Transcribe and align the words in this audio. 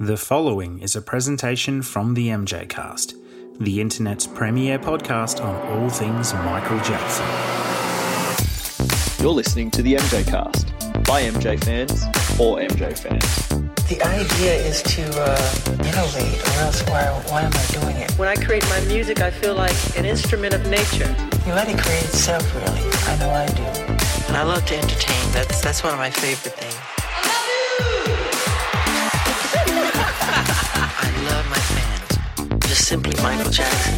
The 0.00 0.16
following 0.16 0.80
is 0.80 0.96
a 0.96 1.00
presentation 1.00 1.80
from 1.80 2.14
the 2.14 2.26
MJ 2.26 2.68
Cast, 2.68 3.14
the 3.60 3.80
internet's 3.80 4.26
premier 4.26 4.76
podcast 4.76 5.40
on 5.40 5.54
all 5.68 5.88
things 5.88 6.34
Michael 6.34 6.80
Jackson. 6.80 7.24
You're 9.22 9.32
listening 9.32 9.70
to 9.70 9.82
the 9.82 9.94
MJ 9.94 10.26
Cast 10.26 10.66
by 11.04 11.22
MJ 11.22 11.62
fans 11.62 11.92
or 12.40 12.58
MJ 12.58 12.98
fans. 12.98 13.48
The 13.86 14.02
idea 14.02 14.54
is 14.54 14.82
to 14.82 15.02
uh, 15.14 15.52
innovate, 15.86 16.42
or 16.42 16.62
else 16.62 16.82
why, 16.88 17.04
why 17.28 17.42
am 17.42 17.52
I 17.54 17.66
doing 17.66 17.96
it? 17.98 18.10
When 18.18 18.26
I 18.26 18.34
create 18.34 18.64
my 18.70 18.80
music, 18.86 19.20
I 19.20 19.30
feel 19.30 19.54
like 19.54 19.76
an 19.96 20.04
instrument 20.04 20.54
of 20.54 20.66
nature. 20.68 21.14
You 21.46 21.52
let 21.52 21.68
it 21.68 21.78
create 21.78 22.02
itself, 22.02 22.52
really. 22.52 22.90
I 23.06 23.16
know 23.20 23.30
I 23.30 23.46
do. 23.46 23.62
And 24.26 24.36
I 24.36 24.42
love 24.42 24.66
to 24.66 24.76
entertain. 24.76 25.30
That's 25.30 25.60
that's 25.60 25.84
one 25.84 25.92
of 25.92 26.00
my 26.00 26.10
favorite 26.10 26.54
things. 26.54 26.93
Love 31.24 31.48
my 31.48 31.56
fans. 31.56 32.66
Just 32.66 32.86
simply 32.86 33.14
Michael 33.22 33.50
Jackson. 33.50 33.96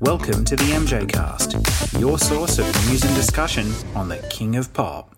Welcome 0.00 0.44
to 0.44 0.54
the 0.54 0.64
MJ 0.64 1.10
Cast, 1.10 1.54
your 1.98 2.18
source 2.18 2.58
of 2.58 2.66
news 2.86 3.02
and 3.02 3.14
discussion 3.14 3.72
on 3.94 4.10
the 4.10 4.18
King 4.28 4.56
of 4.56 4.74
Pop. 4.74 5.16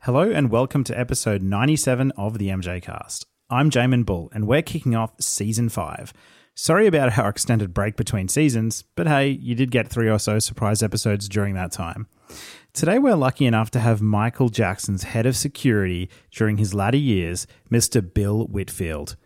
Hello 0.00 0.28
and 0.28 0.50
welcome 0.50 0.82
to 0.82 0.98
episode 0.98 1.40
97 1.42 2.10
of 2.16 2.38
the 2.38 2.48
MJ 2.48 2.82
Cast. 2.82 3.26
I'm 3.48 3.70
Jamon 3.70 4.04
Bull 4.04 4.28
and 4.34 4.48
we're 4.48 4.62
kicking 4.62 4.96
off 4.96 5.12
season 5.20 5.68
5. 5.68 6.12
Sorry 6.52 6.88
about 6.88 7.16
our 7.16 7.28
extended 7.28 7.72
break 7.72 7.94
between 7.94 8.26
seasons, 8.26 8.82
but 8.96 9.06
hey, 9.06 9.28
you 9.28 9.54
did 9.54 9.70
get 9.70 9.86
three 9.86 10.10
or 10.10 10.18
so 10.18 10.40
surprise 10.40 10.82
episodes 10.82 11.28
during 11.28 11.54
that 11.54 11.70
time. 11.70 12.08
Today, 12.72 12.98
we're 12.98 13.14
lucky 13.14 13.46
enough 13.46 13.70
to 13.70 13.78
have 13.78 14.02
Michael 14.02 14.48
Jackson's 14.48 15.04
head 15.04 15.26
of 15.26 15.36
security 15.36 16.10
during 16.32 16.56
his 16.56 16.74
latter 16.74 16.98
years, 16.98 17.46
Mr. 17.70 18.02
Bill 18.02 18.46
Whitfield. 18.46 19.16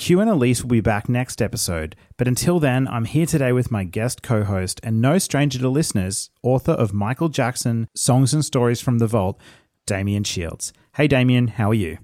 Q 0.00 0.18
and 0.18 0.30
Elise 0.30 0.62
will 0.62 0.70
be 0.70 0.80
back 0.80 1.10
next 1.10 1.42
episode, 1.42 1.94
but 2.16 2.26
until 2.26 2.58
then, 2.58 2.88
I'm 2.88 3.04
here 3.04 3.26
today 3.26 3.52
with 3.52 3.70
my 3.70 3.84
guest 3.84 4.22
co 4.22 4.44
host 4.44 4.80
and 4.82 5.02
no 5.02 5.18
stranger 5.18 5.58
to 5.58 5.68
listeners, 5.68 6.30
author 6.42 6.72
of 6.72 6.94
Michael 6.94 7.28
Jackson 7.28 7.86
Songs 7.94 8.32
and 8.32 8.42
Stories 8.42 8.80
from 8.80 8.96
the 8.96 9.06
Vault, 9.06 9.38
Damien 9.84 10.24
Shields. 10.24 10.72
Hey, 10.96 11.06
Damien, 11.06 11.48
how 11.48 11.68
are 11.68 11.74
you? 11.74 11.98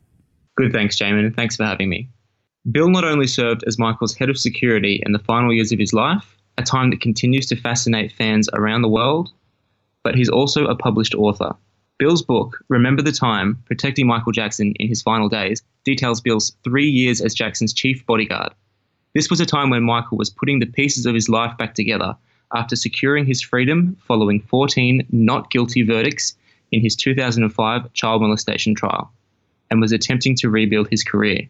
Good, 0.59 0.75
thanks, 0.75 0.99
Jamon. 0.99 1.35
Thanks 1.35 1.57
for 1.57 1.65
having 1.65 1.89
me. 1.89 2.11
Bill 2.71 2.91
not 2.91 3.05
only 3.05 3.27
served 3.27 3.65
as 3.67 3.79
Michael's 3.79 4.15
head 4.15 4.29
of 4.29 4.37
security 4.37 5.03
in 5.07 5.13
the 5.13 5.19
final 5.19 5.51
years 5.51 5.73
of 5.73 5.79
his 5.79 5.95
life, 5.95 6.37
a 6.59 6.63
time 6.63 6.91
that 6.91 7.01
continues 7.01 7.47
to 7.47 7.57
fascinate 7.57 8.13
fans 8.13 8.51
around 8.53 8.83
the 8.83 8.91
world, 8.91 9.31
but 10.05 10.15
he's 10.15 10.29
also 10.29 10.67
a 10.67 10.77
published 10.77 11.15
author. 11.15 11.57
Bill's 11.99 12.21
book, 12.21 12.59
Remember 12.69 13.01
the 13.01 13.11
Time 13.11 13.63
Protecting 13.65 14.07
Michael 14.07 14.33
Jackson 14.33 14.75
in 14.79 14.89
His 14.89 15.01
Final 15.01 15.31
Days, 15.31 15.63
details 15.85 16.21
Bill's 16.21 16.55
three 16.63 16.89
years 16.89 17.23
as 17.23 17.35
Jackson's 17.35 17.73
chief 17.73 18.05
bodyguard. 18.05 18.53
This 19.15 19.31
was 19.31 19.41
a 19.41 19.47
time 19.47 19.71
when 19.71 19.83
Michael 19.83 20.19
was 20.19 20.29
putting 20.29 20.59
the 20.59 20.67
pieces 20.67 21.07
of 21.07 21.15
his 21.15 21.31
life 21.31 21.57
back 21.57 21.75
together 21.75 22.15
after 22.55 22.77
securing 22.77 23.25
his 23.25 23.41
freedom 23.41 23.97
following 24.07 24.43
14 24.43 25.07
not 25.11 25.51
guilty 25.51 25.83
verdicts 25.83 26.37
in 26.71 26.83
his 26.83 26.97
2005 26.97 27.91
child 27.95 28.21
molestation 28.21 28.75
trial 28.75 29.11
and 29.71 29.81
was 29.81 29.93
attempting 29.93 30.37
to 30.37 30.51
rebuild 30.51 30.89
his 30.89 31.03
career. 31.03 31.49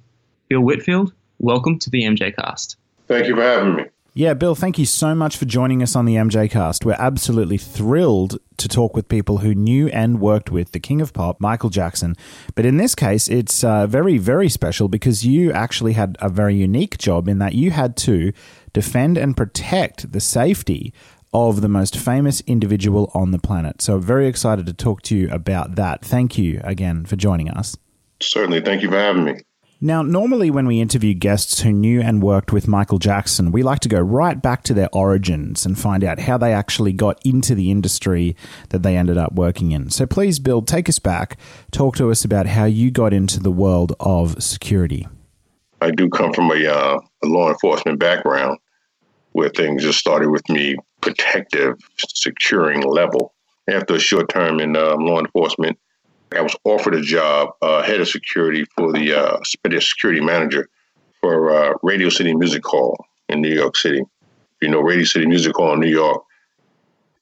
Bill 0.48 0.61
Whitfield, 0.61 1.12
welcome 1.41 1.77
to 1.80 1.91
the 1.91 2.05
MJ 2.05 2.34
Cast. 2.34 2.77
Thank 3.08 3.27
you 3.27 3.34
for 3.34 3.42
having 3.42 3.74
me. 3.74 3.84
Yeah, 4.19 4.33
Bill, 4.33 4.55
thank 4.55 4.78
you 4.78 4.86
so 4.86 5.14
much 5.14 5.36
for 5.36 5.45
joining 5.45 5.83
us 5.83 5.95
on 5.95 6.06
the 6.06 6.14
MJ 6.14 6.50
Cast. 6.50 6.86
We're 6.86 6.97
absolutely 6.98 7.59
thrilled 7.59 8.39
to 8.56 8.67
talk 8.67 8.97
with 8.97 9.11
people 9.11 9.39
who 9.39 9.55
knew 9.55 9.89
and 9.89 10.23
worked 10.23 10.50
with 10.50 10.73
the 10.73 10.81
King 10.81 11.03
of 11.03 11.12
Pop, 11.12 11.39
Michael 11.39 11.69
Jackson. 11.69 12.17
But 12.55 12.64
in 12.64 12.78
this 12.78 12.95
case, 12.95 13.28
it's 13.28 13.62
uh, 13.62 13.86
very, 13.86 14.17
very 14.17 14.48
special 14.48 14.89
because 14.89 15.27
you 15.27 15.53
actually 15.53 15.92
had 15.92 16.17
a 16.19 16.31
very 16.31 16.55
unique 16.55 16.97
job 16.97 17.28
in 17.28 17.41
that 17.41 17.53
you 17.53 17.73
had 17.73 17.95
to 17.98 18.33
defend 18.73 19.19
and 19.19 19.36
protect 19.36 20.11
the 20.11 20.20
safety 20.20 20.95
of 21.34 21.61
the 21.61 21.69
most 21.69 21.95
famous 21.95 22.41
individual 22.47 23.11
on 23.12 23.33
the 23.33 23.39
planet. 23.39 23.83
So, 23.83 23.98
very 23.98 24.29
excited 24.29 24.64
to 24.64 24.73
talk 24.73 25.02
to 25.02 25.14
you 25.14 25.29
about 25.30 25.74
that. 25.74 26.02
Thank 26.02 26.39
you 26.39 26.63
again 26.64 27.05
for 27.05 27.17
joining 27.17 27.51
us. 27.51 27.77
Certainly. 28.23 28.63
Thank 28.63 28.80
you 28.80 28.89
for 28.89 28.96
having 28.96 29.24
me. 29.24 29.42
Now, 29.81 30.01
normally 30.01 30.51
when 30.51 30.67
we 30.67 30.81
interview 30.81 31.13
guests 31.13 31.61
who 31.61 31.70
knew 31.70 32.01
and 32.01 32.23
worked 32.23 32.51
with 32.51 32.67
Michael 32.67 32.98
Jackson, 32.98 33.53
we 33.53 33.63
like 33.63 33.81
to 33.81 33.91
go 33.91 34.01
right 34.01 34.41
back 34.41 34.63
to 34.64 34.75
their 34.75 34.89
origins 34.91 35.67
and 35.67 35.79
find 35.79 36.03
out 36.03 36.20
how 36.20 36.39
they 36.39 36.55
actually 36.55 36.95
got 36.95 37.20
into 37.27 37.55
the 37.55 37.70
industry 37.70 38.35
that 38.70 38.83
they 38.83 38.97
ended 38.97 39.19
up 39.19 39.35
working 39.35 39.73
in. 39.73 39.91
So 39.91 40.07
please, 40.07 40.39
Bill, 40.39 40.63
take 40.63 40.89
us 40.89 40.98
back. 40.98 41.39
Talk 41.73 41.97
to 41.97 42.11
us 42.11 42.25
about 42.25 42.47
how 42.47 42.64
you 42.64 42.91
got 42.91 43.13
into 43.13 43.39
the 43.39 43.51
world 43.51 43.95
of 44.01 44.42
security. 44.42 45.07
I 45.83 45.91
do 45.91 46.08
come 46.08 46.33
from 46.33 46.51
a, 46.51 46.67
uh, 46.67 46.98
a 47.23 47.27
law 47.27 47.51
enforcement 47.51 47.98
background 47.98 48.58
where 49.33 49.51
things 49.51 49.83
just 49.83 49.98
started 49.98 50.31
with 50.31 50.48
me 50.48 50.77
protective, 51.03 51.77
securing 51.98 52.81
level. 52.81 53.35
After 53.69 53.97
a 53.97 53.98
short 53.98 54.31
term 54.31 54.58
in 54.61 54.75
um, 54.75 55.01
law 55.01 55.19
enforcement, 55.19 55.79
I 56.35 56.41
was 56.41 56.57
offered 56.64 56.95
a 56.95 57.03
job, 57.03 57.51
uh, 57.63 57.83
head 57.83 58.01
of 58.01 58.09
security 58.09 58.64
for 58.77 58.92
the 58.92 59.14
uh, 59.14 59.39
security 59.45 60.20
manager 60.20 60.69
for 61.20 61.51
uh, 61.51 61.75
Radio 61.83 62.09
City 62.09 62.35
Music 62.35 62.64
Hall 62.64 62.97
in 63.29 63.41
New 63.41 63.55
York 63.55 63.77
City. 63.77 64.03
You 64.61 64.69
know, 64.69 64.81
Radio 64.81 65.05
City 65.05 65.27
Music 65.27 65.55
Hall 65.55 65.75
in 65.75 65.81
New 65.81 65.91
York, 65.91 66.23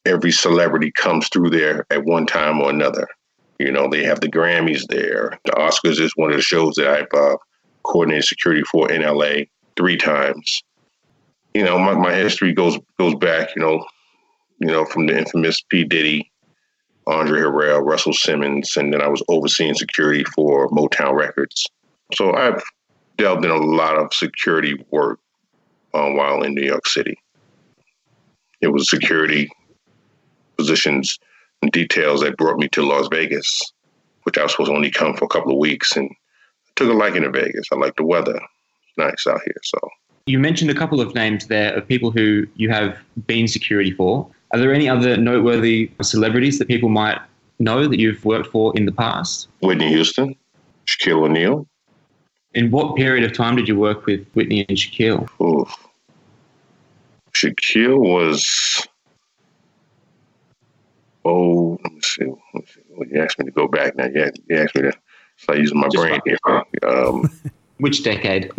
every 0.07 0.33
celebrity 0.33 0.91
comes 0.91 1.29
through 1.29 1.51
there 1.51 1.87
at 1.91 2.05
one 2.05 2.27
time 2.27 2.61
or 2.61 2.71
another. 2.71 3.07
You 3.59 3.73
know, 3.73 3.89
they 3.89 4.05
have 4.05 4.21
the 4.21 4.29
Grammys 4.29 4.87
there. 4.89 5.39
The 5.45 5.53
Oscars 5.53 6.01
is 6.01 6.13
one 6.17 6.31
of 6.31 6.37
the 6.37 6.43
shows 6.43 6.75
that 6.75 6.89
I've 6.89 7.19
uh, 7.19 7.37
coordinated 7.85 8.25
security 8.25 8.63
for 8.63 8.91
in 8.91 9.03
LA 9.03 9.45
three 9.77 9.97
times. 9.97 10.63
You 11.53 11.65
know, 11.65 11.79
my, 11.79 11.95
my 11.95 12.15
history 12.15 12.53
goes 12.53 12.79
goes 12.99 13.15
back, 13.15 13.51
you 13.55 13.63
know, 13.63 13.85
you 14.59 14.67
know, 14.67 14.85
from 14.85 15.07
the 15.07 15.17
infamous 15.17 15.61
P. 15.63 15.85
Diddy 15.85 16.31
Andre 17.07 17.41
Harrell, 17.41 17.85
Russell 17.85 18.13
Simmons, 18.13 18.77
and 18.77 18.93
then 18.93 19.03
I 19.03 19.09
was 19.09 19.23
overseeing 19.29 19.75
security 19.75 20.25
for 20.25 20.69
Motown 20.71 21.15
Records. 21.15 21.67
So 22.15 22.33
I've 22.33 22.63
delved 23.19 23.45
in 23.45 23.51
a 23.51 23.57
lot 23.57 23.97
of 23.97 24.13
security 24.15 24.85
work 24.91 25.19
um, 25.93 26.17
while 26.17 26.43
in 26.43 26.55
New 26.55 26.65
York 26.65 26.87
City. 26.87 27.19
It 28.61 28.69
was 28.69 28.89
security 28.89 29.51
positions 30.57 31.19
and 31.63 31.71
details 31.73 32.21
that 32.23 32.37
brought 32.37 32.59
me 32.59 32.69
to 32.69 32.83
Las 32.83 33.09
Vegas, 33.11 33.73
which 34.23 34.39
I 34.39 34.43
was 34.43 34.53
supposed 34.53 34.71
to 34.71 34.77
only 34.77 34.91
come 34.91 35.15
for 35.15 35.25
a 35.27 35.29
couple 35.29 35.53
of 35.53 35.59
weeks, 35.59 35.97
and 35.97 36.11
I 36.11 36.71
took 36.77 36.89
a 36.89 36.93
liking 36.93 37.23
to 37.23 37.31
Vegas. 37.31 37.67
I 37.73 37.77
like 37.77 37.97
the 37.97 38.05
weather; 38.05 38.37
it's 38.37 38.97
nice 38.97 39.27
out 39.27 39.41
here. 39.45 39.57
So 39.63 39.79
you 40.27 40.39
mentioned 40.39 40.71
a 40.71 40.75
couple 40.75 41.01
of 41.01 41.15
names 41.15 41.49
there 41.49 41.75
of 41.75 41.87
people 41.87 42.11
who 42.11 42.47
you 42.55 42.71
have 42.71 42.97
been 43.27 43.47
security 43.47 43.91
for. 43.91 44.29
Are 44.55 44.59
there 44.59 44.73
any 44.73 44.89
other 44.89 45.17
noteworthy 45.17 45.91
celebrities 46.01 46.61
that 46.61 46.69
people 46.69 46.89
might 46.89 47.19
know 47.59 47.89
that 47.89 47.99
you've 47.99 48.25
worked 48.25 48.47
for 48.47 48.73
in 48.77 48.87
the 48.87 48.93
past? 48.93 49.49
Whitney 49.59 49.89
Houston, 49.89 50.37
Shaquille 50.87 51.25
O'Neal. 51.25 51.67
In 52.55 52.71
what 52.71 52.95
period 52.95 53.25
of 53.25 53.33
time 53.33 53.57
did 53.57 53.67
you 53.67 53.77
work 53.77 54.07
with 54.07 54.25
Whitney 54.35 54.65
and 54.69 54.79
Shaquille? 54.79 55.29
Oof. 55.45 55.75
Shaquille 57.33 57.99
was, 57.99 58.87
oh, 61.25 61.77
let 61.83 61.93
me 61.93 62.01
see. 62.01 62.25
Let 62.25 62.55
me 62.55 62.65
see. 62.73 62.81
Well, 62.91 63.09
you 63.09 63.21
asked 63.21 63.41
me 63.41 63.47
to 63.47 63.51
go 63.51 63.67
back 63.67 63.97
now. 63.97 64.07
Yeah, 64.07 64.31
you 64.49 64.57
asked 64.57 64.77
me 64.77 64.83
to 64.83 64.93
start 65.37 65.59
using 65.59 65.81
my 65.81 65.89
Just 65.89 65.97
brain 65.97 66.21
here. 66.25 66.39
Um, 66.87 67.29
Which 67.79 68.05
decade? 68.05 68.53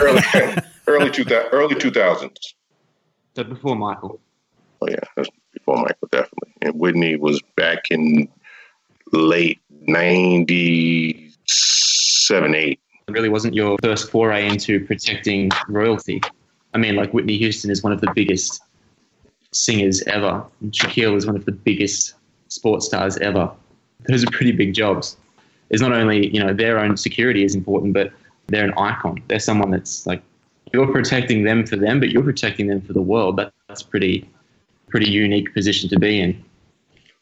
early, 0.00 0.22
early, 0.86 1.10
two, 1.10 1.26
early 1.52 1.74
2000s. 1.74 2.34
So 3.36 3.44
before 3.44 3.76
Michael. 3.76 4.20
Oh 4.84 4.90
yeah, 4.90 5.24
before 5.52 5.76
Michael, 5.76 6.08
definitely. 6.10 6.52
And 6.60 6.74
Whitney 6.78 7.16
was 7.16 7.40
back 7.56 7.90
in 7.90 8.28
late 9.12 9.58
'97, 9.86 12.54
eight. 12.54 12.78
It 13.08 13.12
really 13.12 13.30
wasn't 13.30 13.54
your 13.54 13.78
first 13.82 14.10
foray 14.10 14.46
into 14.46 14.84
protecting 14.84 15.50
royalty. 15.68 16.20
I 16.74 16.78
mean, 16.78 16.96
like 16.96 17.14
Whitney 17.14 17.38
Houston 17.38 17.70
is 17.70 17.82
one 17.82 17.92
of 17.92 18.02
the 18.02 18.12
biggest 18.14 18.60
singers 19.52 20.02
ever. 20.02 20.44
And 20.60 20.72
Shaquille 20.72 21.16
is 21.16 21.26
one 21.26 21.36
of 21.36 21.46
the 21.46 21.52
biggest 21.52 22.14
sports 22.48 22.86
stars 22.86 23.16
ever. 23.18 23.50
Those 24.08 24.24
are 24.24 24.30
pretty 24.30 24.52
big 24.52 24.74
jobs. 24.74 25.16
It's 25.70 25.80
not 25.80 25.92
only 25.92 26.28
you 26.34 26.44
know 26.44 26.52
their 26.52 26.78
own 26.78 26.98
security 26.98 27.44
is 27.44 27.54
important, 27.54 27.94
but 27.94 28.12
they're 28.48 28.66
an 28.66 28.74
icon. 28.76 29.22
They're 29.28 29.38
someone 29.38 29.70
that's 29.70 30.06
like 30.06 30.22
you're 30.74 30.92
protecting 30.92 31.44
them 31.44 31.64
for 31.64 31.76
them, 31.76 32.00
but 32.00 32.10
you're 32.10 32.22
protecting 32.22 32.66
them 32.66 32.82
for 32.82 32.92
the 32.92 33.00
world. 33.00 33.38
That, 33.38 33.54
that's 33.68 33.82
pretty 33.82 34.28
pretty 34.94 35.10
unique 35.10 35.52
position 35.52 35.90
to 35.90 35.98
be 35.98 36.20
in. 36.20 36.40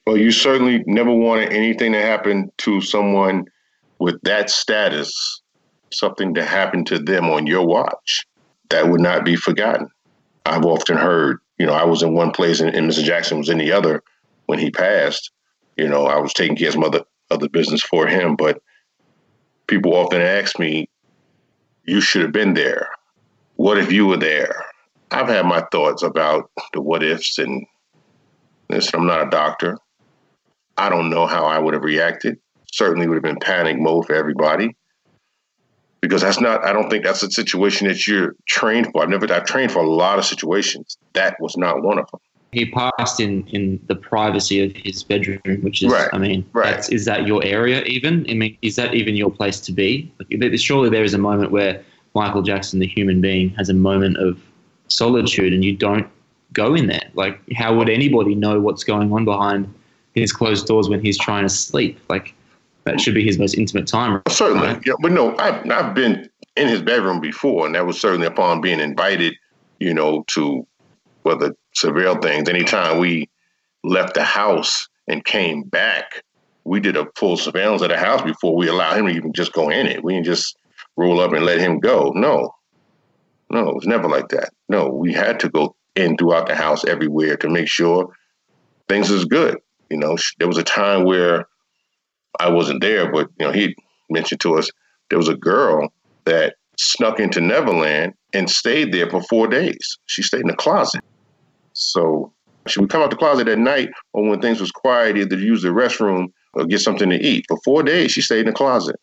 Well, 0.07 0.19
you 0.19 0.31
certainly 0.31 0.85
never 0.87 1.11
wanted 1.11 1.55
anything 1.55 1.93
to 1.93 2.03
happen 2.03 2.53
to 2.59 2.83
someone 2.83 3.47
with 3.99 4.21
that 4.25 4.51
status, 4.51 5.41
something 5.91 6.35
to 6.35 6.45
happen 6.45 6.85
to 6.85 6.99
them 6.99 7.31
on 7.31 7.47
your 7.47 7.67
watch. 7.67 8.27
That 8.69 8.91
would 8.91 9.01
not 9.01 9.25
be 9.25 9.37
forgotten. 9.37 9.89
I've 10.45 10.67
often 10.67 10.99
heard, 10.99 11.39
you 11.59 11.65
know, 11.65 11.73
I 11.73 11.85
was 11.85 12.03
in 12.03 12.13
one 12.13 12.31
place 12.31 12.61
and, 12.61 12.77
and 12.77 12.91
Mr. 12.91 13.03
Jackson 13.03 13.39
was 13.39 13.49
in 13.49 13.57
the 13.57 13.73
other 13.73 14.03
when 14.45 14.59
he 14.59 14.71
passed. 14.71 15.31
You 15.79 15.89
know, 15.89 16.05
I 16.05 16.19
was 16.19 16.35
taking 16.35 16.57
care 16.57 16.69
of 16.69 16.75
some 16.75 16.85
other 16.85 17.05
other 17.31 17.49
business 17.49 17.83
for 17.83 18.07
him, 18.07 18.37
but 18.37 18.61
people 19.67 19.95
often 19.95 20.21
ask 20.21 20.59
me, 20.59 20.91
you 21.87 22.03
should 22.03 22.21
have 22.21 22.33
been 22.33 22.53
there. 22.53 22.91
What 23.57 23.79
if 23.79 23.91
you 23.91 24.07
were 24.07 24.19
there? 24.19 24.63
I've 25.13 25.29
had 25.29 25.47
my 25.47 25.63
thoughts 25.71 26.03
about 26.03 26.51
the 26.73 26.81
what 26.81 27.03
ifs, 27.03 27.39
and 27.39 27.67
I'm 28.71 29.07
not 29.07 29.27
a 29.27 29.31
doctor. 29.31 29.79
I 30.79 30.89
don't 30.89 31.11
know 31.11 31.27
how 31.27 31.45
I 31.45 31.59
would 31.59 31.75
have 31.75 31.83
reacted. 31.83 32.39
Certainly 32.73 33.07
would 33.07 33.17
have 33.17 33.23
been 33.23 33.39
panic 33.39 33.79
mode 33.79 34.07
for 34.07 34.15
everybody 34.15 34.75
because 36.01 36.23
that's 36.23 36.41
not. 36.41 36.65
I 36.65 36.73
don't 36.73 36.89
think 36.91 37.05
that's 37.05 37.23
a 37.23 37.31
situation 37.31 37.89
that 37.89 38.07
you're 38.07 38.35
trained 38.47 38.89
for. 38.93 39.03
I've 39.03 39.11
never. 39.11 39.31
I've 39.33 39.45
trained 39.45 39.73
for 39.73 39.81
a 39.81 39.89
lot 39.89 40.19
of 40.19 40.25
situations. 40.25 40.97
That 41.13 41.37
was 41.41 41.57
not 41.57 41.83
one 41.83 41.99
of 41.99 42.11
them. 42.11 42.21
He 42.53 42.71
passed 42.71 43.21
in 43.21 43.47
in 43.49 43.81
the 43.87 43.95
privacy 43.95 44.63
of 44.63 44.77
his 44.77 45.05
bedroom, 45.05 45.41
which 45.63 45.83
is. 45.83 45.93
Right. 45.93 46.09
I 46.13 46.19
mean, 46.19 46.45
Right. 46.53 46.73
that's, 46.73 46.89
is 46.89 47.05
that 47.07 47.27
your 47.27 47.43
area 47.45 47.83
even? 47.85 48.27
I 48.29 48.35
mean, 48.35 48.59
is 48.63 48.77
that 48.77 48.95
even 48.95 49.17
your 49.17 49.31
place 49.31 49.61
to 49.61 49.73
be? 49.73 50.13
Like, 50.19 50.59
surely 50.59 50.91
there 50.91 51.05
is 51.05 51.15
a 51.15 51.19
moment 51.19 51.51
where 51.51 51.83
Michael 52.15 52.43
Jackson, 52.43 52.81
the 52.81 52.87
human 52.87 53.21
being, 53.21 53.51
has 53.51 53.69
a 53.69 53.75
moment 53.75 54.17
of 54.19 54.39
solitude, 54.97 55.53
and 55.53 55.65
you 55.65 55.77
don't 55.77 56.07
go 56.53 56.75
in 56.75 56.87
there. 56.87 57.11
Like, 57.15 57.41
how 57.55 57.77
would 57.77 57.89
anybody 57.89 58.35
know 58.35 58.61
what's 58.61 58.85
going 58.85 59.13
on 59.13 59.25
behind 59.25 59.73
his 60.15 60.33
closed 60.33 60.67
doors 60.67 60.89
when 60.89 61.01
he's 61.01 61.19
trying 61.19 61.45
to 61.45 61.49
sleep? 61.49 61.99
Like, 62.09 62.35
that 62.85 63.01
should 63.01 63.15
be 63.15 63.25
his 63.25 63.39
most 63.39 63.55
intimate 63.55 63.87
time. 63.87 64.23
Certainly, 64.29 64.67
right? 64.67 64.87
yeah, 64.87 64.95
but 65.01 65.13
no, 65.13 65.37
I've 65.39 65.69
I've 65.71 65.95
been 65.95 66.29
in 66.57 66.69
his 66.69 66.83
bedroom 66.83 67.21
before, 67.21 67.67
and 67.67 67.75
that 67.75 67.87
was 67.87 68.01
certainly 68.01 68.27
upon 68.27 68.61
being 68.61 68.81
invited, 68.81 69.35
you 69.79 69.95
know, 69.95 70.25
to 70.29 70.67
whether 71.23 71.55
surveil 71.75 72.21
things. 72.21 72.49
Anytime 72.49 72.99
we 72.99 73.29
left 73.85 74.15
the 74.15 74.25
house 74.25 74.89
and 75.09 75.25
came 75.25 75.63
back, 75.63 76.23
we 76.65 76.81
did 76.81 76.97
a 76.97 77.07
full 77.17 77.37
surveillance 77.37 77.83
of 77.83 77.89
the 77.89 77.97
house 77.97 78.23
before 78.23 78.57
we 78.57 78.69
allowed 78.69 78.99
him 78.99 79.07
to 79.07 79.13
even 79.13 79.33
just 79.33 79.53
go 79.53 79.69
in 79.69 79.87
it. 79.87 80.05
We 80.05 80.15
didn't 80.15 80.27
just 80.27 80.57
roll 80.97 81.21
up 81.21 81.33
and 81.33 81.45
let 81.45 81.59
him 81.59 81.81
go. 81.81 82.13
No, 82.15 82.55
no, 83.53 83.69
it 83.69 83.75
was 83.75 83.87
never 83.87 84.09
like 84.09 84.29
that. 84.29 84.53
No, 84.69 84.89
we 84.89 85.13
had 85.13 85.39
to 85.41 85.49
go 85.51 85.77
in 85.95 86.17
throughout 86.17 86.47
the 86.47 86.55
house 86.55 86.85
everywhere 86.85 87.37
to 87.37 87.51
make 87.51 87.69
sure 87.69 88.13
things 88.89 89.11
was 89.11 89.27
good. 89.27 89.59
You 89.91 89.99
know, 89.99 90.17
there 90.39 90.49
was 90.49 90.57
a 90.57 90.63
time 90.63 91.05
where 91.05 91.47
I 92.41 92.49
wasn't 92.49 92.81
there, 92.81 93.13
but 93.13 93.29
you 93.39 93.47
know, 93.47 93.53
he 93.53 93.77
mentioned 94.11 94.41
to 94.41 94.57
us 94.57 94.71
there 95.11 95.19
was 95.19 95.29
a 95.29 95.37
girl 95.37 95.93
that 96.25 96.55
snuck 96.79 97.21
into 97.21 97.43
Neverland 97.43 98.15
and 98.33 98.49
stayed 98.49 98.93
there 98.93 99.11
for 99.11 99.23
four 99.25 99.47
days. 99.47 99.99
She 100.07 100.23
stayed 100.23 100.41
in 100.41 100.47
the 100.47 100.57
closet. 100.57 101.03
So 101.75 102.33
she 102.67 102.81
would 102.81 102.89
come 102.89 103.03
out 103.03 103.11
the 103.11 103.17
closet 103.17 103.49
at 103.49 103.59
night 103.59 103.91
or 104.15 104.27
when 104.27 104.41
things 104.41 104.61
was 104.61 104.71
quiet, 104.71 105.19
either 105.19 105.37
use 105.37 105.63
the 105.63 105.69
restroom 105.69 106.33
or 106.55 106.65
get 106.65 106.81
something 106.81 107.11
to 107.11 107.21
eat. 107.21 107.45
For 107.49 107.59
four 107.65 107.83
days, 107.83 108.13
she 108.13 108.23
stayed 108.23 108.41
in 108.41 108.47
the 108.47 108.53
closet. 108.53 108.97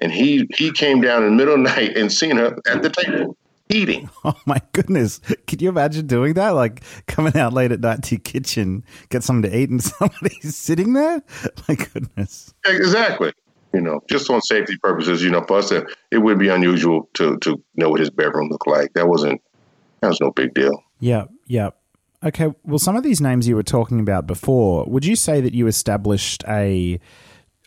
And 0.00 0.12
he 0.12 0.46
he 0.54 0.70
came 0.70 1.00
down 1.00 1.24
in 1.24 1.30
the 1.30 1.36
middle 1.36 1.54
of 1.54 1.64
the 1.64 1.70
night 1.70 1.96
and 1.96 2.12
seen 2.12 2.36
her 2.36 2.56
at 2.68 2.82
the 2.82 2.90
table 2.90 3.36
eating. 3.68 4.10
Oh 4.24 4.34
my 4.46 4.60
goodness. 4.72 5.20
Could 5.46 5.62
you 5.62 5.68
imagine 5.68 6.06
doing 6.06 6.34
that? 6.34 6.50
Like 6.50 6.82
coming 7.06 7.36
out 7.36 7.52
late 7.52 7.72
at 7.72 7.80
night 7.80 8.02
to 8.04 8.16
your 8.16 8.20
kitchen, 8.20 8.84
get 9.08 9.22
something 9.22 9.50
to 9.50 9.56
eat, 9.56 9.70
and 9.70 9.82
somebody's 9.98 10.56
sitting 10.56 10.92
there? 10.92 11.22
My 11.68 11.74
goodness. 11.76 12.52
Exactly. 12.66 13.32
You 13.72 13.80
know, 13.80 14.00
just 14.08 14.28
on 14.28 14.42
safety 14.42 14.76
purposes, 14.82 15.22
you 15.22 15.30
know, 15.30 15.42
for 15.46 15.58
us, 15.58 15.72
it 15.72 16.18
would 16.18 16.38
be 16.38 16.48
unusual 16.48 17.08
to 17.14 17.38
to 17.38 17.62
know 17.76 17.88
what 17.90 18.00
his 18.00 18.10
bedroom 18.10 18.48
looked 18.50 18.66
like. 18.66 18.92
That 18.94 19.08
wasn't 19.08 19.40
that 20.00 20.08
was 20.08 20.20
no 20.20 20.30
big 20.30 20.54
deal. 20.54 20.82
Yeah, 21.00 21.24
yeah. 21.46 21.70
Okay, 22.24 22.52
well, 22.64 22.78
some 22.78 22.96
of 22.96 23.04
these 23.04 23.20
names 23.20 23.46
you 23.46 23.54
were 23.54 23.62
talking 23.62 24.00
about 24.00 24.26
before, 24.26 24.84
would 24.86 25.04
you 25.04 25.14
say 25.14 25.40
that 25.40 25.54
you 25.54 25.68
established 25.68 26.42
a 26.48 26.98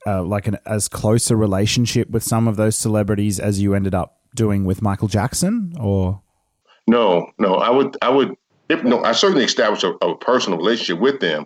uh, 0.06 0.24
like 0.24 0.48
an 0.48 0.58
as 0.66 0.88
close 0.88 1.32
a 1.32 1.36
relationship 1.36 2.10
with 2.10 2.24
some 2.24 2.48
of 2.48 2.56
those 2.58 2.78
celebrities 2.78 3.40
as 3.40 3.62
you 3.62 3.74
ended 3.74 3.96
up 3.96 4.21
doing 4.36 4.66
with 4.66 4.82
Michael 4.82 5.08
Jackson, 5.08 5.74
or 5.80 6.22
No, 6.88 7.32
no, 7.38 7.56
I 7.56 7.70
would, 7.70 7.98
I 8.02 8.10
would, 8.10 8.36
if, 8.70 8.84
no, 8.84 9.04
I 9.04 9.12
certainly 9.12 9.44
established 9.44 9.84
a, 9.84 9.94
a 10.06 10.18
personal 10.18 10.58
relationship 10.58 11.02
with 11.02 11.20
them, 11.20 11.46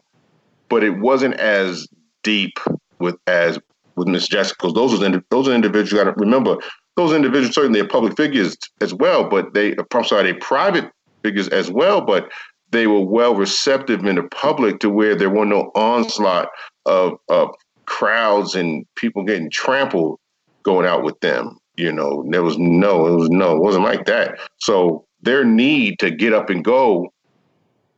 but 0.69 0.83
it 0.83 0.97
wasn't 0.99 1.35
as 1.35 1.87
deep 2.23 2.59
with 2.99 3.15
as 3.27 3.59
with 3.95 4.07
Miss 4.07 4.27
Jackson 4.27 4.55
because 4.59 4.73
those 4.73 5.01
are 5.01 5.23
those 5.29 5.47
are 5.47 5.53
individuals. 5.53 6.03
Got 6.03 6.11
to 6.11 6.19
remember 6.19 6.57
those 6.95 7.13
individuals 7.13 7.55
certainly 7.55 7.79
are 7.79 7.87
public 7.87 8.15
figures 8.15 8.55
as 8.81 8.93
well, 8.93 9.29
but 9.29 9.53
they, 9.53 9.75
I'm 9.93 10.03
sorry, 10.03 10.31
they 10.31 10.39
private 10.39 10.91
figures 11.23 11.47
as 11.49 11.69
well, 11.69 12.01
but 12.01 12.31
they 12.71 12.87
were 12.87 13.01
well 13.01 13.35
receptive 13.35 14.03
in 14.05 14.15
the 14.15 14.23
public 14.23 14.79
to 14.79 14.89
where 14.89 15.15
there 15.15 15.29
were 15.29 15.45
no 15.45 15.71
onslaught 15.75 16.49
of 16.85 17.13
of 17.29 17.49
crowds 17.85 18.55
and 18.55 18.85
people 18.95 19.23
getting 19.23 19.49
trampled 19.49 20.19
going 20.63 20.85
out 20.85 21.03
with 21.03 21.19
them. 21.19 21.57
You 21.77 21.91
know, 21.91 22.25
there 22.29 22.43
was 22.43 22.57
no, 22.57 23.07
it 23.07 23.15
was 23.15 23.29
no, 23.29 23.55
it 23.55 23.61
wasn't 23.61 23.83
like 23.83 24.05
that. 24.05 24.39
So 24.57 25.05
their 25.21 25.43
need 25.43 25.99
to 25.99 26.11
get 26.11 26.33
up 26.33 26.49
and 26.49 26.63
go 26.63 27.11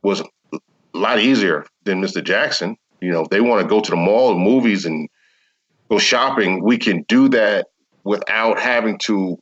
was 0.02 0.20
a 0.20 0.58
lot 0.94 1.20
easier 1.20 1.64
than 1.84 2.02
Mr. 2.02 2.22
Jackson. 2.22 2.76
You 3.00 3.12
know, 3.12 3.26
they 3.30 3.40
want 3.40 3.62
to 3.62 3.68
go 3.68 3.80
to 3.80 3.90
the 3.90 3.96
mall, 3.96 4.36
movies, 4.36 4.84
and 4.84 5.08
go 5.88 5.98
shopping, 5.98 6.62
we 6.62 6.78
can 6.78 7.02
do 7.08 7.28
that 7.30 7.66
without 8.04 8.58
having 8.58 8.98
to 8.98 9.38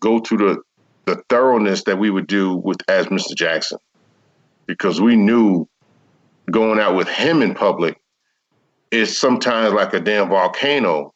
go 0.00 0.20
to 0.20 0.36
the 0.36 0.62
the 1.06 1.22
thoroughness 1.28 1.84
that 1.84 1.98
we 1.98 2.08
would 2.08 2.26
do 2.26 2.56
with 2.56 2.78
as 2.88 3.06
Mr. 3.06 3.34
Jackson, 3.34 3.78
because 4.66 5.02
we 5.02 5.16
knew 5.16 5.68
going 6.50 6.80
out 6.80 6.96
with 6.96 7.08
him 7.08 7.42
in 7.42 7.54
public 7.54 8.00
is 8.90 9.18
sometimes 9.18 9.74
like 9.74 9.92
a 9.92 10.00
damn 10.00 10.30
volcano 10.30 11.13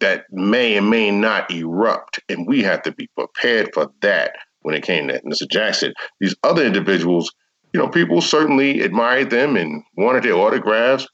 that 0.00 0.24
may 0.32 0.76
and 0.76 0.90
may 0.90 1.10
not 1.10 1.50
erupt. 1.50 2.20
And 2.28 2.46
we 2.46 2.62
have 2.62 2.82
to 2.82 2.92
be 2.92 3.08
prepared 3.16 3.72
for 3.72 3.90
that 4.00 4.34
when 4.62 4.74
it 4.74 4.82
came 4.82 5.08
to 5.08 5.20
Mr. 5.22 5.48
Jackson. 5.48 5.94
These 6.20 6.34
other 6.42 6.64
individuals, 6.64 7.32
you 7.72 7.80
know, 7.80 7.88
people 7.88 8.20
certainly 8.20 8.80
admired 8.80 9.30
them 9.30 9.56
and 9.56 9.82
wanted 9.96 10.24
their 10.24 10.34
autographs. 10.34 11.06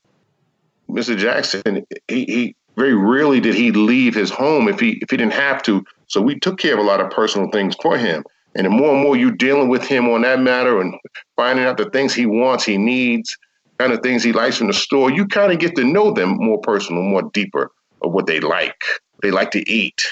Mr. 0.88 1.16
Jackson, 1.16 1.86
he, 2.08 2.24
he 2.24 2.56
very 2.76 2.94
rarely 2.94 3.40
did 3.40 3.54
he 3.54 3.72
leave 3.72 4.14
his 4.14 4.30
home 4.30 4.68
if 4.68 4.78
he 4.78 4.98
if 5.02 5.10
he 5.10 5.16
didn't 5.16 5.32
have 5.32 5.62
to. 5.64 5.84
So 6.06 6.20
we 6.20 6.38
took 6.38 6.58
care 6.58 6.74
of 6.74 6.78
a 6.78 6.82
lot 6.82 7.00
of 7.00 7.10
personal 7.10 7.50
things 7.50 7.74
for 7.82 7.98
him. 7.98 8.24
And 8.54 8.64
the 8.64 8.70
more 8.70 8.92
and 8.94 9.02
more 9.02 9.16
you 9.16 9.32
dealing 9.32 9.68
with 9.68 9.84
him 9.84 10.08
on 10.08 10.22
that 10.22 10.40
matter 10.40 10.80
and 10.80 10.94
finding 11.34 11.66
out 11.66 11.76
the 11.76 11.90
things 11.90 12.14
he 12.14 12.24
wants, 12.24 12.64
he 12.64 12.78
needs, 12.78 13.36
kind 13.78 13.92
of 13.92 14.00
things 14.00 14.22
he 14.22 14.32
likes 14.32 14.56
from 14.56 14.68
the 14.68 14.72
store, 14.72 15.10
you 15.10 15.26
kind 15.26 15.52
of 15.52 15.58
get 15.58 15.76
to 15.76 15.84
know 15.84 16.10
them 16.10 16.36
more 16.38 16.58
personal, 16.60 17.02
more 17.02 17.28
deeper 17.34 17.70
of 18.02 18.12
what 18.12 18.26
they 18.26 18.40
like. 18.40 18.84
They 19.22 19.30
like 19.30 19.50
to 19.52 19.70
eat, 19.70 20.02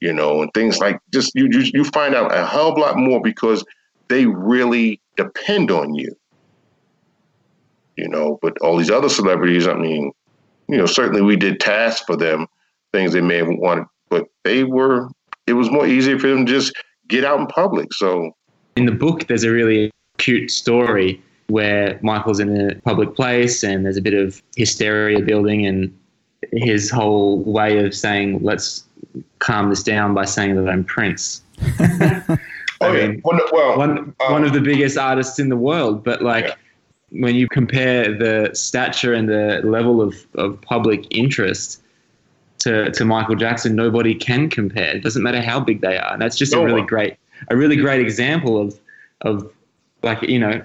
you 0.00 0.12
know, 0.12 0.42
and 0.42 0.50
things 0.54 0.78
like 0.78 1.00
just 1.12 1.32
you 1.34 1.48
you, 1.50 1.70
you 1.72 1.84
find 1.84 2.14
out 2.14 2.34
a 2.34 2.46
hell 2.46 2.68
of 2.68 2.76
a 2.76 2.80
lot 2.80 2.96
more 2.96 3.20
because 3.22 3.64
they 4.08 4.26
really 4.26 5.00
depend 5.16 5.70
on 5.70 5.94
you. 5.94 6.14
You 7.96 8.08
know, 8.08 8.38
but 8.42 8.58
all 8.58 8.76
these 8.76 8.90
other 8.90 9.08
celebrities, 9.08 9.68
I 9.68 9.74
mean, 9.74 10.10
you 10.68 10.76
know, 10.76 10.86
certainly 10.86 11.22
we 11.22 11.36
did 11.36 11.60
tasks 11.60 12.04
for 12.04 12.16
them, 12.16 12.48
things 12.92 13.12
they 13.12 13.20
may 13.20 13.36
have 13.36 13.48
wanted, 13.48 13.86
but 14.08 14.26
they 14.42 14.64
were 14.64 15.08
it 15.46 15.52
was 15.52 15.70
more 15.70 15.86
easier 15.86 16.18
for 16.18 16.28
them 16.28 16.46
to 16.46 16.52
just 16.52 16.74
get 17.08 17.24
out 17.24 17.38
in 17.38 17.46
public. 17.46 17.92
So 17.92 18.32
in 18.76 18.86
the 18.86 18.92
book, 18.92 19.26
there's 19.26 19.44
a 19.44 19.50
really 19.50 19.90
cute 20.18 20.50
story 20.50 21.22
where 21.48 21.98
Michael's 22.02 22.40
in 22.40 22.70
a 22.70 22.74
public 22.80 23.14
place 23.14 23.62
and 23.62 23.84
there's 23.84 23.98
a 23.98 24.02
bit 24.02 24.14
of 24.14 24.42
hysteria 24.56 25.20
building, 25.20 25.66
and 25.66 25.96
his 26.52 26.90
whole 26.90 27.40
way 27.42 27.84
of 27.84 27.94
saying, 27.94 28.40
let's 28.42 28.84
calm 29.38 29.70
this 29.70 29.82
down 29.82 30.14
by 30.14 30.24
saying 30.24 30.56
that 30.56 30.68
I'm 30.68 30.84
Prince. 30.84 31.42
I 31.78 32.38
Oh, 32.80 32.92
yeah. 32.92 33.06
mean, 33.08 33.22
Well, 33.24 33.40
well, 33.52 33.78
one, 33.78 33.98
um, 33.98 34.14
one 34.32 34.44
of 34.44 34.52
the 34.52 34.60
biggest 34.60 34.98
artists 34.98 35.38
in 35.38 35.48
the 35.48 35.56
world, 35.56 36.02
but 36.02 36.22
like 36.22 36.46
Yeah. 36.46 36.54
when 37.10 37.34
you 37.36 37.48
compare 37.48 38.12
the 38.16 38.50
stature 38.52 39.14
and 39.14 39.28
the 39.28 39.60
level 39.64 40.02
of, 40.02 40.14
of 40.34 40.60
public 40.60 41.06
interest 41.10 41.80
to, 42.58 42.90
to 42.90 43.04
Michael 43.04 43.36
Jackson, 43.36 43.74
nobody 43.76 44.14
can 44.14 44.50
compare. 44.50 44.96
It 44.96 45.02
doesn't 45.02 45.22
matter 45.22 45.40
how 45.40 45.60
big 45.60 45.80
they 45.82 45.96
are. 45.98 46.12
And 46.12 46.20
that's 46.20 46.36
just 46.36 46.52
No 46.52 46.62
a 46.62 46.64
really 46.64 46.80
one. 46.80 46.86
great, 46.86 47.16
a 47.48 47.56
really 47.56 47.76
great 47.76 48.00
example 48.00 48.60
of, 48.60 48.78
of 49.20 49.50
like, 50.02 50.22
you 50.22 50.38
know, 50.38 50.60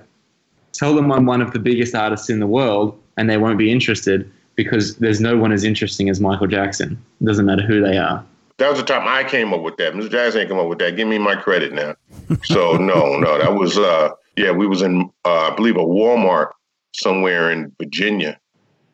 tell 0.73 0.95
them 0.95 1.11
I'm 1.11 1.25
one 1.25 1.41
of 1.41 1.53
the 1.53 1.59
biggest 1.59 1.93
artists 1.93 2.29
in 2.29 2.39
the 2.39 2.47
world 2.47 2.97
and 3.17 3.29
they 3.29 3.37
won't 3.37 3.57
be 3.59 3.71
interested 3.71 4.29
because 4.63 4.97
there's 4.97 5.21
no 5.21 5.37
one 5.37 5.53
as 5.53 5.63
interesting 5.63 6.09
as 6.09 6.19
Michael 6.19 6.45
Jackson. 6.47 7.01
It 7.21 7.25
doesn't 7.25 7.45
matter 7.45 7.61
who 7.61 7.81
they 7.81 7.97
are. 7.97 8.25
that 8.57 8.69
was 8.69 8.77
the 8.77 8.85
time 8.85 9.07
I 9.07 9.23
came 9.23 9.53
up 9.53 9.61
with 9.61 9.77
that. 9.77 9.93
Mr. 9.93 10.11
Jackson 10.11 10.45
come 10.49 10.59
up 10.59 10.67
with 10.67 10.79
that. 10.79 10.97
Give 10.97 11.07
me 11.07 11.17
my 11.17 11.35
credit 11.35 11.71
now. 11.71 11.95
So 12.43 12.75
no, 12.75 13.17
no, 13.17 13.37
that 13.37 13.55
was 13.55 13.77
uh 13.77 14.09
yeah, 14.35 14.51
we 14.51 14.67
was 14.67 14.81
in 14.81 15.09
uh, 15.23 15.51
I 15.51 15.55
believe 15.55 15.77
a 15.77 15.79
Walmart 15.79 16.49
somewhere 16.93 17.49
in 17.51 17.73
Virginia. 17.79 18.37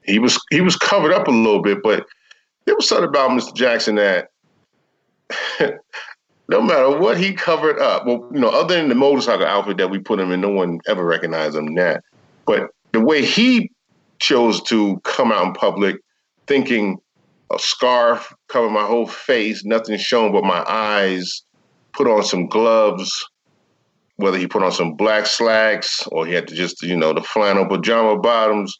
He 0.04 0.20
was 0.20 0.40
he 0.52 0.62
was 0.62 0.76
covered 0.76 1.12
up 1.12 1.28
a 1.28 1.32
little 1.32 1.64
bit, 1.64 1.82
but 1.82 2.06
there 2.66 2.76
was 2.76 2.88
something 2.88 3.10
about 3.10 3.32
Mr. 3.32 3.56
Jackson 3.56 3.96
that 3.96 4.30
no 6.48 6.62
matter 6.62 6.96
what 6.96 7.18
he 7.18 7.34
covered 7.34 7.80
up, 7.80 8.06
well, 8.06 8.30
you 8.32 8.40
know, 8.40 8.50
other 8.50 8.76
than 8.76 8.90
the 8.90 8.94
motorcycle 8.94 9.48
outfit 9.48 9.78
that 9.78 9.90
we 9.90 9.98
put 9.98 10.20
him 10.20 10.32
in, 10.32 10.42
no 10.42 10.50
one 10.50 10.80
ever 10.88 11.04
recognized 11.04 11.56
him 11.56 11.74
that. 11.74 12.04
But 12.46 12.70
the 12.92 13.02
way 13.02 13.26
he 13.26 13.72
chose 14.20 14.62
to 14.64 15.00
come 15.04 15.32
out 15.32 15.48
in 15.48 15.54
public 15.54 15.98
thinking 16.48 16.98
a 17.52 17.60
scarf, 17.60 18.34
cover 18.50 18.70
my 18.70 18.84
whole 18.84 19.08
face, 19.08 19.64
nothing 19.64 19.98
shown 19.98 20.32
but 20.32 20.44
my 20.44 20.64
eyes, 20.68 21.44
put 21.94 22.08
on 22.08 22.24
some 22.24 22.48
gloves, 22.48 23.26
whether 24.18 24.38
he 24.38 24.48
put 24.48 24.64
on 24.64 24.72
some 24.72 24.96
black 24.96 25.26
slacks 25.26 26.08
or 26.08 26.26
he 26.26 26.34
had 26.34 26.48
to 26.48 26.56
just, 26.56 26.82
you 26.82 26.96
know, 26.96 27.14
the 27.14 27.22
flannel 27.22 27.68
pajama 27.68 28.18
bottoms. 28.20 28.78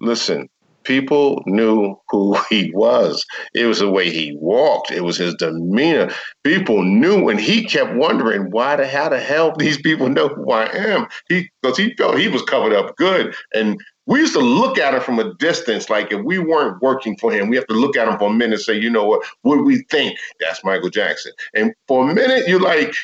Listen, 0.00 0.48
people 0.84 1.42
knew 1.46 1.96
who 2.10 2.36
he 2.50 2.70
was. 2.74 3.24
It 3.54 3.66
was 3.66 3.80
the 3.80 3.90
way 3.90 4.10
he 4.10 4.36
walked. 4.38 4.90
It 4.90 5.02
was 5.02 5.16
his 5.16 5.34
demeanor. 5.34 6.10
People 6.44 6.84
knew, 6.84 7.28
and 7.28 7.40
he 7.40 7.64
kept 7.64 7.94
wondering 7.94 8.50
why 8.50 8.76
the 8.76 8.86
how 8.86 9.08
the 9.08 9.18
hell 9.18 9.54
these 9.56 9.80
people 9.80 10.08
know 10.08 10.28
who 10.28 10.50
I 10.52 10.66
am. 10.66 11.06
He 11.28 11.50
because 11.62 11.76
he 11.76 11.94
felt 11.96 12.18
he 12.18 12.28
was 12.28 12.42
covered 12.42 12.72
up 12.72 12.96
good, 12.96 13.34
and 13.52 13.80
we 14.06 14.20
used 14.20 14.34
to 14.34 14.40
look 14.40 14.78
at 14.78 14.94
him 14.94 15.00
from 15.00 15.18
a 15.18 15.32
distance, 15.34 15.88
like 15.88 16.12
if 16.12 16.22
we 16.22 16.38
weren't 16.38 16.80
working 16.82 17.16
for 17.16 17.32
him, 17.32 17.48
we 17.48 17.56
have 17.56 17.66
to 17.68 17.74
look 17.74 17.96
at 17.96 18.06
him 18.06 18.18
for 18.18 18.30
a 18.30 18.32
minute 18.32 18.54
and 18.54 18.62
say, 18.62 18.78
you 18.78 18.90
know 18.90 19.04
what, 19.04 19.24
what 19.42 19.64
we 19.64 19.82
think? 19.90 20.18
That's 20.40 20.62
Michael 20.62 20.90
Jackson. 20.90 21.32
And 21.54 21.72
for 21.88 22.08
a 22.08 22.14
minute, 22.14 22.46
you're 22.46 22.60
like, 22.60 22.94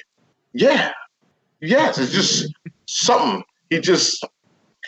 yeah, 0.52 0.92
yes, 1.60 1.98
it's 1.98 2.12
just 2.12 2.52
something. 2.86 3.42
He 3.70 3.80
just 3.80 4.26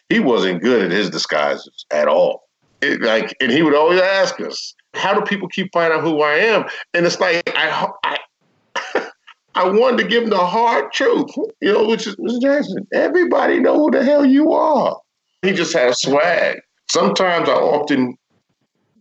he 0.09 0.21
wasn't 0.21 0.62
good 0.62 0.85
at 0.85 0.90
his 0.90 1.09
disguises 1.09 1.87
at 1.90 2.09
all. 2.09 2.49
It, 2.83 3.00
like, 3.00 3.35
and 3.40 3.50
he 3.50 3.62
would 3.62 3.75
always 3.75 4.00
ask 4.00 4.40
us, 4.40 4.75
"How 4.95 5.14
do 5.14 5.23
people 5.23 5.49
keep 5.49 5.73
finding 5.73 5.99
out 5.99 6.04
who 6.04 6.21
I 6.21 6.35
am?" 6.35 6.64
And 6.92 7.07
it's 7.07 7.21
like 7.21 7.42
I, 7.54 7.88
I, 8.04 9.09
I 9.54 9.69
wanted 9.69 10.02
to 10.02 10.09
give 10.09 10.25
him 10.25 10.31
the 10.31 10.37
hard 10.37 10.92
truth, 10.92 11.31
you 11.61 11.73
know, 11.73 11.87
which 11.87 12.07
is 12.07 12.16
Mr. 12.16 12.42
Jackson. 12.42 12.87
Everybody 12.92 13.61
know 13.61 13.78
who 13.78 13.90
the 13.92 14.04
hell 14.04 14.26
you 14.26 14.52
are. 14.52 15.00
He 15.42 15.52
just 15.52 15.72
had 15.72 15.90
a 15.90 15.94
swag. 15.94 16.61
Sometimes 16.90 17.49
I 17.49 17.54
often 17.54 18.16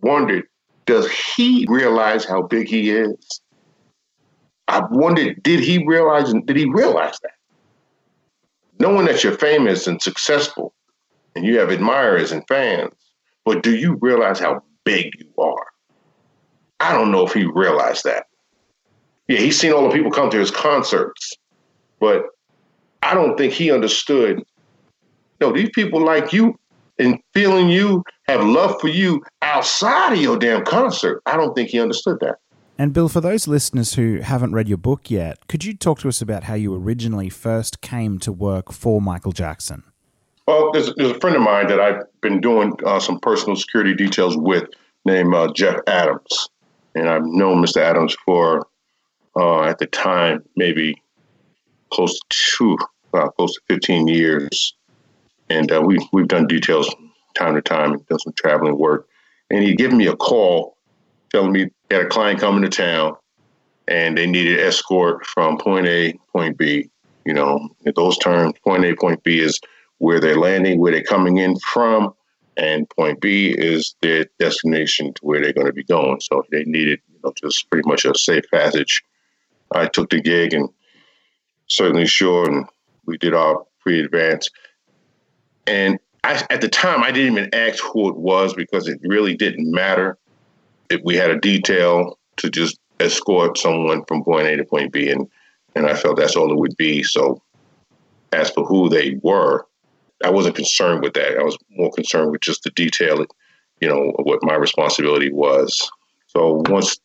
wondered, 0.01 0.45
does 0.85 1.09
he 1.11 1.65
realize 1.69 2.25
how 2.25 2.41
big 2.41 2.67
he 2.67 2.89
is? 2.89 3.41
I 4.67 4.81
wondered, 4.89 5.41
did 5.43 5.59
he 5.59 5.85
realize? 5.85 6.33
Did 6.45 6.55
he 6.55 6.65
realize 6.65 7.17
that? 7.21 7.33
Knowing 8.79 9.05
that 9.05 9.23
you're 9.23 9.37
famous 9.37 9.85
and 9.85 10.01
successful, 10.01 10.73
and 11.35 11.45
you 11.45 11.59
have 11.59 11.69
admirers 11.69 12.31
and 12.31 12.43
fans, 12.47 12.91
but 13.45 13.63
do 13.63 13.75
you 13.75 13.97
realize 14.01 14.39
how 14.39 14.63
big 14.83 15.11
you 15.19 15.29
are? 15.37 15.67
I 16.79 16.93
don't 16.93 17.11
know 17.11 17.25
if 17.25 17.33
he 17.33 17.45
realized 17.45 18.03
that. 18.05 18.25
Yeah, 19.27 19.37
he's 19.37 19.59
seen 19.59 19.71
all 19.71 19.83
the 19.83 19.93
people 19.93 20.11
come 20.11 20.29
to 20.31 20.39
his 20.39 20.51
concerts, 20.51 21.33
but 21.99 22.23
I 23.03 23.13
don't 23.13 23.37
think 23.37 23.53
he 23.53 23.71
understood. 23.71 24.43
No, 25.41 25.51
these 25.51 25.71
people 25.71 25.99
like 25.99 26.31
you 26.31 26.57
and 26.99 27.19
feeling 27.33 27.67
you 27.67 28.03
have 28.27 28.45
love 28.45 28.79
for 28.79 28.89
you 28.89 29.23
outside 29.41 30.13
of 30.13 30.21
your 30.21 30.37
damn 30.37 30.63
concert. 30.63 31.21
I 31.25 31.35
don't 31.35 31.55
think 31.55 31.69
he 31.69 31.79
understood 31.79 32.19
that. 32.21 32.37
And 32.77 32.93
Bill, 32.93 33.09
for 33.09 33.21
those 33.21 33.47
listeners 33.47 33.95
who 33.95 34.19
haven't 34.21 34.53
read 34.53 34.69
your 34.69 34.77
book 34.77 35.09
yet, 35.09 35.47
could 35.47 35.63
you 35.65 35.75
talk 35.75 35.99
to 35.99 36.07
us 36.07 36.21
about 36.21 36.43
how 36.43 36.53
you 36.53 36.75
originally 36.75 37.29
first 37.29 37.81
came 37.81 38.19
to 38.19 38.31
work 38.31 38.71
for 38.71 39.01
Michael 39.01 39.31
Jackson? 39.31 39.83
Well, 40.47 40.71
there's, 40.71 40.93
there's 40.95 41.11
a 41.11 41.19
friend 41.19 41.35
of 41.35 41.41
mine 41.41 41.67
that 41.67 41.79
I've 41.79 42.03
been 42.21 42.39
doing 42.39 42.73
uh, 42.85 42.99
some 42.99 43.19
personal 43.19 43.55
security 43.55 43.93
details 43.95 44.37
with 44.37 44.69
named 45.05 45.33
uh, 45.33 45.51
Jeff 45.53 45.79
Adams. 45.87 46.49
And 46.93 47.09
I've 47.09 47.25
known 47.25 47.63
Mr. 47.63 47.77
Adams 47.77 48.15
for, 48.25 48.67
uh, 49.35 49.63
at 49.63 49.79
the 49.79 49.87
time, 49.87 50.43
maybe 50.55 51.01
close 51.91 52.19
to 52.29 52.77
uh, 53.13 53.27
close 53.29 53.53
to 53.53 53.61
15 53.69 54.07
years. 54.07 54.73
And 55.51 55.69
uh, 55.69 55.81
we, 55.81 55.99
we've 56.13 56.29
done 56.29 56.47
details 56.47 56.93
time 57.35 57.55
to 57.55 57.61
time 57.61 57.91
and 57.91 58.05
done 58.07 58.19
some 58.19 58.33
traveling 58.33 58.77
work. 58.77 59.07
And 59.49 59.61
he 59.61 59.75
gave 59.75 59.91
me 59.91 60.07
a 60.07 60.15
call 60.15 60.77
telling 61.29 61.51
me 61.51 61.69
he 61.89 61.95
had 61.95 62.05
a 62.05 62.09
client 62.09 62.39
coming 62.39 62.61
to 62.61 62.69
town 62.69 63.17
and 63.87 64.17
they 64.17 64.27
needed 64.27 64.59
escort 64.59 65.25
from 65.25 65.57
point 65.57 65.87
A, 65.87 66.13
point 66.31 66.57
B. 66.57 66.89
You 67.25 67.33
know, 67.33 67.69
in 67.85 67.93
those 67.95 68.17
terms, 68.17 68.53
point 68.63 68.85
A, 68.85 68.95
point 68.95 69.23
B 69.23 69.39
is 69.39 69.59
where 69.97 70.19
they're 70.19 70.39
landing, 70.39 70.79
where 70.79 70.91
they're 70.91 71.03
coming 71.03 71.37
in 71.37 71.59
from, 71.59 72.13
and 72.57 72.89
point 72.89 73.21
B 73.21 73.49
is 73.49 73.95
their 74.01 74.25
destination 74.39 75.13
to 75.13 75.21
where 75.25 75.41
they're 75.41 75.53
going 75.53 75.67
to 75.67 75.73
be 75.73 75.83
going. 75.83 76.21
So 76.21 76.45
they 76.49 76.63
needed, 76.63 76.99
you 77.11 77.19
know, 77.23 77.33
just 77.39 77.69
pretty 77.69 77.87
much 77.87 78.05
a 78.05 78.17
safe 78.17 78.45
passage. 78.51 79.03
I 79.73 79.87
took 79.87 80.09
the 80.09 80.21
gig 80.21 80.53
and 80.53 80.69
certainly 81.67 82.07
sure, 82.07 82.49
and 82.49 82.65
we 83.05 83.17
did 83.17 83.33
our 83.33 83.63
pre-advance. 83.81 84.49
And 85.67 85.99
I, 86.23 86.43
at 86.49 86.61
the 86.61 86.69
time, 86.69 87.03
I 87.03 87.11
didn't 87.11 87.37
even 87.37 87.49
ask 87.53 87.83
who 87.83 88.09
it 88.09 88.17
was 88.17 88.53
because 88.53 88.87
it 88.87 88.99
really 89.03 89.35
didn't 89.35 89.71
matter. 89.71 90.17
If 90.89 91.01
we 91.03 91.15
had 91.15 91.31
a 91.31 91.39
detail 91.39 92.17
to 92.37 92.49
just 92.49 92.77
escort 92.99 93.57
someone 93.57 94.03
from 94.05 94.23
point 94.23 94.47
A 94.47 94.57
to 94.57 94.65
point 94.65 94.91
B, 94.91 95.09
and 95.09 95.27
and 95.75 95.87
I 95.87 95.95
felt 95.95 96.17
that's 96.17 96.35
all 96.35 96.51
it 96.51 96.57
would 96.57 96.75
be. 96.77 97.03
So, 97.03 97.41
as 98.33 98.51
for 98.51 98.65
who 98.65 98.89
they 98.89 99.19
were, 99.23 99.65
I 100.23 100.29
wasn't 100.29 100.55
concerned 100.55 101.01
with 101.01 101.13
that. 101.13 101.37
I 101.37 101.43
was 101.43 101.57
more 101.69 101.91
concerned 101.91 102.31
with 102.31 102.41
just 102.41 102.63
the 102.63 102.71
detail, 102.71 103.25
you 103.79 103.87
know, 103.87 104.11
what 104.23 104.43
my 104.43 104.55
responsibility 104.55 105.31
was. 105.31 105.89
So 106.27 106.63
once 106.67 106.99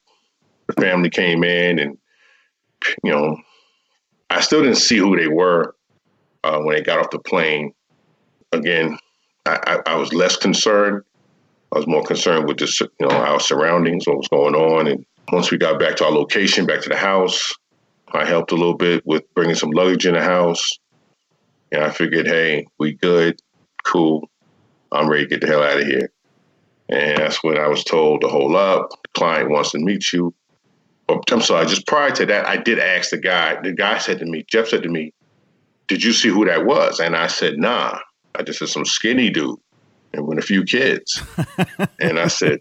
the 0.67 0.75
family 0.75 1.11
came 1.11 1.45
in, 1.45 1.79
and 1.79 1.99
you 3.03 3.13
know, 3.13 3.37
I 4.31 4.41
still 4.41 4.63
didn't 4.63 4.77
see 4.77 4.97
who 4.97 5.17
they 5.17 5.29
were 5.29 5.75
uh, 6.45 6.59
when 6.61 6.77
they 6.77 6.83
got 6.83 6.99
off 6.99 7.11
the 7.11 7.19
plane. 7.19 7.73
Again, 8.57 8.99
I, 9.45 9.59
I, 9.67 9.93
I, 9.93 9.95
was 9.97 10.13
less 10.13 10.37
concerned. 10.37 11.03
I 11.73 11.79
was 11.79 11.87
more 11.87 12.03
concerned 12.03 12.49
with 12.49 12.59
just 12.59 12.81
you 12.81 12.89
know 13.01 13.11
our 13.11 13.41
surroundings, 13.41 14.07
what 14.07 14.19
was 14.19 14.29
going 14.29 14.55
on, 14.55 14.87
and 14.87 15.05
once 15.33 15.51
we 15.51 15.59
got 15.59 15.79
back 15.79 15.97
to 15.97 16.05
our 16.05 16.13
location, 16.13 16.67
back 16.67 16.83
to 16.83 16.89
the 16.89 16.97
house, 16.97 17.55
I 18.13 18.25
helped 18.25 18.53
a 18.53 18.57
little 18.57 18.77
bit 18.77 19.05
with 19.07 19.23
bringing 19.35 19.57
some 19.57 19.71
luggage 19.71 20.07
in 20.07 20.15
the 20.15 20.23
house. 20.23 20.79
And 21.73 21.83
I 21.83 21.91
figured, 21.91 22.27
hey, 22.27 22.67
we 22.79 22.93
good, 22.93 23.41
cool. 23.85 24.31
I'm 24.93 25.09
ready 25.09 25.25
to 25.25 25.29
get 25.31 25.41
the 25.41 25.49
hell 25.49 25.63
out 25.63 25.81
of 25.81 25.87
here. 25.87 26.11
And 26.89 27.19
that's 27.19 27.43
when 27.43 27.59
I 27.59 27.67
was 27.67 27.83
told 27.83 28.21
to 28.21 28.29
hold 28.29 28.55
up. 28.55 28.91
The 28.91 29.09
client 29.15 29.51
wants 29.51 29.73
to 29.73 29.79
meet 29.79 30.13
you. 30.13 30.33
Oh, 31.09 31.21
I'm 31.31 31.41
sorry, 31.41 31.67
just 31.67 31.87
prior 31.87 32.11
to 32.13 32.27
that, 32.27 32.47
I 32.47 32.57
did 32.57 32.79
ask 32.79 33.11
the 33.11 33.19
guy. 33.19 33.61
The 33.61 33.73
guy 33.73 33.99
said 33.99 34.19
to 34.21 34.25
me, 34.25 34.45
Jeff 34.49 34.69
said 34.69 34.83
to 34.85 34.89
me, 34.89 35.13
Did 35.89 36.03
you 36.03 36.13
see 36.13 36.29
who 36.29 36.45
that 36.47 36.65
was? 36.65 37.01
And 37.01 37.17
I 37.17 37.27
said, 37.27 37.59
Nah. 37.59 37.99
I 38.39 38.43
just 38.43 38.59
said 38.59 38.69
some 38.69 38.85
skinny 38.85 39.31
dude 39.31 39.59
and 40.13 40.27
with 40.27 40.39
a 40.39 40.43
few 40.43 40.65
kids. 40.65 41.23
and 42.01 42.19
I 42.19 42.29
said, 42.29 42.61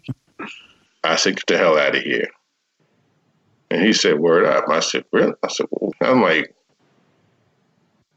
I 1.04 1.16
said, 1.16 1.36
Get 1.36 1.46
the 1.46 1.58
hell 1.58 1.78
out 1.78 1.96
of 1.96 2.02
here. 2.02 2.28
And 3.70 3.82
he 3.82 3.92
said, 3.92 4.18
Word 4.18 4.44
up. 4.44 4.64
I 4.68 4.80
said, 4.80 5.04
Really? 5.12 5.34
I 5.42 5.48
said, 5.48 5.66
well, 5.70 5.92
I'm 6.00 6.22
like, 6.22 6.54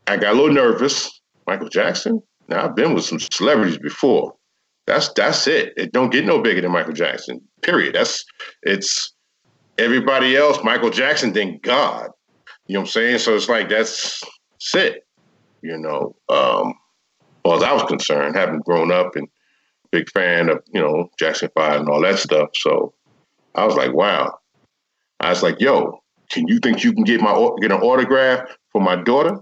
I 0.07 0.17
got 0.17 0.33
a 0.33 0.37
little 0.37 0.53
nervous. 0.53 1.19
Michael 1.47 1.69
Jackson. 1.69 2.21
Now 2.47 2.65
I've 2.65 2.75
been 2.75 2.93
with 2.93 3.05
some 3.05 3.19
celebrities 3.19 3.77
before. 3.77 4.35
That's 4.85 5.11
that's 5.13 5.47
it. 5.47 5.73
It 5.77 5.91
don't 5.91 6.11
get 6.11 6.25
no 6.25 6.41
bigger 6.41 6.61
than 6.61 6.71
Michael 6.71 6.93
Jackson. 6.93 7.41
Period. 7.61 7.95
That's 7.95 8.25
it's 8.63 9.13
everybody 9.77 10.35
else. 10.35 10.63
Michael 10.63 10.89
Jackson, 10.89 11.33
then 11.33 11.59
God. 11.63 12.09
You 12.67 12.73
know 12.73 12.81
what 12.81 12.87
I'm 12.87 12.91
saying? 12.91 13.19
So 13.19 13.35
it's 13.35 13.49
like 13.49 13.69
that's, 13.69 14.21
that's 14.53 14.75
it. 14.75 15.07
You 15.61 15.77
know, 15.77 16.15
um, 16.29 16.73
well, 17.43 17.57
as 17.57 17.63
I 17.63 17.73
was 17.73 17.83
concerned, 17.83 18.35
having 18.35 18.59
grown 18.59 18.91
up 18.91 19.15
and 19.15 19.27
big 19.91 20.09
fan 20.09 20.49
of 20.49 20.63
you 20.73 20.79
know 20.79 21.09
Jackson 21.17 21.49
Five 21.55 21.81
and 21.81 21.89
all 21.89 22.01
that 22.01 22.19
stuff. 22.19 22.49
So 22.55 22.93
I 23.55 23.65
was 23.65 23.75
like, 23.75 23.93
wow. 23.93 24.37
I 25.19 25.29
was 25.29 25.43
like, 25.43 25.59
yo, 25.59 26.01
can 26.29 26.47
you 26.47 26.59
think 26.59 26.83
you 26.83 26.93
can 26.93 27.03
get 27.03 27.21
my 27.21 27.33
get 27.61 27.71
an 27.71 27.81
autograph 27.81 28.55
for 28.71 28.81
my 28.81 28.95
daughter? 28.95 29.39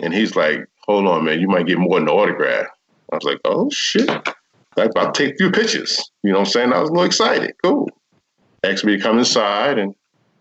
And 0.00 0.12
he's 0.12 0.36
like, 0.36 0.66
hold 0.80 1.06
on, 1.06 1.24
man, 1.24 1.40
you 1.40 1.48
might 1.48 1.66
get 1.66 1.78
more 1.78 1.96
than 1.96 2.06
the 2.06 2.12
autograph. 2.12 2.66
I 3.12 3.16
was 3.16 3.24
like, 3.24 3.40
oh 3.44 3.70
shit. 3.70 4.10
Like, 4.76 4.90
I'll 4.96 5.12
take 5.12 5.34
a 5.34 5.36
few 5.36 5.50
pictures. 5.50 5.98
You 6.22 6.32
know 6.32 6.40
what 6.40 6.48
I'm 6.48 6.52
saying? 6.52 6.72
I 6.72 6.80
was 6.80 6.90
a 6.90 6.92
little 6.92 7.06
excited. 7.06 7.54
Cool. 7.64 7.88
Asked 8.62 8.84
me 8.84 8.96
to 8.96 9.02
come 9.02 9.18
inside 9.18 9.78
and, 9.78 9.94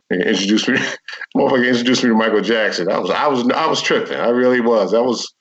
and 0.09 0.21
introduce 0.21 0.67
me. 0.67 0.77
Motherfucker 1.37 1.67
introduced 1.67 2.03
me 2.03 2.09
to 2.09 2.15
Michael 2.15 2.41
Jackson. 2.41 2.91
I 2.91 2.99
was 2.99 3.09
I 3.11 3.27
was 3.27 3.49
I 3.51 3.67
was 3.67 3.81
tripping. 3.81 4.17
I 4.17 4.29
really 4.29 4.59
was. 4.59 4.93
I 4.93 4.99
was 4.99 5.33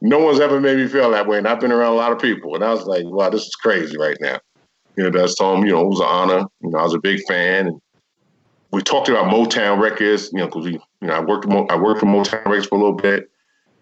no 0.00 0.18
one's 0.18 0.40
ever 0.40 0.60
made 0.60 0.78
me 0.78 0.86
feel 0.86 1.10
that 1.10 1.26
way. 1.26 1.38
And 1.38 1.48
I've 1.48 1.60
been 1.60 1.72
around 1.72 1.92
a 1.92 1.96
lot 1.96 2.12
of 2.12 2.18
people. 2.18 2.54
And 2.54 2.64
I 2.64 2.70
was 2.70 2.84
like, 2.84 3.04
wow, 3.06 3.30
this 3.30 3.42
is 3.42 3.54
crazy 3.54 3.98
right 3.98 4.16
now. 4.20 4.38
You 4.96 5.04
know, 5.04 5.10
that's 5.10 5.34
told 5.34 5.58
him, 5.58 5.66
you 5.66 5.72
know, 5.72 5.82
it 5.82 5.88
was 5.88 6.00
an 6.00 6.06
honor. 6.06 6.46
You 6.62 6.70
know, 6.70 6.78
I 6.78 6.82
was 6.82 6.94
a 6.94 7.00
big 7.00 7.20
fan. 7.26 7.68
And 7.68 7.80
we 8.72 8.82
talked 8.82 9.08
about 9.08 9.32
Motown 9.32 9.80
records, 9.80 10.30
you 10.32 10.38
know, 10.38 10.46
because 10.46 10.66
we, 10.66 10.72
you 10.72 11.08
know, 11.08 11.14
I 11.14 11.20
worked 11.20 11.46
I 11.46 11.76
worked 11.76 12.00
for 12.00 12.06
Motown 12.06 12.44
records 12.44 12.66
for 12.66 12.76
a 12.76 12.78
little 12.78 12.96
bit 12.96 13.30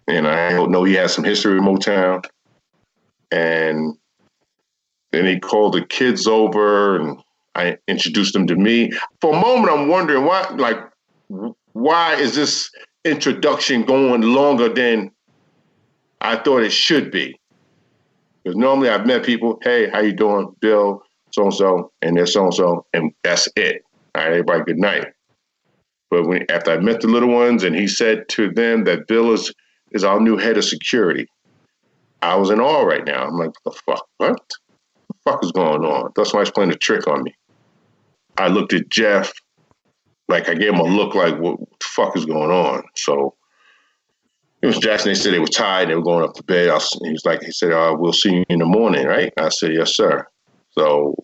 and 0.07 0.27
I 0.27 0.65
know 0.65 0.83
he 0.83 0.93
has 0.93 1.13
some 1.13 1.23
history 1.23 1.59
with 1.59 1.67
Motown. 1.67 2.23
And 3.31 3.97
then 5.11 5.25
he 5.25 5.39
called 5.39 5.73
the 5.73 5.85
kids 5.85 6.27
over 6.27 6.99
and 6.99 7.21
I 7.55 7.77
introduced 7.87 8.33
them 8.33 8.47
to 8.47 8.55
me. 8.55 8.91
For 9.19 9.35
a 9.35 9.39
moment, 9.39 9.73
I'm 9.73 9.87
wondering 9.89 10.25
why, 10.25 10.47
like, 10.57 10.79
why 11.73 12.15
is 12.15 12.35
this 12.35 12.69
introduction 13.03 13.83
going 13.83 14.21
longer 14.21 14.69
than 14.69 15.11
I 16.21 16.37
thought 16.37 16.63
it 16.63 16.71
should 16.71 17.11
be? 17.11 17.39
Because 18.43 18.57
normally 18.57 18.89
I've 18.89 19.05
met 19.05 19.25
people, 19.25 19.59
hey, 19.61 19.89
how 19.89 19.99
you 19.99 20.13
doing, 20.13 20.53
Bill? 20.61 21.03
so 21.37 21.43
and 21.43 21.53
so, 21.53 21.91
and 22.01 22.17
there's 22.17 22.33
so 22.33 22.45
and 22.45 22.53
so, 22.53 22.85
and 22.93 23.11
that's 23.23 23.47
it. 23.55 23.83
All 24.15 24.23
right, 24.23 24.31
everybody, 24.31 24.63
good 24.63 24.79
night. 24.79 25.07
But 26.09 26.27
when 26.27 26.45
after 26.49 26.71
I 26.71 26.79
met 26.79 27.01
the 27.01 27.07
little 27.07 27.29
ones, 27.29 27.63
and 27.63 27.75
he 27.75 27.87
said 27.87 28.27
to 28.29 28.49
them 28.51 28.85
that 28.85 29.07
Bill 29.07 29.33
is 29.33 29.53
is 29.91 30.03
our 30.03 30.19
new 30.19 30.37
head 30.37 30.57
of 30.57 30.65
security, 30.65 31.27
I 32.21 32.35
was 32.35 32.49
in 32.49 32.59
awe 32.59 32.81
right 32.81 33.05
now. 33.05 33.25
I'm 33.25 33.37
like, 33.37 33.51
the 33.63 33.71
fuck, 33.71 34.05
what? 34.17 34.41
The 35.09 35.31
fuck 35.31 35.43
is 35.43 35.51
going 35.51 35.83
on? 35.83 36.11
That's 36.15 36.33
why 36.33 36.41
he's 36.41 36.51
playing 36.51 36.71
a 36.71 36.75
trick 36.75 37.07
on 37.07 37.23
me. 37.23 37.35
I 38.37 38.47
looked 38.47 38.73
at 38.73 38.89
Jeff, 38.89 39.31
like 40.27 40.49
I 40.49 40.55
gave 40.55 40.73
him 40.73 40.79
a 40.79 40.83
look 40.83 41.15
like, 41.15 41.37
what 41.39 41.59
the 41.59 41.85
fuck 41.85 42.17
is 42.17 42.25
going 42.25 42.51
on? 42.51 42.83
So 42.95 43.35
it 44.67 44.75
was 44.75 44.79
Jackson. 44.79 45.09
They 45.09 45.15
said 45.15 45.33
they 45.33 45.39
were 45.39 45.47
tired. 45.47 45.89
They 45.89 45.95
were 45.95 46.01
going 46.01 46.25
up 46.25 46.33
to 46.35 46.43
bed. 46.43 46.67
Was, 46.69 46.91
he 47.01 47.11
was 47.11 47.23
like, 47.25 47.41
he 47.41 47.51
said, 47.51 47.71
uh, 47.71 47.95
"We'll 47.97 48.11
see 48.11 48.33
you 48.33 48.45
in 48.49 48.59
the 48.59 48.65
morning, 48.65 49.07
right?" 49.07 49.31
I 49.37 49.47
said, 49.47 49.73
"Yes, 49.73 49.95
sir." 49.95 50.27
So, 50.71 51.15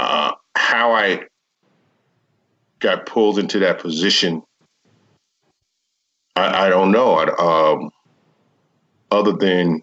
uh, 0.00 0.32
how 0.56 0.92
I 0.92 1.26
got 2.78 3.04
pulled 3.04 3.38
into 3.38 3.58
that 3.58 3.78
position, 3.78 4.42
I, 6.34 6.66
I 6.66 6.68
don't 6.70 6.92
know. 6.92 7.14
I, 7.14 7.72
um, 7.72 7.90
other 9.10 9.32
than 9.32 9.82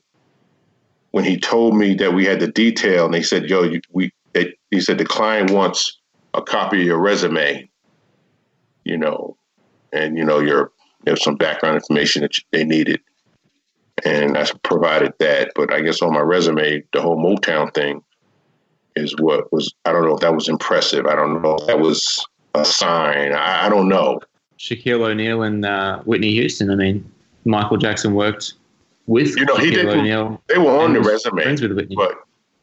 when 1.11 1.23
he 1.23 1.39
told 1.39 1.77
me 1.77 1.93
that 1.95 2.13
we 2.13 2.25
had 2.25 2.39
the 2.39 2.47
detail, 2.47 3.05
and 3.05 3.13
they 3.13 3.23
said, 3.23 3.49
"Yo, 3.49 3.63
you, 3.63 3.81
we," 3.91 4.11
they, 4.33 4.51
he 4.71 4.81
said 4.81 4.97
the 4.97 5.05
client 5.05 5.51
wants 5.51 5.99
a 6.33 6.41
copy 6.41 6.79
of 6.79 6.87
your 6.87 6.99
resume, 6.99 7.69
you 8.83 8.97
know, 8.97 9.37
and 9.91 10.17
you 10.17 10.25
know 10.25 10.39
your 10.39 10.71
there's 11.03 11.23
some 11.23 11.35
background 11.35 11.75
information 11.75 12.21
that 12.21 12.37
they 12.51 12.63
needed. 12.63 13.01
And 14.05 14.37
I 14.37 14.47
provided 14.63 15.13
that. 15.19 15.51
But 15.55 15.71
I 15.73 15.81
guess 15.81 16.01
on 16.01 16.13
my 16.13 16.21
resume, 16.21 16.83
the 16.93 17.01
whole 17.01 17.17
Motown 17.17 17.73
thing 17.73 18.03
is 18.95 19.15
what 19.19 19.51
was, 19.51 19.73
I 19.85 19.91
don't 19.91 20.05
know 20.05 20.15
if 20.15 20.21
that 20.21 20.33
was 20.33 20.49
impressive. 20.49 21.05
I 21.05 21.15
don't 21.15 21.41
know 21.41 21.55
if 21.55 21.67
that 21.67 21.79
was 21.79 22.25
a 22.55 22.65
sign. 22.65 23.33
I, 23.33 23.65
I 23.65 23.69
don't 23.69 23.87
know. 23.87 24.19
Shaquille 24.57 25.01
O'Neal 25.01 25.43
and 25.43 25.65
uh, 25.65 25.99
Whitney 26.03 26.31
Houston. 26.31 26.71
I 26.71 26.75
mean, 26.75 27.09
Michael 27.45 27.77
Jackson 27.77 28.13
worked 28.13 28.53
with 29.07 29.35
you 29.37 29.45
know 29.45 29.57
he 29.57 29.71
didn't. 29.71 29.99
O'Neal 29.99 30.41
they 30.47 30.57
were 30.57 30.79
on 30.79 30.93
the 30.93 31.01
resume, 31.01 31.41
friends 31.41 31.61
with 31.61 31.73
Whitney. 31.73 31.95
but 31.95 32.15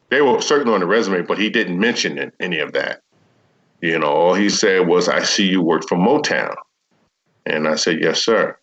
they 0.09 0.21
were 0.21 0.41
certainly 0.41 0.73
on 0.73 0.79
the 0.79 0.87
resume. 0.87 1.21
But 1.21 1.37
he 1.37 1.49
didn't 1.49 1.79
mention 1.79 2.31
any 2.39 2.59
of 2.59 2.73
that. 2.73 3.01
You 3.81 3.99
know, 3.99 4.07
all 4.07 4.33
he 4.33 4.49
said 4.49 4.87
was, 4.87 5.07
"I 5.07 5.21
see 5.23 5.47
you 5.47 5.61
worked 5.61 5.87
for 5.87 5.97
Motown." 5.97 6.55
And 7.45 7.67
I 7.67 7.75
said, 7.75 8.01
yes, 8.01 8.23
sir. 8.23 8.57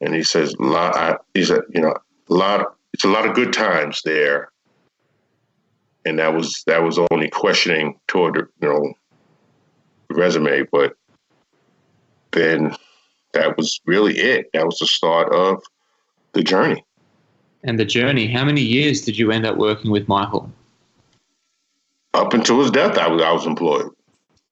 And 0.00 0.14
he 0.14 0.22
says, 0.22 0.54
lot, 0.58 0.96
I, 0.96 1.16
he 1.34 1.44
said, 1.44 1.62
you 1.74 1.80
know, 1.80 1.94
a 2.28 2.34
lot, 2.34 2.74
it's 2.92 3.04
a 3.04 3.08
lot 3.08 3.26
of 3.26 3.34
good 3.34 3.52
times 3.52 4.00
there. 4.04 4.50
And 6.04 6.18
that 6.18 6.34
was, 6.34 6.62
that 6.66 6.82
was 6.82 6.98
only 7.10 7.30
questioning 7.30 7.98
toward, 8.08 8.36
you 8.36 8.68
know, 8.68 8.92
resume, 10.10 10.64
but 10.70 10.94
then 12.32 12.76
that 13.32 13.56
was 13.56 13.80
really 13.86 14.18
it. 14.18 14.50
That 14.52 14.66
was 14.66 14.78
the 14.78 14.86
start 14.86 15.32
of 15.32 15.62
the 16.32 16.42
journey. 16.42 16.84
And 17.62 17.80
the 17.80 17.84
journey, 17.84 18.26
how 18.26 18.44
many 18.44 18.60
years 18.60 19.02
did 19.02 19.16
you 19.16 19.30
end 19.30 19.46
up 19.46 19.56
working 19.56 19.90
with 19.90 20.06
Michael? 20.08 20.50
Up 22.12 22.34
until 22.34 22.60
his 22.60 22.70
death, 22.70 22.98
I 22.98 23.08
was, 23.08 23.22
I 23.22 23.32
was 23.32 23.46
employed. 23.46 23.88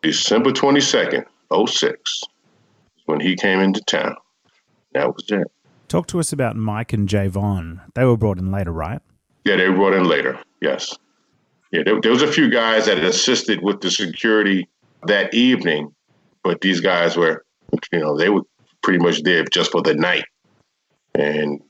December 0.01 0.51
22nd, 0.51 1.27
06 1.69 2.23
when 3.13 3.21
he 3.21 3.37
came 3.37 3.61
into 3.61 3.83
town. 3.83 4.17
That 4.95 5.15
was 5.15 5.27
it. 5.29 5.47
Talk 5.89 6.07
to 6.09 6.19
us 6.19 6.33
about 6.33 6.57
Mike 6.57 6.95
and 6.95 7.07
Javon. 7.07 7.83
They 7.95 8.07
were 8.07 8.17
brought 8.17 8.39
in 8.39 8.51
later, 8.51 8.73
right? 8.73 9.03
Yeah, 9.45 9.57
they 9.57 9.69
were 9.69 9.77
brought 9.77 9.93
in 9.93 10.05
later. 10.05 10.41
Yes. 10.63 10.97
Yeah, 11.73 11.83
there, 11.85 12.01
there 12.01 12.11
was 12.11 12.23
a 12.23 12.33
few 12.33 12.49
guys 12.49 12.87
that 12.87 12.97
assisted 13.05 13.63
with 13.63 13.83
the 13.83 13.91
security 13.91 14.67
that 15.07 15.35
evening, 15.35 15.95
but 16.43 16.63
these 16.63 16.81
guys 16.81 17.15
were, 17.15 17.45
you 17.93 17.99
know, 17.99 18.17
they 18.17 18.31
were 18.31 18.45
pretty 18.83 18.99
much 18.99 19.23
there 19.25 19.45
just 19.45 19.73
for 19.73 19.83
the 19.83 19.95
night 19.95 20.25
and 21.15 21.61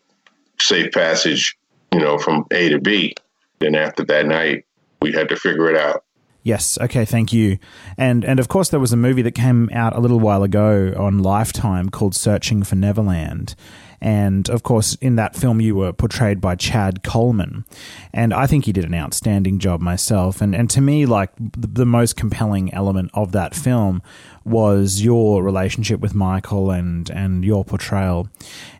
safe 0.60 0.92
passage, 0.92 1.56
you 1.92 1.98
know, 1.98 2.18
from 2.18 2.44
A 2.52 2.68
to 2.68 2.78
B. 2.78 3.14
Then 3.58 3.74
after 3.74 4.04
that 4.04 4.26
night, 4.26 4.64
we 5.00 5.10
had 5.10 5.28
to 5.30 5.36
figure 5.36 5.68
it 5.68 5.76
out. 5.76 6.04
Yes. 6.42 6.78
Okay. 6.80 7.04
Thank 7.04 7.32
you. 7.32 7.58
And 7.96 8.24
and 8.24 8.40
of 8.40 8.48
course 8.48 8.70
there 8.70 8.80
was 8.80 8.92
a 8.92 8.96
movie 8.96 9.22
that 9.22 9.32
came 9.32 9.70
out 9.72 9.94
a 9.94 10.00
little 10.00 10.20
while 10.20 10.42
ago 10.42 10.92
on 10.96 11.20
Lifetime 11.20 11.88
called 11.88 12.14
Searching 12.14 12.62
for 12.62 12.74
Neverland, 12.74 13.54
and 14.02 14.50
of 14.50 14.64
course, 14.64 14.96
in 14.96 15.14
that 15.14 15.36
film, 15.36 15.60
you 15.60 15.76
were 15.76 15.92
portrayed 15.92 16.40
by 16.40 16.56
Chad 16.56 17.04
Coleman. 17.04 17.64
And 18.12 18.34
I 18.34 18.48
think 18.48 18.64
he 18.64 18.72
did 18.72 18.84
an 18.84 18.94
outstanding 18.94 19.60
job 19.60 19.80
myself. 19.80 20.40
And, 20.40 20.56
and 20.56 20.68
to 20.70 20.80
me, 20.80 21.06
like 21.06 21.30
the, 21.36 21.68
the 21.68 21.86
most 21.86 22.16
compelling 22.16 22.74
element 22.74 23.12
of 23.14 23.30
that 23.30 23.54
film 23.54 24.02
was 24.44 25.02
your 25.02 25.42
relationship 25.42 26.00
with 26.00 26.14
Michael 26.14 26.70
and, 26.70 27.08
and 27.10 27.44
your 27.44 27.64
portrayal. 27.64 28.28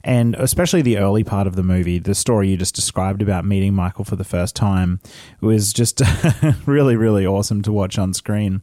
And 0.04 0.34
especially 0.36 0.82
the 0.82 0.98
early 0.98 1.24
part 1.24 1.46
of 1.46 1.56
the 1.56 1.62
movie, 1.62 1.98
the 1.98 2.14
story 2.14 2.48
you 2.48 2.56
just 2.56 2.74
described 2.74 3.22
about 3.22 3.44
meeting 3.44 3.74
Michael 3.74 4.04
for 4.04 4.16
the 4.16 4.24
first 4.24 4.56
time 4.56 5.00
was 5.40 5.72
just 5.72 6.02
really, 6.66 6.96
really 6.96 7.26
awesome 7.26 7.62
to 7.62 7.72
watch 7.72 7.98
on 7.98 8.12
screen. 8.14 8.62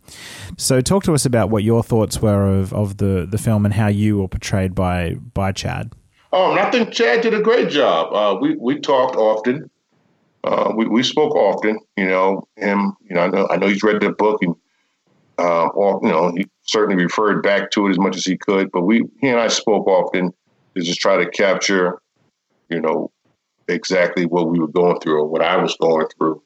So, 0.58 0.82
talk 0.82 1.04
to 1.04 1.14
us 1.14 1.26
about 1.26 1.50
what 1.50 1.64
your 1.64 1.84
thoughts 1.84 2.22
were 2.22 2.48
of, 2.48 2.74
of 2.74 2.98
the, 2.98 3.28
the 3.30 3.38
film 3.38 3.66
and 3.66 3.74
how 3.74 3.88
you 3.88 4.18
were 4.18 4.28
portrayed 4.28 4.76
by, 4.76 5.16
by 5.34 5.52
Chad. 5.52 5.94
Um, 6.32 6.58
I 6.58 6.70
think 6.70 6.92
Chad 6.92 7.22
did 7.22 7.34
a 7.34 7.42
great 7.42 7.70
job. 7.70 8.14
Uh, 8.14 8.40
we 8.40 8.56
we 8.56 8.80
talked 8.80 9.16
often. 9.16 9.70
Uh, 10.44 10.72
we 10.76 10.88
we 10.88 11.02
spoke 11.02 11.34
often. 11.36 11.80
You 11.98 12.06
know 12.06 12.48
him. 12.56 12.96
You 13.02 13.16
know 13.16 13.22
I 13.22 13.28
know 13.28 13.48
I 13.50 13.58
know 13.58 13.68
he's 13.68 13.82
read 13.82 14.02
the 14.02 14.12
book 14.12 14.44
and 14.44 14.56
uh, 15.40 15.68
or, 15.68 16.00
you 16.04 16.10
know 16.10 16.32
he 16.36 16.46
certainly 16.64 17.02
referred 17.02 17.42
back 17.42 17.72
to 17.72 17.88
it 17.88 17.92
as 17.92 18.00
much 18.00 18.16
as 18.18 18.26
he 18.26 18.38
could. 18.38 18.72
But 18.72 18.82
we 18.82 19.04
he 19.22 19.30
and 19.30 19.40
I 19.40 19.48
spoke 19.48 19.88
often 19.88 20.34
to 20.76 20.82
just 20.82 21.00
try 21.00 21.24
to 21.24 21.30
capture, 21.30 22.00
you 22.70 22.82
know, 22.82 23.12
exactly 23.68 24.26
what 24.26 24.50
we 24.50 24.60
were 24.60 24.68
going 24.68 25.00
through 25.00 25.22
or 25.22 25.28
what 25.28 25.42
I 25.42 25.58
was 25.58 25.76
going 25.78 26.08
through. 26.18 26.42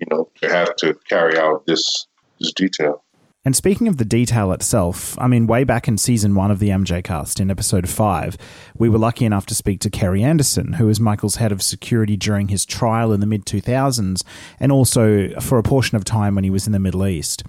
You 0.00 0.06
know, 0.10 0.28
to 0.42 0.50
have 0.50 0.74
to 0.76 0.94
carry 1.08 1.38
out 1.38 1.66
this 1.66 2.06
this 2.40 2.52
detail. 2.52 3.03
And 3.46 3.54
speaking 3.54 3.88
of 3.88 3.98
the 3.98 4.06
detail 4.06 4.52
itself, 4.52 5.18
I 5.18 5.26
mean, 5.26 5.46
way 5.46 5.64
back 5.64 5.86
in 5.86 5.98
season 5.98 6.34
one 6.34 6.50
of 6.50 6.60
the 6.60 6.70
MJ 6.70 7.04
cast, 7.04 7.40
in 7.40 7.50
episode 7.50 7.86
five, 7.90 8.38
we 8.78 8.88
were 8.88 8.98
lucky 8.98 9.26
enough 9.26 9.44
to 9.46 9.54
speak 9.54 9.80
to 9.80 9.90
Kerry 9.90 10.22
Anderson, 10.22 10.74
who 10.74 10.86
was 10.86 10.98
Michael's 10.98 11.36
head 11.36 11.52
of 11.52 11.62
security 11.62 12.16
during 12.16 12.48
his 12.48 12.64
trial 12.64 13.12
in 13.12 13.20
the 13.20 13.26
mid 13.26 13.44
2000s 13.44 14.22
and 14.58 14.72
also 14.72 15.28
for 15.40 15.58
a 15.58 15.62
portion 15.62 15.96
of 15.96 16.04
time 16.04 16.34
when 16.34 16.44
he 16.44 16.48
was 16.48 16.66
in 16.66 16.72
the 16.72 16.78
Middle 16.78 17.06
East. 17.06 17.42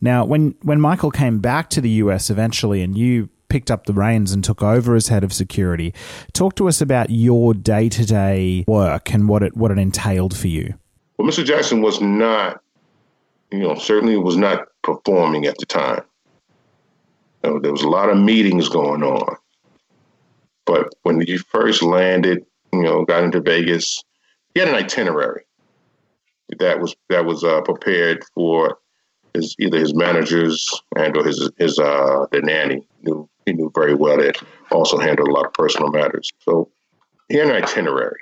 Now, 0.00 0.24
when, 0.24 0.54
when 0.62 0.80
Michael 0.80 1.10
came 1.10 1.40
back 1.40 1.68
to 1.70 1.82
the 1.82 1.90
US 1.90 2.30
eventually 2.30 2.80
and 2.80 2.96
you 2.96 3.28
picked 3.50 3.70
up 3.70 3.84
the 3.84 3.92
reins 3.92 4.32
and 4.32 4.42
took 4.42 4.62
over 4.62 4.94
as 4.94 5.08
head 5.08 5.22
of 5.22 5.34
security, 5.34 5.92
talk 6.32 6.56
to 6.56 6.66
us 6.66 6.80
about 6.80 7.10
your 7.10 7.52
day 7.52 7.90
to 7.90 8.06
day 8.06 8.64
work 8.66 9.12
and 9.12 9.28
what 9.28 9.42
it, 9.42 9.54
what 9.54 9.70
it 9.70 9.76
entailed 9.76 10.34
for 10.34 10.48
you. 10.48 10.72
Well, 11.18 11.28
Mr. 11.28 11.44
Jackson 11.44 11.82
was 11.82 12.00
not 12.00 12.62
you 13.52 13.58
know, 13.58 13.74
certainly 13.74 14.16
was 14.16 14.36
not 14.36 14.66
performing 14.82 15.46
at 15.46 15.56
the 15.58 15.66
time. 15.66 16.02
You 17.44 17.50
know, 17.50 17.58
there 17.60 17.72
was 17.72 17.82
a 17.82 17.88
lot 17.88 18.08
of 18.08 18.18
meetings 18.18 18.68
going 18.68 19.02
on. 19.02 19.36
But 20.64 20.92
when 21.02 21.20
he 21.20 21.38
first 21.38 21.82
landed, 21.82 22.44
you 22.72 22.82
know, 22.82 23.04
got 23.04 23.24
into 23.24 23.40
Vegas, 23.40 24.02
he 24.54 24.60
had 24.60 24.68
an 24.68 24.76
itinerary 24.76 25.44
that 26.58 26.80
was 26.80 26.94
that 27.08 27.24
was 27.24 27.44
uh, 27.44 27.60
prepared 27.62 28.24
for 28.34 28.78
his 29.34 29.56
either 29.58 29.78
his 29.78 29.94
managers 29.94 30.68
and 30.96 31.16
or 31.16 31.24
his 31.24 31.50
his 31.58 31.78
uh, 31.78 32.26
the 32.32 32.40
nanny 32.42 32.86
knew 33.02 33.28
he 33.46 33.52
knew 33.52 33.70
very 33.74 33.94
well 33.94 34.18
that 34.18 34.36
also 34.70 34.98
handled 34.98 35.28
a 35.28 35.32
lot 35.32 35.46
of 35.46 35.52
personal 35.54 35.90
matters. 35.90 36.30
So 36.40 36.68
he 37.28 37.36
had 37.36 37.48
an 37.48 37.62
itinerary 37.62 38.20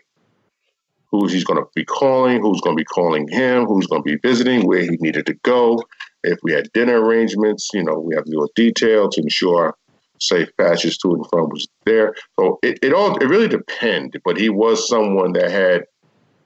who 1.11 1.27
he's 1.27 1.45
going 1.45 1.61
to 1.61 1.69
be 1.75 1.85
calling, 1.85 2.41
who's 2.41 2.61
going 2.61 2.77
to 2.77 2.81
be 2.81 2.85
calling 2.85 3.27
him, 3.29 3.67
who's 3.67 3.87
going 3.89 4.03
to 4.03 4.09
be 4.09 4.17
visiting, 4.17 4.67
where 4.67 4.83
he 4.83 4.97
needed 5.01 5.27
to 5.27 5.35
go. 5.35 5.83
If 6.23 6.39
we 6.43 6.53
had 6.53 6.73
dinner 6.73 7.03
arrangements, 7.03 7.71
you 7.73 7.83
know, 7.83 7.99
we 7.99 8.15
have 8.15 8.25
to 8.25 8.31
do 8.31 8.45
a 8.45 8.49
detail 8.55 9.09
to 9.09 9.21
ensure 9.21 9.75
safe 10.21 10.51
passage 10.59 10.99
to 10.99 11.15
and 11.15 11.27
from 11.31 11.49
was 11.49 11.67
there. 11.87 12.15
So 12.39 12.59
it, 12.63 12.79
it 12.83 12.93
all 12.93 13.17
it 13.17 13.27
really 13.27 13.49
depended, 13.49 14.21
but 14.25 14.37
he 14.37 14.51
was 14.51 14.87
someone 14.87 15.33
that 15.33 15.51
had 15.51 15.85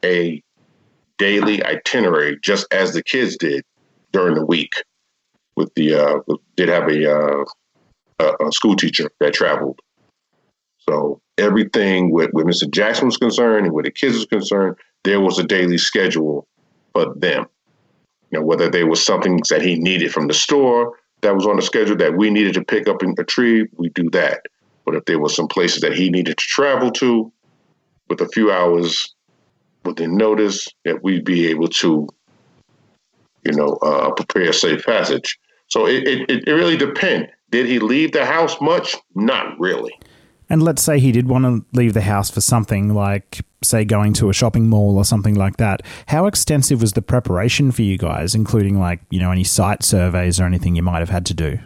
a 0.05 0.43
daily 1.19 1.63
itinerary, 1.65 2.39
just 2.43 2.73
as 2.73 2.93
the 2.93 3.03
kids 3.03 3.37
did 3.37 3.65
during 4.13 4.35
the 4.35 4.47
week. 4.47 4.75
With 5.57 5.73
the 5.75 5.95
uh, 5.95 6.35
did 6.57 6.69
have 6.69 6.89
a, 6.89 7.45
uh, 8.21 8.35
a 8.41 8.51
school 8.51 8.75
teacher 8.75 9.09
that 9.21 9.35
traveled, 9.35 9.79
so 10.89 11.21
everything 11.39 12.11
with, 12.11 12.31
with 12.33 12.47
Mr. 12.47 12.71
Jackson 12.71 13.07
was 13.07 13.17
concerned 13.17 13.67
and 13.67 13.75
where 13.75 13.85
the 13.85 13.91
kids 13.91 14.17
was 14.17 14.27
concerned, 14.27 14.77
there 15.05 15.21
was 15.21 15.39
a 15.39 15.45
daily 15.45 15.79
schedule 15.79 16.47
for 16.93 17.15
them. 17.15 17.47
Know, 18.35 18.43
whether 18.43 18.69
there 18.69 18.89
was 18.89 19.01
something 19.01 19.41
that 19.49 19.63
he 19.63 19.77
needed 19.77 20.13
from 20.13 20.27
the 20.27 20.35
store 20.35 20.99
that 21.21 21.37
was 21.37 21.47
on 21.47 21.55
the 21.55 21.63
schedule 21.63 21.97
that 21.97 22.17
we 22.17 22.31
needed 22.31 22.55
to 22.55 22.65
pick 22.65 22.89
up 22.89 23.01
in 23.03 23.15
a 23.17 23.23
tree, 23.25 23.69
we 23.77 23.91
do 23.91 24.11
that. 24.11 24.47
But 24.85 24.97
if 24.97 25.05
there 25.05 25.21
were 25.21 25.29
some 25.29 25.47
places 25.47 25.81
that 25.83 25.95
he 25.95 26.11
needed 26.11 26.37
to 26.37 26.45
travel 26.45 26.91
to 26.93 27.33
with 28.09 28.21
a 28.21 28.29
few 28.29 28.51
hours 28.51 29.15
within 29.85 30.17
notice, 30.17 30.69
that 30.85 31.05
we'd 31.05 31.25
be 31.25 31.47
able 31.47 31.69
to, 31.69 32.09
you 33.45 33.53
know, 33.53 33.75
uh, 33.83 34.11
prepare 34.11 34.51
a 34.51 34.53
safe 34.53 34.85
passage. 34.85 35.39
So 35.69 35.87
it, 35.87 36.03
it, 36.07 36.49
it 36.49 36.53
really 36.53 36.77
depends. 36.77 37.29
Did 37.51 37.67
he 37.67 37.79
leave 37.79 38.11
the 38.11 38.27
house 38.27 38.61
much? 38.61 38.97
Not 39.15 39.59
really. 39.61 39.93
And 40.51 40.63
let's 40.63 40.83
say 40.83 40.99
he 40.99 41.13
did 41.13 41.29
want 41.29 41.45
to 41.45 41.65
leave 41.77 41.95
the 41.95 42.03
house 42.03 42.31
for 42.31 42.41
something 42.41 42.93
like, 42.93 43.41
say, 43.63 43.85
going 43.85 44.13
to 44.15 44.29
a 44.29 44.33
shopping 44.33 44.69
mall 44.69 44.97
or 44.99 45.05
something 45.05 45.35
like 45.35 45.57
that. 45.57 45.83
How 46.07 46.27
extensive 46.27 46.81
was 46.81 46.93
the 46.93 47.03
preparation 47.03 47.73
for 47.73 47.83
you 47.83 47.97
guys, 47.97 48.35
including 48.35 48.79
like, 48.79 49.01
you 49.11 49.21
know, 49.21 49.31
any 49.31 49.45
site 49.45 49.83
surveys 49.83 50.39
or 50.39 50.45
anything 50.45 50.77
you 50.77 50.83
might 50.83 51.01
have 51.01 51.09
had 51.09 51.25
to 51.27 51.35
do? 51.35 51.59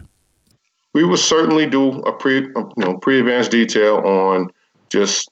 We 0.93 1.03
would 1.03 1.19
certainly 1.19 1.65
do 1.65 1.99
a 2.01 2.13
pre, 2.13 2.37
you 2.37 2.71
know, 2.77 2.97
pre-advanced 2.97 3.51
detail 3.51 3.97
on 3.97 4.49
just 4.89 5.29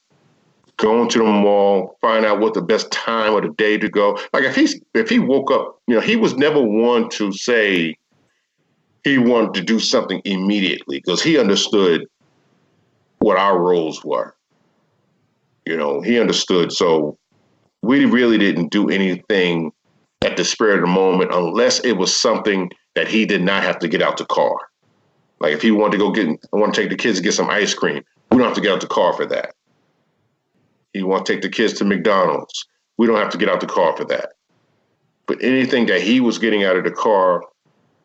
going 0.78 1.10
to 1.10 1.20
the 1.20 1.26
mall, 1.26 1.98
find 2.02 2.26
out 2.26 2.40
what 2.40 2.54
the 2.54 2.62
best 2.62 2.92
time 2.92 3.34
of 3.34 3.44
the 3.44 3.50
day 3.58 3.78
to 3.78 3.90
go. 3.90 4.20
Like 4.34 4.44
if 4.44 4.56
he's 4.56 4.80
if 4.94 5.10
he 5.10 5.20
woke 5.20 5.52
up, 5.52 5.82
you 5.88 5.96
know, 5.96 6.02
he 6.02 6.16
was 6.16 6.36
never 6.36 6.62
one 6.62 7.10
to 7.10 7.32
say 7.32 7.96
he 9.04 9.18
wanted 9.18 9.54
to 9.56 9.62
do 9.62 9.80
something 9.80 10.22
immediately 10.26 11.00
because 11.00 11.22
he 11.22 11.40
understood 11.40 12.06
what 13.20 13.38
our 13.38 13.60
roles 13.60 14.04
were. 14.04 14.36
You 15.66 15.78
know, 15.78 16.02
he 16.02 16.20
understood. 16.20 16.72
So 16.72 17.18
we 17.82 18.06
really 18.06 18.38
didn't 18.38 18.72
do 18.72 18.90
anything 18.90 19.72
at 20.24 20.38
the 20.38 20.46
spirit 20.46 20.76
of 20.76 20.82
the 20.82 20.88
moment 20.88 21.34
unless 21.34 21.80
it 21.82 21.94
was 21.94 22.16
something 22.16 22.70
that 22.96 23.08
he 23.08 23.26
did 23.26 23.42
not 23.42 23.64
have 23.64 23.80
to 23.80 23.88
get 23.88 24.02
out 24.02 24.18
the 24.18 24.26
car. 24.26 24.56
Like 25.40 25.54
if 25.54 25.62
he 25.62 25.72
wanted 25.72 25.94
to 25.94 25.98
go 25.98 26.12
get, 26.12 26.28
I 26.28 26.58
want 26.58 26.74
to 26.74 26.82
take 26.82 26.90
the 26.90 26.96
kids 26.96 27.18
to 27.18 27.24
get 27.24 27.34
some 27.34 27.50
ice 27.50 27.74
cream. 27.74 28.04
We 28.32 28.38
don't 28.38 28.48
have 28.48 28.56
to 28.56 28.62
get 28.62 28.72
out 28.72 28.82
the 28.82 28.88
car 28.88 29.14
for 29.14 29.26
that. 29.28 29.54
He 30.94 31.04
want 31.04 31.26
to 31.26 31.34
take 31.34 31.42
the 31.42 31.50
kids 31.50 31.74
to 31.74 31.86
McDonald's. 31.86 32.66
We 32.98 33.06
don't 33.06 33.18
have 33.18 33.30
to 33.30 33.38
get 33.38 33.50
out 33.50 33.60
the 33.60 33.68
car 33.68 33.96
for 33.96 34.06
that. 34.06 34.34
But 35.28 35.44
anything 35.44 35.86
that 35.88 36.02
he 36.02 36.20
was 36.20 36.40
getting 36.40 36.64
out 36.64 36.78
of 36.78 36.86
the 36.86 36.92
car, 36.92 37.44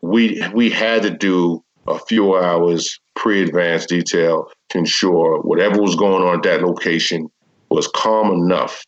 we 0.01 0.43
we 0.53 0.69
had 0.69 1.01
to 1.03 1.09
do 1.09 1.63
a 1.87 1.97
few 1.97 2.35
hours 2.35 2.99
pre-advanced 3.15 3.89
detail 3.89 4.49
to 4.69 4.77
ensure 4.77 5.41
whatever 5.41 5.81
was 5.81 5.95
going 5.95 6.23
on 6.23 6.37
at 6.37 6.43
that 6.43 6.61
location 6.61 7.29
was 7.69 7.87
calm 7.87 8.31
enough 8.31 8.83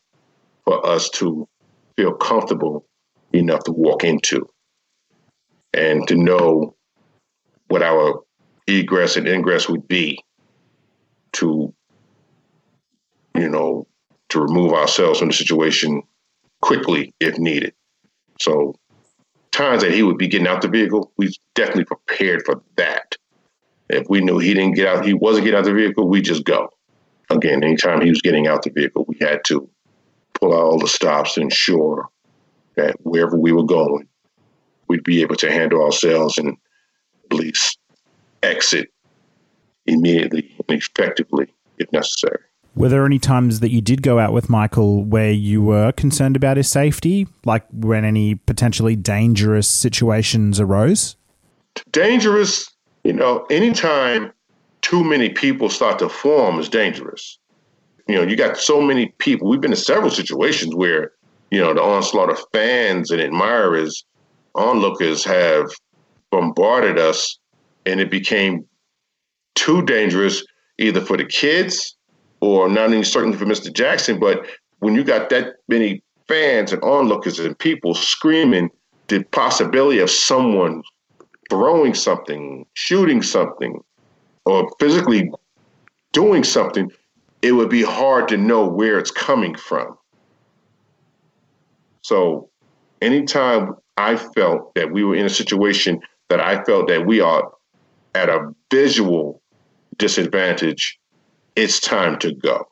for 0.64 0.86
us 0.86 1.10
to 1.10 1.48
feel 1.98 2.14
comfortable 2.14 2.86
enough 3.34 3.64
to 3.64 3.72
walk 3.72 4.04
into 4.04 4.48
and 5.74 6.08
to 6.08 6.16
know 6.16 6.76
what 7.68 7.82
our 7.82 8.22
egress 8.68 9.16
and 9.18 9.28
ingress 9.28 9.70
would 9.70 9.88
be 9.88 10.18
to 11.34 11.74
you 13.36 13.50
know 13.50 13.88
to 14.30 14.40
remove 14.40 14.74
ourselves 14.74 15.20
from 15.20 15.28
the 15.28 15.34
situation 15.34 16.02
quickly 16.62 17.14
if 17.20 17.38
needed. 17.38 17.74
So 18.40 18.76
times 19.52 19.84
that 19.84 19.94
he 19.94 20.04
would 20.04 20.18
be 20.18 20.28
getting 20.28 20.48
out 20.48 20.62
the 20.62 20.68
vehicle 20.68 21.12
we 21.18 21.34
definitely 21.54 21.86
prepared 21.86 22.44
for 22.46 22.62
that 22.78 23.16
if 23.90 24.08
we 24.10 24.22
knew 24.22 24.40
he 24.40 24.54
didn't 24.54 24.76
get 24.76 24.88
out, 24.88 25.06
he 25.06 25.14
wasn't 25.14 25.46
getting 25.46 25.60
out 25.60 25.66
the 25.66 25.74
vehicle, 25.74 26.08
we 26.08 26.22
just 26.22 26.44
go. 26.44 26.70
Again, 27.30 27.64
anytime 27.64 28.02
he 28.02 28.10
was 28.10 28.22
getting 28.22 28.48
out 28.48 28.64
the 28.64 28.70
vehicle, 28.70 29.06
we 29.08 29.18
had 29.20 29.44
to 29.46 29.70
pull 30.34 30.54
out 30.54 30.62
all 30.62 30.80
the 30.80 30.88
stops 30.88 31.36
to 31.36 31.42
ensure 31.42 32.08
that 32.76 32.96
wherever 33.02 33.38
we 33.38 33.52
were 33.52 33.64
going, 33.64 34.08
we'd 34.88 35.04
be 35.04 35.22
able 35.22 35.36
to 35.38 35.52
handle 35.52 35.84
ourselves 35.84 36.38
and 36.38 36.58
at 37.32 37.38
least 37.38 37.80
exit 38.44 38.92
immediately 39.86 40.56
and 40.68 40.78
effectively 40.78 41.48
if 41.78 41.92
necessary. 41.92 42.40
Were 42.76 42.90
there 42.90 43.06
any 43.06 43.20
times 43.20 43.62
that 43.62 43.72
you 43.72 43.80
did 43.80 44.02
go 44.02 44.20
out 44.20 44.34
with 44.34 44.50
Michael 44.50 45.04
where 45.06 45.32
you 45.32 45.62
were 45.62 45.94
concerned 45.94 46.36
about 46.36 46.58
his 46.58 46.70
safety, 46.70 47.26
like 47.46 47.66
when 47.72 48.04
any 48.04 48.36
potentially 48.36 48.98
dangerous 48.98 49.68
situations 49.68 50.60
arose? 50.60 51.16
Dangerous 51.92 52.70
you 53.06 53.14
know, 53.14 53.46
anytime 53.52 54.34
too 54.82 55.04
many 55.04 55.30
people 55.30 55.70
start 55.70 56.00
to 56.00 56.10
form 56.10 56.60
is 56.60 56.68
dangerous. 56.68 57.38
You 58.08 58.16
know, 58.16 58.24
you 58.24 58.36
got 58.36 58.58
so 58.58 58.82
many 58.82 59.10
people. 59.20 59.48
We've 59.48 59.62
been 59.62 59.72
in 59.72 59.78
several 59.78 60.10
situations 60.10 60.74
where, 60.74 61.12
you 61.52 61.62
know, 61.62 61.74
the 61.74 61.84
onslaught 61.84 62.32
of 62.32 62.40
fans 62.52 63.12
and 63.12 63.22
admirers, 63.22 64.04
onlookers 64.56 65.24
have 65.24 65.70
bombarded 66.32 66.98
us, 66.98 67.38
and 67.86 68.00
it 68.00 68.10
became 68.10 68.66
too 69.54 69.84
dangerous 69.84 70.44
either 70.80 71.00
for 71.00 71.16
the 71.16 71.26
kids 71.26 71.96
or 72.40 72.68
not 72.68 72.86
only 72.86 73.04
certainly 73.04 73.38
for 73.38 73.46
Mr. 73.46 73.72
Jackson, 73.72 74.20
but 74.20 74.48
when 74.80 74.96
you 74.96 75.04
got 75.04 75.30
that 75.30 75.58
many 75.68 76.02
fans 76.28 76.74
and 76.74 76.82
onlookers 76.82 77.40
and 77.40 77.58
people 77.60 77.94
screaming 77.94 78.72
the 79.08 79.24
possibility 79.26 80.00
of 80.00 80.10
someone 80.10 80.82
throwing 81.50 81.94
something, 81.94 82.66
shooting 82.74 83.22
something, 83.22 83.84
or 84.46 84.70
physically 84.80 85.32
doing 86.12 86.44
something, 86.44 86.92
it 87.42 87.52
would 87.52 87.70
be 87.70 87.84
hard 87.84 88.28
to 88.30 88.38
know 88.38 88.68
where 88.68 88.98
it's 88.98 89.12
coming 89.12 89.56
from. 89.56 89.98
So, 92.02 92.50
anytime 93.02 93.76
I 93.98 94.16
felt 94.16 94.74
that 94.76 94.92
we 94.92 95.04
were 95.04 95.16
in 95.16 95.26
a 95.26 95.30
situation 95.30 96.02
that 96.30 96.40
I 96.40 96.64
felt 96.64 96.88
that 96.88 97.06
we 97.06 97.22
are 97.22 97.52
at 98.14 98.30
a 98.30 98.54
visual 98.72 99.42
disadvantage, 99.98 101.00
it's 101.56 101.80
time 101.80 102.18
to 102.20 102.34
go. 102.34 102.68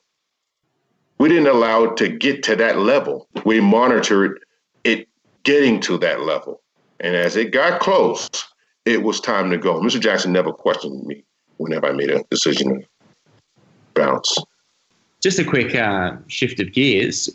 We 1.19 1.29
didn't 1.29 1.47
allow 1.47 1.83
it 1.83 1.97
to 1.97 2.09
get 2.09 2.43
to 2.43 2.55
that 2.57 2.79
level. 2.79 3.27
We 3.45 3.61
monitored 3.61 4.39
it 4.83 5.07
getting 5.43 5.79
to 5.81 5.97
that 5.99 6.21
level. 6.21 6.61
And 6.99 7.15
as 7.15 7.35
it 7.35 7.51
got 7.51 7.79
close, 7.79 8.29
it 8.85 9.03
was 9.03 9.19
time 9.19 9.49
to 9.51 9.57
go. 9.57 9.79
Mr. 9.79 9.99
Jackson 9.99 10.31
never 10.31 10.51
questioned 10.51 11.05
me 11.05 11.23
whenever 11.57 11.87
I 11.87 11.91
made 11.91 12.09
a 12.09 12.23
decision 12.29 12.79
to 12.79 12.87
bounce. 13.93 14.37
Just 15.21 15.39
a 15.39 15.45
quick 15.45 15.73
uh, 15.75 16.17
shift 16.27 16.59
of 16.59 16.73
gears. 16.73 17.29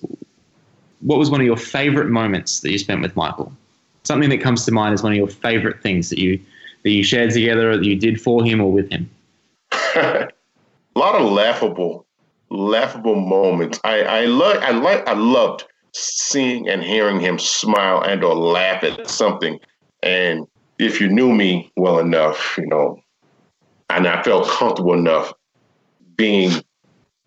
What 1.00 1.18
was 1.18 1.30
one 1.30 1.40
of 1.40 1.46
your 1.46 1.56
favorite 1.56 2.08
moments 2.08 2.60
that 2.60 2.70
you 2.70 2.78
spent 2.78 3.00
with 3.00 3.16
Michael? 3.16 3.52
Something 4.04 4.30
that 4.30 4.40
comes 4.40 4.64
to 4.66 4.72
mind 4.72 4.94
as 4.94 5.02
one 5.02 5.12
of 5.12 5.18
your 5.18 5.28
favorite 5.28 5.82
things 5.82 6.10
that 6.10 6.18
you 6.18 6.40
that 6.84 6.90
you 6.90 7.02
shared 7.02 7.30
together, 7.30 7.70
or 7.70 7.76
that 7.76 7.84
you 7.84 7.96
did 7.96 8.20
for 8.20 8.44
him 8.44 8.60
or 8.60 8.70
with 8.70 8.90
him. 8.90 9.10
a 9.72 10.28
lot 10.94 11.14
of 11.16 11.30
laughable, 11.30 12.06
laughable 12.50 13.16
moments. 13.16 13.80
I 13.84 14.02
I 14.02 14.24
love 14.26 14.62
I 14.62 14.70
like 14.70 15.06
I 15.08 15.14
loved 15.14 15.64
seeing 15.92 16.68
and 16.68 16.82
hearing 16.82 17.20
him 17.20 17.38
smile 17.38 18.02
and 18.02 18.22
or 18.22 18.34
laugh 18.34 18.84
at 18.84 19.08
something, 19.10 19.58
and 20.02 20.46
if 20.78 21.00
you 21.00 21.08
knew 21.08 21.32
me 21.32 21.70
well 21.76 21.98
enough, 21.98 22.56
you 22.56 22.66
know, 22.66 23.00
and 23.90 24.06
I 24.06 24.22
felt 24.22 24.48
comfortable 24.48 24.94
enough 24.94 25.32
being 26.16 26.62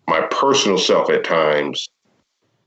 my 0.08 0.20
personal 0.30 0.78
self 0.78 1.10
at 1.10 1.24
times 1.24 1.88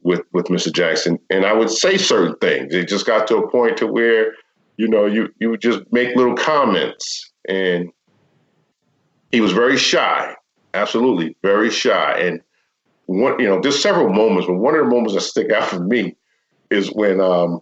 with 0.04 0.21
with 0.34 0.45
Mr. 0.45 0.71
Jackson, 0.71 1.19
and 1.30 1.45
I 1.45 1.54
would 1.54 1.69
say 1.69 1.98
certain 1.98 2.36
things. 2.38 2.74
It 2.74 2.88
just 2.88 3.06
got 3.06 3.28
to 3.28 3.38
a 3.38 3.50
point 3.50 3.78
to 3.78 3.88
where, 3.88 4.34
you 4.78 4.88
know, 4.88 5.06
you 5.06 5.30
you 5.39 5.50
would 5.50 5.62
just 5.62 5.82
make 5.91 6.15
little 6.15 6.36
comments, 6.36 7.32
and 7.48 7.89
he 9.32 9.41
was 9.41 9.52
very 9.52 9.78
shy, 9.78 10.36
absolutely 10.74 11.36
very 11.41 11.71
shy. 11.71 12.19
And 12.19 12.41
one, 13.08 13.39
you 13.39 13.48
know, 13.48 13.60
there's 13.60 13.82
several 13.82 14.13
moments, 14.13 14.48
but 14.48 14.56
one 14.56 14.76
of 14.76 14.82
the 14.82 14.89
moments 14.89 15.13
that 15.15 15.21
stick 15.21 15.52
out 15.52 15.67
for 15.67 15.80
me 15.80 16.15
is 16.69 16.89
when 16.93 17.19
um, 17.19 17.62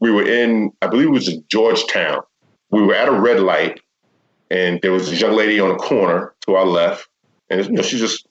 we 0.00 0.10
were 0.10 0.26
in, 0.26 0.72
I 0.82 0.86
believe 0.86 1.08
it 1.08 1.12
was 1.12 1.36
Georgetown. 1.48 2.22
We 2.70 2.82
were 2.82 2.94
at 2.94 3.08
a 3.08 3.12
red 3.12 3.40
light, 3.40 3.80
and 4.50 4.80
there 4.82 4.92
was 4.92 5.10
a 5.10 5.16
young 5.16 5.36
lady 5.36 5.60
on 5.60 5.68
the 5.68 5.76
corner 5.76 6.34
to 6.46 6.54
our 6.54 6.66
left, 6.66 7.08
and 7.50 7.64
you 7.64 7.72
know 7.72 7.82
she's 7.82 8.00
just 8.00 8.26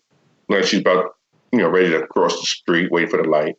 like 0.49 0.65
she's 0.65 0.79
about 0.79 1.15
you 1.51 1.59
know 1.59 1.69
ready 1.69 1.89
to 1.89 2.07
cross 2.07 2.39
the 2.39 2.45
street, 2.45 2.91
wait 2.91 3.09
for 3.09 3.21
the 3.21 3.29
light. 3.29 3.55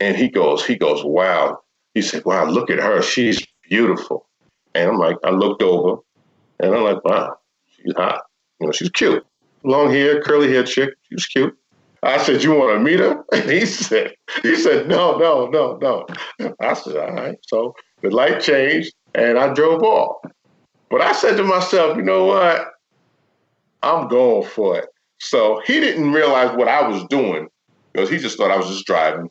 And 0.00 0.16
he 0.16 0.28
goes, 0.28 0.64
he 0.64 0.76
goes, 0.76 1.02
wow. 1.02 1.60
He 1.94 2.02
said, 2.02 2.24
wow, 2.24 2.44
look 2.44 2.70
at 2.70 2.78
her, 2.78 3.02
she's 3.02 3.44
beautiful. 3.68 4.28
And 4.74 4.90
I'm 4.90 4.98
like, 4.98 5.16
I 5.24 5.30
looked 5.30 5.62
over, 5.62 6.00
and 6.60 6.74
I'm 6.74 6.84
like, 6.84 7.04
wow, 7.04 7.36
she's 7.74 7.94
hot. 7.96 8.22
You 8.60 8.66
know, 8.66 8.72
she's 8.72 8.90
cute. 8.90 9.24
Long 9.64 9.90
hair, 9.90 10.20
curly 10.22 10.52
hair 10.52 10.62
chick. 10.62 10.94
She 11.02 11.14
was 11.14 11.26
cute. 11.26 11.56
I 12.02 12.18
said, 12.18 12.42
"You 12.42 12.52
want 12.54 12.72
to 12.72 12.80
meet 12.80 13.00
him?" 13.00 13.22
And 13.32 13.50
he 13.50 13.66
said, 13.66 14.14
"He 14.42 14.56
said, 14.56 14.88
no, 14.88 15.18
no, 15.18 15.46
no, 15.46 15.78
no." 15.80 16.06
I 16.60 16.74
said, 16.74 16.96
"All 16.96 17.12
right." 17.12 17.38
So 17.46 17.74
the 18.02 18.10
light 18.10 18.40
changed, 18.40 18.94
and 19.14 19.38
I 19.38 19.52
drove 19.52 19.82
off. 19.82 20.16
But 20.90 21.00
I 21.00 21.12
said 21.12 21.36
to 21.36 21.44
myself, 21.44 21.96
"You 21.96 22.02
know 22.02 22.26
what? 22.26 22.66
I'm 23.82 24.08
going 24.08 24.46
for 24.46 24.78
it." 24.78 24.86
So 25.20 25.60
he 25.66 25.80
didn't 25.80 26.12
realize 26.12 26.56
what 26.56 26.68
I 26.68 26.86
was 26.86 27.04
doing 27.08 27.48
because 27.92 28.08
he 28.08 28.18
just 28.18 28.36
thought 28.36 28.50
I 28.50 28.56
was 28.56 28.68
just 28.68 28.86
driving, 28.86 29.28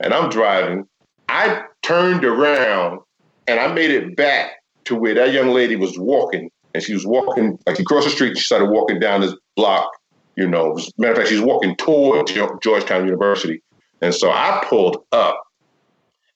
and 0.00 0.12
I'm 0.12 0.28
driving. 0.30 0.86
I 1.28 1.62
turned 1.82 2.24
around 2.24 3.00
and 3.46 3.60
I 3.60 3.72
made 3.72 3.90
it 3.90 4.16
back 4.16 4.50
to 4.84 4.94
where 4.96 5.14
that 5.14 5.32
young 5.32 5.50
lady 5.50 5.76
was 5.76 5.98
walking, 5.98 6.50
and 6.74 6.82
she 6.82 6.92
was 6.92 7.06
walking 7.06 7.58
like 7.66 7.76
she 7.76 7.84
crossed 7.84 8.06
the 8.06 8.10
street. 8.10 8.30
And 8.30 8.38
she 8.38 8.44
started 8.44 8.70
walking 8.70 9.00
down 9.00 9.22
this 9.22 9.34
block 9.56 9.90
you 10.36 10.48
know, 10.48 10.78
matter 10.98 11.12
of 11.12 11.18
fact, 11.18 11.28
she's 11.28 11.40
walking 11.40 11.76
toward 11.76 12.30
Georgetown 12.62 13.04
University. 13.04 13.62
And 14.00 14.14
so 14.14 14.30
I 14.30 14.64
pulled 14.68 15.04
up 15.12 15.42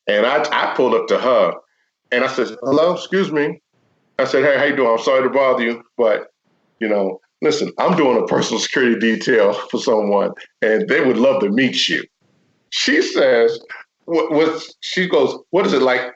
and 0.07 0.27
I, 0.27 0.45
I 0.53 0.75
pulled 0.75 0.95
up 0.95 1.07
to 1.09 1.19
her 1.19 1.55
And 2.11 2.25
I 2.25 2.29
said, 2.29 2.57
hello, 2.63 2.95
excuse 2.95 3.33
me. 3.33 3.61
I 4.19 4.25
said, 4.25 4.45
hey, 4.45 4.59
how 4.59 4.65
you 4.65 4.77
doing? 4.77 4.91
I'm 4.91 5.03
sorry 5.03 5.23
to 5.23 5.31
bother 5.31 5.65
you, 5.65 5.83
but 5.97 6.29
you 6.81 6.89
know, 6.89 7.21
listen, 7.43 7.73
I'm 7.79 7.97
doing 7.97 8.23
a 8.23 8.27
personal 8.27 8.61
security 8.61 8.99
detail 8.99 9.53
for 9.71 9.81
someone, 9.81 10.33
and 10.63 10.89
they 10.89 11.01
would 11.01 11.19
love 11.19 11.41
to 11.43 11.51
meet 11.51 11.89
you. 11.89 12.05
She 12.71 13.03
says, 13.03 13.59
what, 14.05 14.31
what 14.33 14.63
she 14.81 15.09
goes, 15.09 15.39
what 15.51 15.67
is 15.67 15.73
it 15.73 15.83
like? 15.83 16.13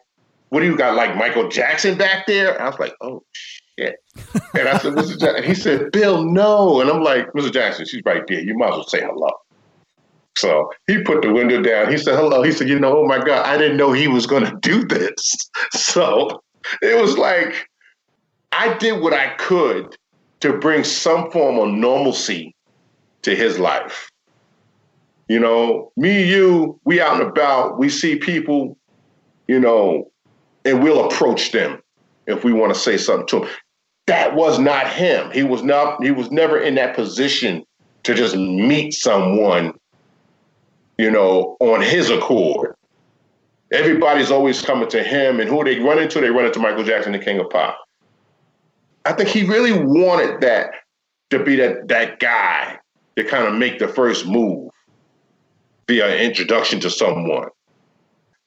What 0.51 0.61
do 0.61 0.67
you 0.67 0.77
got, 0.77 0.95
like 0.95 1.17
Michael 1.17 1.49
Jackson 1.49 1.97
back 1.97 2.27
there? 2.27 2.61
I 2.61 2.69
was 2.69 2.79
like, 2.79 2.95
oh. 3.01 3.23
And 3.79 4.69
I 4.69 4.79
said, 4.79 4.95
Mr. 4.95 5.19
Jackson, 5.19 5.45
he 5.45 5.55
said, 5.55 5.93
Bill, 5.93 6.25
no. 6.25 6.81
And 6.81 6.91
I'm 6.91 7.03
like, 7.03 7.33
Mr. 7.33 7.53
Jackson, 7.53 7.87
she's 7.87 8.03
right 8.05 8.27
there. 8.27 8.41
You 8.41 8.57
might 8.57 8.69
as 8.69 8.77
well 8.77 8.87
say 8.87 9.01
hello. 9.01 9.31
So 10.37 10.71
he 10.87 11.03
put 11.03 11.23
the 11.23 11.33
window 11.33 11.61
down. 11.61 11.91
He 11.91 11.99
said, 11.99 12.17
hello. 12.17 12.43
He 12.43 12.53
said, 12.53 12.69
you 12.69 12.79
know, 12.79 12.99
oh 12.99 13.07
my 13.07 13.19
God, 13.19 13.45
I 13.47 13.57
didn't 13.59 13.77
know 13.77 13.93
he 13.93 14.09
was 14.09 14.27
going 14.27 14.45
to 14.45 14.57
do 14.61 14.85
this. 14.85 15.37
So 15.73 16.43
it 16.83 17.01
was 17.01 17.19
like, 17.19 17.69
I 18.53 18.75
did 18.79 19.01
what 19.01 19.12
I 19.12 19.35
could 19.35 19.97
to 20.41 20.59
bring 20.59 20.85
some 20.85 21.31
form 21.31 21.59
of 21.59 21.75
normalcy 21.75 22.55
to 23.23 23.35
his 23.35 23.59
life. 23.59 24.11
You 25.29 25.41
know, 25.41 25.93
me, 25.97 26.25
you, 26.25 26.81
we 26.85 27.01
out 27.01 27.21
and 27.21 27.31
about, 27.31 27.79
we 27.79 27.88
see 27.88 28.17
people, 28.17 28.79
you 29.47 29.61
know, 29.61 30.11
and 30.64 30.83
we'll 30.83 31.07
approach 31.07 31.53
them 31.53 31.81
if 32.27 32.45
we 32.45 32.53
want 32.53 32.73
to 32.73 32.79
say 32.79 32.97
something 32.97 33.27
to 33.29 33.41
them. 33.41 33.49
That 34.09 34.35
was 34.35 34.59
not 34.59 34.90
him. 34.90 35.31
He 35.33 35.42
was 35.42 35.62
not, 35.62 36.03
he 36.03 36.11
was 36.11 36.31
never 36.31 36.59
in 36.59 36.75
that 36.77 36.97
position 36.97 37.62
to 38.05 38.14
just 38.14 38.35
meet 38.35 38.94
someone, 38.94 39.75
you 40.97 41.11
know, 41.11 41.59
on 41.61 41.83
his 41.83 42.09
accord. 42.09 42.75
Everybody's 43.71 44.31
always 44.31 44.62
coming 44.62 44.88
to 44.88 45.03
him, 45.03 45.40
and 45.40 45.49
who 45.51 45.62
they 45.62 45.79
run 45.79 45.99
into, 45.99 46.23
they 46.23 46.31
run 46.31 46.47
into 46.47 46.59
Michael 46.59 46.85
Jackson, 46.85 47.12
the 47.12 47.18
King 47.18 47.38
of 47.38 47.51
Pop. 47.51 47.79
I 49.05 49.12
think 49.12 49.29
he 49.29 49.44
really 49.44 49.75
wanted 49.75 50.40
that 50.40 50.71
to 51.29 51.44
be 51.44 51.57
that 51.57 51.88
that 51.88 52.18
guy 52.18 52.79
to 53.16 53.25
kind 53.25 53.47
of 53.47 53.55
make 53.55 53.79
the 53.79 53.88
first 53.88 54.27
move 54.27 54.71
via 55.87 56.07
an 56.07 56.23
introduction 56.23 56.81
to 56.81 56.88
someone. 56.88 57.49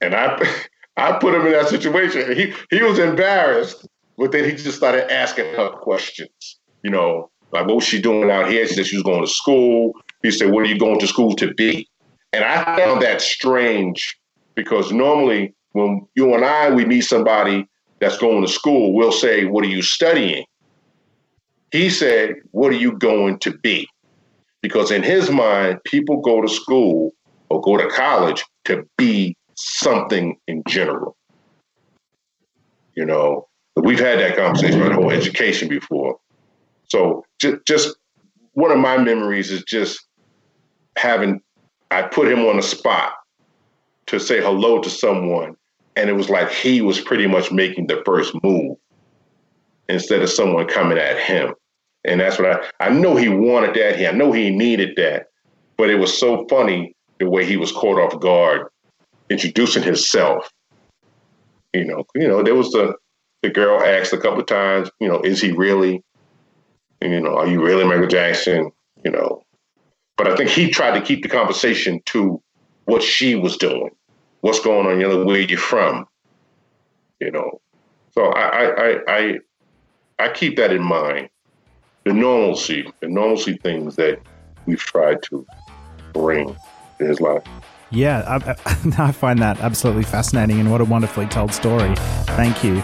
And 0.01 0.15
I 0.15 0.41
I 0.97 1.19
put 1.19 1.35
him 1.35 1.45
in 1.45 1.51
that 1.51 1.69
situation. 1.69 2.35
He 2.35 2.51
he 2.75 2.81
was 2.81 2.97
embarrassed, 2.97 3.87
but 4.21 4.31
then 4.31 4.45
he 4.45 4.51
just 4.51 4.77
started 4.77 5.11
asking 5.11 5.45
her 5.55 5.71
questions. 5.71 6.59
You 6.83 6.91
know, 6.91 7.31
like 7.51 7.65
what 7.65 7.77
was 7.77 7.83
she 7.83 7.99
doing 7.99 8.29
out 8.29 8.51
here? 8.51 8.67
She 8.67 8.75
said 8.75 8.85
she 8.85 8.97
was 8.97 9.03
going 9.03 9.25
to 9.25 9.27
school. 9.27 9.93
He 10.21 10.29
said, 10.29 10.51
What 10.51 10.61
are 10.63 10.67
you 10.67 10.77
going 10.77 10.99
to 10.99 11.07
school 11.07 11.35
to 11.37 11.51
be? 11.55 11.89
And 12.31 12.43
I 12.43 12.77
found 12.77 13.01
that 13.01 13.19
strange 13.19 14.15
because 14.53 14.91
normally 14.91 15.55
when 15.71 16.05
you 16.13 16.35
and 16.35 16.45
I 16.45 16.69
we 16.69 16.85
meet 16.85 17.01
somebody 17.01 17.67
that's 17.99 18.19
going 18.19 18.43
to 18.43 18.47
school, 18.47 18.93
we'll 18.93 19.11
say, 19.11 19.45
What 19.45 19.65
are 19.65 19.69
you 19.69 19.81
studying? 19.81 20.45
He 21.71 21.89
said, 21.89 22.35
What 22.51 22.71
are 22.71 22.77
you 22.77 22.91
going 22.99 23.39
to 23.39 23.57
be? 23.57 23.87
Because 24.61 24.91
in 24.91 25.01
his 25.01 25.31
mind, 25.31 25.79
people 25.83 26.21
go 26.21 26.43
to 26.43 26.47
school 26.47 27.11
or 27.49 27.59
go 27.61 27.75
to 27.75 27.89
college 27.89 28.45
to 28.65 28.87
be 28.99 29.35
something 29.55 30.37
in 30.47 30.61
general. 30.67 31.17
You 32.93 33.05
know, 33.05 33.47
we've 33.75 33.99
had 33.99 34.19
that 34.19 34.35
conversation 34.35 34.81
about 34.81 34.89
the 34.89 34.95
whole 34.95 35.11
education 35.11 35.67
before. 35.67 36.17
So 36.89 37.25
just, 37.39 37.65
just 37.65 37.95
one 38.53 38.71
of 38.71 38.77
my 38.77 38.97
memories 38.97 39.51
is 39.51 39.63
just 39.63 40.07
having, 40.97 41.41
I 41.89 42.03
put 42.03 42.27
him 42.27 42.39
on 42.45 42.57
the 42.57 42.63
spot 42.63 43.13
to 44.07 44.19
say 44.19 44.41
hello 44.41 44.81
to 44.81 44.89
someone. 44.89 45.55
And 45.95 46.09
it 46.09 46.13
was 46.13 46.29
like 46.29 46.51
he 46.51 46.81
was 46.81 46.99
pretty 46.99 47.27
much 47.27 47.51
making 47.51 47.87
the 47.87 48.01
first 48.05 48.33
move 48.43 48.77
instead 49.89 50.21
of 50.21 50.29
someone 50.29 50.67
coming 50.67 50.97
at 50.97 51.17
him. 51.17 51.53
And 52.05 52.19
that's 52.19 52.39
what 52.39 52.63
I, 52.79 52.87
I 52.87 52.89
know 52.89 53.15
he 53.15 53.29
wanted 53.29 53.75
that. 53.75 53.97
He, 53.97 54.07
I 54.07 54.11
know 54.11 54.31
he 54.31 54.49
needed 54.49 54.95
that. 54.97 55.27
But 55.77 55.89
it 55.89 55.95
was 55.95 56.17
so 56.17 56.45
funny 56.49 56.95
the 57.19 57.29
way 57.29 57.45
he 57.45 57.57
was 57.57 57.71
caught 57.71 57.99
off 57.99 58.19
guard, 58.19 58.67
introducing 59.29 59.83
himself. 59.83 60.51
You 61.73 61.85
know, 61.85 62.03
you 62.15 62.27
know, 62.27 62.41
there 62.43 62.55
was 62.55 62.71
the 62.71 62.95
the 63.41 63.49
girl 63.49 63.81
asked 63.81 64.13
a 64.13 64.17
couple 64.17 64.39
of 64.39 64.45
times, 64.45 64.89
you 64.99 65.07
know, 65.07 65.21
is 65.21 65.41
he 65.41 65.51
really? 65.51 66.03
You 67.01 67.19
know, 67.19 67.37
are 67.37 67.47
you 67.47 67.63
really 67.63 67.83
Michael 67.83 68.07
Jackson? 68.07 68.71
You 69.03 69.11
know, 69.11 69.43
but 70.17 70.27
I 70.27 70.35
think 70.35 70.49
he 70.49 70.69
tried 70.69 70.99
to 70.99 71.05
keep 71.05 71.23
the 71.23 71.29
conversation 71.29 72.01
to 72.07 72.41
what 72.85 73.01
she 73.01 73.35
was 73.35 73.57
doing, 73.57 73.89
what's 74.41 74.59
going 74.59 74.85
on, 74.85 74.99
you 74.99 75.07
know, 75.07 75.23
where 75.23 75.39
you're 75.39 75.57
from, 75.57 76.05
you 77.19 77.31
know. 77.31 77.59
So 78.11 78.25
I 78.25 78.65
I 78.65 78.99
I 79.07 79.39
I 80.19 80.29
keep 80.29 80.57
that 80.57 80.71
in 80.71 80.83
mind 80.83 81.29
the 82.03 82.13
normalcy, 82.13 82.91
the 82.99 83.07
normalcy 83.07 83.57
things 83.57 83.95
that 83.95 84.19
we've 84.65 84.79
tried 84.79 85.21
to 85.23 85.45
bring 86.13 86.55
to 86.99 87.05
his 87.05 87.19
life. 87.21 87.43
Yeah, 87.91 88.23
I, 88.27 88.55
I 88.95 89.11
find 89.11 89.39
that 89.39 89.59
absolutely 89.59 90.03
fascinating 90.03 90.59
and 90.59 90.71
what 90.71 90.81
a 90.81 90.85
wonderfully 90.85 91.27
told 91.27 91.53
story. 91.53 91.93
Thank 92.25 92.63
you. 92.63 92.81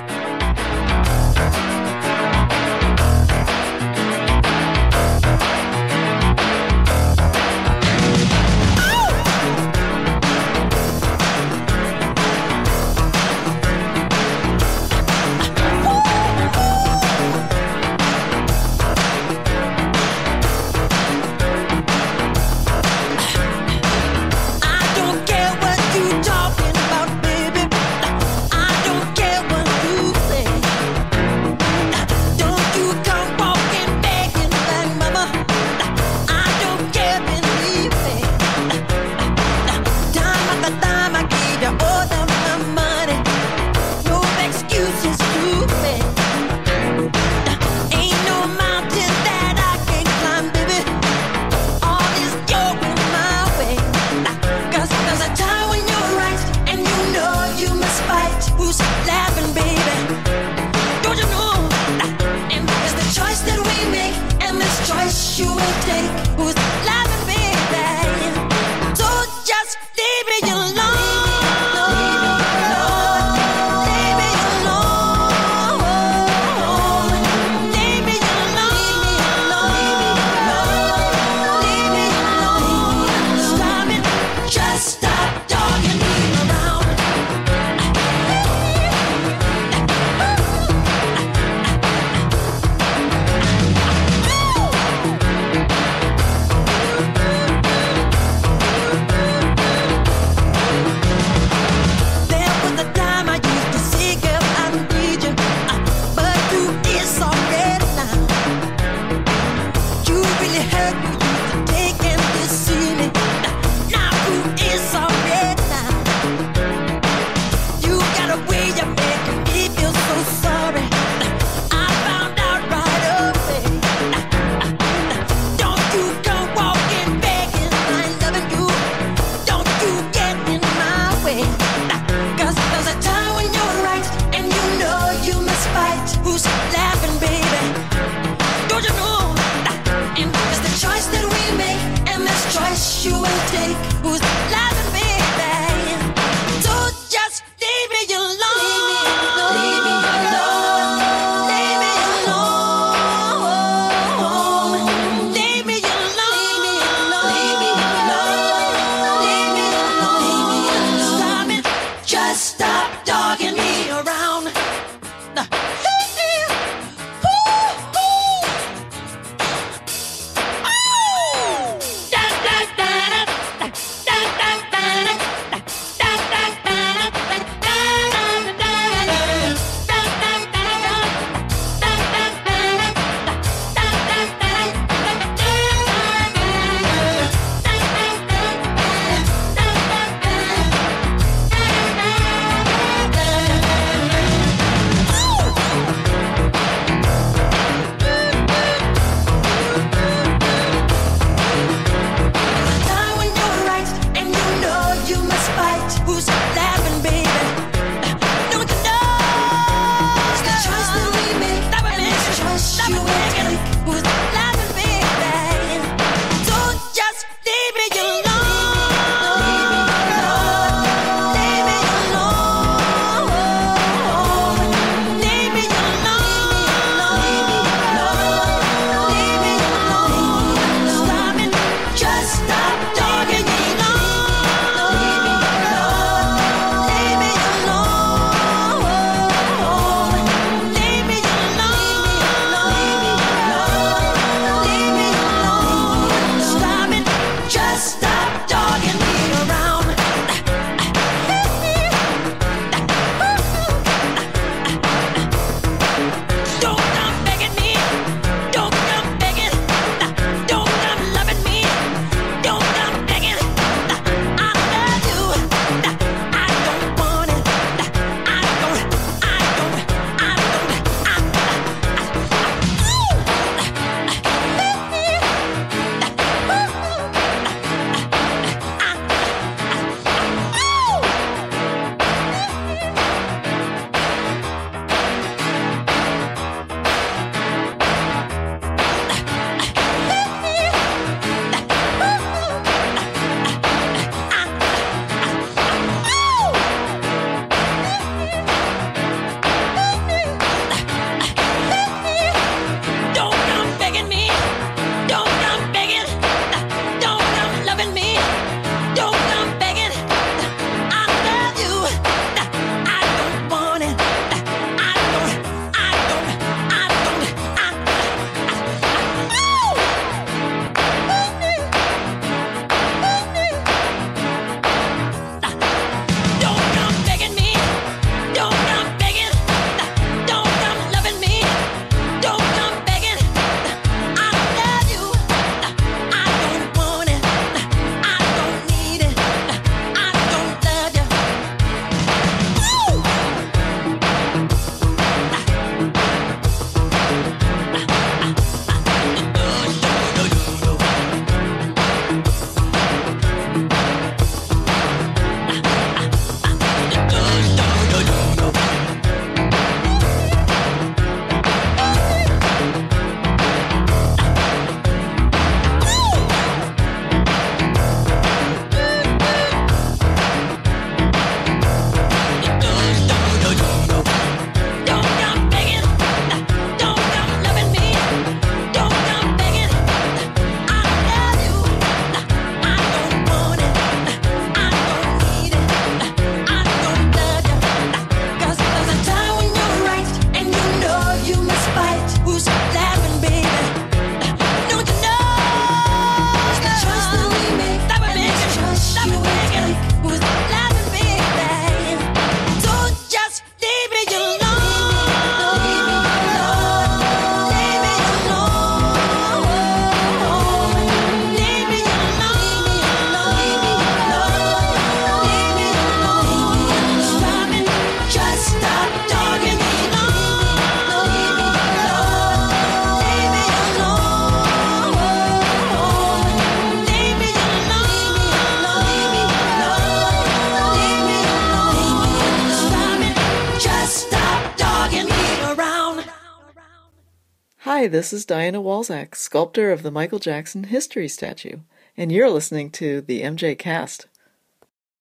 Hi, 437.87 437.89
this 437.89 438.11
is 438.11 438.25
Diana 438.25 438.61
Walczak, 438.61 439.15
sculptor 439.15 439.71
of 439.71 439.81
the 439.81 439.91
Michael 439.91 440.19
Jackson 440.19 440.65
History 440.65 441.07
Statue, 441.07 441.59
and 441.95 442.11
you're 442.11 442.29
listening 442.29 442.69
to 442.71 442.99
the 442.99 443.21
MJ 443.21 443.57
Cast. 443.57 444.07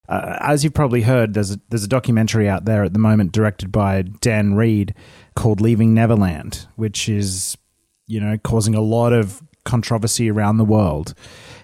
Uh, 0.08 0.36
as 0.38 0.62
you've 0.62 0.72
probably 0.72 1.02
heard, 1.02 1.34
there's 1.34 1.50
a, 1.50 1.60
there's 1.68 1.82
a 1.82 1.88
documentary 1.88 2.48
out 2.48 2.64
there 2.64 2.84
at 2.84 2.92
the 2.92 3.00
moment 3.00 3.32
directed 3.32 3.72
by 3.72 4.02
Dan 4.02 4.54
Reed 4.54 4.94
called 5.34 5.60
Leaving 5.60 5.94
Neverland, 5.94 6.68
which 6.76 7.08
is, 7.08 7.58
you 8.06 8.20
know, 8.20 8.38
causing 8.44 8.76
a 8.76 8.80
lot 8.80 9.12
of 9.12 9.42
controversy 9.64 10.30
around 10.30 10.58
the 10.58 10.64
world. 10.64 11.12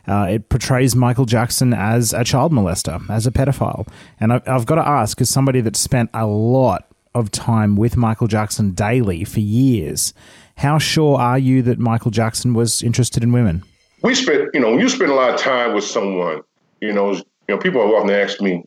Uh, 0.09 0.27
it 0.29 0.49
portrays 0.49 0.97
Michael 0.97 1.27
Jackson 1.27 1.73
as 1.73 2.13
a 2.13 2.25
child 2.25 2.51
molester, 2.51 3.01
as 3.09 3.29
a 3.29 3.31
pedophile. 3.31 3.87
And 4.19 4.33
I've, 4.33 4.49
I've 4.49 4.67
got 4.67 4.75
to 4.75 4.89
ask, 4.89 5.21
as 5.21 5.31
somebody 5.31 5.61
that 5.61 5.77
spent 5.77 6.11
a 6.15 6.27
lot 6.27 6.89
of 7.15 7.31
time 7.31 7.77
with 7.77 7.97
Michael 7.97 8.27
Jackson 8.27 8.73
daily 8.73 9.23
for 9.23 9.41
years, 9.41 10.15
how 10.57 10.79
sure 10.79 11.19
are 11.19 11.39
you 11.39 11.63
that 11.63 11.79
Michael 11.79 12.11
Jackson 12.11 12.55
was 12.55 12.83
interested 12.83 13.23
in 13.23 13.33
women? 13.33 13.63
We 14.03 14.15
spent, 14.15 14.51
you 14.55 14.61
know, 14.61 14.77
you 14.77 14.89
spend 14.89 15.11
a 15.11 15.15
lot 15.15 15.31
of 15.31 15.41
time 15.41 15.75
with 15.75 15.85
someone, 15.85 16.43
you 16.81 16.93
know, 16.93 17.13
you 17.13 17.25
know, 17.49 17.59
people 17.59 17.81
often 17.81 18.11
asked 18.11 18.41
me, 18.41 18.65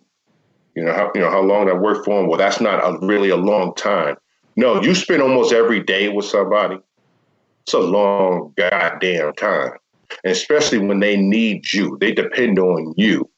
you 0.76 0.84
know, 0.84 0.94
how 0.94 1.12
you 1.16 1.22
know 1.22 1.30
how 1.30 1.42
long 1.42 1.70
I 1.70 1.74
worked 1.74 2.06
for 2.06 2.20
him. 2.20 2.28
Well, 2.28 2.38
that's 2.38 2.60
not 2.60 2.80
a, 2.80 3.06
really 3.06 3.30
a 3.30 3.38
long 3.38 3.74
time. 3.76 4.18
No, 4.58 4.82
you 4.82 4.94
spend 4.96 5.22
almost 5.22 5.54
every 5.54 5.82
day 5.82 6.10
with 6.10 6.26
somebody. 6.26 6.78
It's 7.64 7.74
a 7.74 7.80
long 7.80 8.54
goddamn 8.58 9.34
time, 9.34 9.72
and 10.24 10.32
especially 10.32 10.80
when 10.80 11.00
they 11.00 11.18
need 11.18 11.72
you, 11.74 11.98
they 12.00 12.12
depend 12.14 12.60
on 12.60 12.94
you. 12.98 13.30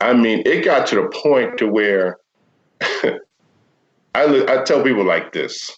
I 0.00 0.14
mean, 0.14 0.42
it 0.44 0.64
got 0.64 0.86
to 0.88 0.96
the 0.96 1.08
point 1.22 1.58
to 1.58 1.68
where 1.68 2.18
I, 2.82 3.14
I 4.14 4.62
tell 4.64 4.82
people 4.82 5.04
like 5.04 5.32
this 5.32 5.70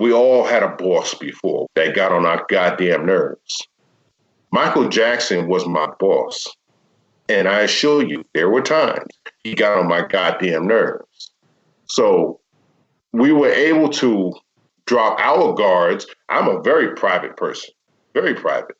we 0.00 0.12
all 0.14 0.44
had 0.44 0.62
a 0.62 0.74
boss 0.76 1.14
before 1.14 1.68
that 1.74 1.94
got 1.94 2.10
on 2.10 2.24
our 2.24 2.44
goddamn 2.48 3.04
nerves. 3.04 3.68
Michael 4.50 4.88
Jackson 4.88 5.46
was 5.46 5.66
my 5.66 5.88
boss. 6.00 6.48
And 7.28 7.46
I 7.46 7.60
assure 7.60 8.02
you, 8.02 8.24
there 8.34 8.48
were 8.48 8.62
times 8.62 9.06
he 9.44 9.54
got 9.54 9.78
on 9.78 9.86
my 9.86 10.04
goddamn 10.04 10.66
nerves. 10.66 11.30
So 11.86 12.40
we 13.12 13.30
were 13.30 13.52
able 13.52 13.90
to 13.90 14.32
drop 14.86 15.20
our 15.20 15.54
guards. 15.54 16.06
I'm 16.30 16.48
a 16.48 16.62
very 16.62 16.94
private 16.94 17.36
person, 17.36 17.70
very 18.14 18.34
private, 18.34 18.76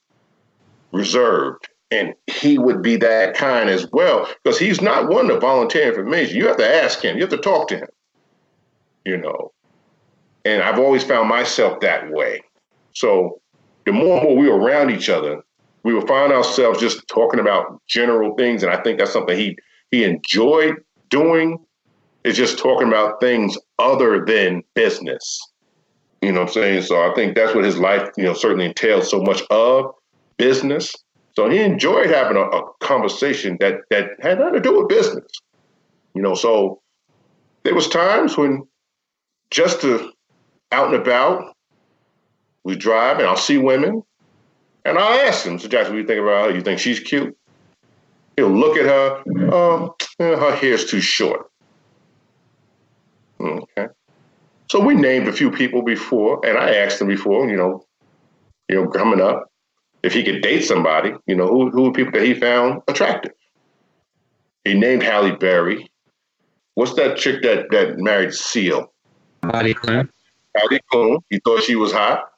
reserved. 0.91 1.69
And 1.93 2.15
he 2.29 2.57
would 2.57 2.83
be 2.83 2.97
that 2.97 3.35
kind 3.35 3.69
as 3.69 3.87
well, 3.93 4.27
because 4.43 4.59
he's 4.59 4.81
not 4.81 5.09
one 5.09 5.29
to 5.29 5.39
volunteer 5.39 5.89
information. 5.89 6.37
You 6.37 6.47
have 6.47 6.57
to 6.57 6.67
ask 6.83 7.05
him, 7.05 7.17
you 7.17 7.23
have 7.23 7.31
to 7.31 7.37
talk 7.37 7.69
to 7.69 7.77
him, 7.77 7.89
you 9.05 9.19
know. 9.19 9.53
And 10.45 10.63
I've 10.63 10.79
always 10.79 11.05
found 11.05 11.29
myself 11.29 11.81
that 11.81 12.11
way. 12.11 12.43
So 12.93 13.41
the 13.85 13.93
more 13.93 14.19
and 14.19 14.29
more 14.29 14.37
we 14.37 14.49
were 14.49 14.59
around 14.59 14.91
each 14.91 15.09
other, 15.09 15.43
we 15.83 15.95
would 15.95 16.09
find 16.09 16.33
ourselves 16.33 16.81
just 16.81 17.07
talking 17.09 17.41
about 17.41 17.81
general 17.87 18.35
things. 18.37 18.63
And 18.63 18.73
I 18.73 18.83
think 18.83 18.99
that's 18.99 19.13
something 19.13 19.37
he 19.37 19.57
he 19.91 20.05
enjoyed 20.05 20.77
doing 21.09 21.59
is 22.25 22.37
just 22.37 22.59
talking 22.59 22.89
about 22.89 23.21
things 23.21 23.59
other 23.79 24.25
than 24.25 24.63
business. 24.75 25.41
You 26.23 26.33
know 26.33 26.41
what 26.41 26.49
I'm 26.49 26.53
saying? 26.55 26.83
So 26.83 27.01
I 27.01 27.15
think 27.15 27.35
that's 27.35 27.55
what 27.55 27.65
his 27.65 27.79
life, 27.79 28.11
you 28.17 28.25
know, 28.25 28.35
certainly 28.35 28.67
entails 28.67 29.11
so 29.11 29.23
much 29.23 29.43
of 29.51 29.87
business. 30.37 30.95
So 31.35 31.49
he 31.49 31.61
enjoyed 31.61 32.11
having 32.11 32.37
a, 32.37 32.43
a 32.43 32.63
conversation 32.81 33.57
that 33.61 33.77
that 33.91 34.11
had 34.21 34.39
nothing 34.39 34.55
to 34.55 34.61
do 34.61 34.79
with 34.79 34.89
business. 34.89 35.27
You 36.15 36.23
know, 36.23 36.35
so 36.35 36.83
there 37.63 37.75
was 37.75 37.89
times 37.89 38.37
when 38.37 38.67
just 39.51 39.81
to 39.81 40.13
out 40.73 40.93
and 40.93 40.97
about, 40.97 41.55
we 42.65 42.77
drive 42.77 43.19
and 43.19 43.27
I'll 43.27 43.37
see 43.37 43.59
women 43.59 44.03
and 44.85 44.99
I'll 44.99 45.21
ask 45.21 45.45
them, 45.45 45.59
so 45.59 45.69
Jackson, 45.69 45.95
what 45.95 45.97
do 45.97 46.03
you 46.03 46.07
think 46.07 46.21
about 46.21 46.51
her? 46.51 46.57
You 46.57 46.63
think 46.63 46.79
she's 46.79 47.01
cute? 47.01 47.37
He'll 48.37 48.49
look 48.49 48.77
at 48.77 48.87
her, 48.87 49.53
um, 49.53 49.91
her 50.19 50.57
hair's 50.57 50.87
too 50.91 51.01
short. 51.01 51.51
Okay. 53.41 53.89
So 54.71 54.81
we 54.81 54.95
named 54.95 55.29
a 55.29 55.33
few 55.33 55.51
people 55.51 55.83
before, 55.83 56.45
and 56.47 56.57
I 56.57 56.75
asked 56.77 57.01
him 57.01 57.09
before, 57.09 57.49
you 57.49 57.57
know, 57.57 57.85
you 58.69 58.77
know, 58.77 58.89
coming 58.89 59.21
up, 59.21 59.51
if 60.03 60.13
he 60.13 60.23
could 60.23 60.43
date 60.43 60.63
somebody, 60.63 61.13
you 61.27 61.35
know, 61.35 61.49
who 61.49 61.71
who 61.71 61.83
were 61.83 61.93
people 61.93 62.13
that 62.13 62.23
he 62.23 62.35
found 62.35 62.81
attractive. 62.89 63.33
He 64.65 64.75
named 64.75 65.03
Halle 65.03 65.33
Berry. 65.33 65.91
What's 66.75 66.95
that 66.95 67.17
chick 67.17 67.43
that 67.43 67.71
that 67.71 67.99
married 67.99 68.33
Seal? 68.33 68.93
Heidi. 69.43 69.75
Heidi 70.57 70.81
Klum. 70.93 71.19
He 71.31 71.41
thought 71.45 71.63
she 71.63 71.77
was 71.77 71.93
hot 71.93 72.31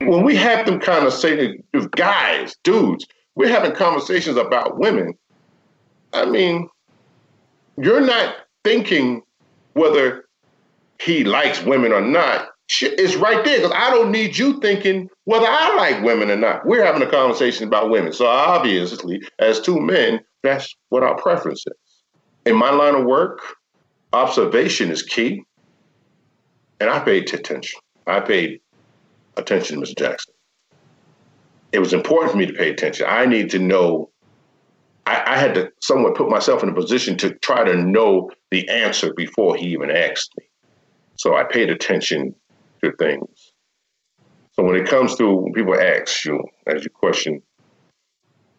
when 0.00 0.22
we 0.24 0.34
have 0.36 0.66
them 0.66 0.80
kind 0.80 1.06
of 1.06 1.12
say 1.12 1.58
guys, 1.92 2.56
dudes, 2.64 3.06
we're 3.34 3.48
having 3.48 3.72
conversations 3.72 4.36
about 4.36 4.78
women. 4.78 5.14
I 6.12 6.24
mean, 6.24 6.68
you're 7.76 8.00
not 8.00 8.34
thinking 8.64 9.22
whether 9.74 10.24
he 11.00 11.24
likes 11.24 11.62
women 11.62 11.92
or 11.92 12.00
not. 12.00 12.48
It's 12.82 13.16
right 13.16 13.44
there 13.44 13.58
because 13.58 13.72
I 13.74 13.90
don't 13.90 14.12
need 14.12 14.38
you 14.38 14.60
thinking 14.60 15.08
whether 15.24 15.46
I 15.46 15.74
like 15.76 16.04
women 16.04 16.30
or 16.30 16.36
not. 16.36 16.64
We're 16.64 16.84
having 16.84 17.02
a 17.02 17.10
conversation 17.10 17.66
about 17.66 17.90
women. 17.90 18.12
So 18.12 18.26
obviously, 18.26 19.22
as 19.38 19.60
two 19.60 19.80
men, 19.80 20.20
that's 20.42 20.74
what 20.88 21.02
our 21.02 21.16
preference 21.20 21.64
is. 21.66 21.74
In 22.46 22.56
my 22.56 22.70
line 22.70 22.94
of 22.94 23.04
work, 23.04 23.40
observation 24.12 24.90
is 24.90 25.02
key. 25.02 25.42
And 26.80 26.88
I 26.88 26.98
paid 26.98 27.32
attention. 27.32 27.78
I 28.06 28.20
paid 28.20 28.60
attention 29.36 29.80
to 29.80 29.86
Mr. 29.86 29.98
Jackson. 29.98 30.34
It 31.72 31.78
was 31.78 31.92
important 31.92 32.32
for 32.32 32.38
me 32.38 32.46
to 32.46 32.52
pay 32.52 32.70
attention. 32.70 33.06
I 33.08 33.26
need 33.26 33.50
to 33.50 33.58
know. 33.58 34.10
I, 35.06 35.22
I 35.26 35.36
had 35.36 35.54
to 35.54 35.70
somewhat 35.80 36.16
put 36.16 36.28
myself 36.28 36.62
in 36.62 36.70
a 36.70 36.74
position 36.74 37.16
to 37.18 37.34
try 37.34 37.62
to 37.64 37.76
know 37.76 38.30
the 38.50 38.68
answer 38.68 39.12
before 39.14 39.56
he 39.56 39.68
even 39.68 39.90
asked 39.90 40.32
me. 40.36 40.44
So 41.16 41.36
I 41.36 41.44
paid 41.44 41.70
attention 41.70 42.34
to 42.82 42.92
things. 42.92 43.52
So 44.52 44.64
when 44.64 44.76
it 44.76 44.88
comes 44.88 45.14
to 45.16 45.32
when 45.32 45.52
people 45.52 45.78
ask 45.78 46.24
you, 46.24 46.42
as 46.66 46.82
you 46.82 46.90
question, 46.90 47.42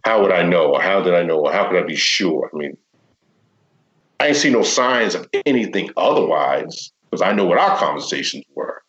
how 0.05 0.22
would 0.22 0.32
I 0.32 0.43
know? 0.43 0.74
Or 0.74 0.82
how 0.82 1.01
did 1.01 1.13
I 1.13 1.24
know? 1.24 1.39
Or 1.39 1.51
how 1.51 1.67
could 1.67 1.84
I 1.84 1.86
be 1.86 1.95
sure? 1.95 2.49
I 2.53 2.57
mean, 2.57 2.78
I 4.19 4.28
didn't 4.28 4.38
see 4.38 4.49
no 4.51 4.63
signs 4.63 5.15
of 5.15 5.28
anything 5.45 5.89
otherwise 5.97 6.91
because 7.12 7.22
I 7.22 7.34
know 7.34 7.45
what 7.45 7.59
our 7.59 7.78
conversations 7.78 8.45
were 8.55 8.82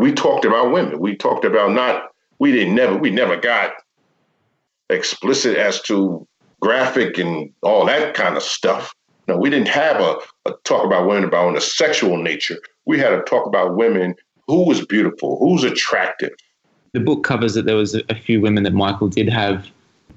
we 0.00 0.12
talked 0.12 0.44
about 0.44 0.72
women. 0.72 0.98
We 0.98 1.14
talked 1.14 1.44
about 1.44 1.72
not, 1.72 2.10
we 2.38 2.52
didn't 2.52 2.74
never, 2.74 2.96
we 2.96 3.10
never 3.10 3.36
got 3.36 3.72
explicit 4.88 5.56
as 5.56 5.80
to 5.82 6.26
graphic 6.60 7.18
and 7.18 7.52
all 7.62 7.84
that 7.86 8.14
kind 8.14 8.36
of 8.36 8.42
stuff. 8.42 8.94
No, 9.28 9.36
we 9.36 9.50
didn't 9.50 9.68
have 9.68 10.00
a, 10.00 10.16
a 10.46 10.54
talk 10.64 10.84
about 10.84 11.06
women 11.06 11.24
about 11.24 11.48
on 11.48 11.56
a 11.56 11.60
sexual 11.60 12.16
nature. 12.16 12.58
We 12.86 12.98
had 12.98 13.12
a 13.12 13.22
talk 13.22 13.46
about 13.46 13.76
women 13.76 14.14
who 14.46 14.66
was 14.66 14.84
beautiful, 14.84 15.38
who's 15.38 15.64
attractive. 15.64 16.32
The 16.92 17.00
book 17.00 17.22
covers 17.22 17.54
that 17.54 17.66
there 17.66 17.76
was 17.76 17.94
a 17.94 18.14
few 18.14 18.40
women 18.40 18.64
that 18.64 18.72
Michael 18.72 19.08
did 19.08 19.28
have 19.28 19.68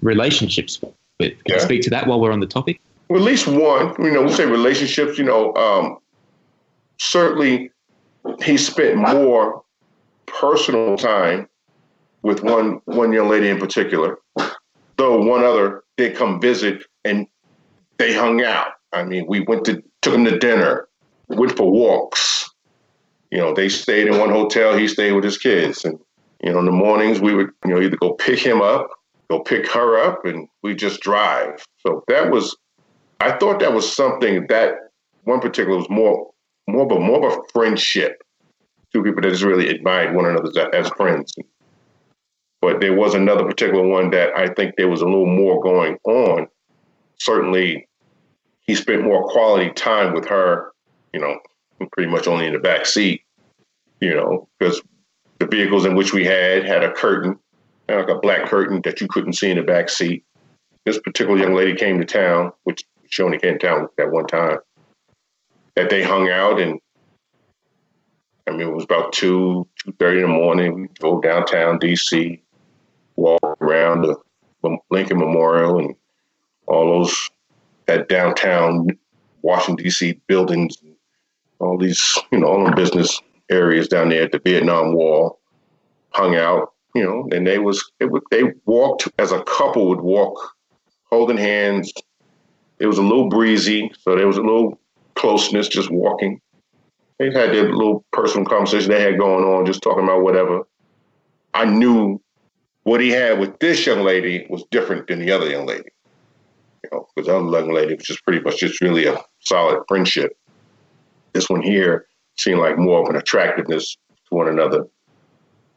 relationships 0.01 0.81
with. 0.81 0.93
Can 1.19 1.37
yeah. 1.45 1.55
you 1.55 1.61
speak 1.61 1.81
to 1.83 1.89
that 1.91 2.07
while 2.07 2.19
we're 2.19 2.31
on 2.31 2.39
the 2.39 2.47
topic? 2.47 2.81
Well, 3.09 3.19
at 3.19 3.25
least 3.25 3.47
one. 3.47 3.93
You 3.99 4.11
know, 4.11 4.23
we 4.23 4.31
say 4.31 4.45
relationships. 4.45 5.19
You 5.19 5.25
know, 5.25 5.53
um, 5.53 5.99
certainly 6.97 7.71
he 8.43 8.57
spent 8.57 8.97
more 8.97 9.63
personal 10.25 10.97
time 10.97 11.47
with 12.21 12.43
one 12.43 12.81
one 12.85 13.11
young 13.11 13.29
lady 13.29 13.49
in 13.49 13.59
particular, 13.59 14.17
though 14.97 15.21
one 15.21 15.43
other 15.43 15.83
did 15.97 16.15
come 16.15 16.41
visit 16.41 16.83
and 17.03 17.27
they 17.97 18.13
hung 18.13 18.41
out. 18.41 18.69
I 18.93 19.03
mean, 19.03 19.25
we 19.27 19.41
went 19.41 19.65
to 19.65 19.83
took 20.01 20.13
him 20.13 20.25
to 20.25 20.37
dinner, 20.37 20.87
went 21.27 21.55
for 21.55 21.69
walks. 21.69 22.49
You 23.31 23.39
know, 23.39 23.53
they 23.53 23.69
stayed 23.69 24.07
in 24.07 24.19
one 24.19 24.29
hotel. 24.29 24.77
He 24.77 24.87
stayed 24.87 25.13
with 25.13 25.23
his 25.23 25.37
kids, 25.37 25.83
and 25.85 25.99
you 26.43 26.51
know, 26.51 26.59
in 26.59 26.65
the 26.65 26.71
mornings 26.71 27.19
we 27.19 27.33
would 27.33 27.49
you 27.65 27.73
know 27.73 27.81
either 27.81 27.97
go 27.97 28.13
pick 28.13 28.39
him 28.39 28.61
up, 28.61 28.89
go 29.29 29.39
pick 29.39 29.69
her 29.71 29.97
up, 29.97 30.25
and 30.25 30.47
we 30.61 30.75
just 30.75 31.01
drive. 31.01 31.65
So 31.79 32.03
that 32.07 32.31
was, 32.31 32.55
I 33.19 33.37
thought 33.37 33.59
that 33.59 33.73
was 33.73 33.91
something 33.93 34.45
that 34.47 34.75
one 35.23 35.39
particular 35.39 35.77
was 35.77 35.89
more 35.89 36.32
more 36.67 36.85
of 36.85 36.91
a 36.91 36.99
more 36.99 37.27
of 37.27 37.33
a 37.33 37.41
friendship 37.51 38.23
two 38.93 39.03
people 39.03 39.21
that 39.21 39.29
just 39.29 39.43
really 39.43 39.69
admired 39.69 40.15
one 40.15 40.25
another 40.25 40.73
as 40.73 40.89
friends. 40.89 41.33
But 42.61 42.79
there 42.79 42.93
was 42.93 43.13
another 43.13 43.43
particular 43.43 43.85
one 43.85 44.11
that 44.11 44.37
I 44.37 44.47
think 44.53 44.75
there 44.75 44.87
was 44.87 45.01
a 45.01 45.05
little 45.05 45.25
more 45.25 45.61
going 45.61 45.97
on. 46.05 46.47
Certainly, 47.19 47.87
he 48.61 48.75
spent 48.75 49.03
more 49.03 49.27
quality 49.29 49.71
time 49.71 50.13
with 50.13 50.25
her, 50.27 50.71
you 51.13 51.19
know, 51.19 51.39
pretty 51.91 52.09
much 52.09 52.27
only 52.27 52.45
in 52.47 52.53
the 52.53 52.59
back 52.59 52.85
seat, 52.85 53.21
you 53.99 54.15
know, 54.15 54.47
because 54.59 54.81
the 55.39 55.47
vehicles 55.47 55.85
in 55.85 55.95
which 55.95 56.13
we 56.13 56.23
had 56.23 56.65
had 56.65 56.83
a 56.83 56.93
curtain, 56.93 57.37
like 57.89 58.07
a 58.07 58.19
black 58.19 58.45
curtain 58.45 58.79
that 58.85 59.01
you 59.01 59.07
couldn't 59.07 59.33
see 59.33 59.49
in 59.51 59.57
the 59.57 59.63
back 59.63 59.89
seat. 59.89 60.23
This 60.85 60.99
particular 60.99 61.37
young 61.37 61.53
lady 61.53 61.75
came 61.75 61.99
to 61.99 62.05
town, 62.05 62.51
which 62.63 62.83
she 63.09 63.23
only 63.23 63.39
came 63.39 63.59
to 63.59 63.67
town 63.67 63.87
at 63.99 64.11
one 64.11 64.27
time, 64.27 64.59
that 65.75 65.89
they 65.89 66.03
hung 66.03 66.29
out 66.29 66.59
and 66.59 66.79
I 68.47 68.51
mean, 68.51 68.61
it 68.61 68.73
was 68.73 68.83
about 68.83 69.13
two 69.13 69.67
two 69.83 69.93
thirty 69.93 70.17
in 70.17 70.23
the 70.23 70.27
morning. 70.27 70.81
We 70.81 70.87
drove 70.95 71.23
downtown 71.23 71.79
DC, 71.79 72.41
walked 73.15 73.61
around 73.61 74.01
the 74.01 74.77
Lincoln 74.89 75.19
Memorial 75.19 75.79
and 75.79 75.95
all 76.67 76.99
those 76.99 77.29
that 77.85 78.09
downtown 78.09 78.87
Washington 79.41 79.83
D.C. 79.83 80.19
buildings, 80.27 80.77
all 81.59 81.77
these 81.77 82.17
you 82.31 82.39
know 82.39 82.47
all 82.47 82.65
the 82.65 82.75
business 82.75 83.21
areas 83.49 83.87
down 83.87 84.09
there 84.09 84.23
at 84.23 84.31
the 84.31 84.39
Vietnam 84.39 84.93
Wall. 84.93 85.39
Hung 86.09 86.35
out, 86.35 86.73
you 86.93 87.03
know, 87.03 87.27
and 87.35 87.47
they 87.47 87.59
was 87.59 87.91
it 87.99 88.11
would, 88.11 88.23
they 88.29 88.43
walked 88.65 89.07
as 89.19 89.31
a 89.31 89.43
couple 89.43 89.87
would 89.89 90.01
walk, 90.01 90.37
holding 91.09 91.37
hands. 91.37 91.91
It 92.79 92.87
was 92.87 92.97
a 92.97 93.03
little 93.03 93.29
breezy, 93.29 93.91
so 93.99 94.15
there 94.15 94.27
was 94.27 94.37
a 94.37 94.41
little 94.41 94.79
closeness 95.15 95.67
just 95.67 95.91
walking 95.91 96.39
they 97.19 97.25
had 97.25 97.53
their 97.53 97.71
little 97.71 98.05
personal 98.11 98.45
conversation 98.45 98.91
they 98.91 99.01
had 99.01 99.17
going 99.17 99.45
on, 99.45 99.65
just 99.65 99.81
talking 99.81 100.03
about 100.03 100.23
whatever. 100.23 100.63
I 101.53 101.65
knew 101.65 102.19
what 102.83 103.01
he 103.01 103.09
had 103.09 103.39
with 103.39 103.59
this 103.59 103.85
young 103.85 104.01
lady 104.01 104.45
was 104.49 104.65
different 104.71 105.07
than 105.07 105.19
the 105.19 105.31
other 105.31 105.49
young 105.49 105.65
lady. 105.65 105.89
You 106.83 106.89
know, 106.91 107.07
because 107.15 107.27
the 107.27 107.37
other 107.37 107.49
young 107.49 107.73
lady 107.73 107.95
was 107.95 108.05
just 108.05 108.23
pretty 108.25 108.41
much 108.41 108.59
just 108.59 108.81
really 108.81 109.05
a 109.05 109.17
solid 109.39 109.83
friendship. 109.87 110.37
This 111.33 111.49
one 111.49 111.61
here 111.61 112.07
seemed 112.35 112.59
like 112.59 112.77
more 112.77 113.01
of 113.01 113.09
an 113.09 113.15
attractiveness 113.15 113.95
to 114.29 114.35
one 114.35 114.47
another. 114.47 114.87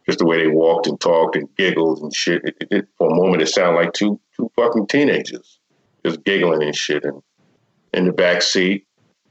Just 0.07 0.19
the 0.21 0.27
way 0.27 0.39
they 0.39 0.49
walked 0.49 0.87
and 0.87 1.01
talked 1.01 1.37
and 1.37 1.49
giggled 1.57 2.01
and 2.01 2.15
shit. 2.15 2.43
It, 2.45 2.57
it, 2.61 2.69
it, 2.71 2.89
for 2.97 3.11
a 3.11 3.15
moment, 3.15 3.43
it 3.43 3.49
sounded 3.49 3.79
like 3.79 3.93
two 3.93 4.21
two 4.37 4.51
fucking 4.57 4.87
teenagers 4.87 5.59
just 6.05 6.25
giggling 6.25 6.63
and 6.63 6.75
shit. 6.75 7.05
And 7.05 7.23
in 7.93 8.07
the 8.07 8.13
back 8.13 8.43
seat, 8.43 8.86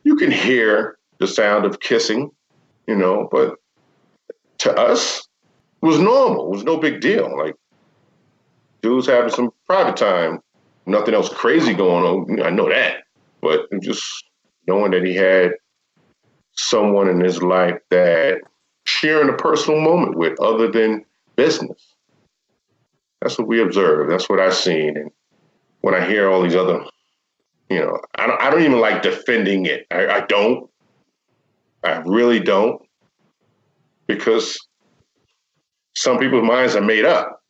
you 0.06 0.16
can 0.16 0.32
hear 0.32 0.98
the 1.20 1.28
sound 1.28 1.66
of 1.66 1.82
kissing, 1.82 2.32
you 2.88 2.96
know, 2.96 3.28
but 3.32 3.56
to 4.60 4.74
us, 4.74 5.28
it 5.82 5.86
was 5.86 6.00
normal. 6.00 6.46
It 6.46 6.52
was 6.52 6.64
no 6.64 6.78
big 6.78 7.02
deal. 7.02 7.36
Like, 7.38 7.56
dudes 8.82 9.08
having 9.08 9.32
some 9.32 9.52
private 9.66 9.98
time, 9.98 10.40
nothing 10.86 11.16
else 11.16 11.30
crazy 11.30 11.74
going 11.74 12.06
on. 12.06 12.42
I 12.44 12.52
know 12.52 12.70
that. 12.70 13.04
But 13.42 13.68
just 13.82 14.26
knowing 14.68 14.92
that 14.92 15.04
he 15.04 15.16
had 15.16 15.54
someone 16.54 17.10
in 17.10 17.20
his 17.20 17.42
life 17.42 17.80
that 17.90 18.42
sharing 18.86 19.30
a 19.30 19.34
personal 19.34 19.82
moment 19.82 20.18
with 20.18 20.40
other 20.40 20.72
than 20.72 21.04
business. 21.36 21.94
That's 23.22 23.38
what 23.40 23.48
we 23.48 23.62
observe. 23.62 24.10
That's 24.10 24.30
what 24.30 24.40
I've 24.40 24.54
seen. 24.54 24.98
And 24.98 25.10
when 25.82 25.96
I 25.96 26.08
hear 26.08 26.30
all 26.30 26.44
these 26.44 26.56
other, 26.56 26.86
you 27.70 27.80
know, 27.80 28.00
I 28.16 28.28
don't, 28.28 28.42
I 28.42 28.50
don't 28.50 28.62
even 28.62 28.80
like 28.80 29.02
defending 29.02 29.66
it. 29.66 29.86
I, 29.92 30.08
I 30.08 30.22
don't. 30.28 30.70
I 31.84 31.98
really 32.06 32.40
don't. 32.40 32.82
Because 34.08 34.58
some 35.96 36.20
people's 36.20 36.46
minds 36.46 36.76
are 36.76 36.82
made 36.82 37.06
up. 37.06 37.42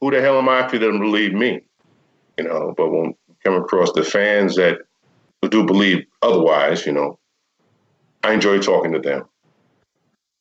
Who 0.00 0.10
the 0.10 0.20
hell 0.20 0.38
am 0.38 0.48
I 0.48 0.68
for 0.68 0.78
them 0.78 0.92
to 0.92 0.98
believe 0.98 1.32
me? 1.32 1.60
You 2.38 2.44
know, 2.44 2.74
but 2.76 2.90
when 2.90 3.14
come 3.44 3.54
across 3.54 3.92
the 3.92 4.02
fans 4.02 4.56
that 4.56 4.78
do 5.50 5.64
believe 5.64 6.04
otherwise, 6.22 6.86
you 6.86 6.92
know, 6.92 7.18
I 8.22 8.32
enjoy 8.32 8.58
talking 8.58 8.92
to 8.92 8.98
them 8.98 9.24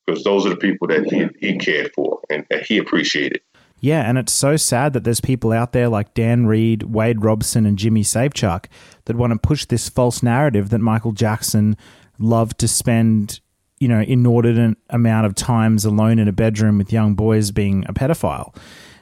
because 0.05 0.23
those 0.23 0.45
are 0.45 0.49
the 0.49 0.55
people 0.55 0.87
that 0.87 1.05
he, 1.05 1.27
he 1.45 1.57
cared 1.57 1.91
for 1.93 2.19
and, 2.29 2.45
and 2.49 2.61
he 2.61 2.77
appreciated. 2.77 3.41
Yeah, 3.83 4.07
and 4.07 4.17
it's 4.17 4.31
so 4.31 4.55
sad 4.55 4.93
that 4.93 5.03
there's 5.03 5.19
people 5.19 5.51
out 5.51 5.73
there 5.73 5.89
like 5.89 6.13
Dan 6.13 6.45
Reed, 6.45 6.83
Wade 6.83 7.21
Robson, 7.21 7.65
and 7.65 7.77
Jimmy 7.77 8.01
Safechuck 8.01 8.67
that 9.03 9.17
want 9.17 9.33
to 9.33 9.37
push 9.37 9.65
this 9.65 9.89
false 9.89 10.23
narrative 10.23 10.69
that 10.69 10.79
Michael 10.79 11.11
Jackson 11.11 11.75
loved 12.17 12.59
to 12.59 12.67
spend, 12.69 13.41
you 13.79 13.89
know, 13.89 13.99
inordinate 13.99 14.77
amount 14.89 15.25
of 15.25 15.35
times 15.35 15.83
alone 15.83 16.17
in 16.17 16.29
a 16.29 16.31
bedroom 16.31 16.77
with 16.77 16.93
young 16.93 17.13
boys 17.13 17.51
being 17.51 17.83
a 17.89 17.93
pedophile. 17.93 18.55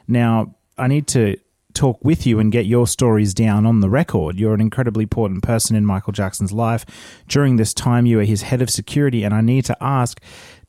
Now, 0.08 0.56
I 0.76 0.88
need 0.88 1.06
to 1.08 1.36
talk 1.74 2.04
with 2.04 2.26
you 2.26 2.40
and 2.40 2.50
get 2.50 2.66
your 2.66 2.88
stories 2.88 3.34
down 3.34 3.66
on 3.66 3.82
the 3.82 3.88
record. 3.88 4.36
You're 4.36 4.52
an 4.52 4.60
incredibly 4.60 5.04
important 5.04 5.44
person 5.44 5.76
in 5.76 5.86
Michael 5.86 6.12
Jackson's 6.12 6.50
life. 6.50 6.84
During 7.28 7.54
this 7.54 7.72
time, 7.72 8.04
you 8.04 8.16
were 8.16 8.24
his 8.24 8.42
head 8.42 8.60
of 8.60 8.68
security, 8.68 9.22
and 9.22 9.32
I 9.32 9.42
need 9.42 9.64
to 9.66 9.76
ask 9.80 10.20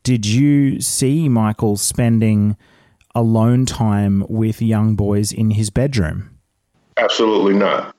did 0.04 0.26
you 0.26 0.82
see 0.82 1.30
Michael 1.30 1.78
spending 1.78 2.58
alone 3.16 3.66
time 3.66 4.26
with 4.30 4.62
young 4.62 4.96
boys 4.96 5.32
in 5.32 5.52
his 5.52 5.70
bedroom? 5.70 6.38
Absolutely 6.98 7.54
not. 7.54 7.96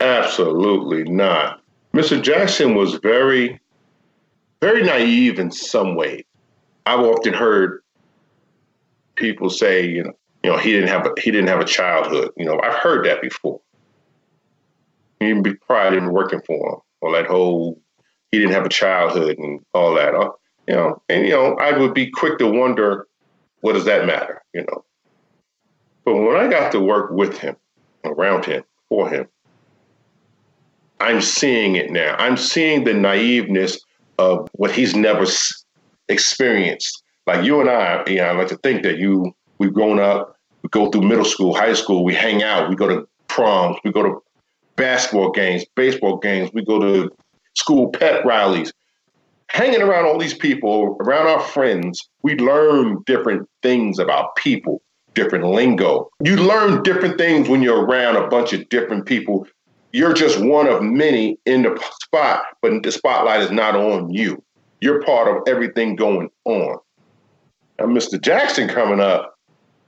Absolutely 0.00 1.04
not. 1.04 1.60
Mr. 1.94 2.20
Jackson 2.20 2.74
was 2.74 2.94
very, 2.94 3.60
very 4.60 4.82
naive 4.82 5.38
in 5.38 5.50
some 5.50 5.94
ways. 5.94 6.24
I've 6.86 7.00
often 7.00 7.32
heard 7.32 7.82
people 9.14 9.48
say, 9.48 9.86
you 9.86 10.04
know, 10.04 10.12
you 10.42 10.50
know, 10.50 10.58
he 10.58 10.72
didn't 10.72 10.90
have 10.90 11.06
a, 11.06 11.20
he 11.20 11.30
didn't 11.30 11.48
have 11.48 11.60
a 11.60 11.64
childhood. 11.64 12.30
You 12.36 12.44
know, 12.44 12.60
I've 12.62 12.74
heard 12.74 13.06
that 13.06 13.22
before. 13.22 13.60
Even 15.20 15.42
prior 15.66 15.98
to 15.98 16.08
working 16.10 16.42
for 16.46 16.74
him, 16.74 16.80
or 17.00 17.12
that 17.12 17.26
whole 17.26 17.80
he 18.30 18.38
didn't 18.38 18.52
have 18.52 18.66
a 18.66 18.70
childhood 18.70 19.38
and 19.38 19.60
all 19.72 19.94
that. 19.94 20.14
Uh, 20.14 20.30
you 20.68 20.74
know, 20.74 21.02
and 21.08 21.24
you 21.24 21.30
know, 21.30 21.54
I 21.54 21.76
would 21.78 21.94
be 21.94 22.10
quick 22.10 22.38
to 22.38 22.46
wonder, 22.46 23.06
what 23.64 23.72
does 23.72 23.86
that 23.86 24.06
matter? 24.06 24.42
You 24.52 24.62
know. 24.62 24.84
But 26.04 26.16
when 26.16 26.36
I 26.36 26.48
got 26.48 26.70
to 26.72 26.80
work 26.80 27.10
with 27.10 27.38
him, 27.38 27.56
around 28.04 28.44
him, 28.44 28.62
for 28.90 29.08
him, 29.08 29.26
I'm 31.00 31.22
seeing 31.22 31.74
it 31.74 31.90
now. 31.90 32.14
I'm 32.18 32.36
seeing 32.36 32.84
the 32.84 32.92
naiveness 32.92 33.78
of 34.18 34.50
what 34.52 34.70
he's 34.70 34.94
never 34.94 35.24
experienced. 36.10 37.02
Like 37.26 37.44
you 37.44 37.60
and 37.62 37.70
I, 37.70 38.04
you 38.06 38.16
know, 38.16 38.24
I 38.24 38.32
like 38.32 38.48
to 38.48 38.58
think 38.58 38.82
that 38.82 38.98
you 38.98 39.34
we've 39.58 39.72
grown 39.72 39.98
up 39.98 40.34
we 40.62 40.68
go 40.70 40.90
through 40.90 41.02
middle 41.02 41.24
school, 41.24 41.54
high 41.54 41.74
school, 41.74 42.04
we 42.04 42.14
hang 42.14 42.42
out, 42.42 42.70
we 42.70 42.74
go 42.74 42.88
to 42.88 43.06
proms, 43.28 43.76
we 43.84 43.92
go 43.92 44.02
to 44.02 44.22
basketball 44.76 45.30
games, 45.30 45.64
baseball 45.74 46.16
games, 46.16 46.50
we 46.54 46.64
go 46.64 46.80
to 46.80 47.10
school 47.54 47.90
pet 47.90 48.24
rallies. 48.24 48.72
Hanging 49.54 49.82
around 49.82 50.06
all 50.06 50.18
these 50.18 50.34
people, 50.34 50.96
around 50.98 51.28
our 51.28 51.38
friends, 51.38 52.08
we 52.24 52.34
learn 52.34 53.04
different 53.06 53.48
things 53.62 54.00
about 54.00 54.34
people, 54.34 54.82
different 55.14 55.44
lingo. 55.44 56.10
You 56.24 56.34
learn 56.38 56.82
different 56.82 57.18
things 57.18 57.48
when 57.48 57.62
you're 57.62 57.84
around 57.84 58.16
a 58.16 58.26
bunch 58.26 58.52
of 58.52 58.68
different 58.68 59.06
people. 59.06 59.46
You're 59.92 60.12
just 60.12 60.40
one 60.40 60.66
of 60.66 60.82
many 60.82 61.38
in 61.46 61.62
the 61.62 61.80
spot, 62.02 62.42
but 62.62 62.82
the 62.82 62.90
spotlight 62.90 63.42
is 63.42 63.52
not 63.52 63.76
on 63.76 64.10
you. 64.10 64.42
You're 64.80 65.04
part 65.04 65.28
of 65.28 65.44
everything 65.46 65.94
going 65.94 66.30
on. 66.44 66.78
Now, 67.78 67.86
Mr. 67.86 68.20
Jackson 68.20 68.66
coming 68.66 68.98
up, 68.98 69.38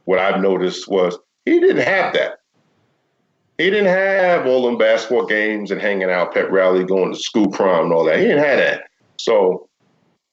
what 0.05 0.21
I've 0.21 0.41
noticed 0.41 0.87
was 0.87 1.19
he 1.45 1.59
didn't 1.59 1.83
have 1.83 2.14
that. 2.14 2.39
He 3.59 3.69
didn't 3.69 3.87
have 3.87 4.47
all 4.47 4.64
them 4.64 4.79
basketball 4.79 5.27
games 5.27 5.73
and 5.73 5.81
hanging 5.81 6.09
out, 6.09 6.35
pet 6.35 6.53
rally, 6.53 6.85
going 6.85 7.12
to 7.12 7.19
school 7.19 7.51
prom 7.51 7.87
and 7.87 7.93
all 7.93 8.05
that. 8.05 8.21
He 8.21 8.27
didn't 8.27 8.45
have 8.45 8.59
that. 8.59 8.83
So 9.19 9.69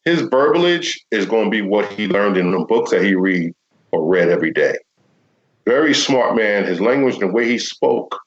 his 0.06 0.22
verbiage 0.22 1.00
is 1.12 1.26
going 1.26 1.46
to 1.46 1.52
be 1.52 1.62
what 1.62 1.92
he 1.92 2.08
learned 2.08 2.38
in 2.38 2.52
the 2.52 2.66
books 2.66 2.92
that 2.92 3.04
he 3.04 3.16
read 3.16 3.54
or 3.92 4.06
read 4.06 4.30
every 4.30 4.52
day. 4.52 4.76
Very 5.66 5.94
smart 5.94 6.36
man. 6.36 6.66
His 6.66 6.82
language 6.82 7.16
and 7.16 7.24
the 7.24 7.34
way 7.34 7.48
he 7.48 7.58
spoke 7.58 8.20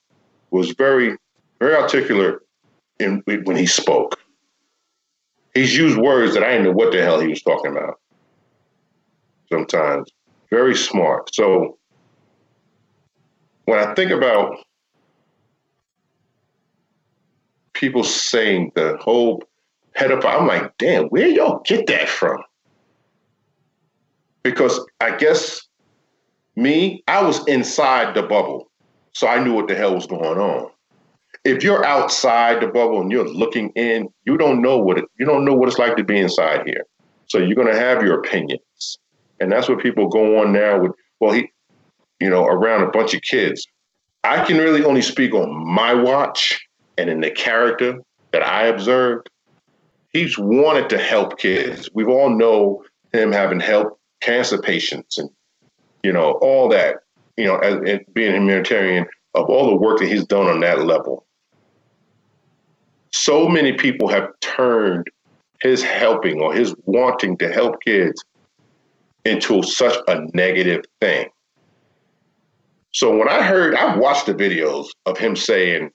was 0.51 0.73
very, 0.73 1.17
very 1.61 1.75
articulate 1.75 2.37
in 2.99 3.23
when 3.27 3.57
he 3.57 3.67
spoke. 3.67 4.19
He's 5.55 5.77
used 5.77 5.99
words 5.99 6.35
that 6.35 6.43
I 6.43 6.53
didn't 6.53 6.65
know 6.65 6.73
what 6.73 6.93
the 6.93 7.03
hell 7.03 7.21
he 7.21 7.29
was 7.29 7.43
talking 7.43 7.73
about. 7.73 8.01
Sometimes 9.51 10.11
very 10.51 10.75
smart. 10.75 11.35
So 11.35 11.79
when 13.65 13.79
I 13.79 13.95
think 13.95 14.11
about 14.11 14.57
people 17.73 18.05
saying 18.05 18.73
the 18.75 18.97
whole 19.01 19.43
pedophile, 19.97 20.41
I'm 20.41 20.47
like, 20.47 20.77
damn, 20.79 21.07
where 21.07 21.27
y'all 21.27 21.63
get 21.65 21.87
that 21.87 22.09
from? 22.09 22.43
Because 24.43 24.79
I 25.01 25.17
guess 25.17 25.67
me, 26.55 27.03
I 27.09 27.23
was 27.23 27.47
inside 27.47 28.15
the 28.15 28.23
bubble, 28.23 28.71
so 29.13 29.27
I 29.27 29.43
knew 29.43 29.55
what 29.55 29.69
the 29.69 29.75
hell 29.75 29.95
was 29.95 30.07
going 30.07 30.39
on. 30.39 30.71
If 31.45 31.63
you're 31.63 31.85
outside 31.85 32.61
the 32.61 32.67
bubble 32.67 33.01
and 33.01 33.11
you're 33.11 33.29
looking 33.29 33.71
in, 33.71 34.09
you 34.25 34.37
don't 34.37 34.63
know 34.63 34.79
what 34.79 34.99
it, 34.99 35.05
you 35.19 35.27
don't 35.27 35.45
know 35.45 35.55
what 35.55 35.69
it's 35.69 35.79
like 35.79 35.97
to 35.97 36.05
be 36.05 36.19
inside 36.19 36.63
here. 36.67 36.85
So 37.27 37.39
you're 37.39 37.65
to 37.65 37.79
have 37.79 38.03
your 38.03 38.19
opinions. 38.21 38.99
And 39.41 39.53
that's 39.53 39.69
what 39.69 39.81
people 39.81 40.09
go 40.09 40.41
on 40.41 40.53
now 40.53 40.81
with, 40.81 40.93
well, 41.21 41.33
he, 41.33 41.51
you 42.21 42.31
know, 42.31 42.47
around 42.47 42.83
a 42.83 42.91
bunch 42.91 43.15
of 43.15 43.23
kids. 43.23 43.67
I 44.25 44.45
can 44.45 44.59
really 44.59 44.85
only 44.85 45.03
speak 45.03 45.35
on 45.35 45.55
my 45.67 45.95
watch 45.95 46.67
and 46.99 47.11
in 47.11 47.21
the 47.21 47.31
character 47.31 48.01
that 48.33 48.43
I 48.43 48.67
observed. 48.67 49.29
He's 50.17 50.39
wanted 50.39 50.89
to 50.89 50.99
help 50.99 51.39
kids. 51.39 51.91
We 51.93 52.07
all 52.07 52.31
know 52.31 52.83
him 53.13 53.33
having 53.33 53.61
helped 53.61 54.01
cancer 54.23 54.57
patients 54.57 55.19
and, 55.19 55.29
you 56.03 56.11
know, 56.11 56.39
all 56.41 56.71
that, 56.71 57.01
you 57.37 57.45
know, 57.45 57.59
as, 57.59 57.77
as 57.87 58.01
being 58.15 58.33
a 58.33 58.37
humanitarian 58.37 59.05
of 59.35 59.51
all 59.51 59.67
the 59.67 59.77
work 59.77 59.99
that 59.99 60.09
he's 60.09 60.25
done 60.25 60.47
on 60.47 60.61
that 60.61 60.87
level. 60.87 61.27
So 63.13 63.47
many 63.47 63.75
people 63.75 64.09
have 64.09 64.31
turned 64.41 65.07
his 65.61 65.83
helping 65.83 66.41
or 66.41 66.55
his 66.55 66.75
wanting 66.87 67.37
to 67.37 67.53
help 67.53 67.83
kids 67.83 68.25
into 69.27 69.63
such 69.63 69.99
a 70.09 70.21
negative 70.33 70.83
thing. 70.99 71.29
So 72.93 73.15
when 73.15 73.29
I 73.29 73.43
heard, 73.43 73.75
I 73.75 73.95
watched 73.97 74.25
the 74.25 74.35
videos 74.35 74.87
of 75.05 75.19
him 75.19 75.37
saying, 75.37 75.91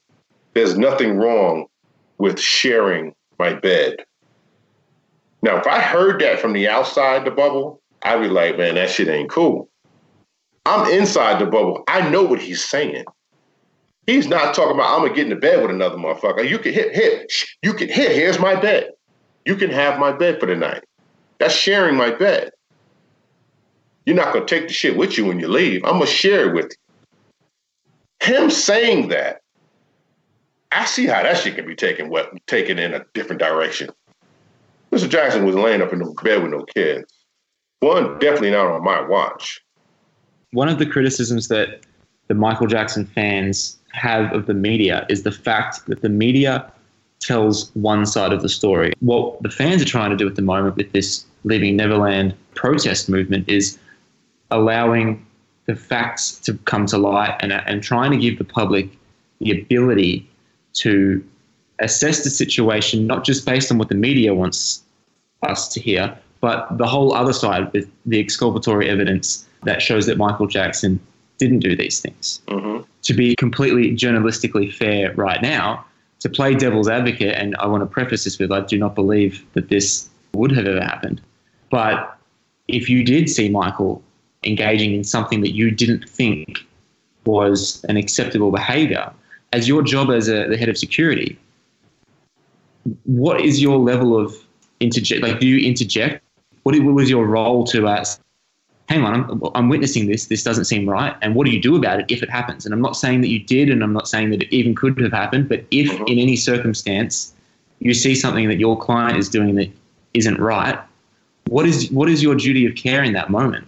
there's 0.53 0.78
nothing 0.78 1.17
wrong 1.17 1.65
with 2.19 2.39
sharing 2.39 3.15
my 3.39 3.55
bed. 3.55 3.95
Now, 5.42 5.58
if 5.58 5.68
I 5.68 5.80
heard 5.80 6.22
that 6.22 6.39
from 6.39 6.54
the 6.54 6.68
outside 6.68 7.26
the 7.26 7.32
bubble, 7.32 7.82
I'd 8.04 8.22
be 8.22 8.28
like, 8.28 8.58
man, 8.58 8.76
that 8.76 8.89
shit 8.89 9.08
ain't 9.08 9.30
cool. 9.30 9.70
I'm 10.66 10.92
inside 10.92 11.39
the 11.39 11.46
bubble. 11.46 11.84
I 11.88 12.08
know 12.10 12.24
what 12.24 12.39
he's 12.39 12.64
saying. 12.64 13.06
He's 14.08 14.28
not 14.28 14.54
talking 14.54 14.76
about 14.76 14.94
I'm 14.94 15.04
gonna 15.04 15.14
get 15.14 15.26
in 15.26 15.30
the 15.30 15.36
bed 15.36 15.62
with 15.62 15.72
another 15.72 15.98
motherfucker. 15.98 16.48
You 16.48 16.60
can 16.60 16.74
hit, 16.74 16.94
hit, 16.94 17.32
you 17.62 17.74
can 17.74 17.88
hit, 17.88 18.16
here's 18.16 18.39
my 18.39 18.60
bed. 18.60 18.92
You 19.46 19.56
can 19.56 19.72
have 19.72 20.00
my 20.00 20.12
bed 20.12 20.39
for 20.39 20.46
the 20.46 20.56
night. 20.56 20.84
That's 21.39 21.54
sharing 21.54 21.96
my 21.96 22.12
bed. 22.12 22.52
You're 24.06 24.16
not 24.16 24.34
to 24.34 24.46
take 24.46 24.68
the 24.68 24.74
shit 24.74 24.98
with 24.98 25.18
you 25.18 25.26
when 25.26 25.39
you 25.39 25.48
leave. 25.48 25.84
I'm 25.86 26.00
to 26.00 26.06
share 26.06 26.50
it 26.50 26.54
with 26.54 26.72
you. 26.72 28.28
Him 28.28 28.50
saying 28.52 29.10
that, 29.10 29.42
I 30.72 30.86
see 30.86 31.06
how 31.06 31.24
that 31.24 31.38
shit 31.38 31.56
can 31.56 31.66
be 31.66 31.76
taken 31.76 32.10
what 32.10 32.32
taken 32.48 32.80
in 32.80 32.94
a 32.94 33.06
different 33.14 33.42
direction. 33.42 33.89
Mr. 34.92 35.10
Jackson 35.10 35.46
was 35.46 35.56
laying 35.56 35.82
up 35.82 35.94
in 35.94 36.00
the 36.00 36.14
bed 36.24 36.44
with 36.44 36.52
no 36.52 36.64
kids. 36.76 37.12
One, 37.80 38.20
definitely 38.20 38.52
not 38.52 38.68
on 38.68 38.84
my 38.84 39.02
watch. 39.02 39.62
One 40.52 40.68
of 40.68 40.80
the 40.80 40.86
criticisms 40.86 41.48
that 41.48 41.82
the 42.28 42.36
Michael 42.36 42.68
Jackson 42.68 43.06
fans 43.06 43.78
have 43.94 44.34
of 44.34 44.46
the 44.46 44.54
media 44.54 45.06
is 45.10 45.24
the 45.24 45.32
fact 45.32 45.86
that 45.88 46.02
the 46.02 46.10
media 46.10 46.72
tells 47.20 47.72
one 47.76 48.06
side 48.06 48.34
of 48.34 48.42
the 48.42 48.50
story. 48.50 48.94
What 49.00 49.42
the 49.42 49.50
fans 49.50 49.82
are 49.82 49.86
trying 49.86 50.10
to 50.12 50.18
do 50.18 50.28
at 50.28 50.36
the 50.36 50.42
moment 50.42 50.76
with 50.76 50.92
this 50.92 51.26
Leaving 51.44 51.76
Neverland 51.76 52.36
protest 52.54 53.10
movement 53.10 53.50
is 53.50 53.80
allowing 54.52 55.26
the 55.66 55.76
facts 55.76 56.39
to 56.42 56.54
come 56.66 56.86
to 56.88 56.98
light 56.98 57.36
and, 57.39 57.52
and 57.52 57.82
trying 57.82 58.12
to 58.12 58.18
give 58.18 58.38
the 58.38 58.44
public 58.44 58.89
the 59.39 59.60
ability 59.60 60.30
to 60.74 61.24
assess 61.82 62.23
the 62.23 62.29
situation, 62.29 63.07
not 63.07 63.25
just 63.25 63.45
based 63.45 63.71
on 63.71 63.77
what 63.77 63.89
the 63.89 63.95
media 63.95 64.34
wants 64.34 64.84
us 65.43 65.67
to 65.73 65.79
hear, 65.79 66.17
but 66.39 66.77
the 66.77 66.88
whole 66.88 67.13
other 67.13 67.34
side 67.34 67.71
with 67.73 67.89
the 68.05 68.19
exculpatory 68.19 68.89
evidence 68.89 69.45
that 69.63 69.82
shows 69.82 70.05
that 70.05 70.17
Michael 70.17 70.47
Jackson 70.47 70.99
didn't 71.38 71.59
do 71.59 71.75
these 71.75 71.99
things. 71.99 72.41
Mm-hmm. 72.47 72.84
To 73.03 73.13
be 73.13 73.36
completely 73.36 73.91
journalistically 73.95 74.73
fair 74.73 75.13
right 75.15 75.41
now, 75.41 75.86
to 76.19 76.29
play 76.29 76.53
devil's 76.53 76.88
advocate, 76.88 77.36
and 77.36 77.55
I 77.57 77.67
want 77.67 77.82
to 77.82 77.88
preface 77.88 78.23
this 78.23 78.38
with 78.38 78.51
I 78.51 78.61
do 78.61 78.77
not 78.77 78.93
believe 78.93 79.43
that 79.53 79.69
this 79.69 80.07
would 80.34 80.51
have 80.51 80.67
ever 80.67 80.82
happened. 80.82 81.19
But 81.71 82.15
if 82.67 82.89
you 82.89 83.03
did 83.03 83.29
see 83.29 83.49
Michael 83.49 84.03
engaging 84.43 84.93
in 84.93 85.03
something 85.03 85.41
that 85.41 85.53
you 85.53 85.71
didn't 85.71 86.07
think 86.07 86.59
was 87.25 87.84
an 87.89 87.97
acceptable 87.97 88.51
behavior, 88.51 89.11
as 89.53 89.67
your 89.67 89.82
job 89.82 90.09
as 90.11 90.27
a, 90.27 90.47
the 90.47 90.57
head 90.57 90.69
of 90.69 90.77
security, 90.77 91.38
what 93.05 93.41
is 93.41 93.61
your 93.61 93.77
level 93.77 94.17
of 94.17 94.36
interject? 94.79 95.21
Like, 95.21 95.39
do 95.39 95.47
you 95.47 95.67
interject? 95.67 96.23
What 96.63 96.77
was 96.79 97.09
your 97.09 97.25
role 97.25 97.65
to 97.67 97.88
uh, 97.88 98.05
hang 98.91 99.03
on, 99.03 99.13
I'm, 99.13 99.41
I'm, 99.55 99.69
witnessing 99.69 100.07
this. 100.07 100.27
This 100.27 100.43
doesn't 100.43 100.65
seem 100.65 100.88
right. 100.88 101.15
And 101.21 101.34
what 101.34 101.45
do 101.45 101.51
you 101.51 101.61
do 101.61 101.77
about 101.77 102.01
it 102.01 102.05
if 102.09 102.21
it 102.21 102.29
happens? 102.29 102.65
And 102.65 102.73
I'm 102.73 102.82
not 102.82 102.97
saying 102.97 103.21
that 103.21 103.29
you 103.29 103.39
did, 103.39 103.69
and 103.69 103.82
I'm 103.84 103.93
not 103.93 104.07
saying 104.07 104.32
that 104.32 104.43
it 104.43 104.53
even 104.53 104.75
could 104.75 104.99
have 104.99 105.13
happened. 105.13 105.47
But 105.47 105.65
if 105.71 105.89
mm-hmm. 105.89 106.03
in 106.07 106.19
any 106.19 106.36
circumstance 106.36 107.34
you 107.79 107.93
see 107.93 108.15
something 108.15 108.49
that 108.49 108.59
your 108.59 108.77
client 108.77 109.17
is 109.17 109.29
doing 109.29 109.55
that 109.55 109.71
isn't 110.13 110.39
right, 110.39 110.77
what 111.47 111.65
is 111.65 111.89
what 111.91 112.09
is 112.09 112.21
your 112.21 112.36
duty 112.36 112.65
of 112.65 112.75
care 112.75 113.01
in 113.03 113.13
that 113.13 113.29
moment? 113.29 113.65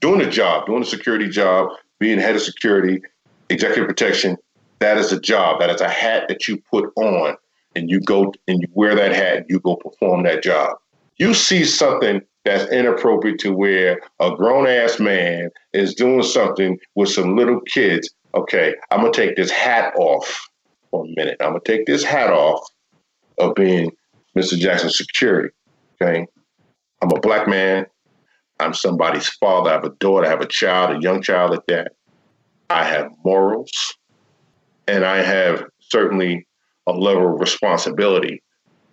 Doing 0.00 0.20
a 0.20 0.30
job, 0.30 0.66
doing 0.66 0.82
a 0.82 0.86
security 0.86 1.28
job, 1.28 1.70
being 1.98 2.18
head 2.18 2.36
of 2.36 2.42
security, 2.42 3.02
executive 3.50 3.88
protection. 3.88 4.36
That 4.78 4.98
is 4.98 5.10
a 5.12 5.20
job. 5.20 5.58
That 5.58 5.70
is 5.70 5.80
a 5.80 5.88
hat 5.88 6.28
that 6.28 6.46
you 6.46 6.62
put 6.70 6.92
on, 6.94 7.36
and 7.78 7.88
you 7.88 8.00
go 8.00 8.34
and 8.48 8.60
you 8.60 8.68
wear 8.74 8.94
that 8.94 9.12
hat. 9.12 9.46
You 9.48 9.60
go 9.60 9.76
perform 9.76 10.24
that 10.24 10.42
job. 10.42 10.76
You 11.16 11.32
see 11.32 11.64
something 11.64 12.20
that's 12.44 12.70
inappropriate 12.72 13.38
to 13.40 13.52
where 13.52 14.00
a 14.20 14.34
grown 14.34 14.66
ass 14.66 14.98
man 14.98 15.50
is 15.72 15.94
doing 15.94 16.22
something 16.22 16.78
with 16.96 17.08
some 17.08 17.36
little 17.36 17.60
kids. 17.60 18.10
Okay, 18.34 18.74
I'm 18.90 19.00
gonna 19.00 19.12
take 19.12 19.36
this 19.36 19.50
hat 19.50 19.94
off 19.96 20.48
for 20.90 21.04
a 21.04 21.08
minute. 21.16 21.36
I'm 21.40 21.50
gonna 21.50 21.60
take 21.64 21.86
this 21.86 22.02
hat 22.02 22.30
off 22.30 22.68
of 23.38 23.54
being 23.54 23.90
Mr. 24.36 24.58
Jackson's 24.58 24.96
security. 24.96 25.50
Okay, 26.00 26.26
I'm 27.00 27.10
a 27.10 27.20
black 27.20 27.48
man. 27.48 27.86
I'm 28.60 28.74
somebody's 28.74 29.28
father. 29.28 29.70
I 29.70 29.74
have 29.74 29.84
a 29.84 29.90
daughter. 29.90 30.26
I 30.26 30.30
have 30.30 30.40
a 30.40 30.46
child, 30.46 30.96
a 30.96 31.00
young 31.00 31.22
child 31.22 31.54
at 31.54 31.66
that. 31.68 31.92
I 32.70 32.84
have 32.84 33.12
morals, 33.24 33.94
and 34.88 35.04
I 35.04 35.22
have 35.22 35.64
certainly 35.80 36.47
a 36.88 36.92
level 36.92 37.34
of 37.34 37.40
responsibility 37.40 38.42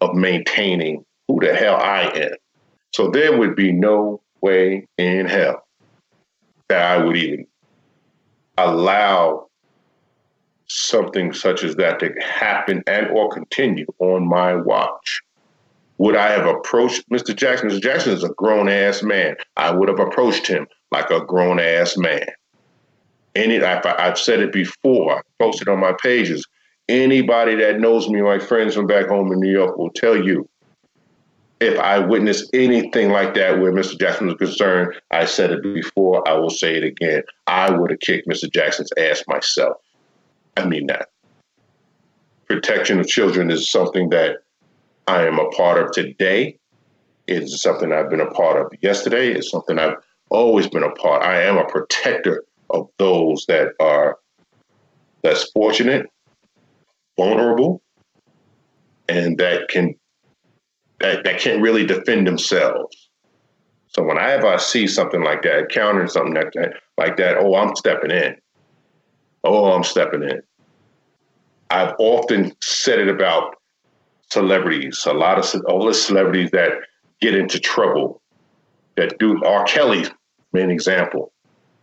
of 0.02 0.14
maintaining 0.14 1.04
who 1.28 1.40
the 1.40 1.56
hell 1.56 1.78
I 1.78 2.02
am. 2.14 2.36
So 2.94 3.10
there 3.10 3.38
would 3.38 3.56
be 3.56 3.72
no 3.72 4.22
way 4.42 4.88
in 4.98 5.26
hell 5.26 5.66
that 6.68 6.82
I 6.82 7.04
would 7.04 7.16
even 7.16 7.48
allow 8.58 9.48
something 10.68 11.34
such 11.34 11.64
as 11.64 11.76
that 11.76 12.00
to 12.00 12.14
happen 12.22 12.84
and 12.88 13.08
or 13.08 13.30
continue 13.30 13.86
on 14.00 14.28
my 14.28 14.56
watch. 14.56 15.22
Would 15.98 16.18
I 16.18 16.32
have 16.32 16.46
approached 16.46 17.10
Mr. 17.10 17.34
Jackson? 17.34 17.70
Mr. 17.70 17.82
Jackson 17.82 18.14
is 18.14 18.24
a 18.24 18.30
grown 18.30 18.68
ass 18.68 19.02
man. 19.02 19.36
I 19.56 19.72
would 19.72 19.88
have 19.88 20.00
approached 20.00 20.48
him 20.48 20.68
like 20.92 21.10
a 21.10 21.24
grown 21.24 21.60
ass 21.60 21.96
man. 21.98 22.28
Any, 23.36 23.62
I've, 23.62 23.86
I've 23.86 24.20
said 24.20 24.40
it 24.42 24.52
before. 24.52 25.18
I 25.18 25.22
posted 25.40 25.70
on 25.70 25.80
my 25.80 25.94
pages. 26.02 26.46
Anybody 26.88 27.56
that 27.56 27.80
knows 27.80 28.08
me, 28.10 28.22
my 28.22 28.40
friends 28.40 28.76
from 28.76 28.88
back 28.88 29.08
home 29.08 29.32
in 29.32 29.40
New 29.40 29.52
York, 29.52 29.78
will 29.78 29.90
tell 29.92 30.16
you 30.16 30.48
if 31.60 31.80
I 31.80 32.00
witness 32.00 32.48
anything 32.54 33.12
like 33.12 33.34
that 33.36 33.60
where 33.60 33.72
Mr. 33.72 33.98
Jackson 34.00 34.28
was 34.28 34.36
concerned, 34.36 34.94
I 35.12 35.26
said 35.26 35.52
it 35.52 35.64
before, 35.64 36.28
I 36.28 36.34
will 36.34 36.50
say 36.50 36.76
it 36.76 36.84
again. 36.84 37.24
I 37.48 37.72
would 37.72 37.92
have 37.92 38.02
kicked 38.02 38.28
Mr. 38.28 38.52
Jackson's 38.52 38.92
ass 38.98 39.24
myself. 39.28 39.78
I 40.58 40.66
mean 40.66 40.88
that. 40.88 41.10
Protection 42.48 43.00
of 43.00 43.08
children 43.08 43.50
is 43.50 43.70
something 43.72 44.10
that 44.10 44.38
I 45.08 45.26
am 45.26 45.40
a 45.40 45.50
part 45.50 45.82
of 45.82 45.92
today. 45.92 46.60
It 47.28 47.44
is 47.44 47.62
something 47.62 47.92
I've 47.92 48.10
been 48.10 48.22
a 48.22 48.32
part 48.32 48.62
of 48.62 48.72
yesterday. 48.82 49.32
It's 49.32 49.50
something 49.50 49.80
I've 49.80 49.96
always 50.30 50.68
been 50.68 50.84
a 50.84 50.92
part. 50.92 51.24
I 51.24 51.42
am 51.42 51.58
a 51.58 51.66
protector 51.66 52.44
of 52.70 52.90
those 52.98 53.46
that 53.48 53.74
are 53.80 54.20
less 55.24 55.50
fortunate, 55.52 56.10
vulnerable, 57.18 57.82
and 59.10 59.38
that 59.38 59.68
can 59.70 59.96
that, 61.00 61.24
that 61.24 61.40
can't 61.40 61.62
really 61.62 61.86
defend 61.86 62.28
themselves. 62.28 63.10
So 63.88 64.04
when 64.04 64.18
I 64.18 64.58
see 64.58 64.88
something 64.88 65.24
like 65.24 65.42
that, 65.44 65.60
encountering 65.60 66.10
something 66.10 66.34
like 66.34 66.52
that, 66.54 66.74
like 66.98 67.18
that, 67.18 67.38
oh, 67.38 67.56
I'm 67.56 67.76
stepping 67.76 68.12
in. 68.12 68.36
Oh, 69.44 69.72
I'm 69.72 69.84
stepping 69.84 70.24
in. 70.24 70.42
I've 71.70 71.94
often 71.98 72.54
said 72.62 73.00
it 73.00 73.08
about 73.08 73.56
celebrities. 74.32 75.06
A 75.06 75.14
lot 75.14 75.40
of 75.40 75.62
all 75.68 75.86
the 75.86 75.94
celebrities 75.94 76.52
that 76.52 76.72
get 77.22 77.36
into 77.36 77.60
trouble, 77.60 78.22
that 78.98 79.18
do 79.20 79.42
R. 79.44 79.64
Kelly's 79.66 80.12
main 80.52 80.70
example. 80.70 81.32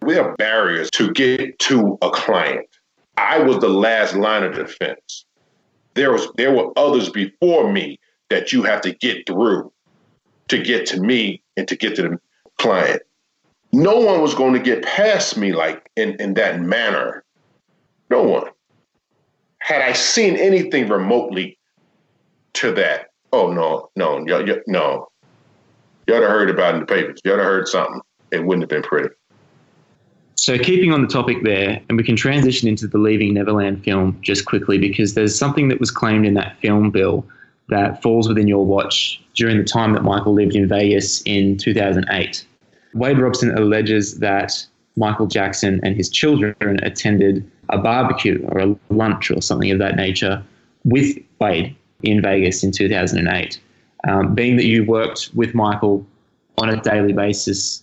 We 0.03 0.15
have 0.17 0.37
barriers 0.37 0.91
to 0.93 1.13
get 1.13 1.59
to 1.61 1.97
a 2.03 2.11
client. 2.11 2.67
I 3.17 3.39
was 3.39 3.59
the 3.59 3.69
last 3.69 4.15
line 4.15 4.43
of 4.43 4.55
defense. 4.55 5.27
There 5.95 6.13
was 6.13 6.29
there 6.37 6.53
were 6.53 6.73
others 6.77 7.11
before 7.11 7.71
me 7.71 7.99
that 8.31 8.53
you 8.53 8.63
have 8.63 8.81
to 8.83 8.95
get 8.95 9.27
through 9.27 9.73
to 10.49 10.63
get 10.63 10.87
to 10.87 11.01
me 11.01 11.43
and 11.57 11.69
to 11.69 11.77
get 11.77 11.97
to 11.97 12.03
the 12.03 12.21
client. 12.59 13.03
No 13.73 13.99
one 14.01 14.21
was 14.21 14.35
going 14.35 14.55
to 14.55 14.61
get 14.61 14.83
past 14.85 15.37
me 15.37 15.53
like 15.53 15.89
in, 15.97 16.21
in 16.21 16.35
that 16.35 16.61
manner. 16.61 17.25
No 18.11 18.23
one. 18.23 18.45
Had 19.59 19.83
I 19.83 19.93
seen 19.93 20.37
anything 20.37 20.89
remotely 20.89 21.59
to 22.55 22.73
that, 22.73 23.09
oh 23.33 23.51
no, 23.51 23.91
no, 23.97 24.23
y- 24.27 24.43
y- 24.43 24.61
no. 24.67 25.09
Y'all 26.07 26.21
have 26.21 26.31
heard 26.31 26.51
about 26.51 26.75
in 26.75 26.81
the 26.81 26.87
papers. 26.87 27.21
Y'all 27.25 27.37
have 27.37 27.45
heard 27.45 27.69
something. 27.69 28.01
It 28.31 28.45
wouldn't 28.45 28.63
have 28.63 28.69
been 28.69 28.83
pretty. 28.83 29.15
So, 30.43 30.59
keeping 30.59 30.91
on 30.91 31.03
the 31.03 31.07
topic 31.07 31.45
there, 31.45 31.81
and 31.89 31.97
we 31.97 32.03
can 32.03 32.17
transition 32.17 32.67
into 32.67 32.89
the 32.89 32.99
Leaving 32.99 33.33
Neverland 33.33 33.85
film 33.85 34.19
just 34.23 34.45
quickly 34.45 34.77
because 34.77 35.15
there's 35.15 35.39
something 35.39 35.69
that 35.69 35.79
was 35.79 35.93
claimed 35.93 36.27
in 36.27 36.35
that 36.35 36.59
film 36.59 36.91
bill 36.91 37.25
that 37.69 38.03
falls 38.03 38.27
within 38.27 38.49
your 38.49 38.67
watch 38.67 39.23
during 39.35 39.57
the 39.57 39.63
time 39.63 39.93
that 39.93 40.03
Michael 40.03 40.35
lived 40.35 40.57
in 40.57 40.67
Vegas 40.67 41.23
in 41.27 41.59
2008. 41.59 42.45
Wade 42.93 43.21
Robson 43.21 43.57
alleges 43.57 44.19
that 44.19 44.67
Michael 44.97 45.29
Jackson 45.29 45.79
and 45.85 45.95
his 45.95 46.11
children 46.11 46.57
attended 46.83 47.49
a 47.69 47.79
barbecue 47.79 48.45
or 48.49 48.59
a 48.59 48.77
lunch 48.93 49.31
or 49.31 49.41
something 49.41 49.71
of 49.71 49.79
that 49.79 49.95
nature 49.95 50.43
with 50.83 51.19
Wade 51.39 51.77
in 52.03 52.21
Vegas 52.21 52.65
in 52.65 52.73
2008. 52.73 53.61
Um, 54.09 54.35
being 54.35 54.57
that 54.57 54.67
you 54.67 54.85
worked 54.85 55.31
with 55.35 55.55
Michael 55.55 56.05
on 56.59 56.69
a 56.69 56.83
daily 56.83 57.13
basis 57.13 57.82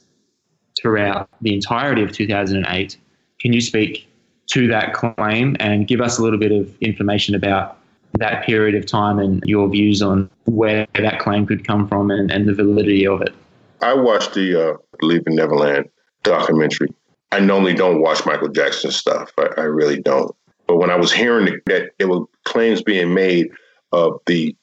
throughout 0.82 1.30
the 1.42 1.54
entirety 1.54 2.04
of 2.04 2.12
2008, 2.12 2.98
can 3.40 3.54
you 3.54 3.62
speak 3.62 4.08
to 4.48 4.68
that 4.68 4.94
claim 4.94 5.56
and 5.60 5.88
give 5.88 6.02
us 6.02 6.18
a 6.18 6.24
little 6.24 6.40
bit 6.40 6.52
of 6.52 6.76
information 6.82 7.36
about 7.36 7.78
that 8.18 8.44
period 8.44 8.76
of 8.76 8.86
time 8.86 9.20
and 9.20 9.42
your 9.46 9.70
views 9.70 10.02
on 10.02 10.30
where 10.46 10.88
that 10.96 11.20
claim 11.20 11.46
could 11.46 11.66
come 11.66 11.88
from 11.88 12.10
and, 12.10 12.32
and 12.32 12.48
the 12.48 12.54
validity 12.54 13.06
of 13.06 13.22
it. 13.22 13.34
I 13.82 13.94
watched 13.94 14.34
the 14.34 14.72
uh, 14.72 14.78
Leaving 15.02 15.36
Neverland 15.36 15.90
documentary. 16.24 16.90
I 17.32 17.40
normally 17.40 17.76
don't 17.76 18.02
watch 18.02 18.26
Michael 18.26 18.50
Jackson 18.50 18.92
stuff. 18.92 19.32
I, 19.38 19.50
I 19.58 19.64
really 19.64 20.02
don't. 20.02 20.36
But 20.68 20.78
when 20.78 20.90
I 20.90 20.96
was 20.96 21.12
hearing 21.12 21.60
that 21.68 21.92
there 21.98 22.08
were 22.08 22.26
claims 22.46 22.82
being 22.82 23.14
made 23.14 23.50
of 23.92 24.20
the 24.26 24.56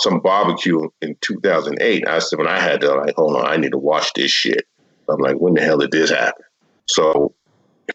some 0.00 0.18
barbecue 0.18 0.88
in 1.02 1.16
2008, 1.20 2.08
I 2.08 2.18
said 2.18 2.38
when 2.38 2.48
I 2.48 2.58
had 2.58 2.80
to 2.80 2.94
like, 2.94 3.14
hold 3.14 3.36
on, 3.36 3.46
I 3.46 3.56
need 3.56 3.70
to 3.70 3.78
watch 3.78 4.12
this 4.14 4.30
shit. 4.30 4.66
I'm 5.08 5.20
like, 5.20 5.36
when 5.36 5.54
the 5.54 5.62
hell 5.62 5.78
did 5.78 5.90
this 5.90 6.10
happen? 6.10 6.44
So 6.86 7.34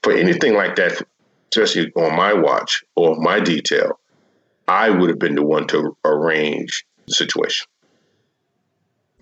for 0.02 0.14
anything 0.14 0.56
like 0.56 0.76
that, 0.76 1.02
especially 1.52 1.92
on 1.96 2.16
my 2.16 2.34
watch 2.34 2.84
or 2.96 3.16
my 3.18 3.40
detail, 3.40 4.00
I 4.68 4.90
would 4.90 5.10
have 5.10 5.20
been 5.20 5.36
the 5.36 5.44
one 5.44 5.68
to 5.68 5.96
arrange 6.06 6.86
the 7.08 7.14
situation. 7.14 7.68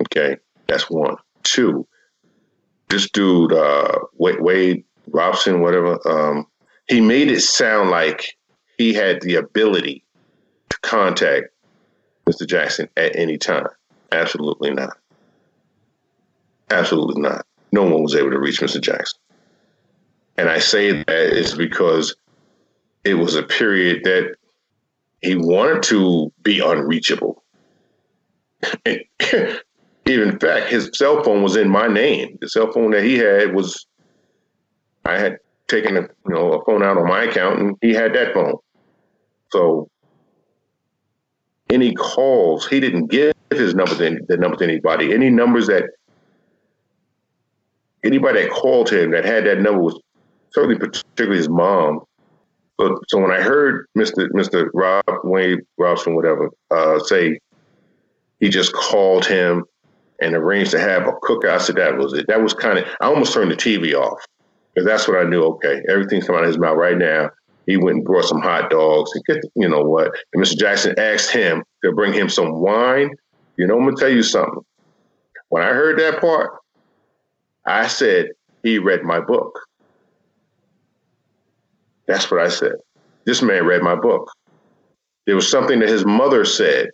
Okay, 0.02 0.38
that's 0.68 0.90
one. 0.90 1.16
Two, 1.44 1.88
this 2.90 3.10
dude, 3.10 3.54
uh, 3.54 4.00
Wade, 4.18 4.42
Wade 4.42 4.84
Robson, 5.08 5.62
whatever, 5.62 6.00
um, 6.08 6.48
he 6.88 7.02
made 7.02 7.30
it 7.30 7.42
sound 7.42 7.90
like 7.90 8.38
he 8.78 8.94
had 8.94 9.22
the 9.22 9.36
ability 9.36 10.04
to 10.70 10.80
contact 10.82 11.48
Mr. 12.28 12.48
Jackson 12.48 12.90
at 12.98 13.16
any 13.16 13.38
time. 13.38 13.68
Absolutely 14.12 14.72
not. 14.72 14.98
Absolutely 16.70 17.22
not. 17.22 17.46
No 17.72 17.84
one 17.84 18.04
was 18.04 18.16
able 18.16 18.32
to 18.32 18.40
reach 18.40 18.60
Mr. 18.60 18.82
Jackson. 18.82 19.20
And 20.38 20.50
I 20.50 20.60
say 20.60 21.04
that 21.04 21.10
is 21.10 21.56
because 21.56 22.16
it 23.04 23.16
was 23.16 23.36
a 23.36 23.44
period 23.44 24.04
that 24.04 24.36
he 25.22 25.36
wanted 25.36 25.84
to 25.84 26.32
be 26.44 26.60
unreachable. 26.60 27.44
in 28.86 30.40
fact, 30.40 30.70
his 30.70 30.90
cell 30.94 31.24
phone 31.24 31.44
was 31.44 31.56
in 31.56 31.70
my 31.70 31.88
name. 31.88 32.38
The 32.42 32.50
cell 32.50 32.72
phone 32.72 32.92
that 32.92 33.04
he 33.04 33.18
had 33.18 33.54
was, 33.54 33.86
I 35.06 35.18
had 35.18 35.38
taken 35.68 35.98
a 35.98 36.02
you 36.02 36.10
know 36.28 36.54
a 36.54 36.66
phone 36.66 36.84
out 36.84 36.98
on 36.98 37.08
my 37.08 37.24
account, 37.24 37.60
and 37.60 37.78
he 37.82 37.94
had 37.94 38.14
that 38.14 38.34
phone. 38.34 38.56
So 39.52 39.90
any 41.70 41.94
calls, 41.94 42.68
he 42.68 42.80
didn't 42.80 43.08
give 43.08 43.34
his 43.52 43.74
number 43.74 43.96
to 43.96 44.20
the 44.28 44.38
number 44.38 44.58
to 44.58 44.64
anybody. 44.64 45.14
Any 45.14 45.30
numbers 45.30 45.68
that 45.68 45.86
anybody 48.04 48.44
that 48.44 48.52
called 48.52 48.90
him 48.90 49.12
that 49.12 49.26
had 49.26 49.46
that 49.46 49.60
number 49.60 49.82
was 49.82 50.00
certainly 50.52 50.78
particularly 50.78 51.38
his 51.38 51.50
mom. 51.50 52.02
So, 52.80 52.98
so 53.10 53.20
when 53.20 53.32
I 53.32 53.42
heard 53.42 53.86
Mr. 53.98 54.28
Mr. 54.32 54.70
Rob 54.74 55.04
Wayne 55.24 55.62
Robson, 55.78 56.16
whatever, 56.16 56.50
uh, 56.72 57.00
say 57.00 57.40
he 58.40 58.50
just 58.50 58.74
called 58.74 59.26
him 59.26 59.64
and 60.22 60.36
arranged 60.36 60.72
to 60.72 60.80
have 60.80 61.08
a 61.08 61.12
cookout, 61.24 61.50
I 61.50 61.58
said 61.60 61.76
that 61.76 61.98
was 61.98 62.14
it. 62.14 62.28
That 62.28 62.42
was 62.42 62.54
kind 62.54 62.80
of 62.80 62.86
I 63.00 63.06
almost 63.06 63.34
turned 63.34 63.52
the 63.52 63.56
TV 63.56 63.94
off 63.94 64.20
because 64.74 64.88
that's 64.88 65.08
what 65.08 65.18
I 65.18 65.30
knew. 65.30 65.44
Okay, 65.44 65.82
everything's 65.90 66.26
coming 66.26 66.40
out 66.40 66.46
of 66.46 66.50
his 66.50 66.58
mouth 66.58 66.78
right 66.78 66.98
now. 66.98 67.30
He 67.68 67.78
went 67.78 67.98
and 67.98 68.06
brought 68.06 68.26
some 68.26 68.42
hot 68.42 68.70
dogs 68.72 69.12
and 69.14 69.24
get 69.26 69.52
you 69.56 69.70
know 69.70 69.84
what. 69.84 70.12
And 70.34 70.44
Mr. 70.44 70.58
Jackson 70.58 70.98
asked 70.98 71.32
him 71.32 71.64
to 71.84 71.92
bring 71.92 72.14
him 72.14 72.30
some 72.30 72.62
wine. 72.62 73.12
You 73.58 73.68
know, 73.68 73.78
I'm 73.78 73.86
gonna 73.86 73.96
tell 73.96 74.10
you 74.10 74.24
something. 74.24 74.62
When 75.50 75.62
I 75.62 75.68
heard 75.68 76.00
that 76.00 76.20
part, 76.20 76.61
I 77.66 77.88
said 77.88 78.30
he 78.64 78.78
read 78.80 79.04
my 79.04 79.20
book. 79.20 79.60
That's 82.08 82.30
what 82.30 82.42
I 82.42 82.50
said. 82.50 82.74
This 83.26 83.42
man 83.42 83.66
read 83.66 83.84
my 83.84 83.96
book. 83.96 84.30
There 85.26 85.36
was 85.36 85.50
something 85.50 85.80
that 85.80 85.90
his 85.90 86.06
mother 86.06 86.44
said 86.44 86.90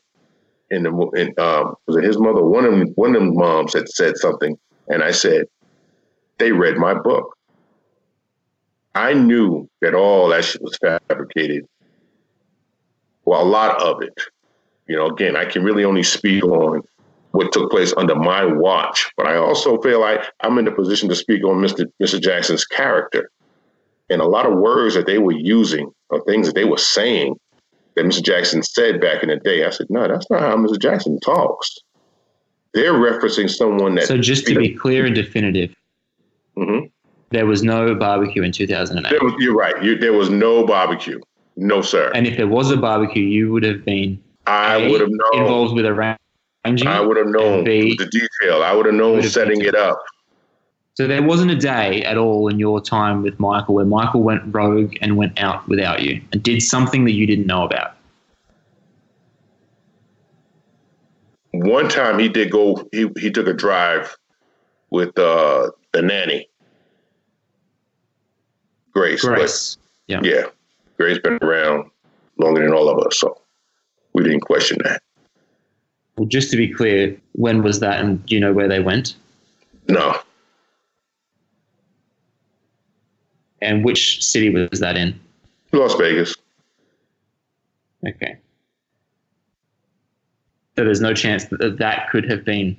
in 0.69 0.83
the 0.83 0.91
in, 1.15 1.33
um, 1.39 1.75
was 1.87 1.95
it 1.95 2.03
his 2.03 2.19
mother? 2.19 2.43
One 2.43 2.65
of 2.65 2.71
them, 2.71 2.87
one 2.95 3.15
of 3.15 3.21
them 3.21 3.35
moms 3.35 3.73
had 3.73 3.87
said 3.89 4.17
something, 4.17 4.57
and 4.89 5.03
I 5.03 5.11
said 5.11 5.45
they 6.37 6.51
read 6.51 6.77
my 6.77 6.93
book. 6.93 7.35
I 8.95 9.13
knew 9.13 9.69
that 9.81 9.93
all 9.93 10.29
that 10.29 10.43
shit 10.43 10.61
was 10.61 10.77
fabricated. 10.77 11.65
Well, 13.25 13.41
a 13.41 13.45
lot 13.45 13.81
of 13.81 14.01
it. 14.01 14.13
You 14.87 14.97
know, 14.97 15.07
again, 15.07 15.35
I 15.35 15.45
can 15.45 15.63
really 15.63 15.85
only 15.85 16.03
speak 16.03 16.43
on 16.43 16.81
what 17.37 17.51
took 17.51 17.69
place 17.69 17.93
under 17.97 18.15
my 18.15 18.43
watch, 18.43 19.11
but 19.15 19.27
I 19.27 19.35
also 19.37 19.79
feel 19.83 20.01
like 20.01 20.21
I'm 20.41 20.57
in 20.57 20.65
the 20.65 20.71
position 20.71 21.07
to 21.09 21.15
speak 21.15 21.43
on 21.43 21.61
Mr. 21.61 21.85
Mr. 22.01 22.19
Jackson's 22.19 22.65
character. 22.65 23.29
And 24.09 24.21
a 24.21 24.25
lot 24.25 24.47
of 24.47 24.57
words 24.57 24.95
that 24.95 25.05
they 25.05 25.19
were 25.19 25.33
using 25.33 25.91
or 26.09 26.23
things 26.23 26.47
that 26.47 26.55
they 26.55 26.65
were 26.65 26.79
saying 26.79 27.35
that 27.95 28.05
Mr. 28.05 28.23
Jackson 28.23 28.63
said 28.63 28.99
back 28.99 29.21
in 29.21 29.29
the 29.29 29.35
day, 29.35 29.65
I 29.65 29.69
said, 29.69 29.85
no, 29.89 30.07
that's 30.07 30.27
not 30.31 30.41
how 30.41 30.55
Mr. 30.55 30.79
Jackson 30.79 31.19
talks. 31.19 31.77
They're 32.73 32.93
referencing 32.93 33.49
someone 33.49 33.95
that. 33.95 34.07
So 34.07 34.17
just 34.17 34.47
to 34.47 34.55
be 34.55 34.73
clear 34.73 35.05
and 35.05 35.13
definitive, 35.13 35.75
mm-hmm. 36.57 36.87
there 37.29 37.45
was 37.45 37.61
no 37.61 37.93
barbecue 37.93 38.41
in 38.41 38.51
2008. 38.51 39.21
Was, 39.21 39.33
you're 39.37 39.55
right. 39.55 39.83
You, 39.83 39.97
there 39.97 40.13
was 40.13 40.31
no 40.31 40.65
barbecue. 40.65 41.19
No, 41.55 41.81
sir. 41.81 42.11
And 42.15 42.25
if 42.25 42.35
there 42.37 42.47
was 42.47 42.71
a 42.71 42.77
barbecue, 42.77 43.23
you 43.23 43.51
would 43.51 43.63
have 43.63 43.85
been. 43.85 44.23
I 44.47 44.87
would 44.87 45.01
have 45.01 45.09
known. 45.11 45.41
Involved 45.41 45.75
with 45.75 45.85
arranging. 46.67 46.87
I 46.87 47.01
would 47.01 47.17
have 47.17 47.27
known 47.27 47.63
the 47.63 47.95
detail. 47.95 48.63
I 48.63 48.73
would 48.73 48.85
have 48.85 48.95
known 48.95 49.23
setting 49.23 49.61
it 49.61 49.75
up. 49.75 50.01
So 50.95 51.05
there 51.05 51.21
wasn't 51.21 51.51
a 51.51 51.55
day 51.55 52.03
at 52.03 52.17
all 52.17 52.47
in 52.47 52.57
your 52.57 52.81
time 52.81 53.21
with 53.21 53.39
Michael 53.39 53.75
where 53.75 53.85
Michael 53.85 54.23
went 54.23 54.41
rogue 54.53 54.95
and 54.99 55.15
went 55.15 55.39
out 55.39 55.67
without 55.67 56.01
you 56.01 56.21
and 56.31 56.41
did 56.41 56.61
something 56.61 57.05
that 57.05 57.11
you 57.11 57.27
didn't 57.27 57.45
know 57.45 57.63
about. 57.63 57.95
One 61.51 61.87
time 61.87 62.17
he 62.17 62.27
did 62.29 62.51
go. 62.51 62.87
He 62.91 63.09
he 63.19 63.31
took 63.31 63.47
a 63.47 63.53
drive 63.53 64.15
with 64.89 65.17
uh, 65.17 65.69
the 65.91 66.01
nanny, 66.01 66.49
Grace. 68.91 69.23
Grace. 69.23 69.75
But, 69.75 69.83
yeah. 70.07 70.21
Yeah. 70.23 70.45
Grace 70.97 71.19
been 71.19 71.37
around 71.41 71.91
longer 72.39 72.63
than 72.63 72.73
all 72.73 72.89
of 72.89 73.05
us, 73.05 73.19
so 73.19 73.39
we 74.13 74.23
didn't 74.23 74.41
question 74.41 74.79
that. 74.83 75.01
Well, 76.17 76.27
just 76.27 76.49
to 76.51 76.57
be 76.57 76.67
clear, 76.73 77.15
when 77.33 77.61
was 77.61 77.79
that, 77.79 77.99
and 77.99 78.25
do 78.25 78.35
you 78.35 78.41
know 78.41 78.51
where 78.51 78.67
they 78.67 78.79
went? 78.79 79.15
No. 79.87 80.19
And 83.61 83.85
which 83.85 84.23
city 84.23 84.49
was 84.49 84.79
that 84.79 84.97
in? 84.97 85.19
Las 85.71 85.95
Vegas. 85.95 86.35
Okay. 88.07 88.37
So 90.75 90.83
there's 90.83 91.01
no 91.01 91.13
chance 91.13 91.45
that 91.45 91.77
that 91.79 92.09
could 92.09 92.29
have 92.29 92.45
been 92.45 92.77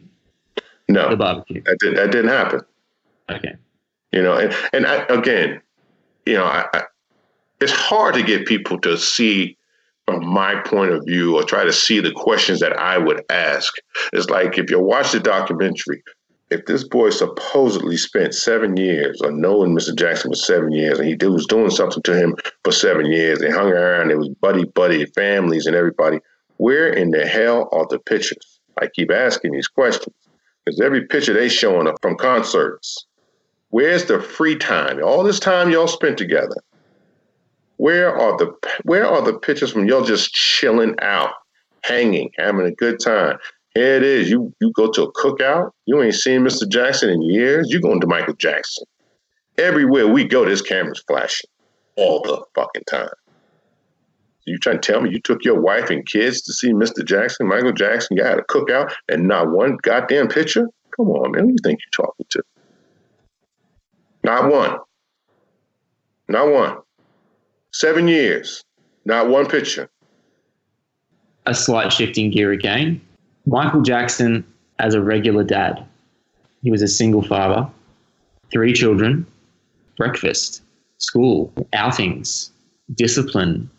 no 0.88 1.10
the 1.10 1.16
barbecue. 1.16 1.62
That 1.62 1.78
didn't 1.80 1.96
that 1.96 2.12
didn't 2.12 2.30
happen. 2.30 2.60
Okay. 3.28 3.56
You 4.12 4.22
know, 4.22 4.36
and 4.36 4.54
and 4.72 4.86
I, 4.86 5.04
again, 5.06 5.60
you 6.24 6.34
know, 6.34 6.44
I, 6.44 6.66
I, 6.72 6.82
it's 7.60 7.72
hard 7.72 8.14
to 8.14 8.22
get 8.22 8.46
people 8.46 8.78
to 8.80 8.96
see 8.96 9.57
from 10.08 10.26
my 10.26 10.54
point 10.62 10.90
of 10.90 11.04
view 11.04 11.36
or 11.36 11.42
try 11.42 11.64
to 11.64 11.72
see 11.72 12.00
the 12.00 12.12
questions 12.12 12.60
that 12.60 12.72
I 12.78 12.96
would 12.96 13.22
ask. 13.28 13.74
It's 14.14 14.30
like 14.30 14.56
if 14.56 14.70
you 14.70 14.80
watch 14.80 15.12
the 15.12 15.20
documentary, 15.20 16.02
if 16.50 16.64
this 16.64 16.82
boy 16.82 17.10
supposedly 17.10 17.98
spent 17.98 18.34
seven 18.34 18.78
years 18.78 19.20
or 19.20 19.30
knowing 19.30 19.76
Mr. 19.76 19.94
Jackson 19.94 20.30
for 20.30 20.36
seven 20.36 20.72
years 20.72 20.98
and 20.98 21.06
he 21.06 21.28
was 21.28 21.44
doing 21.44 21.68
something 21.68 22.02
to 22.04 22.16
him 22.16 22.34
for 22.64 22.72
seven 22.72 23.04
years, 23.04 23.40
they 23.40 23.50
hung 23.50 23.70
around, 23.70 24.10
it 24.10 24.16
was 24.16 24.30
buddy 24.40 24.64
buddy, 24.64 25.04
families 25.04 25.66
and 25.66 25.76
everybody, 25.76 26.20
where 26.56 26.88
in 26.88 27.10
the 27.10 27.26
hell 27.26 27.68
are 27.72 27.86
the 27.90 27.98
pictures? 27.98 28.60
I 28.80 28.86
keep 28.86 29.12
asking 29.12 29.52
these 29.52 29.68
questions 29.68 30.16
because 30.64 30.80
every 30.80 31.04
picture 31.04 31.34
they 31.34 31.50
showing 31.50 31.86
up 31.86 31.96
from 32.00 32.16
concerts. 32.16 33.04
Where's 33.68 34.06
the 34.06 34.22
free 34.22 34.56
time? 34.56 35.04
All 35.04 35.22
this 35.22 35.38
time 35.38 35.70
y'all 35.70 35.86
spent 35.86 36.16
together. 36.16 36.56
Where 37.78 38.14
are 38.14 38.36
the 38.36 38.52
where 38.82 39.06
are 39.06 39.22
the 39.22 39.38
pictures 39.38 39.72
from 39.72 39.86
y'all 39.86 40.04
just 40.04 40.34
chilling 40.34 40.94
out, 41.00 41.30
hanging, 41.82 42.30
having 42.36 42.66
a 42.66 42.72
good 42.72 43.00
time? 43.00 43.38
Here 43.74 43.94
it 43.94 44.02
is. 44.02 44.28
You 44.30 44.52
you 44.60 44.72
go 44.72 44.90
to 44.90 45.04
a 45.04 45.12
cookout. 45.12 45.70
You 45.86 46.02
ain't 46.02 46.14
seen 46.14 46.42
Mr. 46.42 46.68
Jackson 46.68 47.08
in 47.08 47.22
years. 47.22 47.70
You 47.70 47.80
going 47.80 48.00
to 48.00 48.06
Michael 48.06 48.34
Jackson. 48.34 48.84
Everywhere 49.56 50.06
we 50.06 50.24
go, 50.24 50.44
this 50.44 50.62
camera's 50.62 51.02
flashing 51.06 51.48
all 51.96 52.20
the 52.22 52.44
fucking 52.54 52.84
time. 52.90 53.08
You 54.44 54.58
trying 54.58 54.80
to 54.80 54.92
tell 54.92 55.00
me 55.00 55.10
you 55.10 55.20
took 55.20 55.44
your 55.44 55.60
wife 55.60 55.90
and 55.90 56.06
kids 56.06 56.40
to 56.42 56.52
see 56.52 56.72
Mr. 56.72 57.04
Jackson, 57.04 57.46
Michael 57.46 57.72
Jackson, 57.72 58.16
you 58.16 58.24
had 58.24 58.38
a 58.38 58.42
cookout, 58.42 58.92
and 59.08 59.28
not 59.28 59.50
one 59.50 59.76
goddamn 59.82 60.28
picture? 60.28 60.66
Come 60.96 61.10
on, 61.10 61.32
man. 61.32 61.44
Who 61.44 61.50
you 61.50 61.56
think 61.62 61.80
you're 61.80 62.06
talking 62.06 62.26
to? 62.30 62.42
Not 64.24 64.50
one. 64.50 64.78
Not 66.28 66.48
one. 66.48 66.78
Seven 67.72 68.08
years. 68.08 68.64
Not 69.04 69.28
one 69.28 69.46
picture. 69.46 69.88
A 71.46 71.54
slight 71.54 71.92
shifting 71.92 72.30
gear 72.30 72.52
again. 72.52 73.00
Michael 73.46 73.82
Jackson 73.82 74.44
as 74.78 74.94
a 74.94 75.02
regular 75.02 75.44
dad. 75.44 75.84
He 76.62 76.70
was 76.70 76.82
a 76.82 76.88
single 76.88 77.22
father, 77.22 77.68
three 78.50 78.72
children, 78.72 79.26
breakfast, 79.96 80.62
school, 80.98 81.52
outings, 81.72 82.50
discipline, 82.94 83.70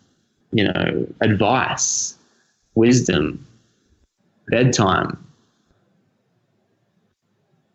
you 0.51 0.63
know, 0.63 1.07
advice, 1.21 2.15
wisdom, 2.75 3.45
bedtime, 4.47 5.23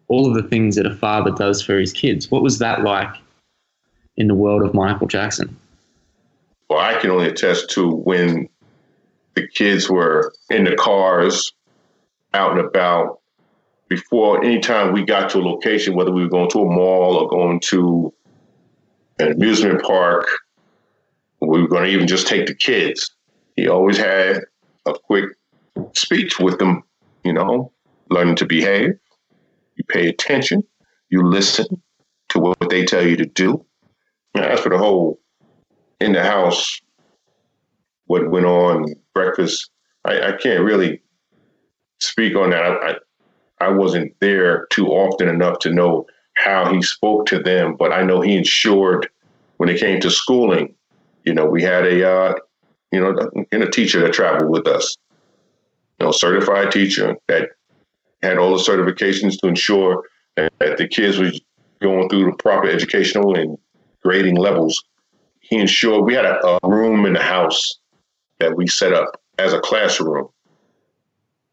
all 0.08 0.26
of 0.26 0.34
the 0.34 0.48
things 0.48 0.76
that 0.76 0.86
a 0.86 0.94
father 0.94 1.30
does 1.30 1.62
for 1.62 1.78
his 1.78 1.92
kids. 1.92 2.30
What 2.30 2.42
was 2.42 2.58
that 2.58 2.82
like 2.82 3.14
in 4.16 4.28
the 4.28 4.34
world 4.34 4.62
of 4.62 4.74
Michael 4.74 5.06
Jackson? 5.06 5.56
Well, 6.74 6.82
I 6.82 7.00
can 7.00 7.10
only 7.10 7.28
attest 7.28 7.70
to 7.74 7.88
when 7.88 8.48
the 9.34 9.46
kids 9.46 9.88
were 9.88 10.32
in 10.50 10.64
the 10.64 10.74
cars 10.74 11.52
out 12.32 12.50
and 12.50 12.66
about 12.66 13.20
before 13.88 14.44
any 14.44 14.58
time 14.58 14.92
we 14.92 15.04
got 15.04 15.30
to 15.30 15.38
a 15.38 15.40
location, 15.40 15.94
whether 15.94 16.10
we 16.10 16.24
were 16.24 16.28
going 16.28 16.50
to 16.50 16.62
a 16.62 16.64
mall 16.64 17.14
or 17.14 17.28
going 17.28 17.60
to 17.66 18.12
an 19.20 19.30
amusement 19.30 19.84
park, 19.84 20.26
we 21.40 21.62
were 21.62 21.68
going 21.68 21.84
to 21.84 21.90
even 21.90 22.08
just 22.08 22.26
take 22.26 22.46
the 22.46 22.54
kids. 22.56 23.14
He 23.54 23.68
always 23.68 23.96
had 23.96 24.40
a 24.84 24.94
quick 24.94 25.26
speech 25.94 26.40
with 26.40 26.58
them, 26.58 26.82
you 27.22 27.34
know, 27.34 27.70
learning 28.10 28.34
to 28.34 28.46
behave. 28.46 28.94
You 29.76 29.84
pay 29.88 30.08
attention, 30.08 30.64
you 31.08 31.24
listen 31.24 31.66
to 32.30 32.40
what 32.40 32.68
they 32.68 32.84
tell 32.84 33.06
you 33.06 33.16
to 33.18 33.26
do. 33.26 33.64
And 34.34 34.44
as 34.44 34.58
for 34.58 34.70
the 34.70 34.78
whole 34.78 35.20
in 36.00 36.12
the 36.12 36.22
house, 36.22 36.80
what 38.06 38.30
went 38.30 38.46
on, 38.46 38.94
breakfast, 39.14 39.70
I, 40.04 40.28
I 40.28 40.32
can't 40.32 40.64
really 40.64 41.02
speak 42.00 42.36
on 42.36 42.50
that. 42.50 42.62
I, 42.62 42.94
I 43.64 43.68
wasn't 43.70 44.14
there 44.20 44.66
too 44.70 44.88
often 44.88 45.28
enough 45.28 45.58
to 45.60 45.70
know 45.70 46.06
how 46.34 46.72
he 46.72 46.82
spoke 46.82 47.26
to 47.26 47.38
them, 47.38 47.76
but 47.76 47.92
I 47.92 48.02
know 48.02 48.20
he 48.20 48.36
ensured 48.36 49.08
when 49.56 49.68
it 49.68 49.78
came 49.78 50.00
to 50.00 50.10
schooling, 50.10 50.74
you 51.24 51.32
know, 51.32 51.46
we 51.46 51.62
had 51.62 51.86
a, 51.86 52.10
uh, 52.10 52.34
you 52.92 53.00
know, 53.00 53.16
in 53.52 53.62
a 53.62 53.70
teacher 53.70 54.00
that 54.00 54.12
traveled 54.12 54.50
with 54.50 54.66
us, 54.66 54.96
you 55.98 56.06
know, 56.06 56.12
certified 56.12 56.70
teacher 56.70 57.16
that 57.28 57.50
had 58.22 58.38
all 58.38 58.56
the 58.56 58.62
certifications 58.62 59.38
to 59.40 59.46
ensure 59.46 60.02
that, 60.36 60.52
that 60.58 60.76
the 60.76 60.88
kids 60.88 61.18
were 61.18 61.30
going 61.80 62.08
through 62.08 62.24
the 62.26 62.36
proper 62.36 62.68
educational 62.68 63.34
and 63.36 63.56
grading 64.02 64.36
levels. 64.36 64.84
He 65.44 65.58
ensured 65.58 66.04
we 66.04 66.14
had 66.14 66.24
a, 66.24 66.58
a 66.62 66.68
room 66.68 67.04
in 67.04 67.12
the 67.12 67.22
house 67.22 67.78
that 68.38 68.56
we 68.56 68.66
set 68.66 68.94
up 68.94 69.20
as 69.38 69.52
a 69.52 69.60
classroom. 69.60 70.28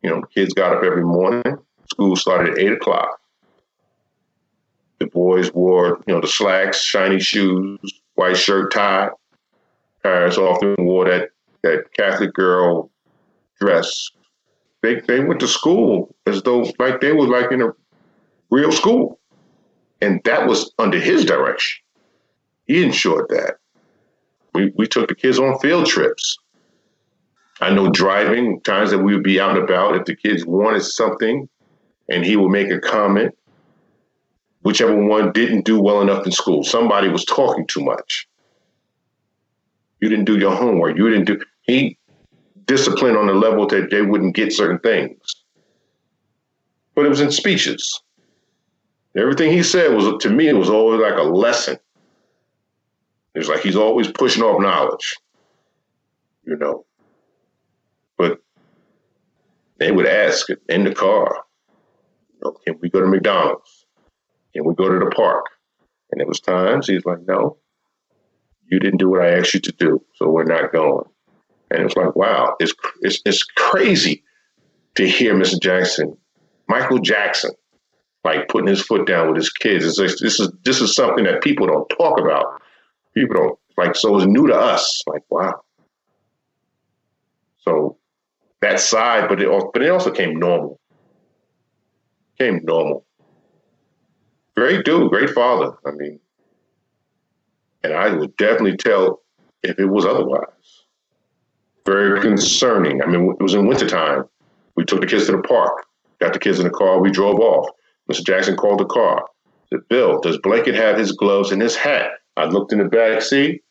You 0.01 0.09
know, 0.09 0.21
kids 0.33 0.53
got 0.53 0.77
up 0.77 0.83
every 0.83 1.03
morning. 1.03 1.57
School 1.89 2.15
started 2.15 2.53
at 2.53 2.59
eight 2.59 2.71
o'clock. 2.71 3.19
The 4.99 5.07
boys 5.07 5.53
wore, 5.53 6.01
you 6.07 6.13
know, 6.13 6.21
the 6.21 6.27
slacks, 6.27 6.81
shiny 6.81 7.19
shoes, 7.19 7.79
white 8.15 8.37
shirt, 8.37 8.71
tie. 8.71 9.09
Paris 10.03 10.37
often 10.37 10.75
wore 10.79 11.05
that 11.05 11.29
that 11.63 11.91
Catholic 11.93 12.33
girl 12.33 12.89
dress. 13.59 14.09
They 14.81 15.01
they 15.01 15.19
went 15.19 15.41
to 15.41 15.49
school 15.49 16.15
as 16.25 16.41
though 16.43 16.71
like 16.79 17.01
they 17.01 17.11
were 17.11 17.27
like 17.27 17.51
in 17.51 17.61
a 17.61 17.73
real 18.49 18.71
school. 18.71 19.19
And 20.01 20.21
that 20.23 20.47
was 20.47 20.73
under 20.79 20.99
his 20.99 21.25
direction. 21.25 21.83
He 22.65 22.83
ensured 22.83 23.27
that. 23.29 23.57
We 24.53 24.71
we 24.75 24.87
took 24.87 25.07
the 25.07 25.15
kids 25.15 25.39
on 25.39 25.59
field 25.59 25.85
trips. 25.87 26.37
I 27.61 27.71
know 27.73 27.89
driving, 27.91 28.59
times 28.61 28.89
that 28.89 28.99
we 28.99 29.13
would 29.13 29.23
be 29.23 29.39
out 29.39 29.55
and 29.55 29.63
about, 29.63 29.95
if 29.95 30.05
the 30.05 30.15
kids 30.15 30.45
wanted 30.45 30.81
something 30.81 31.47
and 32.09 32.25
he 32.25 32.35
would 32.35 32.49
make 32.49 32.71
a 32.71 32.79
comment, 32.79 33.37
whichever 34.63 34.95
one 34.95 35.31
didn't 35.31 35.65
do 35.65 35.79
well 35.79 36.01
enough 36.01 36.25
in 36.25 36.31
school, 36.31 36.63
somebody 36.63 37.07
was 37.07 37.23
talking 37.23 37.67
too 37.67 37.81
much. 37.81 38.27
You 39.99 40.09
didn't 40.09 40.25
do 40.25 40.39
your 40.39 40.55
homework. 40.55 40.97
You 40.97 41.07
didn't 41.09 41.25
do, 41.25 41.39
he 41.61 41.99
disciplined 42.65 43.17
on 43.17 43.27
the 43.27 43.33
level 43.33 43.67
that 43.67 43.91
they 43.91 44.01
wouldn't 44.01 44.35
get 44.35 44.51
certain 44.51 44.79
things. 44.79 45.19
But 46.95 47.05
it 47.05 47.09
was 47.09 47.21
in 47.21 47.31
speeches. 47.31 48.01
Everything 49.15 49.51
he 49.51 49.61
said 49.61 49.93
was, 49.93 50.21
to 50.23 50.29
me, 50.29 50.47
it 50.47 50.53
was 50.53 50.69
always 50.69 50.99
like 50.99 51.17
a 51.17 51.23
lesson. 51.23 51.77
It 53.33 53.39
was 53.39 53.47
like 53.47 53.61
he's 53.61 53.75
always 53.75 54.11
pushing 54.11 54.43
off 54.43 54.61
knowledge, 54.61 55.15
you 56.43 56.57
know. 56.57 56.85
But 58.17 58.41
they 59.79 59.91
would 59.91 60.05
ask 60.05 60.47
in 60.69 60.83
the 60.83 60.93
car, 60.93 61.43
you 62.33 62.39
know, 62.43 62.51
can 62.65 62.77
we 62.81 62.89
go 62.89 62.99
to 62.99 63.07
McDonald's? 63.07 63.85
Can 64.53 64.65
we 64.65 64.75
go 64.75 64.89
to 64.89 64.99
the 64.99 65.11
park? 65.11 65.45
And 66.11 66.19
there 66.19 66.27
was 66.27 66.41
times 66.41 66.87
he's 66.87 67.05
like, 67.05 67.19
no, 67.25 67.57
you 68.69 68.79
didn't 68.79 68.99
do 68.99 69.09
what 69.09 69.21
I 69.21 69.37
asked 69.37 69.53
you 69.53 69.61
to 69.61 69.71
do, 69.71 70.03
so 70.15 70.29
we're 70.29 70.43
not 70.43 70.73
going. 70.73 71.05
And 71.69 71.83
it's 71.83 71.95
like, 71.95 72.15
wow, 72.17 72.55
it's, 72.59 72.73
it's, 73.01 73.21
it's 73.25 73.43
crazy 73.43 74.23
to 74.95 75.07
hear 75.07 75.33
Mr. 75.33 75.59
Jackson, 75.59 76.17
Michael 76.67 76.99
Jackson, 76.99 77.51
like 78.23 78.49
putting 78.49 78.67
his 78.67 78.81
foot 78.81 79.07
down 79.07 79.27
with 79.27 79.37
his 79.37 79.49
kids. 79.49 79.85
It's 79.85 79.97
like, 79.97 80.17
this 80.17 80.39
is 80.39 80.51
this 80.63 80.81
is 80.81 80.95
something 80.95 81.23
that 81.23 81.41
people 81.41 81.67
don't 81.67 81.87
talk 81.89 82.19
about. 82.19 82.60
People 83.13 83.35
don't 83.35 83.59
like. 83.77 83.95
So 83.95 84.15
it's 84.17 84.25
new 84.25 84.47
to 84.47 84.55
us. 84.55 85.01
Like, 85.07 85.23
wow. 85.29 85.61
So 87.57 87.97
that 88.61 88.79
side, 88.79 89.27
but 89.27 89.41
it 89.41 89.47
also, 89.47 89.69
but 89.73 89.83
it 89.83 89.89
also 89.89 90.11
came 90.11 90.37
normal. 90.39 90.79
Came 92.39 92.61
normal. 92.63 93.05
Great 94.55 94.85
dude, 94.85 95.09
great 95.09 95.29
father. 95.29 95.73
I 95.85 95.91
mean, 95.91 96.19
and 97.83 97.93
I 97.93 98.13
would 98.13 98.35
definitely 98.37 98.77
tell 98.77 99.21
if 99.63 99.79
it 99.79 99.85
was 99.85 100.05
otherwise. 100.05 100.47
Very 101.85 102.21
concerning. 102.21 103.01
I 103.01 103.07
mean, 103.07 103.35
it 103.39 103.43
was 103.43 103.53
in 103.53 103.67
wintertime. 103.67 104.25
We 104.75 104.85
took 104.85 105.01
the 105.01 105.07
kids 105.07 105.25
to 105.25 105.33
the 105.33 105.41
park, 105.41 105.85
got 106.19 106.33
the 106.33 106.39
kids 106.39 106.59
in 106.59 106.65
the 106.65 106.71
car, 106.71 106.99
we 106.99 107.11
drove 107.11 107.39
off. 107.39 107.69
Mr. 108.11 108.23
Jackson 108.23 108.55
called 108.55 108.79
the 108.79 108.85
car. 108.85 109.25
Said, 109.69 109.79
Bill, 109.89 110.19
does 110.19 110.37
Blanket 110.39 110.75
have 110.75 110.97
his 110.97 111.11
gloves 111.11 111.51
and 111.51 111.61
his 111.61 111.75
hat? 111.75 112.11
I 112.37 112.45
looked 112.45 112.71
in 112.71 112.79
the 112.79 112.85
back 112.85 113.21
seat, 113.21 113.63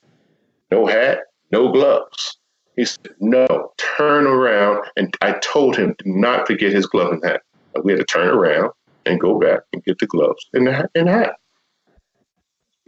no 0.71 0.87
hat, 0.87 1.21
no 1.51 1.73
gloves. 1.73 2.39
He 2.77 2.85
said, 2.85 3.09
No, 3.21 3.73
turn 3.77 4.27
around. 4.27 4.85
And 4.97 5.15
I 5.21 5.33
told 5.43 5.77
him, 5.77 5.95
Do 5.99 6.11
not 6.11 6.47
forget 6.47 6.73
his 6.73 6.87
glove 6.87 7.13
and 7.13 7.25
hat. 7.25 7.43
We 7.83 7.93
had 7.93 7.99
to 7.99 8.05
turn 8.05 8.29
around 8.29 8.73
and 9.07 9.21
go 9.21 9.39
back 9.39 9.61
and 9.73 9.83
get 9.85 9.99
the 9.99 10.07
gloves 10.07 10.47
and 10.53 10.67
the 10.67 10.73
hat. 10.73 10.91
And 10.95 11.09
hat. 11.09 11.35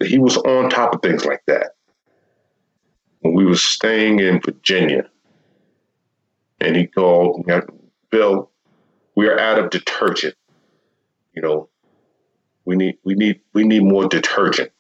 He 0.03 0.19
was 0.19 0.37
on 0.39 0.71
top 0.71 0.95
of 0.95 1.03
things 1.03 1.25
like 1.25 1.43
that. 1.47 1.73
When 3.21 3.35
we 3.35 3.45
were 3.45 3.57
staying 3.57 4.21
in 4.21 4.41
Virginia, 4.41 5.09
and 6.61 6.77
he 6.77 6.87
called, 6.87 7.49
Bill, 8.11 8.51
we 9.15 9.29
are 9.29 9.39
out 9.39 9.59
of 9.59 9.71
detergent. 9.71 10.35
You 11.35 11.43
know, 11.43 11.69
we 12.65 12.77
need 12.77 12.99
we 13.05 13.15
need 13.15 13.41
we 13.53 13.65
need 13.65 13.83
more 13.83 14.09
detergent. 14.09 14.71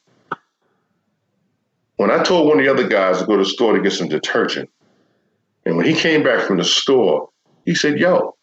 When 2.02 2.10
I 2.10 2.20
told 2.20 2.48
one 2.48 2.58
of 2.58 2.64
the 2.64 2.72
other 2.72 2.88
guys 2.88 3.20
to 3.20 3.26
go 3.26 3.36
to 3.36 3.44
the 3.44 3.48
store 3.48 3.76
to 3.76 3.80
get 3.80 3.92
some 3.92 4.08
detergent, 4.08 4.68
and 5.64 5.76
when 5.76 5.86
he 5.86 5.94
came 5.94 6.24
back 6.24 6.44
from 6.48 6.56
the 6.56 6.64
store, 6.64 7.28
he 7.64 7.76
said, 7.76 7.96
Yo, 7.96 8.34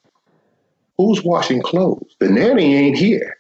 who's 0.98 1.26
washing 1.26 1.62
clothes? 1.62 2.16
The 2.22 2.30
nanny 2.30 2.74
ain't 2.74 2.98
here. 2.98 3.36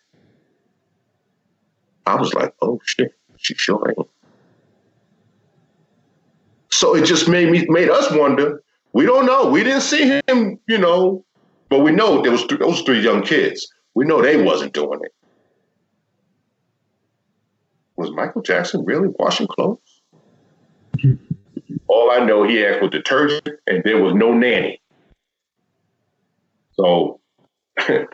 I 2.05 2.15
was 2.15 2.33
like, 2.33 2.53
Oh 2.61 2.81
shit, 2.83 3.13
she 3.37 3.53
sure 3.53 3.81
ain't. 3.97 4.09
So 6.69 6.97
it 6.97 7.05
just 7.05 7.29
made 7.29 7.49
me 7.49 7.65
made 7.69 7.89
us 7.89 8.11
wonder. 8.11 8.61
We 8.91 9.05
don't 9.05 9.25
know. 9.25 9.49
We 9.49 9.63
didn't 9.63 9.83
see 9.83 10.19
him, 10.27 10.59
you 10.67 10.79
know, 10.79 11.23
but 11.69 11.79
we 11.79 11.91
know 11.91 12.21
there 12.21 12.33
was 12.33 12.45
th- 12.45 12.59
those 12.59 12.81
three 12.81 12.99
young 12.99 13.21
kids. 13.21 13.65
We 13.95 14.03
know 14.03 14.21
they 14.21 14.43
wasn't 14.43 14.73
doing 14.73 14.99
it. 15.01 15.13
Was 17.95 18.11
Michael 18.11 18.41
Jackson 18.41 18.83
really 18.83 19.07
washing 19.17 19.47
clothes? 19.47 19.79
All 21.87 22.11
I 22.11 22.19
know, 22.25 22.43
he 22.43 22.63
asked 22.65 22.79
for 22.79 22.89
detergent, 22.89 23.47
and 23.67 23.83
there 23.83 24.01
was 24.01 24.13
no 24.13 24.33
nanny. 24.33 24.79
So, 26.73 27.19
you 27.89 28.07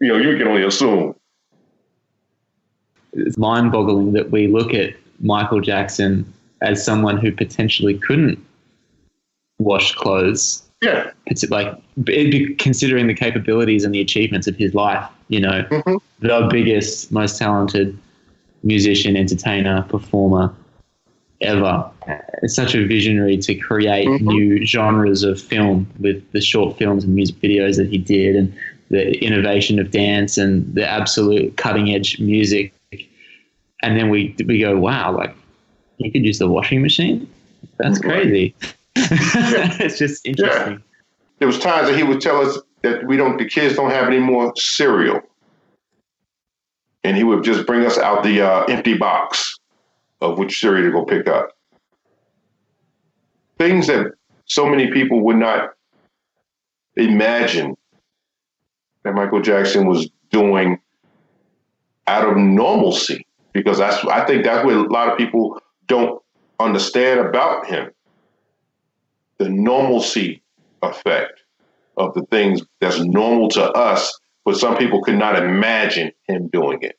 know, 0.00 0.16
you 0.16 0.36
can 0.36 0.48
only 0.48 0.64
assume. 0.64 1.14
It's 3.12 3.38
mind 3.38 3.70
boggling 3.70 4.12
that 4.14 4.30
we 4.30 4.48
look 4.48 4.74
at 4.74 4.94
Michael 5.20 5.60
Jackson 5.60 6.30
as 6.62 6.84
someone 6.84 7.18
who 7.18 7.30
potentially 7.30 7.98
couldn't 7.98 8.44
wash 9.58 9.94
clothes. 9.94 10.62
Yeah. 10.82 11.10
It's 11.26 11.48
like 11.50 11.72
considering 12.58 13.06
the 13.06 13.14
capabilities 13.14 13.84
and 13.84 13.94
the 13.94 14.00
achievements 14.00 14.46
of 14.46 14.56
his 14.56 14.74
life, 14.74 15.08
you 15.28 15.40
know, 15.40 15.62
mm-hmm. 15.70 15.96
the 16.20 16.48
biggest, 16.50 17.12
most 17.12 17.38
talented 17.38 17.96
musician, 18.62 19.16
entertainer, 19.16 19.82
performer 19.82 20.52
ever. 21.40 21.90
It's 22.42 22.54
such 22.54 22.74
a 22.74 22.86
visionary 22.86 23.38
to 23.38 23.54
create 23.54 24.06
mm-hmm. 24.06 24.26
new 24.26 24.66
genres 24.66 25.22
of 25.22 25.40
film 25.40 25.90
with 25.98 26.30
the 26.32 26.40
short 26.40 26.76
films 26.76 27.04
and 27.04 27.14
music 27.14 27.36
videos 27.36 27.76
that 27.76 27.88
he 27.88 27.98
did 27.98 28.36
and 28.36 28.54
the 28.90 29.16
innovation 29.24 29.78
of 29.78 29.90
dance 29.90 30.36
and 30.36 30.72
the 30.74 30.86
absolute 30.86 31.56
cutting 31.56 31.94
edge 31.94 32.18
music. 32.20 32.72
And 33.82 33.98
then 33.98 34.10
we 34.10 34.34
we 34.46 34.60
go, 34.60 34.78
wow, 34.78 35.16
like 35.16 35.34
you 35.98 36.10
could 36.10 36.24
use 36.24 36.38
the 36.38 36.48
washing 36.48 36.82
machine? 36.82 37.28
That's 37.78 37.98
crazy. 37.98 38.54
it's 38.96 39.98
just 39.98 40.26
interesting. 40.26 40.74
Yeah. 40.74 40.78
There 41.38 41.48
was 41.48 41.58
times 41.58 41.88
that 41.88 41.96
he 41.96 42.02
would 42.02 42.20
tell 42.20 42.40
us 42.40 42.58
that 42.82 43.06
we 43.06 43.16
don't 43.16 43.38
the 43.38 43.46
kids 43.46 43.76
don't 43.76 43.90
have 43.90 44.06
any 44.06 44.20
more 44.20 44.52
cereal. 44.56 45.20
And 47.02 47.16
he 47.16 47.24
would 47.24 47.44
just 47.44 47.66
bring 47.66 47.84
us 47.84 47.98
out 47.98 48.22
the 48.22 48.40
uh, 48.40 48.64
empty 48.64 48.94
box 48.94 49.58
of 50.20 50.38
which 50.38 50.58
cereal 50.58 50.84
to 50.84 50.92
go 50.92 51.04
pick 51.04 51.28
up. 51.28 51.53
Things 53.58 53.86
that 53.86 54.12
so 54.46 54.66
many 54.66 54.90
people 54.90 55.20
would 55.24 55.36
not 55.36 55.70
imagine 56.96 57.76
that 59.04 59.14
Michael 59.14 59.40
Jackson 59.40 59.86
was 59.86 60.08
doing 60.30 60.80
out 62.06 62.28
of 62.28 62.36
normalcy, 62.36 63.26
because 63.52 63.78
that's 63.78 64.04
I 64.04 64.24
think 64.26 64.44
that's 64.44 64.64
what 64.64 64.74
a 64.74 64.82
lot 64.82 65.08
of 65.08 65.16
people 65.16 65.60
don't 65.86 66.20
understand 66.60 67.20
about 67.20 67.66
him. 67.66 67.90
The 69.38 69.48
normalcy 69.48 70.42
effect 70.82 71.42
of 71.96 72.14
the 72.14 72.22
things 72.30 72.62
that's 72.80 72.98
normal 73.00 73.48
to 73.50 73.62
us, 73.72 74.12
but 74.44 74.56
some 74.56 74.76
people 74.76 75.02
could 75.02 75.16
not 75.16 75.42
imagine 75.42 76.12
him 76.26 76.48
doing 76.48 76.82
it. 76.82 76.98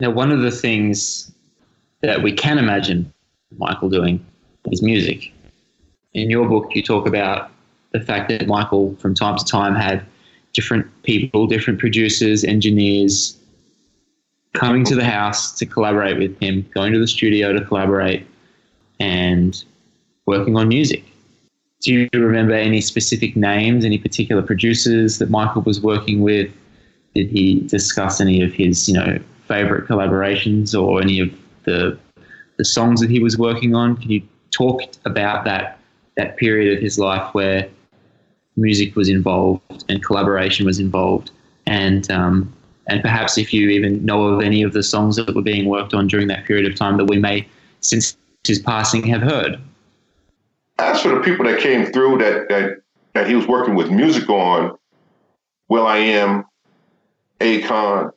Now, 0.00 0.10
one 0.10 0.30
of 0.30 0.42
the 0.42 0.50
things 0.50 1.32
that 2.02 2.22
we 2.22 2.32
can 2.32 2.58
imagine 2.58 3.12
Michael 3.56 3.90
doing 3.90 4.24
is 4.66 4.82
music. 4.82 5.32
In 6.14 6.30
your 6.30 6.48
book, 6.48 6.74
you 6.74 6.82
talk 6.82 7.06
about 7.06 7.50
the 7.92 8.00
fact 8.00 8.28
that 8.28 8.46
Michael, 8.46 8.94
from 8.96 9.14
time 9.14 9.36
to 9.36 9.44
time, 9.44 9.74
had 9.74 10.04
different 10.52 10.86
people, 11.02 11.46
different 11.46 11.78
producers, 11.78 12.44
engineers 12.44 13.36
coming 14.54 14.84
to 14.84 14.94
the 14.94 15.04
house 15.04 15.52
to 15.58 15.66
collaborate 15.66 16.18
with 16.18 16.38
him, 16.40 16.68
going 16.74 16.92
to 16.92 16.98
the 16.98 17.06
studio 17.06 17.52
to 17.52 17.64
collaborate, 17.64 18.26
and 18.98 19.64
working 20.26 20.56
on 20.56 20.68
music. 20.68 21.04
Do 21.80 21.94
you 21.94 22.08
remember 22.12 22.54
any 22.54 22.80
specific 22.80 23.36
names, 23.36 23.84
any 23.84 23.98
particular 23.98 24.42
producers 24.42 25.18
that 25.18 25.30
Michael 25.30 25.62
was 25.62 25.80
working 25.80 26.22
with? 26.22 26.52
Did 27.14 27.28
he 27.28 27.60
discuss 27.60 28.20
any 28.20 28.42
of 28.42 28.52
his, 28.52 28.88
you 28.88 28.94
know, 28.94 29.18
favorite 29.46 29.86
collaborations 29.86 30.78
or 30.78 31.00
any 31.00 31.20
of 31.20 31.30
the 31.64 31.98
the 32.56 32.64
songs 32.64 33.00
that 33.00 33.08
he 33.08 33.20
was 33.20 33.38
working 33.38 33.74
on? 33.76 33.96
Can 33.96 34.10
you 34.10 34.22
talk 34.50 34.82
about 35.04 35.44
that 35.44 35.78
that 36.16 36.36
period 36.36 36.76
of 36.76 36.82
his 36.82 36.98
life 36.98 37.32
where 37.32 37.68
music 38.56 38.96
was 38.96 39.08
involved 39.08 39.84
and 39.88 40.02
collaboration 40.02 40.66
was 40.66 40.78
involved, 40.78 41.30
and 41.66 42.10
um, 42.10 42.52
and 42.88 43.02
perhaps 43.02 43.38
if 43.38 43.52
you 43.52 43.68
even 43.68 44.04
know 44.04 44.24
of 44.24 44.42
any 44.42 44.62
of 44.62 44.72
the 44.72 44.82
songs 44.82 45.16
that 45.16 45.34
were 45.34 45.42
being 45.42 45.66
worked 45.66 45.94
on 45.94 46.06
during 46.06 46.28
that 46.28 46.44
period 46.46 46.70
of 46.70 46.76
time 46.76 46.96
that 46.96 47.04
we 47.04 47.18
may, 47.18 47.46
since 47.80 48.16
his 48.46 48.58
passing, 48.58 49.02
have 49.04 49.22
heard. 49.22 49.60
As 50.78 51.02
for 51.02 51.08
the 51.10 51.20
people 51.20 51.44
that 51.44 51.60
came 51.60 51.86
through 51.86 52.18
that 52.18 52.48
that 52.48 52.78
that 53.14 53.26
he 53.26 53.34
was 53.34 53.46
working 53.46 53.74
with 53.74 53.90
music 53.90 54.28
on, 54.28 54.76
will.i.am, 55.68 56.44
Akon, 57.40 58.10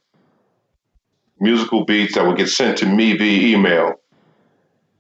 musical 1.40 1.86
beats 1.86 2.16
that 2.16 2.26
would 2.26 2.38
get 2.38 2.50
sent 2.50 2.78
to 2.80 2.86
me 2.86 3.18
via 3.18 3.56
email. 3.56 3.94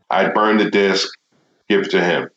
I'd 0.09 0.34
burn 0.34 0.57
the 0.57 0.69
disc, 0.69 1.09
give 1.72 1.89
to 1.89 2.03
him. 2.03 2.30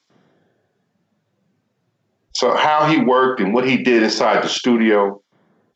So 2.34 2.56
how 2.56 2.86
he 2.86 3.00
worked 3.00 3.40
and 3.40 3.52
what 3.52 3.66
he 3.66 3.78
did 3.78 4.02
inside 4.02 4.42
the 4.42 4.48
studio, 4.48 5.20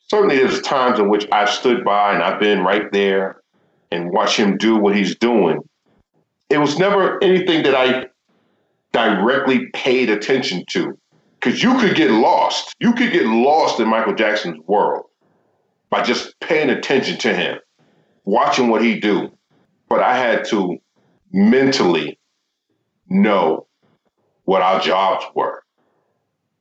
certainly 0.09 0.37
there's 0.37 0.61
times 0.63 0.99
in 0.99 1.09
which 1.09 1.27
I've 1.33 1.51
stood 1.51 1.85
by 1.85 2.15
and 2.15 2.23
I've 2.23 2.41
been 2.41 2.61
right 2.61 2.91
there 2.93 3.43
and 3.91 4.11
watch 4.11 4.37
him 4.37 4.57
do 4.57 4.77
what 4.77 4.97
he's 4.97 5.17
doing. 5.17 5.61
It 6.51 6.59
was 6.59 6.79
never 6.79 7.23
anything 7.23 7.63
that 7.65 7.75
I 7.75 8.07
directly 8.93 9.67
paid 9.75 10.11
attention 10.11 10.65
to 10.71 10.99
because 11.39 11.63
you 11.63 11.79
could 11.79 11.95
get 11.95 12.11
lost. 12.11 12.75
You 12.81 12.93
could 12.93 13.13
get 13.13 13.27
lost 13.27 13.81
in 13.81 13.89
Michael 13.89 14.15
Jackson's 14.15 14.59
world 14.67 15.07
by 15.91 16.03
just 16.03 16.39
paying 16.41 16.71
attention 16.71 17.19
to 17.19 17.35
him, 17.35 17.59
watching 18.25 18.69
what 18.69 18.83
he 18.83 18.99
do. 18.99 19.31
But 19.89 20.03
I 20.03 20.17
had 20.17 20.45
to 20.47 20.77
mentally 21.33 22.18
know 23.09 23.67
what 24.45 24.63
our 24.63 24.81
jobs 24.81 25.25
were 25.35 25.63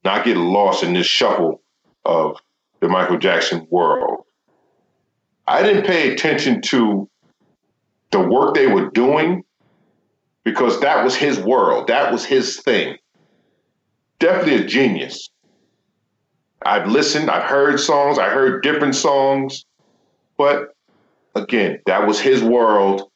not 0.07 0.23
get 0.23 0.37
lost 0.37 0.83
in 0.83 0.93
this 0.93 1.05
shuffle 1.05 1.61
of 2.05 2.37
the 2.79 2.87
Michael 2.87 3.17
Jackson 3.17 3.67
world. 3.69 4.23
I 5.45 5.61
didn't 5.61 5.85
pay 5.85 6.13
attention 6.13 6.61
to 6.61 7.09
the 8.11 8.21
work 8.21 8.55
they 8.55 8.67
were 8.67 8.89
doing 8.91 9.43
because 10.45 10.79
that 10.79 11.03
was 11.03 11.13
his 11.13 11.39
world, 11.39 11.87
that 11.87 12.09
was 12.09 12.23
his 12.23 12.61
thing. 12.61 12.95
Definitely 14.19 14.63
a 14.63 14.65
genius. 14.65 15.29
I've 16.65 16.87
listened, 16.87 17.29
I've 17.29 17.49
heard 17.49 17.77
songs, 17.77 18.17
I 18.17 18.29
heard 18.29 18.63
different 18.63 18.95
songs, 18.95 19.65
but 20.37 20.69
again, 21.35 21.81
that 21.85 22.07
was 22.07 22.17
his 22.17 22.41
world. 22.41 23.11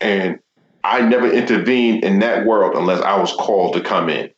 And 0.00 0.38
I 0.84 1.00
never 1.00 1.30
intervened 1.30 2.04
in 2.04 2.18
that 2.20 2.46
world 2.46 2.76
unless 2.76 3.00
I 3.00 3.18
was 3.18 3.32
called 3.32 3.74
to 3.74 3.80
come 3.80 4.08
in. 4.08 4.30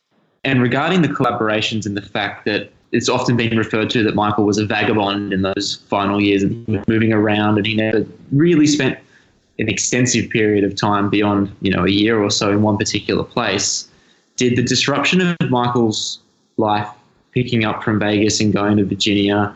And 0.43 0.61
regarding 0.61 1.01
the 1.01 1.09
collaborations 1.09 1.85
and 1.85 1.95
the 1.95 2.01
fact 2.01 2.45
that 2.45 2.71
it's 2.93 3.09
often 3.09 3.35
been 3.35 3.57
referred 3.57 3.89
to 3.91 4.03
that 4.03 4.15
Michael 4.15 4.45
was 4.45 4.57
a 4.57 4.65
vagabond 4.65 5.33
in 5.33 5.41
those 5.41 5.83
final 5.89 6.21
years 6.21 6.41
and 6.41 6.65
moving 6.87 7.11
around 7.11 7.57
and 7.57 7.65
he 7.65 7.75
never 7.75 8.05
really 8.31 8.65
spent 8.65 8.97
an 9.59 9.67
extensive 9.67 10.29
period 10.29 10.63
of 10.63 10.75
time 10.75 11.09
beyond, 11.09 11.53
you 11.61 11.71
know, 11.71 11.83
a 11.83 11.89
year 11.89 12.23
or 12.23 12.29
so 12.29 12.51
in 12.51 12.61
one 12.61 12.77
particular 12.77 13.25
place. 13.25 13.89
Did 14.37 14.55
the 14.55 14.63
disruption 14.63 15.19
of 15.19 15.35
Michael's 15.49 16.19
life 16.55 16.87
picking 17.31 17.65
up 17.65 17.83
from 17.83 17.99
Vegas 17.99 18.39
and 18.39 18.53
going 18.53 18.77
to 18.77 18.85
Virginia, 18.85 19.53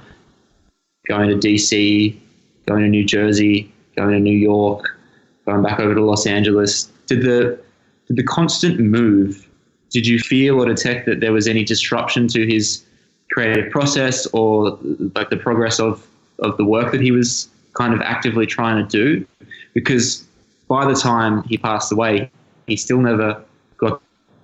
going 1.07 1.29
to 1.29 1.35
DC, 1.47 2.17
going 2.65 2.81
to 2.81 2.89
New 2.89 3.05
Jersey, 3.05 3.71
going 3.95 4.11
to 4.11 4.19
New 4.19 4.37
York, 4.37 4.97
going 5.45 5.63
back 5.63 5.79
over 5.79 5.95
to 5.95 6.01
Los 6.01 6.25
Angeles, 6.25 6.91
did 7.07 7.21
the 7.21 7.59
did 8.07 8.17
the 8.17 8.23
constant 8.23 8.79
move 8.79 9.47
did 9.91 10.07
you 10.07 10.19
feel 10.19 10.61
or 10.61 10.65
detect 10.65 11.05
that 11.05 11.19
there 11.19 11.33
was 11.33 11.47
any 11.47 11.63
disruption 11.63 12.27
to 12.29 12.47
his 12.47 12.83
creative 13.31 13.69
process 13.71 14.25
or 14.27 14.79
like 15.15 15.29
the 15.29 15.37
progress 15.37 15.79
of, 15.79 16.05
of 16.39 16.57
the 16.57 16.65
work 16.65 16.91
that 16.93 17.01
he 17.01 17.11
was 17.11 17.49
kind 17.73 17.93
of 17.93 18.01
actively 18.01 18.45
trying 18.45 18.87
to 18.87 18.89
do? 18.89 19.25
Because 19.73 20.25
by 20.67 20.85
the 20.85 20.95
time 20.95 21.43
he 21.43 21.57
passed 21.57 21.91
away, 21.91 22.31
he 22.67 22.77
still 22.77 23.01
never 23.01 23.43
got 23.77 24.01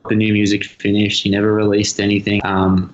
the 0.09 0.15
new 0.15 0.33
music 0.33 0.65
finished. 0.65 1.23
He 1.23 1.29
never 1.29 1.53
released 1.53 1.99
anything. 2.01 2.41
Um, 2.45 2.93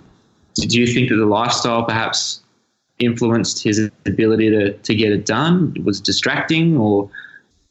do 0.55 0.79
you 0.79 0.85
think 0.85 1.09
that 1.09 1.15
the 1.15 1.25
lifestyle 1.25 1.83
perhaps 1.83 2.41
influenced 2.99 3.63
his 3.63 3.89
ability 4.05 4.51
to, 4.51 4.73
to 4.73 4.95
get 4.95 5.11
it 5.11 5.25
done? 5.25 5.75
Was 5.83 5.99
distracting, 5.99 6.77
or 6.77 7.09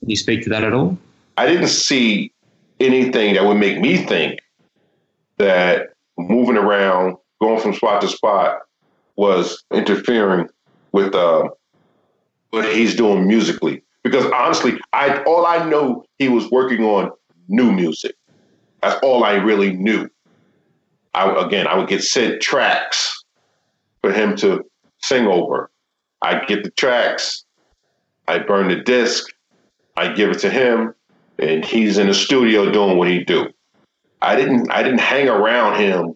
can 0.02 0.10
you 0.10 0.16
speak 0.16 0.42
to 0.42 0.50
that 0.50 0.64
at 0.64 0.72
all? 0.72 0.98
I 1.36 1.46
didn't 1.46 1.68
see 1.68 2.32
anything 2.80 3.34
that 3.34 3.44
would 3.44 3.56
make 3.56 3.80
me 3.80 3.98
think 3.98 4.40
that 5.38 5.90
moving 6.18 6.56
around, 6.56 7.16
going 7.40 7.60
from 7.60 7.72
spot 7.72 8.00
to 8.00 8.08
spot, 8.08 8.62
was 9.14 9.62
interfering 9.72 10.48
with 10.90 11.14
uh, 11.14 11.48
what 12.50 12.64
he's 12.74 12.96
doing 12.96 13.28
musically. 13.28 13.84
Because 14.02 14.26
honestly, 14.32 14.76
I 14.92 15.22
all 15.22 15.46
I 15.46 15.64
know 15.70 16.04
he 16.18 16.28
was 16.28 16.50
working 16.50 16.82
on 16.82 17.12
new 17.46 17.70
music. 17.70 18.16
That's 18.82 18.98
all 19.04 19.22
I 19.22 19.34
really 19.34 19.76
knew. 19.76 20.10
I 21.14 21.30
again, 21.46 21.68
I 21.68 21.76
would 21.78 21.88
get 21.88 22.02
sent 22.02 22.42
tracks 22.42 23.22
for 24.00 24.12
him 24.12 24.34
to 24.38 24.64
sing 24.98 25.28
over. 25.28 25.70
I'd 26.22 26.48
get 26.48 26.64
the 26.64 26.70
tracks, 26.72 27.44
I'd 28.26 28.48
burn 28.48 28.68
the 28.68 28.76
disc, 28.76 29.32
I'd 29.96 30.16
give 30.16 30.30
it 30.30 30.38
to 30.40 30.50
him, 30.50 30.94
and 31.38 31.64
he's 31.64 31.98
in 31.98 32.06
the 32.06 32.14
studio 32.14 32.70
doing 32.70 32.98
what 32.98 33.08
he 33.08 33.24
do. 33.24 33.48
I 34.20 34.36
didn't 34.36 34.70
I 34.70 34.82
didn't 34.82 35.00
hang 35.00 35.28
around 35.28 35.80
him 35.80 36.14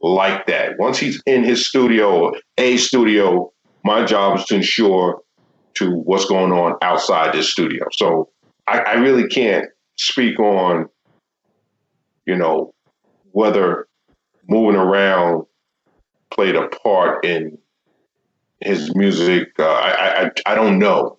like 0.00 0.46
that. 0.46 0.78
Once 0.78 0.98
he's 0.98 1.22
in 1.26 1.44
his 1.44 1.66
studio, 1.66 2.32
a 2.58 2.76
studio, 2.76 3.52
my 3.84 4.04
job 4.04 4.38
is 4.38 4.44
to 4.46 4.56
ensure 4.56 5.22
to 5.74 5.90
what's 5.90 6.26
going 6.26 6.52
on 6.52 6.76
outside 6.82 7.34
this 7.34 7.50
studio. 7.50 7.86
So 7.92 8.28
I, 8.66 8.80
I 8.80 8.92
really 8.94 9.26
can't 9.28 9.66
speak 9.96 10.38
on, 10.38 10.88
you 12.26 12.36
know, 12.36 12.74
whether 13.32 13.86
moving 14.48 14.78
around 14.78 15.44
played 16.30 16.56
a 16.56 16.68
part 16.68 17.24
in 17.24 17.56
his 18.60 18.94
music. 18.94 19.48
Uh, 19.58 19.64
I, 19.64 20.24
I 20.24 20.30
I 20.46 20.54
don't 20.54 20.78
know. 20.78 21.18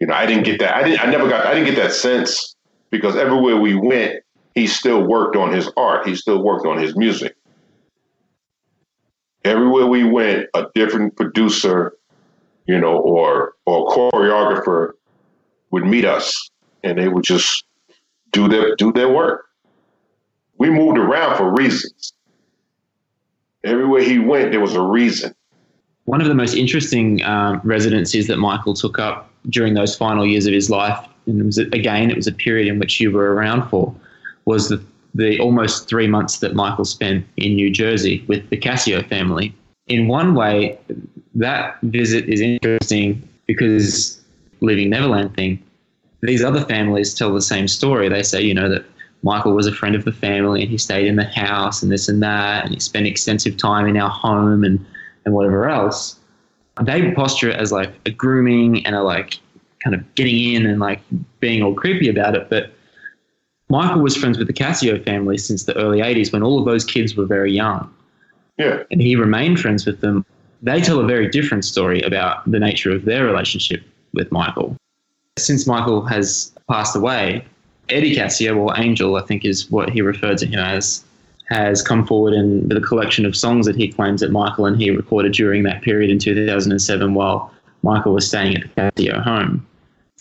You 0.00 0.06
know, 0.06 0.14
I 0.14 0.24
didn't 0.24 0.44
get 0.44 0.58
that. 0.60 0.74
I 0.74 0.82
didn't. 0.82 1.00
I 1.00 1.10
never 1.10 1.28
got. 1.28 1.46
I 1.46 1.54
didn't 1.54 1.74
get 1.74 1.82
that 1.82 1.92
sense 1.92 2.56
because 2.90 3.16
everywhere 3.16 3.58
we 3.58 3.74
went, 3.74 4.22
he 4.54 4.66
still 4.66 5.06
worked 5.06 5.36
on 5.36 5.52
his 5.52 5.70
art. 5.76 6.08
He 6.08 6.16
still 6.16 6.42
worked 6.42 6.66
on 6.66 6.78
his 6.78 6.96
music. 6.96 7.36
Everywhere 9.44 9.86
we 9.86 10.04
went, 10.04 10.46
a 10.54 10.66
different 10.74 11.16
producer, 11.16 11.92
you 12.66 12.78
know, 12.78 12.98
or 12.98 13.54
or 13.66 13.88
choreographer 13.88 14.92
would 15.70 15.84
meet 15.84 16.06
us, 16.06 16.50
and 16.82 16.98
they 16.98 17.08
would 17.08 17.24
just 17.24 17.64
do 18.32 18.48
their 18.48 18.74
do 18.76 18.92
their 18.92 19.08
work. 19.08 19.46
We 20.56 20.70
moved 20.70 20.98
around 20.98 21.36
for 21.36 21.54
reasons. 21.54 22.14
Everywhere 23.64 24.02
he 24.02 24.18
went, 24.18 24.52
there 24.52 24.60
was 24.60 24.74
a 24.74 24.82
reason. 24.82 25.34
One 26.04 26.22
of 26.22 26.26
the 26.26 26.34
most 26.34 26.54
interesting 26.54 27.22
um, 27.24 27.60
residencies 27.62 28.26
that 28.28 28.38
Michael 28.38 28.72
took 28.72 28.98
up 28.98 29.29
during 29.48 29.74
those 29.74 29.96
final 29.96 30.26
years 30.26 30.46
of 30.46 30.52
his 30.52 30.70
life, 30.70 30.98
and 31.26 31.40
it 31.40 31.44
was 31.44 31.58
again, 31.58 32.10
it 32.10 32.16
was 32.16 32.26
a 32.26 32.32
period 32.32 32.68
in 32.68 32.78
which 32.78 33.00
you 33.00 33.10
were 33.10 33.34
around 33.34 33.68
for, 33.68 33.94
was 34.44 34.68
the, 34.68 34.82
the 35.14 35.38
almost 35.40 35.88
three 35.88 36.06
months 36.06 36.38
that 36.38 36.54
Michael 36.54 36.84
spent 36.84 37.26
in 37.36 37.54
New 37.54 37.70
Jersey 37.70 38.24
with 38.28 38.48
the 38.50 38.56
Cascio 38.56 39.06
family. 39.08 39.54
In 39.88 40.08
one 40.08 40.34
way, 40.34 40.78
that 41.34 41.78
visit 41.82 42.28
is 42.28 42.40
interesting 42.40 43.26
because 43.46 44.20
Leaving 44.60 44.90
Neverland 44.90 45.34
thing, 45.34 45.62
these 46.22 46.44
other 46.44 46.60
families 46.60 47.14
tell 47.14 47.32
the 47.32 47.40
same 47.40 47.66
story. 47.66 48.08
They 48.08 48.22
say, 48.22 48.42
you 48.42 48.54
know, 48.54 48.68
that 48.68 48.84
Michael 49.22 49.54
was 49.54 49.66
a 49.66 49.72
friend 49.72 49.94
of 49.94 50.04
the 50.04 50.12
family 50.12 50.62
and 50.62 50.70
he 50.70 50.78
stayed 50.78 51.06
in 51.06 51.16
the 51.16 51.24
house 51.24 51.82
and 51.82 51.90
this 51.90 52.08
and 52.08 52.22
that, 52.22 52.64
and 52.64 52.74
he 52.74 52.80
spent 52.80 53.06
extensive 53.06 53.56
time 53.56 53.86
in 53.86 53.96
our 53.96 54.10
home 54.10 54.64
and, 54.64 54.84
and 55.24 55.34
whatever 55.34 55.68
else. 55.68 56.19
They 56.82 57.12
posture 57.12 57.50
it 57.50 57.56
as 57.56 57.72
like 57.72 57.92
a 58.06 58.10
grooming 58.10 58.84
and 58.86 58.94
a 58.94 59.02
like 59.02 59.38
kind 59.82 59.94
of 59.94 60.14
getting 60.14 60.54
in 60.54 60.66
and 60.66 60.80
like 60.80 61.00
being 61.40 61.62
all 61.62 61.74
creepy 61.74 62.08
about 62.08 62.34
it. 62.34 62.48
But 62.48 62.72
Michael 63.68 64.02
was 64.02 64.16
friends 64.16 64.38
with 64.38 64.46
the 64.46 64.52
Cascio 64.52 65.02
family 65.04 65.38
since 65.38 65.64
the 65.64 65.76
early 65.76 66.00
80s 66.00 66.32
when 66.32 66.42
all 66.42 66.58
of 66.58 66.64
those 66.64 66.84
kids 66.84 67.14
were 67.14 67.26
very 67.26 67.52
young. 67.52 67.92
Yeah. 68.58 68.82
And 68.90 69.00
he 69.00 69.16
remained 69.16 69.60
friends 69.60 69.86
with 69.86 70.00
them. 70.00 70.24
They 70.62 70.80
tell 70.80 71.00
a 71.00 71.06
very 71.06 71.28
different 71.28 71.64
story 71.64 72.02
about 72.02 72.50
the 72.50 72.58
nature 72.58 72.90
of 72.90 73.04
their 73.04 73.24
relationship 73.24 73.82
with 74.12 74.30
Michael. 74.30 74.76
Since 75.38 75.66
Michael 75.66 76.04
has 76.04 76.52
passed 76.68 76.94
away, 76.94 77.44
Eddie 77.88 78.14
Cascio, 78.14 78.56
or 78.56 78.78
Angel, 78.78 79.16
I 79.16 79.22
think 79.22 79.44
is 79.44 79.70
what 79.70 79.88
he 79.88 80.02
referred 80.02 80.38
to 80.38 80.46
him 80.46 80.58
as, 80.58 81.04
has 81.50 81.82
come 81.82 82.06
forward 82.06 82.32
and 82.32 82.68
with 82.68 82.76
a 82.76 82.80
collection 82.80 83.26
of 83.26 83.36
songs 83.36 83.66
that 83.66 83.74
he 83.74 83.88
claims 83.88 84.20
that 84.20 84.30
Michael 84.30 84.66
and 84.66 84.80
he 84.80 84.90
recorded 84.90 85.32
during 85.32 85.64
that 85.64 85.82
period 85.82 86.10
in 86.10 86.18
2007 86.18 87.14
while 87.14 87.52
Michael 87.82 88.12
was 88.14 88.28
staying 88.28 88.56
at 88.56 88.94
the 88.94 89.08
Cascio 89.08 89.22
home. 89.22 89.66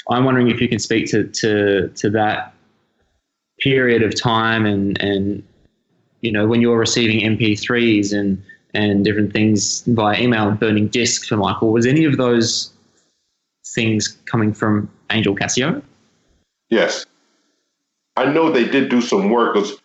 I'm 0.09 0.25
wondering 0.25 0.49
if 0.49 0.59
you 0.59 0.67
can 0.67 0.79
speak 0.79 1.07
to, 1.11 1.25
to, 1.25 1.89
to 1.89 2.09
that 2.11 2.53
period 3.59 4.01
of 4.01 4.19
time 4.19 4.65
and, 4.65 4.99
and, 5.01 5.43
you 6.21 6.31
know, 6.31 6.47
when 6.47 6.61
you're 6.61 6.79
receiving 6.79 7.19
MP3s 7.19 8.17
and, 8.17 8.41
and 8.73 9.05
different 9.05 9.31
things 9.31 9.83
via 9.87 10.19
email 10.19 10.47
and 10.47 10.59
burning 10.59 10.87
discs 10.87 11.27
for 11.27 11.37
Michael, 11.37 11.71
was 11.71 11.85
any 11.85 12.05
of 12.05 12.17
those 12.17 12.73
things 13.75 14.17
coming 14.25 14.51
from 14.51 14.89
Angel 15.11 15.35
Cascio? 15.35 15.83
Yes. 16.69 17.05
I 18.15 18.25
know 18.25 18.51
they 18.51 18.65
did 18.65 18.89
do 18.89 19.01
some 19.01 19.29
work 19.29 19.53
because 19.53 19.79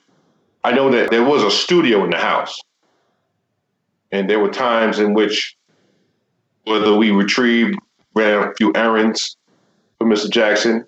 I 0.65 0.73
know 0.73 0.91
that 0.91 1.11
there 1.11 1.23
was 1.23 1.43
a 1.43 1.51
studio 1.51 2.05
in 2.05 2.11
the 2.11 2.17
house. 2.17 2.59
And 4.11 4.31
there 4.31 4.41
were 4.41 4.49
times 4.49 4.99
in 4.99 5.13
which 5.13 5.57
whether 6.65 6.97
we 6.97 7.11
retrieved, 7.11 7.79
ran 8.15 8.49
a 8.49 8.55
few 8.55 8.73
errands 8.75 9.37
for 9.99 10.07
Mr. 10.07 10.31
Jackson, 10.31 10.87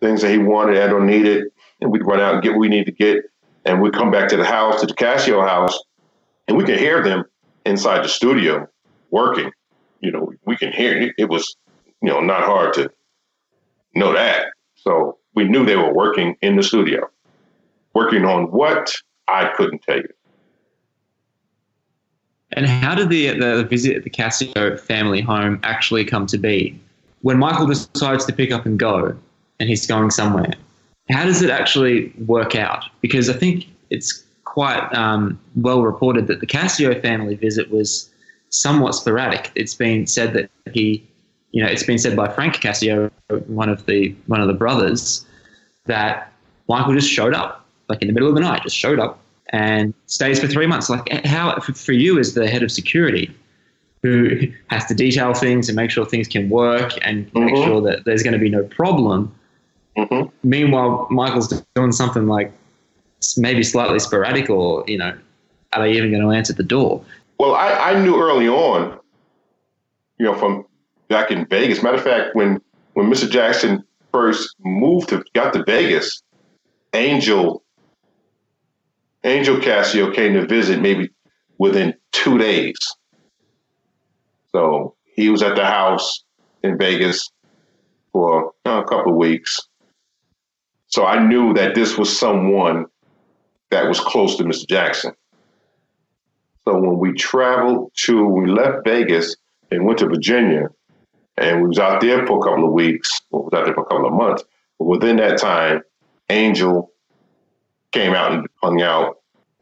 things 0.00 0.22
that 0.22 0.30
he 0.30 0.38
wanted 0.38 0.76
and 0.76 0.92
or 0.92 1.04
needed, 1.04 1.44
and 1.80 1.90
we'd 1.90 2.06
run 2.06 2.20
out 2.20 2.34
and 2.34 2.42
get 2.42 2.52
what 2.52 2.60
we 2.60 2.68
need 2.68 2.84
to 2.84 2.92
get, 2.92 3.24
and 3.64 3.82
we'd 3.82 3.94
come 3.94 4.12
back 4.12 4.28
to 4.28 4.36
the 4.36 4.44
house, 4.44 4.80
to 4.80 4.86
the 4.86 4.94
Cascio 4.94 5.46
house, 5.46 5.76
and 6.46 6.56
we 6.56 6.64
could 6.64 6.78
hear 6.78 7.02
them 7.02 7.24
inside 7.64 8.04
the 8.04 8.08
studio 8.08 8.68
working. 9.10 9.50
You 10.00 10.12
know, 10.12 10.32
we 10.44 10.56
can 10.56 10.70
hear 10.70 10.96
it. 11.00 11.14
It 11.18 11.28
was, 11.28 11.56
you 12.00 12.08
know, 12.08 12.20
not 12.20 12.42
hard 12.42 12.74
to 12.74 12.90
know 13.94 14.12
that. 14.12 14.46
So 14.76 15.18
we 15.34 15.48
knew 15.48 15.64
they 15.64 15.76
were 15.76 15.92
working 15.92 16.36
in 16.42 16.54
the 16.54 16.62
studio. 16.62 17.10
Working 17.94 18.24
on 18.24 18.44
what? 18.52 18.94
I 19.28 19.52
couldn't 19.56 19.82
tell 19.82 19.98
you. 19.98 20.08
And 22.52 22.66
how 22.66 22.94
did 22.94 23.10
the, 23.10 23.38
the 23.38 23.64
visit 23.64 23.96
at 23.96 24.04
the 24.04 24.10
Cascio 24.10 24.78
family 24.78 25.20
home 25.20 25.60
actually 25.62 26.04
come 26.04 26.26
to 26.26 26.38
be? 26.38 26.78
When 27.22 27.38
Michael 27.38 27.66
decides 27.66 28.24
to 28.26 28.32
pick 28.32 28.52
up 28.52 28.66
and 28.66 28.78
go, 28.78 29.16
and 29.58 29.68
he's 29.68 29.86
going 29.86 30.10
somewhere, 30.10 30.52
how 31.10 31.24
does 31.24 31.42
it 31.42 31.50
actually 31.50 32.12
work 32.26 32.54
out? 32.54 32.84
Because 33.00 33.28
I 33.28 33.32
think 33.32 33.66
it's 33.90 34.24
quite 34.44 34.82
um, 34.94 35.38
well 35.56 35.82
reported 35.82 36.28
that 36.28 36.40
the 36.40 36.46
Cascio 36.46 37.00
family 37.02 37.34
visit 37.34 37.70
was 37.70 38.10
somewhat 38.50 38.94
sporadic. 38.94 39.50
It's 39.54 39.74
been 39.74 40.06
said 40.06 40.32
that 40.34 40.50
he, 40.72 41.06
you 41.50 41.62
know, 41.62 41.68
it's 41.68 41.82
been 41.82 41.98
said 41.98 42.16
by 42.16 42.28
Frank 42.28 42.56
Cascio, 42.56 43.10
one 43.46 43.68
of 43.68 43.86
the 43.86 44.14
one 44.26 44.40
of 44.40 44.46
the 44.46 44.54
brothers, 44.54 45.26
that 45.84 46.32
Michael 46.68 46.94
just 46.94 47.10
showed 47.10 47.34
up, 47.34 47.65
like 47.88 48.02
in 48.02 48.08
the 48.08 48.14
middle 48.14 48.28
of 48.28 48.34
the 48.34 48.40
night, 48.40 48.62
just 48.62 48.76
showed 48.76 48.98
up 48.98 49.20
and 49.50 49.94
stays 50.06 50.40
for 50.40 50.46
three 50.46 50.66
months. 50.66 50.90
Like 50.90 51.08
how 51.24 51.58
for 51.60 51.92
you 51.92 52.18
as 52.18 52.34
the 52.34 52.48
head 52.48 52.62
of 52.62 52.70
security, 52.70 53.34
who 54.02 54.52
has 54.68 54.84
to 54.86 54.94
detail 54.94 55.34
things 55.34 55.68
and 55.68 55.76
make 55.76 55.90
sure 55.90 56.04
things 56.04 56.28
can 56.28 56.48
work 56.48 56.92
and 57.02 57.26
mm-hmm. 57.32 57.46
make 57.46 57.56
sure 57.56 57.80
that 57.80 58.04
there's 58.04 58.22
going 58.22 58.32
to 58.32 58.38
be 58.38 58.48
no 58.48 58.64
problem. 58.64 59.34
Mm-hmm. 59.96 60.28
Meanwhile, 60.48 61.08
Michael's 61.10 61.62
doing 61.74 61.92
something 61.92 62.26
like 62.26 62.52
maybe 63.36 63.62
slightly 63.62 63.98
sporadic, 63.98 64.50
or 64.50 64.84
you 64.86 64.98
know, 64.98 65.16
are 65.72 65.82
they 65.82 65.92
even 65.92 66.10
going 66.10 66.22
to 66.22 66.30
answer 66.30 66.52
the 66.52 66.62
door? 66.62 67.02
Well, 67.38 67.54
I, 67.54 67.92
I 67.92 68.02
knew 68.02 68.20
early 68.20 68.48
on, 68.48 68.98
you 70.18 70.26
know, 70.26 70.34
from 70.34 70.66
back 71.08 71.30
in 71.30 71.46
Vegas. 71.46 71.82
Matter 71.82 71.96
of 71.96 72.04
fact, 72.04 72.34
when 72.34 72.60
when 72.94 73.10
Mr. 73.10 73.28
Jackson 73.28 73.84
first 74.12 74.54
moved 74.60 75.08
to 75.10 75.24
got 75.34 75.52
to 75.54 75.64
Vegas, 75.64 76.22
Angel 76.94 77.62
Angel 79.26 79.56
Cascio 79.56 80.14
came 80.14 80.34
to 80.34 80.46
visit 80.46 80.80
maybe 80.80 81.10
within 81.58 81.94
two 82.12 82.38
days. 82.38 82.78
So 84.52 84.94
he 85.04 85.28
was 85.30 85.42
at 85.42 85.56
the 85.56 85.64
house 85.64 86.24
in 86.62 86.78
Vegas 86.78 87.30
for 88.12 88.52
uh, 88.64 88.82
a 88.82 88.84
couple 88.84 89.12
of 89.12 89.18
weeks. 89.18 89.60
So 90.86 91.04
I 91.04 91.26
knew 91.26 91.52
that 91.54 91.74
this 91.74 91.98
was 91.98 92.16
someone 92.16 92.86
that 93.70 93.88
was 93.88 93.98
close 93.98 94.36
to 94.36 94.44
Mr. 94.44 94.66
Jackson. 94.68 95.12
So 96.64 96.78
when 96.78 96.98
we 96.98 97.12
traveled 97.12 97.90
to, 97.96 98.24
we 98.24 98.48
left 98.48 98.84
Vegas 98.84 99.36
and 99.72 99.84
went 99.84 99.98
to 99.98 100.06
Virginia, 100.06 100.68
and 101.36 101.62
we 101.62 101.68
was 101.68 101.78
out 101.78 102.00
there 102.00 102.24
for 102.26 102.38
a 102.38 102.42
couple 102.42 102.64
of 102.64 102.72
weeks. 102.72 103.20
We 103.30 103.40
was 103.40 103.52
out 103.54 103.64
there 103.64 103.74
for 103.74 103.82
a 103.82 103.86
couple 103.86 104.06
of 104.06 104.14
months. 104.14 104.44
But 104.78 104.84
within 104.84 105.16
that 105.16 105.38
time, 105.38 105.82
Angel 106.30 106.92
came 107.92 108.14
out 108.14 108.32
and 108.32 108.46
hung 108.62 108.82
out. 108.82 109.16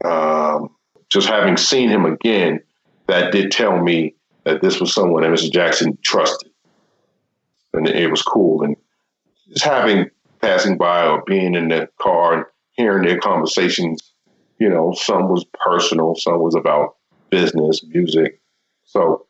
Um, 0.05 0.69
just 1.11 1.29
having 1.29 1.57
seen 1.57 1.89
him 1.89 2.05
again, 2.05 2.61
that 3.07 3.33
did 3.33 3.51
tell 3.51 3.81
me 3.81 4.15
that 4.45 4.63
this 4.63 4.81
was 4.81 4.95
someone 4.95 5.23
that 5.23 5.31
Mr. 5.31 5.51
Jackson 5.51 5.99
trusted. 6.03 6.51
And 7.73 7.89
it 7.89 8.11
was 8.11 8.23
cool. 8.23 8.63
And 8.63 8.77
just 9.49 9.65
having 9.65 10.11
passing 10.41 10.77
by 10.77 11.07
or 11.07 11.23
being 11.27 11.55
in 11.55 11.69
the 11.69 11.89
car 12.01 12.35
and 12.35 12.45
hearing 12.73 13.07
their 13.07 13.19
conversations, 13.19 14.13
you 14.59 14.69
know, 14.69 14.93
some 14.93 15.29
was 15.29 15.45
personal, 15.55 16.15
some 16.15 16.41
was 16.41 16.55
about 16.55 16.97
business, 17.31 17.83
music. 17.85 18.41
So, 18.85 19.27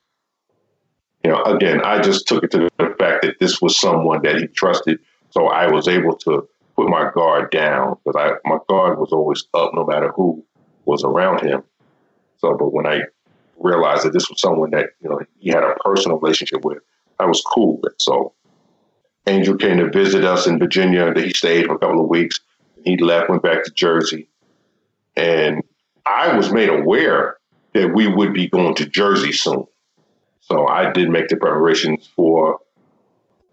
you 1.23 1.31
know, 1.31 1.43
again, 1.45 1.81
I 1.83 2.01
just 2.03 2.27
took 2.27 2.45
it 2.45 2.51
to 2.53 2.69
the 2.79 2.95
fact 2.99 3.23
that 3.23 3.37
this 3.41 3.63
was 3.63 3.79
someone 3.79 4.23
that 4.23 4.37
he 4.37 4.47
trusted. 4.49 4.99
So 5.31 5.47
I 5.47 5.71
was 5.71 5.89
able 5.89 6.17
to 6.19 6.47
put 6.77 6.89
my 6.89 7.11
guard 7.15 7.51
down 7.51 7.97
because 8.05 8.21
I 8.21 8.49
my 8.49 8.59
guard 8.69 8.99
was 8.99 9.13
always 9.13 9.45
up 9.55 9.73
no 9.75 9.85
matter 9.87 10.11
who 10.11 10.45
was 10.86 11.05
around 11.05 11.43
him. 11.43 11.62
So, 12.39 12.56
but 12.56 12.73
when 12.73 12.86
I 12.86 13.02
realized 13.59 14.05
that 14.05 14.12
this 14.12 14.28
was 14.28 14.40
someone 14.40 14.70
that 14.70 14.90
you 15.01 15.09
know 15.09 15.20
he 15.39 15.51
had 15.51 15.62
a 15.62 15.74
personal 15.85 16.19
relationship 16.19 16.65
with, 16.65 16.78
I 17.19 17.27
was 17.27 17.43
cool 17.43 17.81
with. 17.82 17.94
So, 17.98 18.35
Angel 19.27 19.56
came 19.56 19.78
to 19.78 19.90
visit 19.90 20.24
us 20.24 20.47
in 20.47 20.59
Virginia. 20.59 21.12
He 21.15 21.31
stayed 21.31 21.66
for 21.66 21.74
a 21.74 21.78
couple 21.78 22.02
of 22.02 22.09
weeks. 22.09 22.40
He 22.85 22.97
left, 22.98 23.31
went 23.31 23.43
back 23.43 23.65
to 23.65 23.70
Jersey, 23.70 24.28
and 25.16 25.62
I 26.06 26.36
was 26.36 26.52
made 26.52 26.69
aware 26.69 27.39
that 27.73 27.94
we 27.94 28.06
would 28.06 28.35
be 28.35 28.48
going 28.48 28.74
to 28.77 28.86
Jersey 28.86 29.32
soon. 29.32 29.66
So 30.40 30.66
I 30.66 30.90
did 30.93 31.09
make 31.09 31.28
the 31.28 31.36
preparations 31.36 32.06
for 32.15 32.59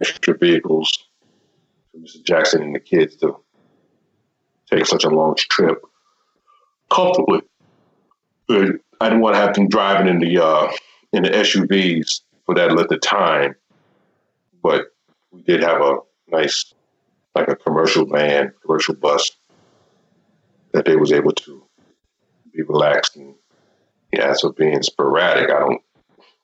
extra 0.01 0.37
vehicles 0.37 1.07
for 1.91 1.99
Mr. 1.99 2.23
Jackson 2.23 2.61
and 2.61 2.75
the 2.75 2.79
kids 2.79 3.15
to 3.17 3.37
take 4.69 4.85
such 4.85 5.05
a 5.05 5.09
long 5.09 5.35
trip 5.35 5.81
comfortably. 6.91 7.41
But 8.47 8.75
I 8.99 9.09
didn't 9.09 9.21
want 9.21 9.35
to 9.35 9.41
have 9.41 9.53
them 9.53 9.69
driving 9.69 10.07
in 10.07 10.19
the 10.19 10.43
uh, 10.43 10.71
in 11.13 11.23
the 11.23 11.29
SUVs 11.29 12.21
for 12.45 12.55
that 12.55 12.73
length 12.73 12.91
of 12.91 13.01
time. 13.01 13.55
But 14.61 14.87
we 15.31 15.41
did 15.41 15.63
have 15.63 15.81
a 15.81 15.97
nice, 16.27 16.73
like 17.35 17.47
a 17.47 17.55
commercial 17.55 18.05
van, 18.05 18.53
commercial 18.61 18.95
bus 18.95 19.31
that 20.73 20.85
they 20.85 20.95
was 20.95 21.11
able 21.11 21.31
to 21.33 21.63
be 22.53 22.61
relaxed 22.63 23.15
and 23.15 23.35
yeah, 24.13 24.33
so 24.33 24.51
being 24.51 24.83
sporadic, 24.83 25.49
I 25.49 25.59
don't 25.59 25.81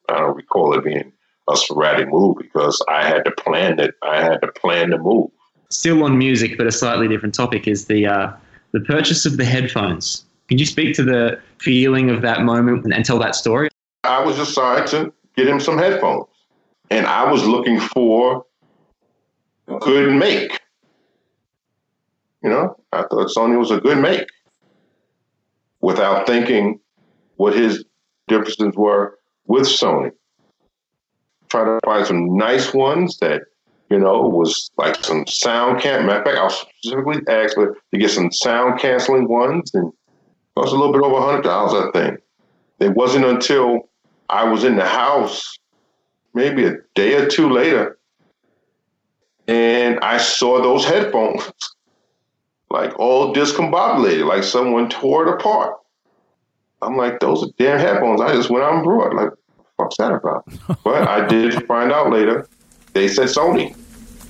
I 0.09 0.19
don't 0.19 0.37
recall 0.37 0.77
it 0.77 0.85
being 0.85 1.11
a 1.49 1.57
sporadic 1.57 2.07
move 2.07 2.37
because 2.37 2.81
I 2.87 3.05
had 3.05 3.25
to 3.25 3.31
plan 3.31 3.79
it. 3.79 3.93
I 4.03 4.23
had 4.23 4.41
to 4.41 4.47
plan 4.47 4.91
the 4.91 4.97
move 4.97 5.31
still 5.69 6.03
on 6.03 6.17
music, 6.17 6.57
but 6.57 6.67
a 6.67 6.71
slightly 6.71 7.07
different 7.07 7.35
topic, 7.35 7.67
is 7.67 7.85
the 7.85 8.07
uh, 8.07 8.31
the 8.71 8.79
purchase 8.81 9.25
of 9.25 9.37
the 9.37 9.45
headphones. 9.45 10.23
Can 10.47 10.57
you 10.57 10.65
speak 10.65 10.95
to 10.95 11.03
the 11.03 11.39
feeling 11.59 12.09
of 12.09 12.21
that 12.21 12.41
moment 12.41 12.85
and 12.93 13.05
tell 13.05 13.19
that 13.19 13.35
story? 13.35 13.69
I 14.03 14.23
was 14.23 14.39
assigned 14.39 14.87
to 14.87 15.13
get 15.35 15.47
him 15.47 15.59
some 15.59 15.77
headphones, 15.77 16.25
and 16.89 17.05
I 17.05 17.29
was 17.29 17.45
looking 17.45 17.79
for 17.79 18.45
a 19.67 19.77
good 19.79 20.13
make. 20.13 20.59
You 22.43 22.49
know, 22.49 22.77
I 22.93 23.01
thought 23.01 23.29
Sony 23.35 23.59
was 23.59 23.71
a 23.71 23.81
good 23.81 23.97
make 23.97 24.27
without 25.81 26.25
thinking 26.25 26.79
what 27.35 27.55
his 27.55 27.83
differences 28.27 28.73
were 28.75 29.17
with 29.47 29.63
Sony. 29.63 30.11
Try 31.49 31.65
to 31.65 31.79
find 31.85 32.05
some 32.05 32.37
nice 32.37 32.73
ones 32.73 33.17
that 33.19 33.43
you 33.89 33.99
know, 33.99 34.21
was 34.21 34.69
like 34.77 34.95
some 35.03 35.25
sound 35.27 35.81
can. 35.81 36.05
Matter 36.05 36.19
of 36.19 36.25
fact, 36.25 36.37
I 36.37 36.43
was 36.43 36.65
specifically 36.77 37.21
asked 37.29 37.55
to 37.55 37.97
get 37.97 38.11
some 38.11 38.31
sound 38.31 38.79
canceling 38.79 39.27
ones, 39.27 39.71
and 39.73 39.91
was 40.61 40.71
a 40.71 40.75
little 40.75 40.93
bit 40.93 41.01
over 41.01 41.17
a 41.17 41.21
hundred 41.21 41.43
dollars. 41.43 41.73
I 41.73 41.91
think 41.91 42.19
it 42.79 42.89
wasn't 42.89 43.25
until 43.25 43.89
I 44.29 44.43
was 44.43 44.63
in 44.63 44.75
the 44.75 44.85
house, 44.85 45.57
maybe 46.33 46.65
a 46.65 46.75
day 46.95 47.15
or 47.15 47.27
two 47.27 47.49
later, 47.49 47.97
and 49.47 49.99
I 50.01 50.17
saw 50.17 50.61
those 50.61 50.85
headphones, 50.85 51.49
like 52.69 52.97
all 52.99 53.33
discombobulated, 53.33 54.27
like 54.27 54.43
someone 54.43 54.89
tore 54.89 55.27
it 55.27 55.33
apart. 55.33 55.75
I'm 56.81 56.95
like, 56.95 57.19
those 57.19 57.43
are 57.43 57.51
damn 57.57 57.79
headphones. 57.79 58.21
I 58.21 58.33
just 58.33 58.49
went 58.49 58.63
out 58.63 58.75
and 58.75 58.83
brought. 58.83 59.15
Like, 59.15 59.31
what's 59.77 59.97
that 59.97 60.11
about? 60.11 60.45
but 60.83 61.07
I 61.07 61.25
did 61.27 61.65
find 61.65 61.91
out 61.91 62.11
later 62.11 62.47
they 62.93 63.07
said 63.07 63.27
Sony. 63.27 63.75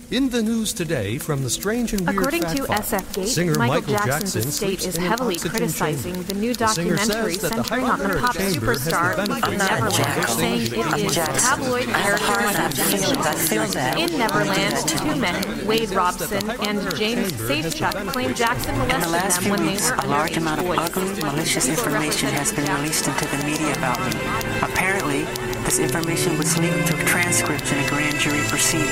In 0.09 0.29
the 0.29 0.41
news 0.41 0.71
today 0.71 1.17
from 1.17 1.43
the 1.43 1.49
strange 1.49 1.91
and 1.91 2.07
weird 2.07 2.17
According 2.17 2.41
to 2.43 2.63
file, 2.63 2.79
SFGate, 2.79 3.25
singer 3.25 3.55
Michael, 3.55 3.91
Michael 3.91 4.07
Jackson's 4.07 4.45
estate 4.45 4.85
is 4.85 4.95
heavily 4.95 5.35
criticizing 5.35 6.13
chamber. 6.13 6.27
the 6.33 6.39
new 6.39 6.53
documentary 6.53 7.33
says 7.33 7.41
the 7.41 7.49
centering 7.49 7.83
on 7.83 7.99
the 7.99 8.17
pop 8.17 8.35
superstar 8.37 9.17
the 9.17 9.23
in 9.23 9.43
of 9.43 9.57
Neverland, 9.57 10.29
saying 10.29 10.61
it 10.61 11.03
is 11.03 11.13
Jackson. 11.13 11.59
tabloid 11.59 11.89
I 11.89 12.01
character 12.03 12.23
heart 12.23 12.73
feelings. 12.73 13.25
I 13.27 13.35
feel 13.35 13.65
that. 13.67 13.99
In 13.99 14.17
Neverland, 14.17 14.87
two 14.87 15.15
men, 15.17 15.67
Wade 15.67 15.89
Robson 15.89 16.51
and 16.61 16.95
James 16.95 17.33
Safechuck, 17.33 18.07
claim 18.07 18.33
Jackson 18.33 18.75
In 18.75 18.87
the 18.87 19.07
molested 19.07 19.11
last 19.11 19.35
them 19.35 19.43
few 19.43 19.51
when 19.51 19.65
they 19.65 19.71
weeks, 19.73 19.91
were 19.91 19.97
a 19.97 20.07
large 20.07 20.37
amount 20.37 20.61
of 20.61 20.67
boys. 20.67 20.79
ugly, 20.79 21.21
malicious 21.21 21.67
information 21.67 22.29
has 22.29 22.53
been 22.53 22.73
released 22.77 23.09
into 23.09 23.25
the 23.27 23.43
media 23.43 23.73
about 23.73 23.99
me. 23.99 24.17
Apparently, 24.61 25.25
this 25.67 25.79
information 25.79 26.37
was 26.37 26.57
leaked 26.57 26.87
through 26.87 27.03
transcripts 27.03 27.73
in 27.73 27.77
a 27.83 27.87
grand 27.89 28.15
jury 28.23 28.39
proceeding, 28.47 28.87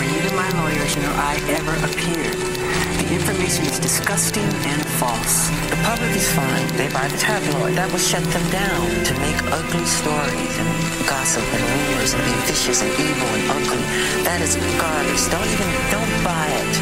where 0.00 0.08
neither 0.08 0.32
my 0.32 0.48
lawyers 0.64 0.96
nor 0.96 1.12
I 1.12 1.36
ever 1.52 1.76
appeared. 1.84 2.40
The 3.04 3.12
information 3.12 3.66
is 3.68 3.78
disgusting 3.78 4.48
and 4.64 4.80
false. 4.96 5.52
The 5.68 5.76
public 5.84 6.16
is 6.16 6.24
fine. 6.32 6.66
They 6.80 6.88
buy 6.88 7.06
the 7.12 7.20
tabloid. 7.20 7.76
That 7.76 7.92
will 7.92 8.00
shut 8.00 8.24
them 8.32 8.46
down 8.48 8.88
to 9.04 9.12
make 9.20 9.36
ugly 9.52 9.84
stories 9.84 10.54
and 10.56 10.72
gossip 11.04 11.44
and 11.52 11.64
rumors 11.68 12.16
and 12.16 12.24
be 12.24 12.32
vicious 12.48 12.80
and 12.80 12.92
evil 12.96 13.28
and 13.36 13.44
ugly. 13.52 13.84
That 14.24 14.40
is 14.40 14.56
garbage. 14.80 15.20
Don't 15.28 15.50
even, 15.52 15.68
don't 15.92 16.14
buy 16.24 16.48
it. 16.48 16.72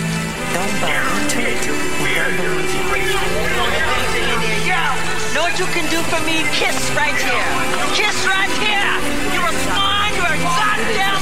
Don't 0.54 0.74
buy 0.78 0.94
into 0.94 1.42
it. 1.42 1.58
We 2.06 2.14
believe 2.38 3.90
you. 3.90 3.93
What 5.54 5.60
you 5.60 5.72
can 5.72 5.88
do 5.88 6.02
for 6.10 6.20
me? 6.26 6.42
Kiss 6.50 6.90
right 6.96 7.14
here. 7.14 7.46
Kiss 7.94 8.26
right 8.26 8.50
here. 8.58 8.90
You're 9.32 9.46
a 9.46 9.54
swine. 9.62 10.14
You're 10.16 10.26
a 10.26 10.42
goddamn 10.42 11.13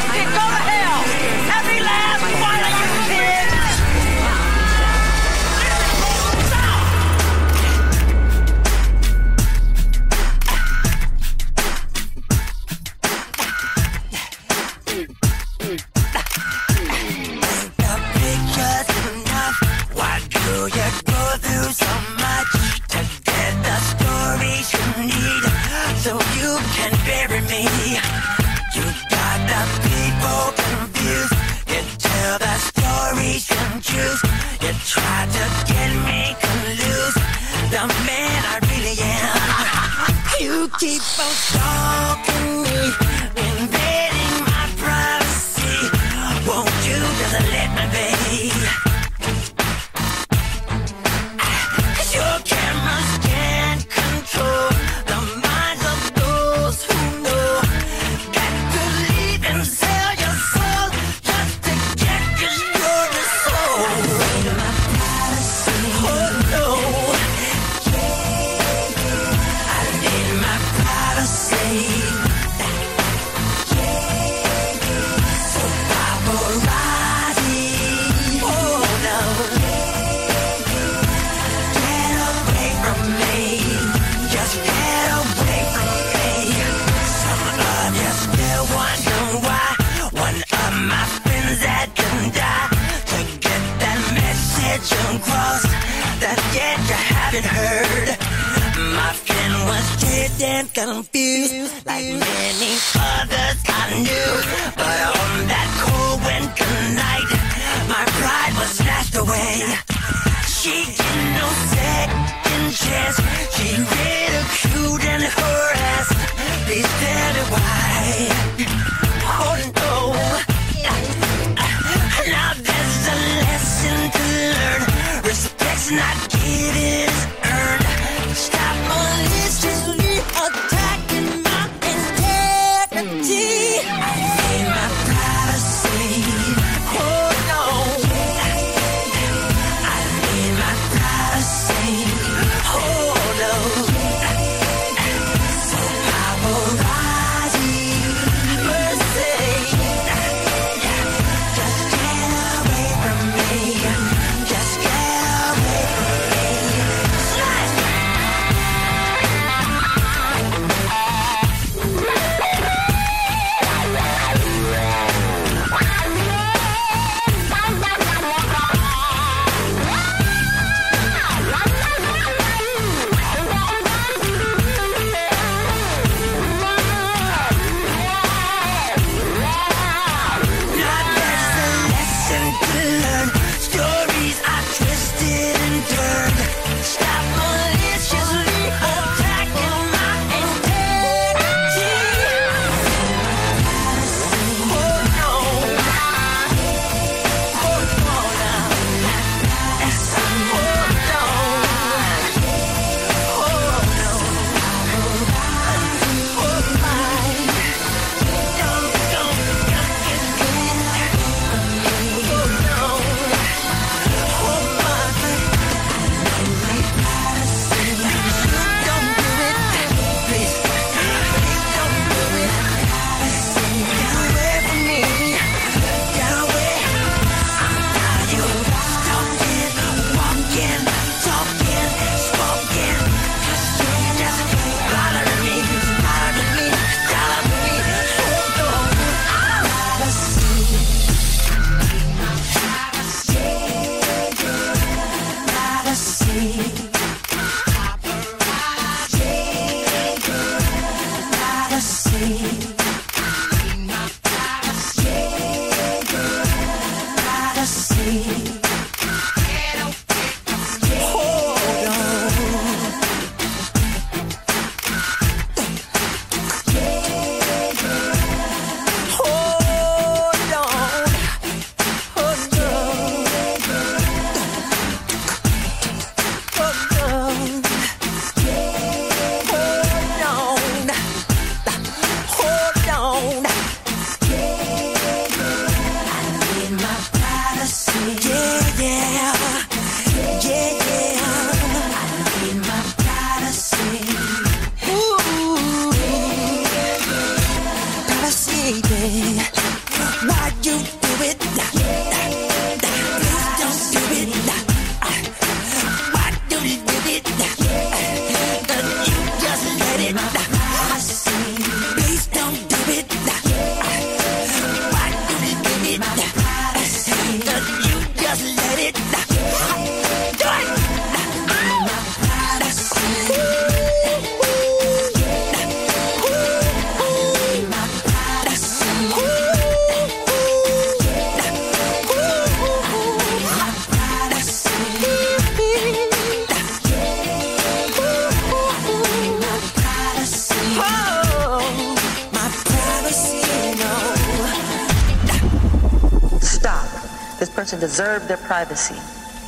deserve 347.83 348.29
their 348.29 348.37
privacy. 348.37 348.95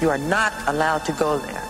You 0.01 0.11
are 0.11 0.19
not 0.19 0.53
allowed 0.67 1.05
to 1.05 1.13
go 1.13 1.39
there. 1.39 1.64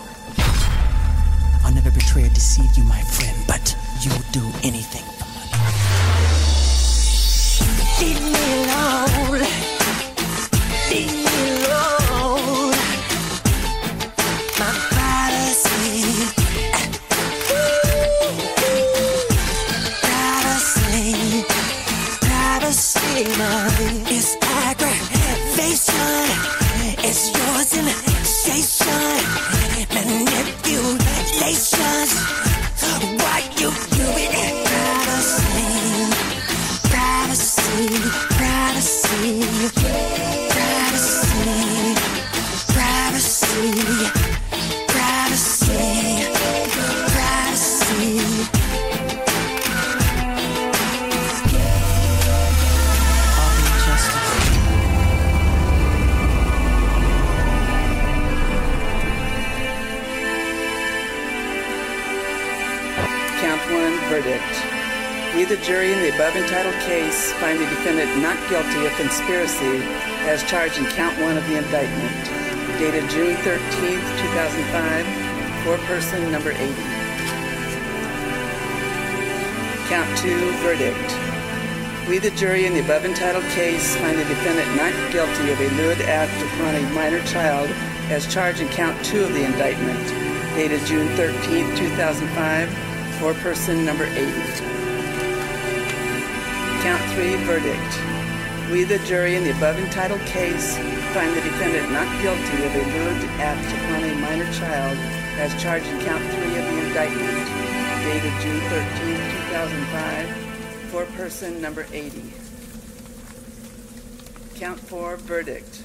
As 70.45 70.51
charged 70.51 70.77
in 70.77 70.85
count 70.85 71.19
one 71.21 71.37
of 71.37 71.47
the 71.47 71.57
indictment, 71.57 72.13
dated 72.77 73.09
June 73.09 73.35
13th, 73.37 74.05
2005, 74.21 75.05
for 75.63 75.77
person 75.85 76.31
number 76.31 76.51
80. 76.51 76.73
Count 79.87 80.17
two, 80.17 80.51
verdict. 80.61 81.17
We, 82.07 82.19
the 82.19 82.31
jury 82.31 82.65
in 82.65 82.73
the 82.73 82.81
above 82.81 83.05
entitled 83.05 83.45
case, 83.55 83.95
find 83.95 84.17
the 84.19 84.25
defendant 84.25 84.75
not 84.75 84.93
guilty 85.11 85.51
of 85.51 85.59
a 85.59 85.69
lewd 85.77 86.01
act 86.01 86.39
upon 86.53 86.75
a 86.75 86.93
minor 86.93 87.23
child 87.25 87.69
as 88.09 88.31
charged 88.31 88.61
in 88.61 88.67
count 88.69 89.03
two 89.03 89.23
of 89.23 89.33
the 89.33 89.43
indictment, 89.43 90.07
dated 90.55 90.85
June 90.85 91.07
13th, 91.15 91.77
2005, 91.77 92.69
for 93.19 93.33
person 93.41 93.83
number 93.85 94.05
80. 94.05 94.31
Count 96.83 97.01
three, 97.13 97.35
verdict. 97.45 98.14
We, 98.71 98.83
the 98.83 98.97
jury 99.05 99.35
in 99.35 99.43
the 99.43 99.51
above 99.51 99.77
entitled 99.77 100.21
case, 100.21 100.75
find 101.13 101.31
the 101.37 101.41
defendant 101.41 101.91
not 101.91 102.09
guilty 102.23 102.65
of 102.65 102.73
a 102.73 102.79
lewd 102.79 103.29
act 103.39 103.71
upon 103.71 104.03
a 104.03 104.15
minor 104.15 104.51
child 104.53 104.97
as 105.37 105.61
charged 105.61 105.85
in 105.85 105.99
count 105.99 106.23
three 106.33 106.57
of 106.57 106.65
the 106.65 106.87
indictment, 106.87 107.47
dated 108.03 108.33
June 108.41 108.59
13, 108.61 109.17
2005, 109.51 110.89
for 110.89 111.05
person 111.15 111.61
number 111.61 111.85
80. 111.93 112.23
Count 114.55 114.79
four, 114.79 115.17
verdict. 115.17 115.83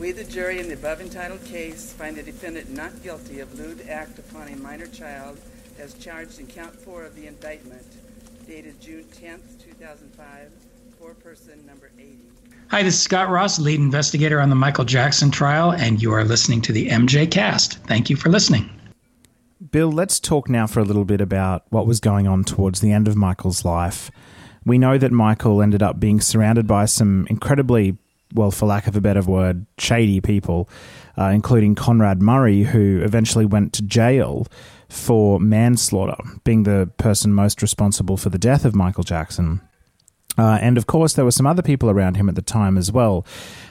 We, 0.00 0.10
the 0.10 0.24
jury 0.24 0.58
in 0.58 0.66
the 0.66 0.74
above 0.74 1.00
entitled 1.00 1.44
case, 1.44 1.92
find 1.92 2.16
the 2.16 2.24
defendant 2.24 2.70
not 2.70 3.04
guilty 3.04 3.38
of 3.38 3.56
lewd 3.56 3.86
act 3.88 4.18
upon 4.18 4.48
a 4.48 4.56
minor 4.56 4.88
child 4.88 5.38
as 5.78 5.94
charged 5.94 6.40
in 6.40 6.48
count 6.48 6.74
four 6.74 7.04
of 7.04 7.14
the 7.14 7.28
indictment, 7.28 7.86
dated 8.48 8.80
June 8.80 9.04
10, 9.12 9.40
2005, 9.60 10.50
for 11.00 11.14
person 11.14 11.64
number 11.64 11.90
80. 11.98 12.18
Hi, 12.68 12.82
this 12.82 12.94
is 12.94 13.00
Scott 13.00 13.30
Ross, 13.30 13.58
lead 13.58 13.80
investigator 13.80 14.38
on 14.38 14.50
the 14.50 14.54
Michael 14.54 14.84
Jackson 14.84 15.30
trial, 15.30 15.72
and 15.72 16.02
you 16.02 16.12
are 16.12 16.24
listening 16.24 16.60
to 16.62 16.72
the 16.72 16.88
MJCast. 16.88 17.76
Thank 17.86 18.10
you 18.10 18.16
for 18.16 18.28
listening. 18.28 18.68
Bill, 19.70 19.90
let's 19.90 20.20
talk 20.20 20.50
now 20.50 20.66
for 20.66 20.80
a 20.80 20.84
little 20.84 21.06
bit 21.06 21.22
about 21.22 21.64
what 21.70 21.86
was 21.86 22.00
going 22.00 22.28
on 22.28 22.44
towards 22.44 22.80
the 22.80 22.92
end 22.92 23.08
of 23.08 23.16
Michael's 23.16 23.64
life. 23.64 24.10
We 24.66 24.76
know 24.76 24.98
that 24.98 25.10
Michael 25.10 25.62
ended 25.62 25.82
up 25.82 25.98
being 25.98 26.20
surrounded 26.20 26.66
by 26.66 26.84
some 26.84 27.26
incredibly, 27.30 27.96
well, 28.34 28.50
for 28.50 28.66
lack 28.66 28.86
of 28.86 28.94
a 28.94 29.00
better 29.00 29.22
word, 29.22 29.64
shady 29.78 30.20
people, 30.20 30.68
uh, 31.16 31.26
including 31.28 31.76
Conrad 31.76 32.20
Murray, 32.20 32.64
who 32.64 33.00
eventually 33.02 33.46
went 33.46 33.72
to 33.72 33.82
jail 33.82 34.46
for 34.90 35.40
manslaughter, 35.40 36.16
being 36.44 36.64
the 36.64 36.90
person 36.98 37.32
most 37.32 37.62
responsible 37.62 38.18
for 38.18 38.28
the 38.28 38.38
death 38.38 38.66
of 38.66 38.74
Michael 38.74 39.04
Jackson. 39.04 39.62
Uh, 40.38 40.58
and 40.60 40.78
of 40.78 40.86
course, 40.86 41.14
there 41.14 41.24
were 41.24 41.30
some 41.30 41.46
other 41.46 41.62
people 41.62 41.90
around 41.90 42.16
him 42.16 42.28
at 42.28 42.34
the 42.34 42.42
time 42.42 42.78
as 42.78 42.92
well. 42.92 43.26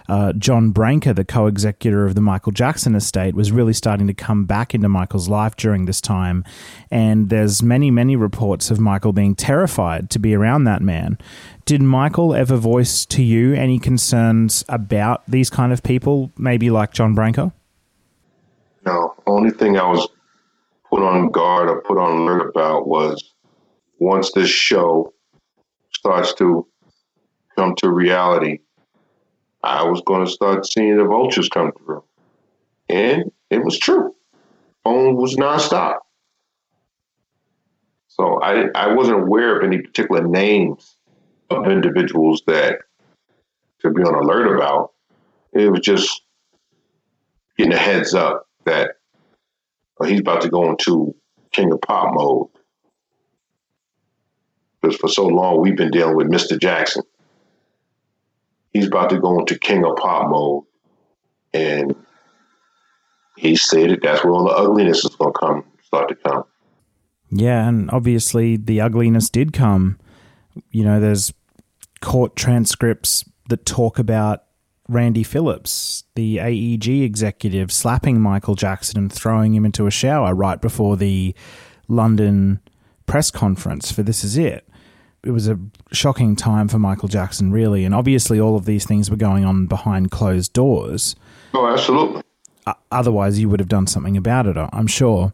Uh, 0.07 0.34
John 0.34 0.72
Branca, 0.72 1.14
the 1.14 1.23
co 1.23 1.48
executor 1.48 2.06
of 2.06 2.15
the 2.15 2.22
Michael 2.22 2.52
Jackson 2.52 2.95
estate, 2.95 3.36
was 3.36 3.52
really 3.52 3.73
starting 3.73 4.07
to 4.07 4.14
come 4.14 4.45
back 4.45 4.73
into 4.73 4.90
Michael's 4.90 5.30
life 5.30 5.56
during 5.56 5.86
this 5.86 6.02
time. 6.02 6.44
And 6.90 7.30
there's 7.30 7.61
many, 7.61 7.91
many 7.91 8.15
reports 8.15 8.72
of 8.72 8.80
Michael 8.80 9.14
being 9.14 9.36
terrified 9.36 10.10
to 10.10 10.19
be 10.19 10.34
around 10.34 10.64
that 10.64 10.81
man. 10.81 11.18
Did 11.65 11.81
Michael 11.81 12.34
ever 12.34 12.57
voice 12.57 13.06
to 13.06 13.22
you 13.22 13.53
any 13.53 13.77
concerns 13.77 14.65
about 14.68 15.22
these 15.27 15.52
kind 15.52 15.72
of 15.72 15.84
people, 15.84 16.31
maybe 16.38 16.72
like 16.72 16.91
John 16.91 17.14
Branca? 17.14 17.53
No, 18.86 19.14
only 19.27 19.52
thing 19.52 19.77
I 19.77 19.88
was 19.88 20.07
put 20.90 21.03
on 21.03 21.30
guard 21.30 21.69
or 21.69 21.81
put 21.81 21.99
on 21.99 22.22
alert 22.22 22.49
about 22.49 22.88
was 22.88 23.34
once 23.99 24.31
this 24.31 24.49
show 24.49 25.14
starts 26.00 26.34
to 26.36 26.66
come 27.58 27.76
to 27.76 27.92
reality, 27.92 28.60
I 29.64 29.84
was 29.84 30.02
going 30.06 30.26
to 30.26 30.32
start 30.32 30.66
seeing 30.66 30.98
the 30.98 31.04
vultures 31.04 31.50
come 31.50 31.74
through. 31.74 32.04
And 32.88 33.32
it 33.50 33.64
was 33.64 33.78
true. 33.78 34.16
Phone 34.86 35.18
was 35.18 35.36
nonstop. 35.36 35.98
So 38.08 38.42
I, 38.42 38.68
I 38.76 38.94
wasn't 38.94 39.20
aware 39.20 39.58
of 39.58 39.66
any 39.66 39.82
particular 39.82 40.26
names 40.26 40.98
of 41.50 41.68
individuals 41.68 42.44
that 42.48 42.80
to 43.82 43.92
be 43.92 44.02
on 44.02 44.16
alert 44.16 44.56
about. 44.56 44.92
It 45.52 45.70
was 45.70 45.82
just 45.82 46.22
getting 47.58 47.74
a 47.74 47.78
heads 47.78 48.14
up 48.14 48.48
that 48.66 48.92
he's 50.06 50.22
about 50.22 50.42
to 50.42 50.50
go 50.50 50.70
into 50.70 51.14
King 51.52 51.74
of 51.74 51.82
Pop 51.82 52.14
mode. 52.14 52.48
Because 54.82 54.98
for 54.98 55.10
so 55.10 55.26
long 55.26 55.62
we've 55.62 55.76
been 55.76 55.92
dealing 55.92 56.16
with 56.16 56.28
Mr. 56.28 56.60
Jackson. 56.60 57.04
He's 58.74 58.88
about 58.88 59.10
to 59.10 59.20
go 59.20 59.40
into 59.40 59.58
King 59.58 59.84
of 59.86 59.98
Pop 59.98 60.30
mode. 60.30 60.64
And 61.54 61.96
he 63.38 63.56
said 63.56 64.00
that's 64.02 64.24
where 64.24 64.34
all 64.34 64.44
the 64.44 64.52
ugliness 64.52 65.04
is 65.04 65.16
going 65.16 65.34
to 65.34 65.40
come, 65.40 65.64
start 65.82 66.10
to 66.10 66.16
come. 66.16 66.44
Yeah, 67.32 67.68
and 67.68 67.90
obviously 67.92 68.58
the 68.58 68.82
ugliness 68.82 69.30
did 69.30 69.54
come. 69.54 70.00
You 70.72 70.84
know, 70.84 71.00
there's 71.00 71.34
court 72.02 72.36
transcripts 72.36 73.26
that 73.50 73.66
talk 73.66 74.00
about 74.00 74.44
Randy 74.88 75.24
Phillips, 75.24 76.04
the 76.16 76.40
AEG 76.40 76.88
executive, 76.88 77.72
slapping 77.72 78.20
Michael 78.20 78.56
Jackson 78.56 78.98
and 78.98 79.14
throwing 79.14 79.54
him 79.54 79.66
into 79.66 79.88
a 79.88 79.92
shower 79.92 80.34
right 80.34 80.60
before 80.60 80.98
the 80.98 81.36
London 81.88 82.60
press 83.06 83.32
conference 83.32 83.92
for 83.92 84.04
This 84.04 84.24
Is 84.24 84.38
It. 84.38 84.68
It 85.24 85.32
was 85.32 85.48
a 85.48 85.60
shocking 85.91 86.36
time 86.36 86.68
for 86.68 86.80
Michael 86.80 87.10
Jackson, 87.10 87.52
really, 87.52 87.84
and 87.84 87.94
obviously 87.94 88.40
all 88.40 88.56
of 88.56 88.66
these 88.66 88.86
things 88.86 89.10
were 89.12 89.18
going 89.18 89.44
on 89.44 89.66
behind 89.66 90.12
closed 90.12 90.54
doors. 90.54 91.16
Oh, 91.54 91.68
absolutely. 91.68 92.22
Otherwise, 92.91 93.40
you 93.40 93.50
would 93.50 93.60
have 93.60 93.70
done 93.70 93.88
something 93.88 94.16
about 94.16 94.46
it, 94.46 94.56
I'm 94.58 94.88
sure. 94.88 95.34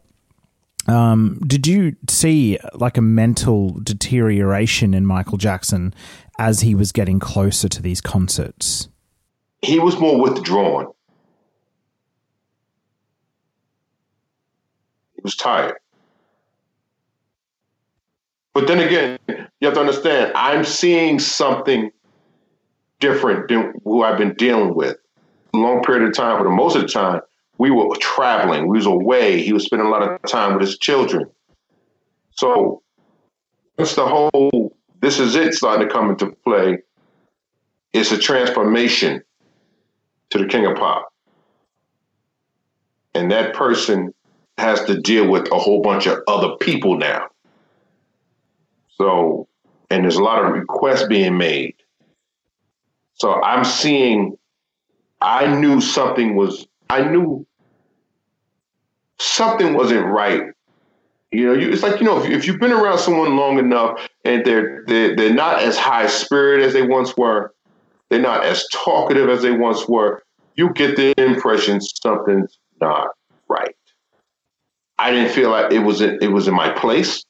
Um, 0.88 1.40
did 1.45 1.66
you 1.68 1.95
see 2.10 2.60
like 2.74 2.98
a 2.98 3.02
mental 3.02 3.80
deterioration 3.82 4.94
in 4.94 5.06
Michael 5.06 5.38
Jackson 5.38 5.94
as 6.38 6.62
he 6.62 6.76
was 6.76 6.91
getting 6.91 7.20
closer 7.20 7.68
to 7.70 7.82
these 7.82 8.02
concerts? 8.02 8.90
He 9.62 9.80
was 9.80 9.99
more 9.99 10.22
withdrawn. 10.22 10.88
He 15.16 15.22
was 15.24 15.36
tired. 15.36 15.78
But 18.56 18.68
then 18.68 18.80
again, 18.80 19.19
you 19.27 19.68
have 19.68 19.73
to 19.73 19.82
understand, 19.82 20.32
I'm 20.34 20.64
seeing 20.64 21.19
something 21.19 21.91
different 23.02 23.49
than 23.49 23.73
who 23.84 24.02
I've 24.02 24.18
been 24.18 24.34
dealing 24.36 24.73
with. 24.73 24.95
A 25.53 25.57
long 25.57 25.84
period 25.84 26.07
of 26.07 26.15
time, 26.15 26.38
for 26.38 26.45
the 26.45 26.49
most 26.49 26.77
of 26.77 26.84
the 26.84 26.88
time, 26.88 27.19
we 27.57 27.69
were 27.69 27.94
traveling. 27.98 28.68
We 28.69 28.77
was 28.77 28.86
away. 28.86 29.41
He 29.41 29.52
was 29.52 29.65
spending 29.65 29.88
a 29.88 29.91
lot 29.91 30.03
of 30.03 30.22
time 30.30 30.53
with 30.53 30.61
his 30.61 30.77
children. 30.77 31.30
So 32.32 32.82
once 33.77 33.94
the 33.95 34.06
whole 34.06 34.76
this 35.02 35.19
is 35.19 35.36
it 35.36 35.53
starting 35.53 35.88
to 35.88 35.94
come 35.94 36.10
into 36.10 36.32
play, 36.45 36.80
it's 37.91 38.11
a 38.14 38.18
transformation 38.18 39.22
to 40.30 40.38
the 40.38 40.48
king 40.48 40.65
of 40.65 40.77
pop. 40.77 41.14
And 43.14 43.30
that 43.32 43.53
person 43.53 44.14
has 44.57 44.84
to 44.86 44.99
deal 44.99 45.30
with 45.30 45.52
a 45.52 45.60
whole 45.60 45.82
bunch 45.82 46.07
of 46.07 46.19
other 46.27 46.56
people 46.60 46.98
now. 46.98 47.27
So, 48.98 49.48
and 49.90 50.04
there's 50.04 50.16
a 50.16 50.24
lot 50.24 50.44
of 50.44 50.52
requests 50.52 51.08
being 51.08 51.38
made. 51.38 51.76
So 53.14 53.42
I'm 53.42 53.64
seeing, 53.64 54.38
I 55.22 55.54
knew 55.56 55.80
something 55.82 56.36
was, 56.36 56.68
I 56.90 57.08
knew 57.08 57.46
something 59.20 59.74
wasn't 59.74 60.06
right. 60.06 60.44
You 61.32 61.48
know, 61.48 61.54
you, 61.54 61.72
it's 61.72 61.84
like 61.84 62.00
you 62.00 62.06
know, 62.06 62.22
if, 62.24 62.30
if 62.30 62.48
you've 62.48 62.60
been 62.60 62.72
around 62.72 63.00
someone 63.00 63.36
long 63.36 63.60
enough 63.60 64.08
and 64.24 64.46
they're 64.46 64.84
they're 64.88 65.16
they're 65.16 65.34
not 65.34 65.62
as 65.62 65.78
high 65.78 66.08
spirited 66.08 66.66
as 66.66 66.74
they 66.74 66.84
once 66.84 67.18
were, 67.18 67.54
they're 68.10 68.22
not 68.22 68.46
as 68.46 68.66
talkative 68.72 69.30
as 69.30 69.42
they 69.42 69.52
once 69.52 69.88
were. 69.88 70.24
You 70.56 70.70
get 70.70 70.96
the 70.96 71.14
impression 71.22 71.82
something's 71.82 72.58
not 72.80 73.10
right. 73.50 73.76
I 74.98 75.12
didn't 75.12 75.34
feel 75.34 75.50
like 75.50 75.74
it 75.74 75.80
was 75.80 76.00
in, 76.00 76.18
it 76.22 76.30
was 76.30 76.48
in 76.48 76.54
my 76.54 76.70
place 76.70 77.24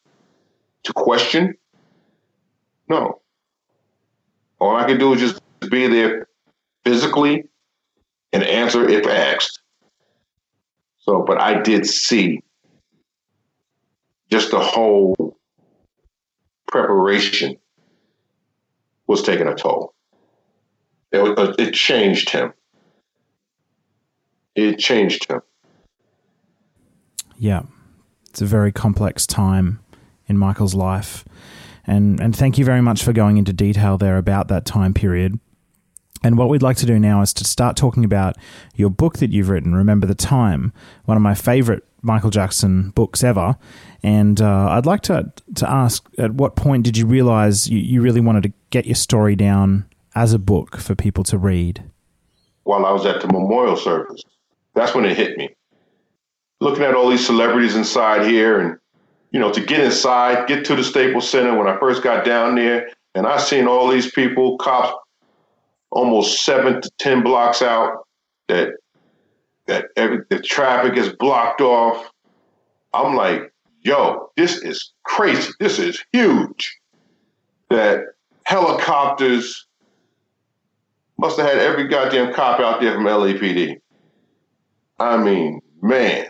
to 0.86 0.94
question. 0.94 1.56
No. 2.88 3.22
All 4.60 4.76
I 4.76 4.86
can 4.86 4.98
do 4.98 5.14
is 5.14 5.20
just 5.20 5.42
be 5.70 5.88
there 5.88 6.28
physically 6.84 7.46
and 8.32 8.44
answer 8.44 8.88
if 8.88 9.06
asked. 9.06 9.60
So, 11.00 11.24
but 11.24 11.40
I 11.40 11.62
did 11.62 11.86
see 11.86 12.42
just 14.32 14.52
the 14.52 14.60
whole 14.60 15.38
preparation 16.68 17.58
was 19.08 19.22
taking 19.22 19.48
a 19.48 19.56
toll. 19.56 19.94
It, 21.12 21.38
uh, 21.38 21.54
it 21.58 21.74
changed 21.74 22.30
him. 22.30 22.54
It 24.56 24.80
changed 24.80 25.30
him. 25.30 25.42
Yeah. 27.38 27.64
It's 28.30 28.42
a 28.42 28.46
very 28.46 28.72
complex 28.72 29.26
time 29.28 29.80
in 30.28 30.38
Michael's 30.38 30.76
life. 30.76 31.26
And, 31.88 32.20
and 32.20 32.36
thank 32.36 32.58
you 32.58 32.66
very 32.66 32.82
much 32.82 33.04
for 33.04 33.14
going 33.14 33.38
into 33.38 33.54
detail 33.54 33.98
there 33.98 34.18
about 34.18 34.48
that 34.48 34.66
time 34.66 34.94
period. 34.94 35.40
And 36.24 36.38
what 36.38 36.50
we'd 36.50 36.64
like 36.64 36.78
to 36.78 36.88
do 36.88 36.98
now 36.98 37.22
is 37.22 37.34
to 37.34 37.44
start 37.44 37.78
talking 37.78 38.04
about 38.04 38.36
your 38.76 38.90
book 38.90 39.20
that 39.20 39.32
you've 39.32 39.50
written, 39.50 39.76
Remember 39.76 40.08
the 40.08 40.16
Time, 40.16 40.74
one 41.06 41.18
of 41.18 41.22
my 41.22 41.36
favorite 41.36 41.84
Michael 42.02 42.32
Jackson 42.32 42.90
books 42.92 43.24
ever. 43.24 43.56
And 44.02 44.42
uh, 44.42 44.70
I'd 44.72 44.86
like 44.86 45.02
to, 45.04 45.32
to 45.56 45.70
ask 45.70 46.08
at 46.18 46.34
what 46.34 46.56
point 46.56 46.84
did 46.84 46.98
you 46.98 47.06
realize 47.06 47.70
you, 47.70 47.78
you 47.78 48.02
really 48.02 48.22
wanted 48.22 48.44
to 48.44 48.54
get 48.72 48.86
your 48.86 48.96
story 48.96 49.36
down 49.36 49.86
as 50.16 50.34
a 50.34 50.40
book 50.40 50.78
for 50.78 50.96
people 50.96 51.24
to 51.26 51.38
read? 51.38 51.84
While 52.64 52.86
I 52.86 52.92
was 52.92 53.06
at 53.06 53.22
the 53.22 53.28
memorial 53.28 53.76
service, 53.76 54.24
that's 54.74 54.96
when 54.96 55.06
it 55.06 55.18
hit 55.18 55.38
me. 55.38 55.50
Looking 56.60 56.84
at 56.84 56.96
all 56.96 57.10
these 57.10 57.26
celebrities 57.26 57.76
inside 57.76 58.26
here 58.26 58.60
and, 58.60 58.80
you 59.36 59.42
know, 59.42 59.52
to 59.52 59.60
get 59.60 59.82
inside, 59.82 60.48
get 60.48 60.64
to 60.64 60.78
the 60.78 60.84
Staples 60.84 61.30
Center 61.30 61.58
when 61.58 61.68
I 61.68 61.78
first 61.78 62.02
got 62.02 62.24
down 62.24 62.56
there, 62.56 62.90
and 63.16 63.28
I 63.28 63.36
seen 63.36 63.68
all 63.68 63.90
these 63.90 64.10
people, 64.10 64.58
cops 64.60 64.96
almost 65.92 66.46
seven 66.46 66.82
to 66.82 66.90
ten 67.00 67.22
blocks 67.22 67.62
out 67.62 68.08
that 68.48 68.76
that 69.66 69.88
every 69.98 70.20
the 70.30 70.40
traffic 70.40 70.98
is 70.98 71.10
blocked 71.10 71.60
off. 71.60 72.10
I'm 72.94 73.18
like, 73.18 73.52
yo, 73.82 74.32
this 74.38 74.60
is 74.60 74.94
crazy. 75.04 75.52
This 75.60 75.80
is 75.80 76.02
huge. 76.14 76.80
That 77.70 78.06
helicopters 78.46 79.68
must 81.18 81.38
have 81.38 81.46
had 81.46 81.58
every 81.58 81.90
goddamn 81.90 82.34
cop 82.34 82.62
out 82.62 82.80
there 82.80 82.94
from 82.94 83.04
LAPD. 83.04 83.82
I 84.98 85.18
mean, 85.18 85.60
man. 85.82 86.28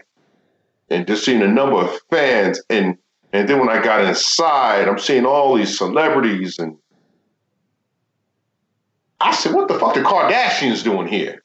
And 0.89 1.07
just 1.07 1.25
seeing 1.25 1.39
the 1.39 1.47
number 1.47 1.77
of 1.77 1.99
fans 2.09 2.61
and 2.69 2.97
and 3.33 3.49
then 3.49 3.59
when 3.59 3.69
I 3.69 3.83
got 3.83 4.05
inside, 4.05 4.87
I'm 4.87 4.97
seeing 4.97 5.25
all 5.25 5.55
these 5.55 5.77
celebrities 5.77 6.57
and 6.57 6.77
I 9.19 9.33
said, 9.33 9.53
what 9.53 9.67
the 9.67 9.77
fuck 9.77 9.93
the 9.93 10.01
Kardashians 10.01 10.83
doing 10.83 11.07
here? 11.07 11.43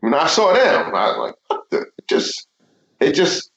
When 0.00 0.14
I 0.14 0.26
saw 0.28 0.52
them, 0.52 0.94
I 0.94 1.08
was 1.08 1.18
like, 1.18 1.34
what 1.48 1.70
the 1.70 1.86
just 2.08 2.46
it 3.00 3.12
just 3.12 3.50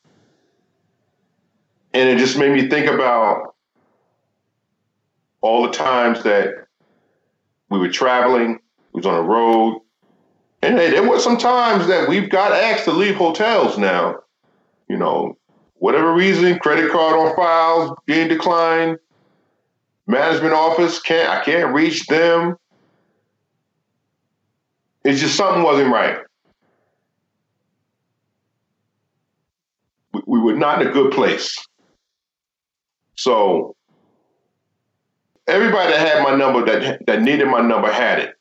and 1.94 2.10
it 2.10 2.18
just 2.18 2.38
made 2.38 2.52
me 2.52 2.70
think 2.70 2.88
about 2.88 3.56
all 5.41 5.64
the 5.64 5.72
times 5.72 6.24
that 6.24 6.49
we 7.70 7.80
were 7.80 7.90
traveling, 7.90 8.60
we 8.94 8.99
was 8.99 9.06
on 9.06 9.16
the 9.16 9.22
road. 9.22 9.82
And 10.62 10.78
hey, 10.78 10.90
there 10.90 11.07
were 11.07 11.20
some 11.20 11.38
times 11.38 11.88
that 11.88 12.10
we've 12.10 12.30
got 12.30 12.52
asked 12.52 12.86
to 12.86 12.91
leave 12.91 13.16
hotels 13.16 13.78
now. 13.78 14.22
You 14.88 14.98
know, 14.98 15.38
whatever 15.76 16.14
reason, 16.14 16.60
credit 16.60 16.91
card 16.91 17.16
on 17.16 17.36
file 17.36 17.98
being 18.06 18.28
declined, 18.28 18.98
management 20.07 20.53
office 20.53 20.99
can't 20.99 21.30
I 21.30 21.44
can't 21.44 21.74
reach 21.74 22.06
them. 22.07 22.56
It's 25.03 25.20
just 25.20 25.36
something 25.36 25.64
wasn't 25.64 25.94
right. 25.94 26.18
We, 30.14 30.22
we 30.26 30.40
were 30.40 30.56
not 30.56 30.82
in 30.82 30.88
a 30.88 30.91
good 30.91 31.12
place. 31.12 31.56
So 33.16 33.76
everybody 35.48 35.91
that 35.91 36.07
had 36.07 36.24
my 36.24 36.36
number 36.36 36.66
that 36.66 37.06
that 37.06 37.22
needed 37.22 37.48
my 37.48 37.62
number 37.62 37.91
had 37.91 38.20
it. 38.20 38.36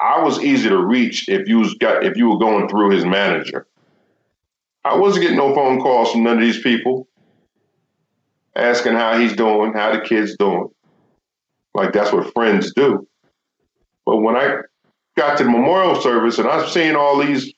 I 0.00 0.22
was 0.22 0.42
easy 0.42 0.68
to 0.68 0.76
reach 0.76 1.28
if 1.28 1.48
you 1.48 1.58
was 1.58 1.74
got 1.74 2.04
if 2.04 2.16
you 2.16 2.28
were 2.28 2.38
going 2.38 2.68
through 2.68 2.90
his 2.90 3.04
manager. 3.04 3.66
I 4.86 4.96
wasn't 4.96 5.22
getting 5.22 5.38
no 5.38 5.54
phone 5.54 5.80
calls 5.80 6.12
from 6.12 6.22
none 6.22 6.38
of 6.38 6.42
these 6.42 6.62
people 6.62 7.08
asking 8.54 8.94
how 8.94 9.18
he's 9.18 9.34
doing, 9.34 9.72
how 9.74 9.92
the 9.92 10.00
kid's 10.00 10.36
doing. 10.36 10.68
Like 11.74 11.92
that's 11.92 12.12
what 12.12 12.32
friends 12.32 12.72
do. 12.74 13.06
But 14.04 14.18
when 14.18 14.36
I 14.36 14.60
got 15.16 15.38
to 15.38 15.44
the 15.44 15.50
memorial 15.50 16.00
service 16.00 16.38
and 16.38 16.48
I've 16.48 16.68
seen 16.70 16.94
all 16.94 17.18
these 17.18 17.52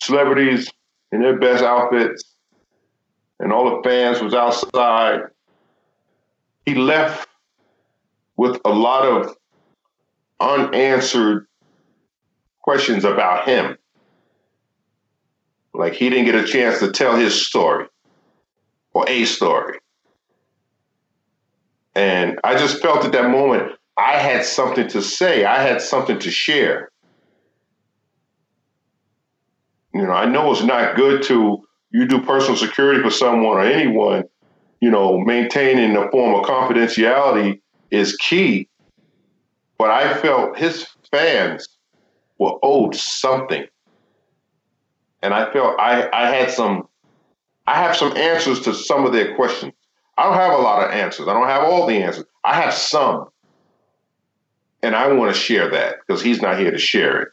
celebrities 0.00 0.70
in 1.12 1.20
their 1.20 1.38
best 1.38 1.64
outfits 1.64 2.34
and 3.40 3.52
all 3.52 3.76
the 3.76 3.88
fans 3.88 4.20
was 4.20 4.34
outside. 4.34 5.22
He 6.66 6.74
left 6.74 7.28
with 8.36 8.60
a 8.64 8.70
lot 8.70 9.04
of 9.04 9.36
unanswered 10.40 11.46
questions 12.62 13.04
about 13.04 13.48
him. 13.48 13.76
Like 15.74 15.94
he 15.94 16.08
didn't 16.08 16.26
get 16.26 16.36
a 16.36 16.46
chance 16.46 16.78
to 16.78 16.92
tell 16.92 17.16
his 17.16 17.46
story 17.46 17.86
or 18.92 19.04
a 19.08 19.24
story. 19.24 19.78
And 21.96 22.38
I 22.44 22.56
just 22.56 22.80
felt 22.80 23.04
at 23.04 23.12
that 23.12 23.30
moment 23.30 23.72
I 23.96 24.18
had 24.18 24.44
something 24.44 24.88
to 24.88 25.02
say, 25.02 25.44
I 25.44 25.62
had 25.62 25.80
something 25.80 26.18
to 26.20 26.30
share. 26.30 26.90
You 29.92 30.02
know, 30.02 30.12
I 30.12 30.26
know 30.26 30.50
it's 30.50 30.62
not 30.62 30.96
good 30.96 31.22
to 31.24 31.62
you 31.90 32.06
do 32.06 32.20
personal 32.20 32.56
security 32.56 33.00
for 33.00 33.10
someone 33.10 33.56
or 33.56 33.62
anyone, 33.62 34.24
you 34.80 34.90
know, 34.90 35.18
maintaining 35.18 35.96
a 35.96 36.10
form 36.10 36.34
of 36.34 36.44
confidentiality 36.44 37.60
is 37.92 38.16
key. 38.16 38.68
But 39.78 39.90
I 39.90 40.14
felt 40.14 40.58
his 40.58 40.88
fans 41.12 41.68
were 42.38 42.58
owed 42.62 42.96
something. 42.96 43.66
And 45.24 45.32
I 45.32 45.50
felt 45.52 45.80
I, 45.80 46.08
I 46.12 46.28
had 46.28 46.50
some 46.50 46.86
I 47.66 47.76
have 47.82 47.96
some 47.96 48.14
answers 48.14 48.60
to 48.60 48.74
some 48.74 49.06
of 49.06 49.12
their 49.12 49.34
questions. 49.34 49.72
I 50.18 50.24
don't 50.24 50.34
have 50.34 50.52
a 50.52 50.62
lot 50.62 50.84
of 50.84 50.90
answers. 50.90 51.26
I 51.26 51.32
don't 51.32 51.48
have 51.48 51.64
all 51.64 51.86
the 51.86 51.94
answers. 51.94 52.26
I 52.44 52.60
have 52.60 52.74
some. 52.74 53.30
And 54.82 54.94
I 54.94 55.10
want 55.12 55.34
to 55.34 55.40
share 55.40 55.70
that 55.70 55.96
because 56.06 56.22
he's 56.22 56.42
not 56.42 56.58
here 56.58 56.70
to 56.70 56.78
share 56.78 57.22
it. 57.22 57.28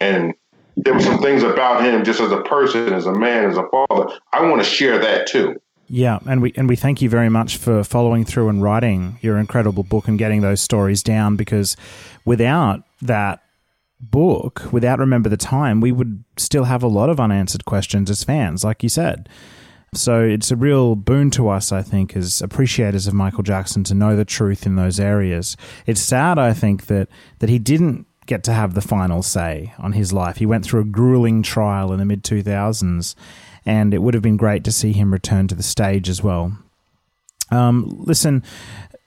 And 0.00 0.34
there 0.76 0.92
were 0.92 1.00
some 1.00 1.20
things 1.20 1.42
about 1.42 1.82
him 1.82 2.04
just 2.04 2.20
as 2.20 2.30
a 2.30 2.42
person, 2.42 2.92
as 2.92 3.06
a 3.06 3.12
man, 3.12 3.50
as 3.50 3.56
a 3.56 3.66
father. 3.70 4.14
I 4.32 4.42
want 4.42 4.62
to 4.62 4.68
share 4.68 4.98
that 4.98 5.26
too. 5.26 5.56
Yeah, 5.88 6.18
and 6.26 6.42
we 6.42 6.52
and 6.54 6.68
we 6.68 6.76
thank 6.76 7.00
you 7.00 7.08
very 7.08 7.30
much 7.30 7.56
for 7.56 7.82
following 7.82 8.26
through 8.26 8.50
and 8.50 8.62
writing 8.62 9.18
your 9.22 9.38
incredible 9.38 9.82
book 9.82 10.06
and 10.06 10.18
getting 10.18 10.42
those 10.42 10.60
stories 10.60 11.02
down 11.02 11.36
because 11.36 11.74
without 12.26 12.82
that 13.00 13.40
book, 14.00 14.72
without 14.72 14.98
Remember 14.98 15.28
the 15.28 15.36
Time, 15.36 15.80
we 15.80 15.92
would 15.92 16.24
still 16.36 16.64
have 16.64 16.82
a 16.82 16.88
lot 16.88 17.10
of 17.10 17.20
unanswered 17.20 17.64
questions 17.64 18.10
as 18.10 18.24
fans, 18.24 18.64
like 18.64 18.82
you 18.82 18.88
said. 18.88 19.28
So 19.94 20.22
it's 20.22 20.50
a 20.50 20.56
real 20.56 20.96
boon 20.96 21.30
to 21.32 21.48
us, 21.48 21.72
I 21.72 21.82
think, 21.82 22.14
as 22.14 22.42
appreciators 22.42 23.06
of 23.06 23.14
Michael 23.14 23.42
Jackson 23.42 23.84
to 23.84 23.94
know 23.94 24.16
the 24.16 24.24
truth 24.24 24.66
in 24.66 24.76
those 24.76 25.00
areas. 25.00 25.56
It's 25.86 26.00
sad, 26.00 26.38
I 26.38 26.52
think, 26.52 26.86
that 26.86 27.08
that 27.38 27.48
he 27.48 27.58
didn't 27.58 28.06
get 28.26 28.44
to 28.44 28.52
have 28.52 28.74
the 28.74 28.82
final 28.82 29.22
say 29.22 29.72
on 29.78 29.94
his 29.94 30.12
life. 30.12 30.36
He 30.36 30.46
went 30.46 30.64
through 30.64 30.82
a 30.82 30.84
grueling 30.84 31.42
trial 31.42 31.92
in 31.92 31.98
the 31.98 32.04
mid 32.04 32.22
2000s, 32.22 33.14
and 33.64 33.94
it 33.94 34.02
would 34.02 34.14
have 34.14 34.22
been 34.22 34.36
great 34.36 34.62
to 34.64 34.72
see 34.72 34.92
him 34.92 35.12
return 35.12 35.48
to 35.48 35.54
the 35.54 35.62
stage 35.62 36.10
as 36.10 36.22
well. 36.22 36.52
Um, 37.50 37.88
listen, 38.04 38.44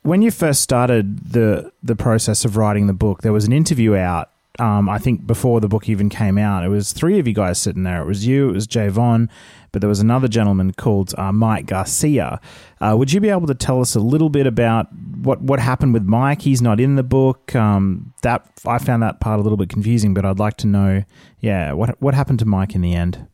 when 0.02 0.24
you 0.24 0.32
first 0.32 0.62
started 0.62 1.32
the 1.32 1.72
the 1.84 1.96
process 1.96 2.44
of 2.44 2.58
writing 2.58 2.88
the 2.88 2.94
book, 2.94 3.22
there 3.22 3.34
was 3.34 3.46
an 3.46 3.54
interview 3.54 3.96
out 3.96 4.32
Um, 4.62 4.90
I 4.90 5.00
think 5.00 5.26
before 5.26 5.60
the 5.60 5.68
book 5.68 5.90
even 5.90 6.08
came 6.08 6.38
out, 6.38 6.64
it 6.64 6.68
was 6.68 6.94
three 6.94 7.18
of 7.18 7.28
you 7.28 7.34
guys 7.34 7.60
sitting 7.60 7.82
there. 7.82 8.04
It 8.04 8.06
was 8.06 8.28
you, 8.28 8.50
it 8.50 8.54
was 8.54 8.68
Javon, 8.68 9.28
but 9.72 9.82
there 9.82 9.90
was 9.90 10.00
another 10.00 10.28
gentleman 10.28 10.74
called 10.74 11.16
uh, 11.18 11.32
Mike 11.32 11.66
Garcia. 11.66 12.40
Uh, 12.80 12.96
would 12.96 13.12
you 13.12 13.20
be 13.20 13.30
able 13.30 13.48
to 13.48 13.56
tell 13.56 13.82
us 13.82 13.96
a 13.96 14.00
little 14.00 14.30
bit 14.30 14.46
about 14.46 14.88
what 15.24 15.42
what 15.42 15.60
happened 15.60 15.94
with 15.96 16.04
Mike? 16.04 16.44
He's 16.44 16.62
not 16.62 16.80
in 16.80 16.96
the 16.96 17.02
book. 17.02 17.56
Um, 17.56 18.14
that 18.22 18.46
I 18.64 18.78
found 18.78 19.02
that 19.02 19.20
part 19.20 19.40
a 19.40 19.42
little 19.42 19.58
bit 19.58 19.70
confusing, 19.70 20.14
but 20.14 20.26
I'd 20.26 20.38
like 20.38 20.58
to 20.58 20.68
know, 20.68 21.06
yeah, 21.40 21.74
what 21.74 22.00
what 22.00 22.14
happened 22.14 22.38
to 22.40 22.46
Mike 22.46 22.76
in 22.76 22.82
the 22.82 22.94
end? 22.94 23.26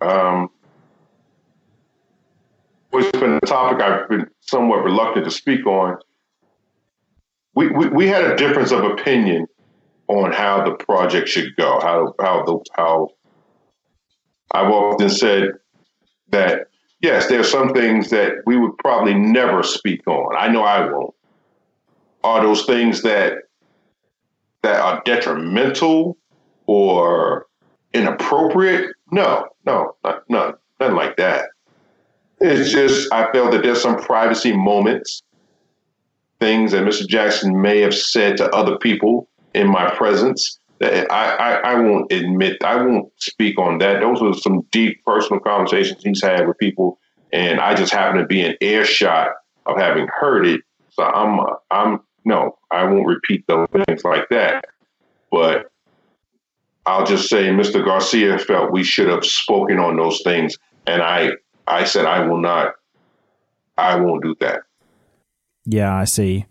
Um, 0.00 0.50
it's 2.92 3.18
been 3.20 3.34
a 3.34 3.40
topic 3.46 3.80
I've 3.80 4.08
been 4.08 4.28
somewhat 4.40 4.82
reluctant 4.82 5.26
to 5.26 5.30
speak 5.30 5.64
on. 5.64 5.98
We, 7.54 7.68
we, 7.68 8.06
had 8.06 8.24
a 8.24 8.36
difference 8.36 8.72
of 8.72 8.82
opinion 8.82 9.46
on 10.08 10.32
how 10.32 10.64
the 10.64 10.72
project 10.72 11.28
should 11.28 11.54
go, 11.56 11.80
how 11.80 12.14
how 12.18 12.44
the 12.44 12.58
how 12.76 13.08
I've 14.52 14.70
often 14.70 15.10
said 15.10 15.50
that 16.30 16.68
yes, 17.02 17.28
there 17.28 17.40
are 17.40 17.44
some 17.44 17.74
things 17.74 18.10
that 18.10 18.32
we 18.46 18.56
would 18.56 18.76
probably 18.78 19.14
never 19.14 19.62
speak 19.62 20.06
on. 20.06 20.34
I 20.36 20.48
know 20.48 20.62
I 20.62 20.90
won't. 20.90 21.14
Are 22.24 22.42
those 22.42 22.64
things 22.64 23.02
that 23.02 23.34
that 24.62 24.80
are 24.80 25.02
detrimental 25.04 26.16
or 26.66 27.46
inappropriate? 27.92 28.94
No, 29.10 29.48
no, 29.66 29.96
not, 30.04 30.22
none, 30.30 30.54
nothing 30.80 30.96
like 30.96 31.16
that. 31.16 31.46
It's 32.40 32.72
just 32.72 33.12
I 33.12 33.30
felt 33.32 33.52
that 33.52 33.62
there's 33.62 33.82
some 33.82 33.96
privacy 33.96 34.56
moments, 34.56 35.22
things 36.42 36.72
that 36.72 36.82
Mr. 36.82 37.06
Jackson 37.06 37.62
may 37.62 37.80
have 37.82 37.94
said 37.94 38.36
to 38.36 38.50
other 38.50 38.76
people 38.76 39.28
in 39.54 39.68
my 39.68 39.88
presence 39.94 40.58
that 40.80 41.10
I, 41.12 41.36
I, 41.36 41.52
I 41.72 41.74
won't 41.76 42.10
admit, 42.10 42.64
I 42.64 42.84
won't 42.84 43.12
speak 43.16 43.60
on 43.60 43.78
that. 43.78 44.00
Those 44.00 44.20
were 44.20 44.34
some 44.34 44.62
deep 44.72 45.04
personal 45.04 45.38
conversations 45.38 46.02
he's 46.02 46.20
had 46.20 46.48
with 46.48 46.58
people, 46.58 46.98
and 47.32 47.60
I 47.60 47.76
just 47.76 47.92
happen 47.92 48.20
to 48.20 48.26
be 48.26 48.42
in 48.42 48.56
earshot 48.60 49.28
of 49.66 49.78
having 49.78 50.08
heard 50.08 50.44
it. 50.44 50.62
So 50.90 51.04
I'm, 51.04 51.38
I'm 51.70 52.00
no, 52.24 52.58
I 52.72 52.84
won't 52.86 53.06
repeat 53.06 53.46
those 53.46 53.68
things 53.86 54.02
like 54.02 54.28
that. 54.30 54.64
But 55.30 55.70
I'll 56.86 57.06
just 57.06 57.28
say 57.28 57.44
Mr. 57.50 57.84
Garcia 57.84 58.36
felt 58.40 58.72
we 58.72 58.82
should 58.82 59.08
have 59.08 59.24
spoken 59.24 59.78
on 59.78 59.96
those 59.96 60.20
things, 60.22 60.58
and 60.88 61.02
I 61.02 61.30
I 61.68 61.84
said 61.84 62.04
I 62.04 62.26
will 62.26 62.40
not. 62.40 62.74
I 63.78 63.94
won't 63.94 64.24
do 64.24 64.34
that. 64.40 64.62
Yeah, 65.64 65.94
I 65.94 66.04
see. 66.04 66.46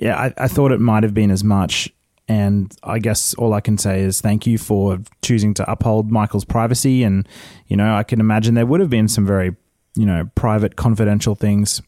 Yeah, 0.00 0.16
I, 0.16 0.44
I 0.44 0.48
thought 0.48 0.72
it 0.72 0.80
might 0.80 1.02
have 1.02 1.14
been 1.14 1.30
as 1.30 1.44
much. 1.44 1.92
And 2.28 2.74
I 2.82 2.98
guess 2.98 3.34
all 3.34 3.52
I 3.52 3.60
can 3.60 3.76
say 3.76 4.00
is 4.00 4.20
thank 4.20 4.46
you 4.46 4.56
for 4.56 4.98
choosing 5.22 5.54
to 5.54 5.70
uphold 5.70 6.10
Michael's 6.10 6.44
privacy. 6.44 7.02
And, 7.02 7.28
you 7.66 7.76
know, 7.76 7.94
I 7.94 8.04
can 8.04 8.20
imagine 8.20 8.54
there 8.54 8.64
would 8.64 8.80
have 8.80 8.90
been 8.90 9.08
some 9.08 9.26
very, 9.26 9.56
you 9.96 10.06
know, 10.06 10.30
private, 10.34 10.76
confidential 10.76 11.34
things 11.34 11.82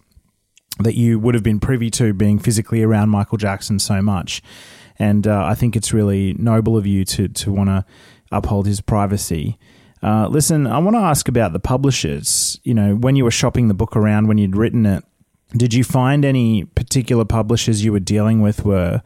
that 0.81 0.97
you 0.97 1.19
would 1.21 1.35
have 1.35 1.45
been 1.45 1.61
privy 1.61 1.89
to 1.93 2.13
being 2.13 2.39
physically 2.39 2.83
around 2.83 3.11
Michael 3.11 3.39
Jackson 3.39 3.79
so 3.79 4.03
much. 4.03 4.43
And 4.99 5.27
uh, 5.27 5.45
I 5.45 5.55
think 5.55 5.77
it's 5.77 5.93
really 5.93 6.35
noble 6.35 6.77
of 6.77 6.87
you 6.87 7.05
to, 7.07 7.29
to 7.29 7.53
want 7.53 7.71
to 7.71 7.85
uphold 8.33 8.67
his 8.67 8.81
privacy. 8.81 9.57
Uh, 10.03 10.29
listen, 10.29 10.67
I 10.67 10.79
want 10.79 10.97
to 10.97 11.01
ask 11.01 11.29
about 11.29 11.53
the 11.53 11.61
publishers. 11.61 12.61
You 12.65 12.75
know, 12.75 12.97
when 12.97 13.17
you 13.17 13.25
were 13.25 13.31
shopping 13.31 13.69
the 13.69 13.75
book 13.75 13.97
around, 13.97 14.27
when 14.27 14.37
you'd 14.37 14.57
written 14.57 14.85
it, 14.85 15.05
did 15.53 15.75
you 15.75 15.85
find 15.85 16.25
any 16.25 16.65
particular 16.65 17.25
publishers 17.25 17.85
you 17.85 17.93
were 17.93 18.01
dealing 18.01 18.41
with 18.41 18.65
were 18.65 19.03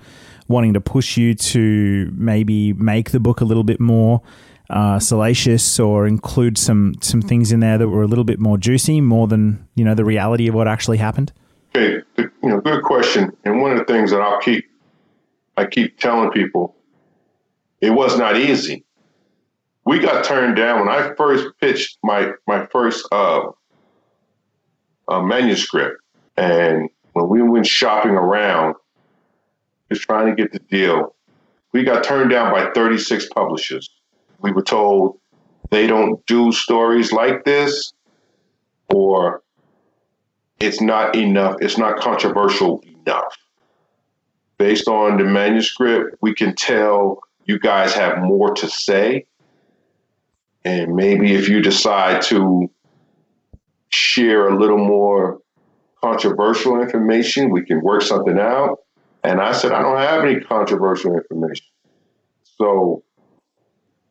wanting 0.49 0.73
to 0.73 0.81
push 0.81 1.17
you 1.17 1.35
to 1.35 2.11
maybe 2.15 2.73
make 2.73 3.11
the 3.11 3.21
book 3.21 3.41
a 3.41 3.45
little 3.45 3.65
bit 3.65 3.81
more 3.81 4.23
uh, 4.71 4.99
salacious 4.99 5.79
or 5.79 6.07
include 6.07 6.59
some 6.59 6.95
some 7.01 7.23
things 7.23 7.53
in 7.53 7.61
there 7.61 7.79
that 7.79 7.89
were 7.89 8.03
a 8.03 8.07
little 8.07 8.25
bit 8.25 8.39
more 8.39 8.59
juicy, 8.59 9.01
more 9.01 9.27
than 9.27 9.67
you 9.75 9.85
know 9.85 9.95
the 9.95 10.05
reality 10.05 10.49
of 10.49 10.55
what 10.55 10.69
actually 10.69 10.99
happened? 10.99 11.33
Okay, 11.75 12.03
you 12.17 12.31
know, 12.43 12.61
good 12.61 12.83
question. 12.83 13.33
And 13.45 13.61
one 13.61 13.73
of 13.73 13.79
the 13.79 13.85
things 13.85 14.11
that 14.11 14.21
I'll 14.21 14.41
keep 14.41 14.67
I 15.57 15.67
keep 15.67 15.99
telling 15.99 16.31
people, 16.31 16.77
it 17.81 17.91
was 17.91 18.19
not 18.19 18.37
easy 18.37 18.85
we 19.89 19.99
got 19.99 20.23
turned 20.23 20.55
down 20.55 20.81
when 20.81 20.89
I 20.91 21.15
first 21.15 21.47
pitched 21.63 21.97
my 22.03 22.33
my 22.47 22.67
first 22.67 23.09
uh, 23.11 23.49
uh, 25.09 25.23
manuscript, 25.23 26.03
and 26.39 26.89
when 27.13 27.29
we 27.29 27.43
went 27.43 27.67
shopping 27.67 28.13
around, 28.13 28.75
just 29.91 30.03
trying 30.03 30.35
to 30.35 30.41
get 30.41 30.53
the 30.53 30.59
deal, 30.59 31.15
we 31.73 31.85
got 31.85 32.05
turned 32.05 32.31
down 32.31 32.53
by 32.53 32.71
36 32.73 33.29
publishers. 33.29 33.91
We 34.41 34.53
were 34.53 34.63
told 34.63 35.19
they 35.71 35.87
don't 35.87 36.25
do 36.27 36.53
stories 36.53 37.13
like 37.13 37.45
this, 37.45 37.93
or 38.95 39.43
it's 40.61 40.81
not 40.81 41.17
enough. 41.17 41.57
It's 41.61 41.79
not 41.79 41.99
controversial 41.99 42.83
enough. 42.83 43.37
Based 44.57 44.89
on 44.89 45.19
the 45.19 45.25
manuscript, 45.25 46.17
we 46.21 46.35
can 46.35 46.55
tell 46.55 47.21
you 47.45 47.59
guys 47.59 47.95
have 47.95 48.19
more 48.19 48.55
to 48.55 48.69
say 48.69 49.27
and 50.69 50.95
maybe 50.95 51.35
if 51.35 51.49
you 51.49 51.63
decide 51.63 52.21
to 52.21 52.71
share 53.89 54.49
a 54.49 54.59
little 54.59 54.79
more 54.79 55.41
controversial 56.03 56.81
information, 56.81 57.51
we 57.51 57.65
can 57.65 57.81
work 57.83 58.03
something 58.03 58.39
out. 58.39 58.79
And 59.25 59.41
I 59.41 59.53
said, 59.53 59.73
I 59.73 59.83
don't 59.83 59.99
have 59.99 60.25
any 60.25 60.41
controversial 60.41 61.17
information. 61.17 61.67
So 62.45 63.03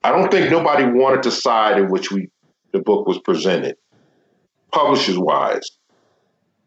I 0.03 0.11
don't 0.11 0.29
think 0.31 0.51
nobody 0.51 0.85
wanted 0.85 1.23
the 1.23 1.31
side 1.31 1.79
in 1.79 1.89
which 1.89 2.11
we 2.11 2.29
the 2.73 2.79
book 2.79 3.07
was 3.07 3.17
presented, 3.19 3.77
publishers 4.73 5.17
wise. 5.17 5.71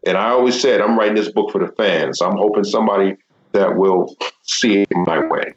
And 0.06 0.16
I 0.16 0.30
always 0.30 0.58
said, 0.58 0.80
I'm 0.80 0.98
writing 0.98 1.14
this 1.14 1.30
book 1.30 1.50
for 1.52 1.58
the 1.64 1.70
fans. 1.72 2.22
I'm 2.22 2.36
hoping 2.36 2.64
somebody 2.64 3.16
that 3.52 3.76
will 3.76 4.16
see 4.42 4.80
it 4.80 4.88
my 4.92 5.26
way. 5.26 5.52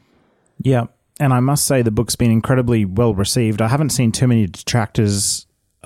Yeah 0.61 0.88
and 1.19 1.34
I 1.34 1.40
must 1.40 1.65
say 1.65 1.81
the 1.81 1.91
book's 1.91 2.15
been 2.15 2.31
incredibly 2.31 2.85
well 2.85 3.14
received. 3.14 3.61
I 3.61 3.68
haven't 3.68 3.91
seen 3.91 4.11
too 4.11 4.27
many 4.27 4.48
detractors 4.48 5.45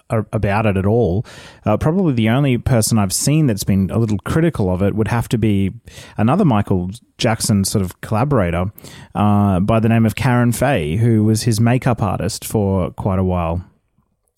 about 0.10 0.66
it 0.66 0.78
at 0.78 0.86
all. 0.86 1.26
Uh, 1.66 1.78
probably 1.78 2.14
the 2.14 2.30
only 2.30 2.58
person 2.58 2.98
I've 2.98 3.14
seen 3.14 3.48
that's 3.48 3.64
been 3.64 3.90
a 3.90 3.98
little 3.98 4.20
critical 4.20 4.70
of 4.70 4.82
it 4.82 4.96
would 4.96 5.08
have 5.08 5.28
to 5.30 5.38
be 5.38 5.72
another 6.18 6.46
Michael 6.46 6.92
Jackson 7.18 7.64
sort 7.64 7.84
of 7.84 8.00
collaborator 8.02 8.72
uh, 9.16 9.60
by 9.60 9.80
the 9.80 9.90
name 9.90 10.06
of 10.06 10.16
Karen 10.16 10.52
Faye, 10.52 10.98
who 10.98 11.24
was 11.24 11.44
his 11.44 11.60
makeup 11.60 12.02
artist 12.02 12.46
for 12.46 12.92
quite 12.92 13.20
a 13.20 13.24
while. 13.24 13.64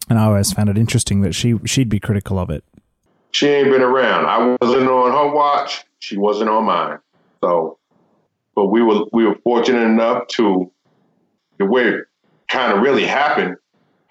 And 0.09 0.17
I 0.17 0.25
always 0.25 0.51
found 0.51 0.69
it 0.69 0.77
interesting 0.77 1.21
that 1.21 1.35
she 1.35 1.59
she'd 1.65 1.89
be 1.89 1.99
critical 1.99 2.39
of 2.39 2.49
it. 2.49 2.63
She 3.31 3.47
ain't 3.47 3.69
been 3.69 3.81
around. 3.81 4.25
I 4.25 4.57
wasn't 4.59 4.89
on 4.89 5.11
her 5.11 5.35
watch. 5.35 5.85
She 5.99 6.17
wasn't 6.17 6.49
on 6.49 6.65
mine. 6.65 6.97
So, 7.43 7.77
but 8.55 8.67
we 8.67 8.81
were 8.81 9.05
we 9.13 9.25
were 9.25 9.35
fortunate 9.43 9.83
enough 9.83 10.27
to 10.29 10.71
the 11.59 11.65
way 11.65 11.83
it 11.89 12.05
kind 12.47 12.73
of 12.73 12.81
really 12.81 13.05
happened, 13.05 13.57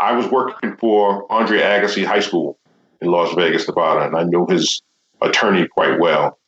I 0.01 0.13
was 0.13 0.27
working 0.31 0.77
for 0.77 1.31
Andre 1.31 1.61
Agassi 1.61 2.05
High 2.05 2.21
School 2.21 2.59
in 3.01 3.11
Las 3.11 3.35
Vegas, 3.35 3.67
Nevada, 3.67 4.07
and 4.07 4.17
I 4.17 4.25
knew 4.25 4.47
his 4.49 4.83
attorney 5.21 5.67
quite 5.67 5.99
well. 5.99 6.39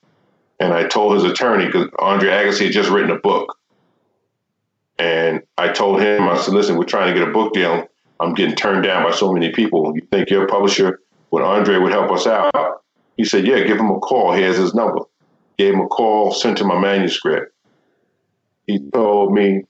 And 0.61 0.73
I 0.73 0.85
told 0.85 1.15
his 1.15 1.25
attorney, 1.25 1.67
because 1.67 1.89
Andre 1.99 2.31
Agassi 2.31 2.65
had 2.65 2.73
just 2.73 2.91
written 2.91 3.11
a 3.11 3.19
book. 3.19 3.57
And 4.99 5.43
I 5.57 5.69
told 5.69 6.01
him, 6.01 6.29
I 6.29 6.37
said, 6.37 6.53
listen, 6.53 6.77
we're 6.77 6.85
trying 6.85 7.13
to 7.13 7.19
get 7.19 7.27
a 7.27 7.33
book 7.33 7.55
deal. 7.55 7.87
I'm 8.21 8.35
getting 8.35 8.55
turned 8.55 8.85
down 8.85 9.03
by 9.03 9.13
so 9.13 9.33
many 9.33 9.51
people. 9.51 9.93
You 9.95 10.07
think 10.13 10.29
your 10.29 10.47
publisher, 10.47 11.01
would 11.31 11.43
Andre 11.43 11.79
would 11.79 11.93
help 11.93 12.11
us 12.11 12.27
out? 12.27 12.83
He 13.17 13.25
said, 13.25 13.47
yeah, 13.47 13.65
give 13.65 13.79
him 13.79 13.91
a 13.91 13.99
call. 13.99 14.33
Here's 14.33 14.59
his 14.59 14.75
number. 14.75 15.01
Gave 15.57 15.75
him 15.75 15.81
a 15.81 15.89
call, 15.89 16.33
sent 16.33 16.61
him 16.61 16.69
my 16.69 16.79
manuscript. 16.79 17.55
He 18.67 18.79
told 18.91 19.33
me 19.33 19.63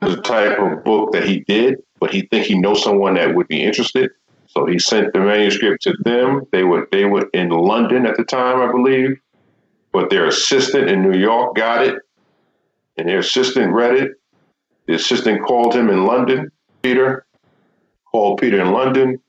the 0.00 0.16
type 0.22 0.58
of 0.58 0.82
book 0.84 1.12
that 1.12 1.24
he 1.24 1.40
did, 1.40 1.82
but 2.02 2.12
he 2.12 2.22
think 2.22 2.46
he 2.46 2.58
knows 2.58 2.82
someone 2.82 3.14
that 3.14 3.32
would 3.36 3.46
be 3.46 3.62
interested. 3.62 4.10
So 4.48 4.66
he 4.66 4.80
sent 4.80 5.12
the 5.12 5.20
manuscript 5.20 5.84
to 5.84 5.94
them. 6.00 6.42
They 6.50 6.64
were 6.64 6.88
they 6.90 7.04
were 7.04 7.30
in 7.32 7.50
London 7.50 8.06
at 8.06 8.16
the 8.16 8.24
time, 8.24 8.60
I 8.60 8.72
believe, 8.72 9.20
but 9.92 10.10
their 10.10 10.26
assistant 10.26 10.90
in 10.90 11.08
New 11.08 11.16
York 11.16 11.54
got 11.54 11.86
it, 11.86 11.94
and 12.96 13.08
their 13.08 13.20
assistant 13.20 13.72
read 13.72 13.94
it. 13.94 14.10
The 14.88 14.94
assistant 14.94 15.46
called 15.46 15.76
him 15.76 15.90
in 15.90 16.04
London. 16.04 16.50
Peter 16.82 17.24
called 18.10 18.40
Peter 18.40 18.60
in 18.60 18.72
London, 18.72 19.20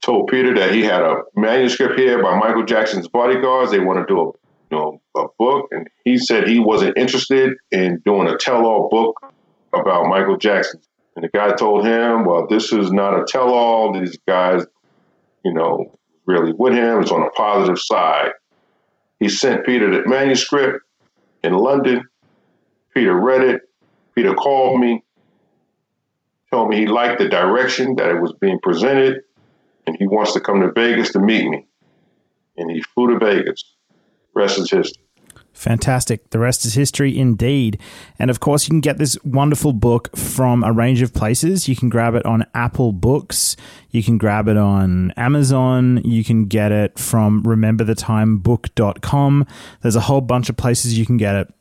told 0.00 0.28
Peter 0.28 0.54
that 0.54 0.72
he 0.72 0.84
had 0.84 1.02
a 1.02 1.22
manuscript 1.34 1.98
here 1.98 2.22
by 2.22 2.38
Michael 2.38 2.64
Jackson's 2.64 3.08
bodyguards. 3.08 3.72
They 3.72 3.80
want 3.80 3.98
to 3.98 4.06
do 4.06 4.20
a 4.20 4.26
you 4.26 4.78
know 4.78 5.02
a 5.16 5.24
book, 5.40 5.66
and 5.72 5.88
he 6.04 6.18
said 6.18 6.46
he 6.46 6.60
wasn't 6.60 6.96
interested 6.96 7.54
in 7.72 8.00
doing 8.04 8.28
a 8.28 8.36
tell-all 8.36 8.88
book 8.88 9.20
about 9.72 10.06
Michael 10.06 10.36
Jackson. 10.36 10.80
And 11.16 11.24
the 11.24 11.28
guy 11.28 11.52
told 11.52 11.84
him, 11.84 12.24
well, 12.24 12.46
this 12.48 12.72
is 12.72 12.92
not 12.92 13.18
a 13.18 13.24
tell 13.26 13.52
all. 13.52 13.92
These 13.92 14.18
guys, 14.28 14.64
you 15.44 15.52
know, 15.52 15.98
really 16.26 16.52
with 16.52 16.72
him. 16.72 17.00
It's 17.00 17.10
on 17.10 17.22
a 17.22 17.30
positive 17.30 17.78
side. 17.78 18.30
He 19.18 19.28
sent 19.28 19.66
Peter 19.66 19.90
the 19.90 20.08
manuscript 20.08 20.84
in 21.42 21.54
London. 21.54 22.04
Peter 22.94 23.14
read 23.14 23.42
it. 23.42 23.62
Peter 24.14 24.34
called 24.34 24.80
me, 24.80 25.04
told 26.50 26.68
me 26.68 26.78
he 26.78 26.86
liked 26.86 27.18
the 27.20 27.28
direction 27.28 27.96
that 27.96 28.08
it 28.08 28.20
was 28.20 28.32
being 28.40 28.58
presented, 28.60 29.22
and 29.86 29.96
he 29.98 30.06
wants 30.06 30.32
to 30.32 30.40
come 30.40 30.60
to 30.60 30.72
Vegas 30.72 31.12
to 31.12 31.20
meet 31.20 31.48
me. 31.48 31.66
And 32.56 32.70
he 32.70 32.82
flew 32.82 33.12
to 33.12 33.24
Vegas. 33.24 33.76
Rest 34.34 34.58
is 34.58 34.70
history. 34.70 34.99
Fantastic. 35.60 36.30
The 36.30 36.38
rest 36.38 36.64
is 36.64 36.72
history 36.72 37.18
indeed. 37.18 37.78
And 38.18 38.30
of 38.30 38.40
course, 38.40 38.66
you 38.66 38.70
can 38.70 38.80
get 38.80 38.96
this 38.96 39.22
wonderful 39.24 39.74
book 39.74 40.16
from 40.16 40.64
a 40.64 40.72
range 40.72 41.02
of 41.02 41.12
places. 41.12 41.68
You 41.68 41.76
can 41.76 41.90
grab 41.90 42.14
it 42.14 42.24
on 42.24 42.46
Apple 42.54 42.92
Books. 42.92 43.56
You 43.90 44.02
can 44.02 44.16
grab 44.16 44.48
it 44.48 44.56
on 44.56 45.10
Amazon. 45.18 46.00
You 46.02 46.24
can 46.24 46.46
get 46.46 46.72
it 46.72 46.98
from 46.98 47.42
rememberthetimebook.com. 47.42 49.46
There's 49.82 49.96
a 49.96 50.00
whole 50.00 50.22
bunch 50.22 50.48
of 50.48 50.56
places 50.56 50.96
you 50.96 51.04
can 51.04 51.18
get 51.18 51.36
it. 51.36 51.52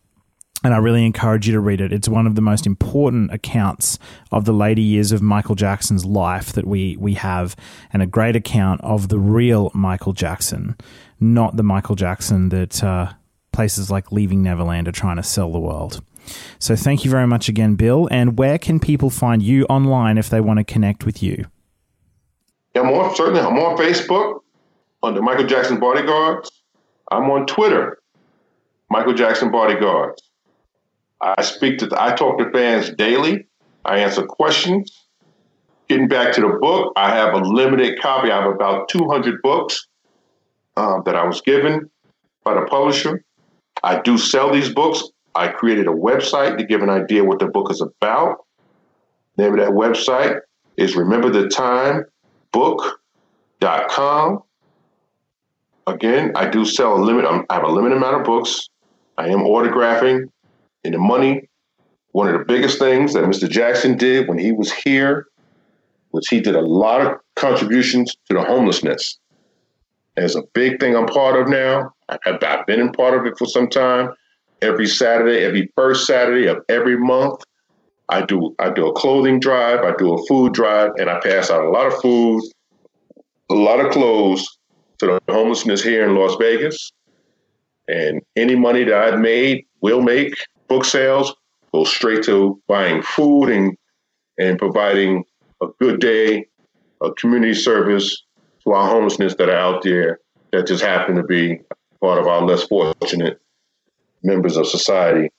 And 0.63 0.73
I 0.73 0.77
really 0.77 1.05
encourage 1.05 1.47
you 1.47 1.53
to 1.53 1.59
read 1.59 1.81
it. 1.81 1.91
It's 1.91 2.07
one 2.07 2.25
of 2.25 2.35
the 2.35 2.41
most 2.41 2.65
important 2.65 3.33
accounts 3.33 3.99
of 4.31 4.45
the 4.45 4.53
later 4.53 4.79
years 4.79 5.11
of 5.11 5.21
Michael 5.21 5.55
Jackson's 5.55 6.05
life 6.05 6.53
that 6.53 6.65
we, 6.65 6.95
we 6.95 7.15
have, 7.15 7.53
and 7.91 8.01
a 8.01 8.07
great 8.07 8.37
account 8.37 8.79
of 8.79 9.09
the 9.09 9.19
real 9.19 9.71
Michael 9.73 10.13
Jackson, 10.13 10.77
not 11.19 11.57
the 11.57 11.63
Michael 11.63 11.95
Jackson 11.95 12.47
that 12.49 12.81
uh, 12.81 13.11
places 13.59 13.91
like 13.91 14.09
Leaving 14.09 14.41
Neverland 14.41 14.87
are 14.87 14.93
trying 14.93 15.17
to 15.17 15.23
sell 15.23 15.51
the 15.51 15.59
world. 15.59 16.01
So 16.59 16.77
thank 16.77 17.03
you 17.03 17.11
very 17.11 17.27
much 17.27 17.49
again, 17.49 17.75
Bill. 17.75 18.07
And 18.09 18.39
where 18.39 18.57
can 18.57 18.79
people 18.79 19.09
find 19.09 19.43
you 19.43 19.65
online 19.65 20.17
if 20.17 20.29
they 20.29 20.39
want 20.39 20.59
to 20.59 20.63
connect 20.63 21.05
with 21.05 21.21
you? 21.21 21.43
Yeah, 22.73 22.83
I'm 22.83 22.87
on 22.87 23.13
certainly. 23.17 23.41
I'm 23.41 23.59
on 23.59 23.75
Facebook 23.75 24.39
under 25.03 25.21
Michael 25.21 25.45
Jackson 25.45 25.77
Bodyguards. 25.77 26.49
I'm 27.11 27.29
on 27.31 27.45
Twitter, 27.47 27.97
Michael 28.89 29.13
Jackson 29.13 29.51
Bodyguards. 29.51 30.23
I 31.19 31.41
speak 31.41 31.79
to, 31.79 31.89
I 31.99 32.13
talk 32.13 32.37
to 32.37 32.49
fans 32.51 32.91
daily. 32.91 33.45
I 33.83 33.97
answer 33.97 34.25
questions. 34.25 35.05
Getting 35.89 36.07
back 36.07 36.33
to 36.35 36.39
the 36.39 36.57
book, 36.61 36.93
I 36.95 37.13
have 37.13 37.33
a 37.33 37.39
limited 37.39 37.99
copy. 37.99 38.31
I 38.31 38.41
have 38.41 38.53
about 38.55 38.87
200 38.87 39.41
books 39.41 39.85
um, 40.77 41.03
that 41.03 41.17
I 41.17 41.25
was 41.25 41.41
given 41.41 41.91
by 42.45 42.53
the 42.53 42.65
publisher. 42.65 43.21
I 43.83 44.01
do 44.01 44.17
sell 44.17 44.51
these 44.51 44.69
books. 44.69 45.03
I 45.35 45.47
created 45.49 45.87
a 45.87 45.91
website 45.91 46.57
to 46.57 46.63
give 46.65 46.81
an 46.81 46.89
idea 46.89 47.23
what 47.23 47.39
the 47.39 47.47
book 47.47 47.71
is 47.71 47.81
about. 47.81 48.45
Name 49.37 49.53
of 49.53 49.59
that 49.59 49.69
website 49.69 50.39
is 50.77 50.95
Remember 50.95 51.29
the 51.29 51.47
Time 51.47 52.05
book.com. 52.51 54.43
Again, 55.87 56.31
I 56.35 56.49
do 56.49 56.65
sell 56.65 56.95
a 56.95 57.01
limit. 57.01 57.25
I 57.25 57.53
have 57.53 57.63
a 57.63 57.71
limited 57.71 57.97
amount 57.97 58.17
of 58.17 58.23
books. 58.23 58.69
I 59.17 59.27
am 59.27 59.39
autographing 59.39 60.29
in 60.83 60.93
the 60.93 60.97
money, 60.97 61.49
one 62.11 62.27
of 62.27 62.39
the 62.39 62.45
biggest 62.45 62.79
things 62.79 63.13
that 63.13 63.23
Mr. 63.23 63.49
Jackson 63.49 63.97
did 63.97 64.27
when 64.27 64.37
he 64.37 64.51
was 64.51 64.71
here 64.71 65.27
was 66.11 66.27
he 66.27 66.39
did 66.39 66.55
a 66.55 66.61
lot 66.61 67.01
of 67.01 67.19
contributions 67.35 68.15
to 68.27 68.33
the 68.35 68.43
homelessness. 68.43 69.19
There's 70.15 70.35
a 70.35 70.43
big 70.53 70.79
thing 70.79 70.95
I'm 70.95 71.05
part 71.05 71.39
of 71.39 71.47
now. 71.47 71.93
I've, 72.09 72.43
I've 72.43 72.65
been 72.65 72.79
in 72.79 72.91
part 72.91 73.17
of 73.17 73.25
it 73.25 73.37
for 73.37 73.45
some 73.45 73.69
time. 73.69 74.13
Every 74.61 74.87
Saturday, 74.87 75.45
every 75.45 75.71
first 75.75 76.05
Saturday 76.05 76.47
of 76.47 76.57
every 76.67 76.97
month, 76.97 77.41
I 78.09 78.25
do 78.25 78.55
I 78.59 78.71
do 78.71 78.87
a 78.87 78.93
clothing 78.93 79.39
drive, 79.39 79.81
I 79.81 79.93
do 79.97 80.13
a 80.13 80.25
food 80.25 80.53
drive, 80.53 80.91
and 80.97 81.09
I 81.09 81.19
pass 81.19 81.49
out 81.49 81.63
a 81.63 81.69
lot 81.69 81.87
of 81.87 82.01
food, 82.01 82.43
a 83.49 83.53
lot 83.53 83.79
of 83.79 83.91
clothes 83.91 84.45
to 84.97 85.05
the 85.05 85.21
homelessness 85.33 85.83
here 85.83 86.07
in 86.07 86.15
Las 86.15 86.35
Vegas. 86.39 86.91
And 87.87 88.21
any 88.35 88.55
money 88.55 88.83
that 88.83 88.93
I've 88.93 89.19
made, 89.19 89.65
will 89.81 90.01
make, 90.01 90.33
book 90.67 90.85
sales 90.85 91.33
go 91.71 91.83
straight 91.83 92.23
to 92.23 92.61
buying 92.67 93.01
food 93.01 93.49
and 93.49 93.77
and 94.37 94.57
providing 94.57 95.23
a 95.61 95.67
good 95.79 95.99
day, 95.99 96.47
a 97.01 97.11
community 97.13 97.53
service 97.53 98.23
to 98.63 98.71
our 98.71 98.89
homelessness 98.89 99.35
that 99.35 99.49
are 99.49 99.55
out 99.55 99.83
there 99.83 100.19
that 100.51 100.67
just 100.67 100.83
happen 100.83 101.15
to 101.15 101.23
be 101.23 101.59
part 102.01 102.19
of 102.19 102.27
our 102.27 102.41
less 102.41 102.63
fortunate 102.63 103.39
members 104.23 104.57
of 104.57 104.67
society. 104.67 105.29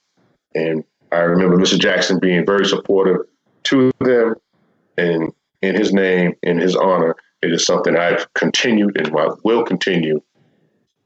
And 0.55 0.85
I 1.12 1.19
remember 1.19 1.57
Mr. 1.57 1.78
Jackson 1.78 2.19
being 2.19 2.47
very 2.47 2.66
supportive 2.66 3.27
to 3.65 3.91
them, 4.01 4.35
and 4.97 5.32
in 5.62 5.74
his 5.74 5.93
name, 5.93 6.35
in 6.43 6.59
his 6.59 6.77
honor, 6.77 7.16
it 7.43 7.53
is 7.53 7.65
something 7.65 7.97
I've 7.97 8.32
continued 8.35 8.99
and 8.99 9.15
will 9.45 9.65
continue. 9.65 10.20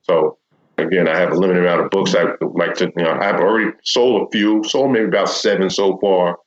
So 0.03 0.39
again, 0.79 1.09
I 1.09 1.17
have 1.19 1.33
a 1.33 1.37
limited 1.37 1.65
amount 1.65 1.83
of 1.83 1.91
books. 1.91 2.15
I 2.15 2.25
like 2.41 2.75
to, 2.75 2.93
you 2.97 3.05
know, 3.05 3.13
I've 3.13 3.41
already 3.41 3.71
sold 3.85 4.23
a 4.23 4.31
few, 4.31 4.63
sold 4.65 4.93
maybe 4.93 5.07
about 5.07 5.29
seven 5.29 5.71
so 5.71 5.99
far. 5.99 6.39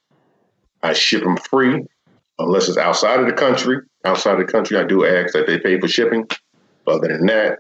I 0.84 0.93
ship 0.93 1.23
them 1.23 1.38
free 1.38 1.85
unless 2.39 2.69
it's 2.69 2.77
outside 2.77 3.19
of 3.19 3.25
the 3.25 3.34
country. 3.34 3.77
Outside 4.05 4.39
of 4.39 4.45
the 4.45 4.51
country, 4.51 4.77
I 4.77 4.84
do 4.84 5.05
ask 5.05 5.34
that 5.34 5.47
they 5.47 5.59
pay 5.59 5.79
for 5.79 5.88
shipping. 5.88 6.27
Other 6.85 7.07
than 7.07 7.25
that, 7.25 7.59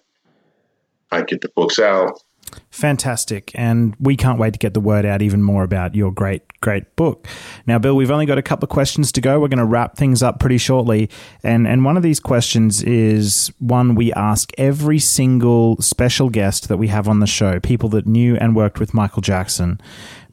I 1.11 1.21
get 1.21 1.41
the 1.41 1.49
books 1.49 1.79
out. 1.79 2.21
Fantastic. 2.69 3.51
And 3.55 3.95
we 3.99 4.15
can't 4.15 4.39
wait 4.39 4.53
to 4.53 4.59
get 4.59 4.73
the 4.73 4.79
word 4.79 5.05
out 5.05 5.21
even 5.21 5.43
more 5.43 5.63
about 5.63 5.95
your 5.95 6.11
great, 6.11 6.43
great 6.61 6.95
book. 6.95 7.27
Now, 7.65 7.79
Bill, 7.79 7.95
we've 7.95 8.11
only 8.11 8.25
got 8.25 8.37
a 8.37 8.41
couple 8.41 8.65
of 8.65 8.69
questions 8.69 9.11
to 9.13 9.21
go. 9.21 9.39
We're 9.39 9.47
going 9.47 9.57
to 9.57 9.65
wrap 9.65 9.97
things 9.97 10.23
up 10.23 10.39
pretty 10.39 10.57
shortly. 10.57 11.09
And, 11.43 11.67
and 11.67 11.83
one 11.83 11.97
of 11.97 12.03
these 12.03 12.19
questions 12.19 12.83
is 12.83 13.51
one 13.59 13.95
we 13.95 14.13
ask 14.13 14.51
every 14.57 14.99
single 14.99 15.77
special 15.81 16.29
guest 16.29 16.69
that 16.69 16.77
we 16.77 16.87
have 16.87 17.07
on 17.07 17.19
the 17.19 17.27
show, 17.27 17.59
people 17.59 17.89
that 17.89 18.05
knew 18.05 18.35
and 18.37 18.55
worked 18.55 18.79
with 18.79 18.93
Michael 18.93 19.21
Jackson. 19.21 19.81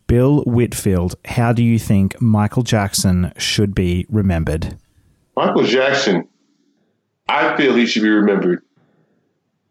Bill 0.06 0.42
Whitfield, 0.42 1.14
how 1.24 1.52
do 1.52 1.62
you 1.62 1.78
think 1.78 2.20
Michael 2.20 2.62
Jackson 2.62 3.32
should 3.38 3.74
be 3.74 4.06
remembered? 4.10 4.76
Michael 5.34 5.64
Jackson, 5.64 6.28
I 7.28 7.56
feel 7.56 7.74
he 7.74 7.86
should 7.86 8.02
be 8.02 8.10
remembered 8.10 8.62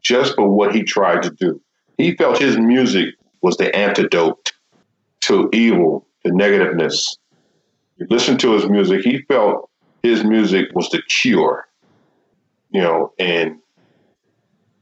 just 0.03 0.35
for 0.35 0.47
what 0.47 0.75
he 0.75 0.83
tried 0.83 1.23
to 1.23 1.29
do. 1.31 1.59
He 1.97 2.15
felt 2.15 2.37
his 2.37 2.57
music 2.57 3.15
was 3.41 3.57
the 3.57 3.73
antidote 3.75 4.51
to 5.21 5.49
evil, 5.53 6.05
to 6.25 6.31
negativeness. 6.31 7.17
You 7.97 8.07
listen 8.09 8.37
to 8.39 8.53
his 8.53 8.67
music, 8.69 9.01
he 9.01 9.21
felt 9.23 9.69
his 10.01 10.23
music 10.23 10.67
was 10.73 10.89
the 10.89 11.01
cure. 11.03 11.67
You 12.71 12.81
know, 12.81 13.13
and 13.19 13.59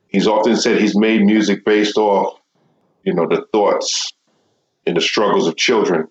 he's 0.08 0.28
often 0.28 0.56
said 0.56 0.80
he's 0.80 0.98
made 0.98 1.24
music 1.24 1.66
based 1.66 1.98
off, 1.98 2.40
you 3.04 3.14
know, 3.14 3.28
the 3.28 3.46
thoughts 3.52 4.14
and 4.88 4.96
the 4.96 5.02
struggles 5.02 5.48
of 5.48 5.58
children. 5.58 6.08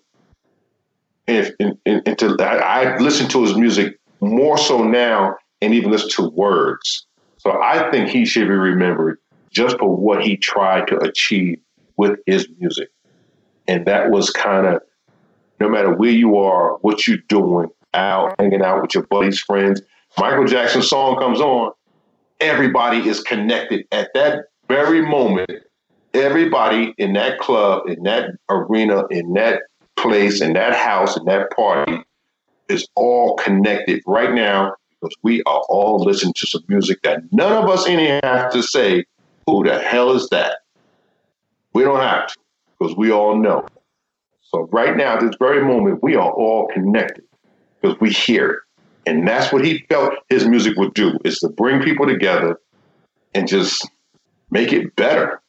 And, 1.27 1.37
if, 1.37 1.53
and, 1.59 1.77
and, 1.85 2.01
and 2.05 2.17
to, 2.19 2.37
I, 2.39 2.57
I 2.83 2.97
listen 2.99 3.27
to 3.29 3.41
his 3.41 3.55
music 3.55 3.99
more 4.19 4.57
so 4.57 4.83
now 4.83 5.35
and 5.61 5.73
even 5.73 5.91
listen 5.91 6.09
to 6.11 6.29
words. 6.29 7.07
So 7.41 7.59
I 7.59 7.89
think 7.89 8.09
he 8.09 8.23
should 8.23 8.47
be 8.47 8.53
remembered 8.53 9.17
just 9.49 9.79
for 9.79 9.95
what 9.95 10.23
he 10.23 10.37
tried 10.37 10.87
to 10.89 10.97
achieve 10.99 11.59
with 11.97 12.19
his 12.27 12.47
music. 12.59 12.89
And 13.67 13.87
that 13.87 14.11
was 14.11 14.29
kind 14.29 14.67
of 14.67 14.81
no 15.59 15.67
matter 15.67 15.91
where 15.91 16.11
you 16.11 16.37
are, 16.37 16.77
what 16.81 17.07
you're 17.07 17.17
doing, 17.29 17.69
out, 17.95 18.35
hanging 18.37 18.61
out 18.61 18.83
with 18.83 18.93
your 18.93 19.07
buddies, 19.07 19.39
friends, 19.39 19.81
Michael 20.19 20.45
Jackson's 20.45 20.87
song 20.87 21.17
comes 21.17 21.41
on, 21.41 21.71
everybody 22.39 23.09
is 23.09 23.21
connected 23.21 23.87
at 23.91 24.11
that 24.13 24.45
very 24.67 25.01
moment. 25.01 25.49
Everybody 26.13 26.93
in 26.99 27.13
that 27.13 27.39
club, 27.39 27.87
in 27.87 28.03
that 28.03 28.31
arena, 28.49 29.07
in 29.09 29.33
that 29.33 29.63
place, 29.95 30.41
in 30.41 30.53
that 30.53 30.75
house, 30.75 31.17
in 31.17 31.25
that 31.25 31.49
party 31.51 32.03
is 32.69 32.87
all 32.95 33.35
connected 33.37 34.03
right 34.05 34.31
now 34.31 34.73
because 35.01 35.15
we 35.23 35.41
are 35.43 35.61
all 35.69 35.99
listening 36.03 36.33
to 36.33 36.47
some 36.47 36.63
music 36.67 37.01
that 37.03 37.21
none 37.31 37.51
of 37.51 37.69
us 37.69 37.85
here 37.85 38.19
have 38.23 38.51
to 38.51 38.61
say 38.61 39.05
who 39.47 39.63
the 39.63 39.79
hell 39.79 40.11
is 40.11 40.29
that? 40.29 40.59
We 41.73 41.83
don't 41.83 41.99
have 41.99 42.27
to 42.27 42.35
because 42.77 42.95
we 42.95 43.11
all 43.11 43.35
know. 43.35 43.65
So 44.41 44.67
right 44.71 44.95
now, 44.95 45.15
at 45.15 45.21
this 45.21 45.35
very 45.39 45.63
moment, 45.63 46.03
we 46.03 46.15
are 46.15 46.31
all 46.31 46.67
connected 46.67 47.23
because 47.81 47.99
we 47.99 48.11
hear 48.11 48.49
it. 48.51 48.59
And 49.05 49.27
that's 49.27 49.51
what 49.51 49.65
he 49.65 49.85
felt 49.89 50.13
his 50.29 50.45
music 50.45 50.77
would 50.77 50.93
do 50.93 51.17
is 51.23 51.39
to 51.39 51.49
bring 51.49 51.81
people 51.81 52.05
together 52.05 52.59
and 53.33 53.47
just 53.47 53.89
make 54.51 54.71
it 54.73 54.95
better. 54.95 55.41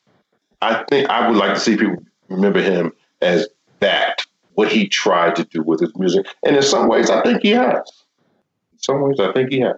I 0.62 0.84
think 0.88 1.10
I 1.10 1.28
would 1.28 1.36
like 1.36 1.54
to 1.54 1.60
see 1.60 1.76
people 1.76 2.02
remember 2.28 2.62
him 2.62 2.92
as 3.20 3.48
that, 3.80 4.24
what 4.54 4.70
he 4.70 4.88
tried 4.88 5.36
to 5.36 5.44
do 5.44 5.62
with 5.62 5.80
his 5.80 5.92
music. 5.96 6.26
And 6.46 6.56
in 6.56 6.62
some 6.62 6.88
ways, 6.88 7.10
I 7.10 7.22
think 7.22 7.42
he 7.42 7.50
has. 7.50 8.01
Some 8.82 9.00
ways, 9.00 9.20
I 9.20 9.32
think 9.32 9.50
he 9.50 9.60
has. 9.60 9.76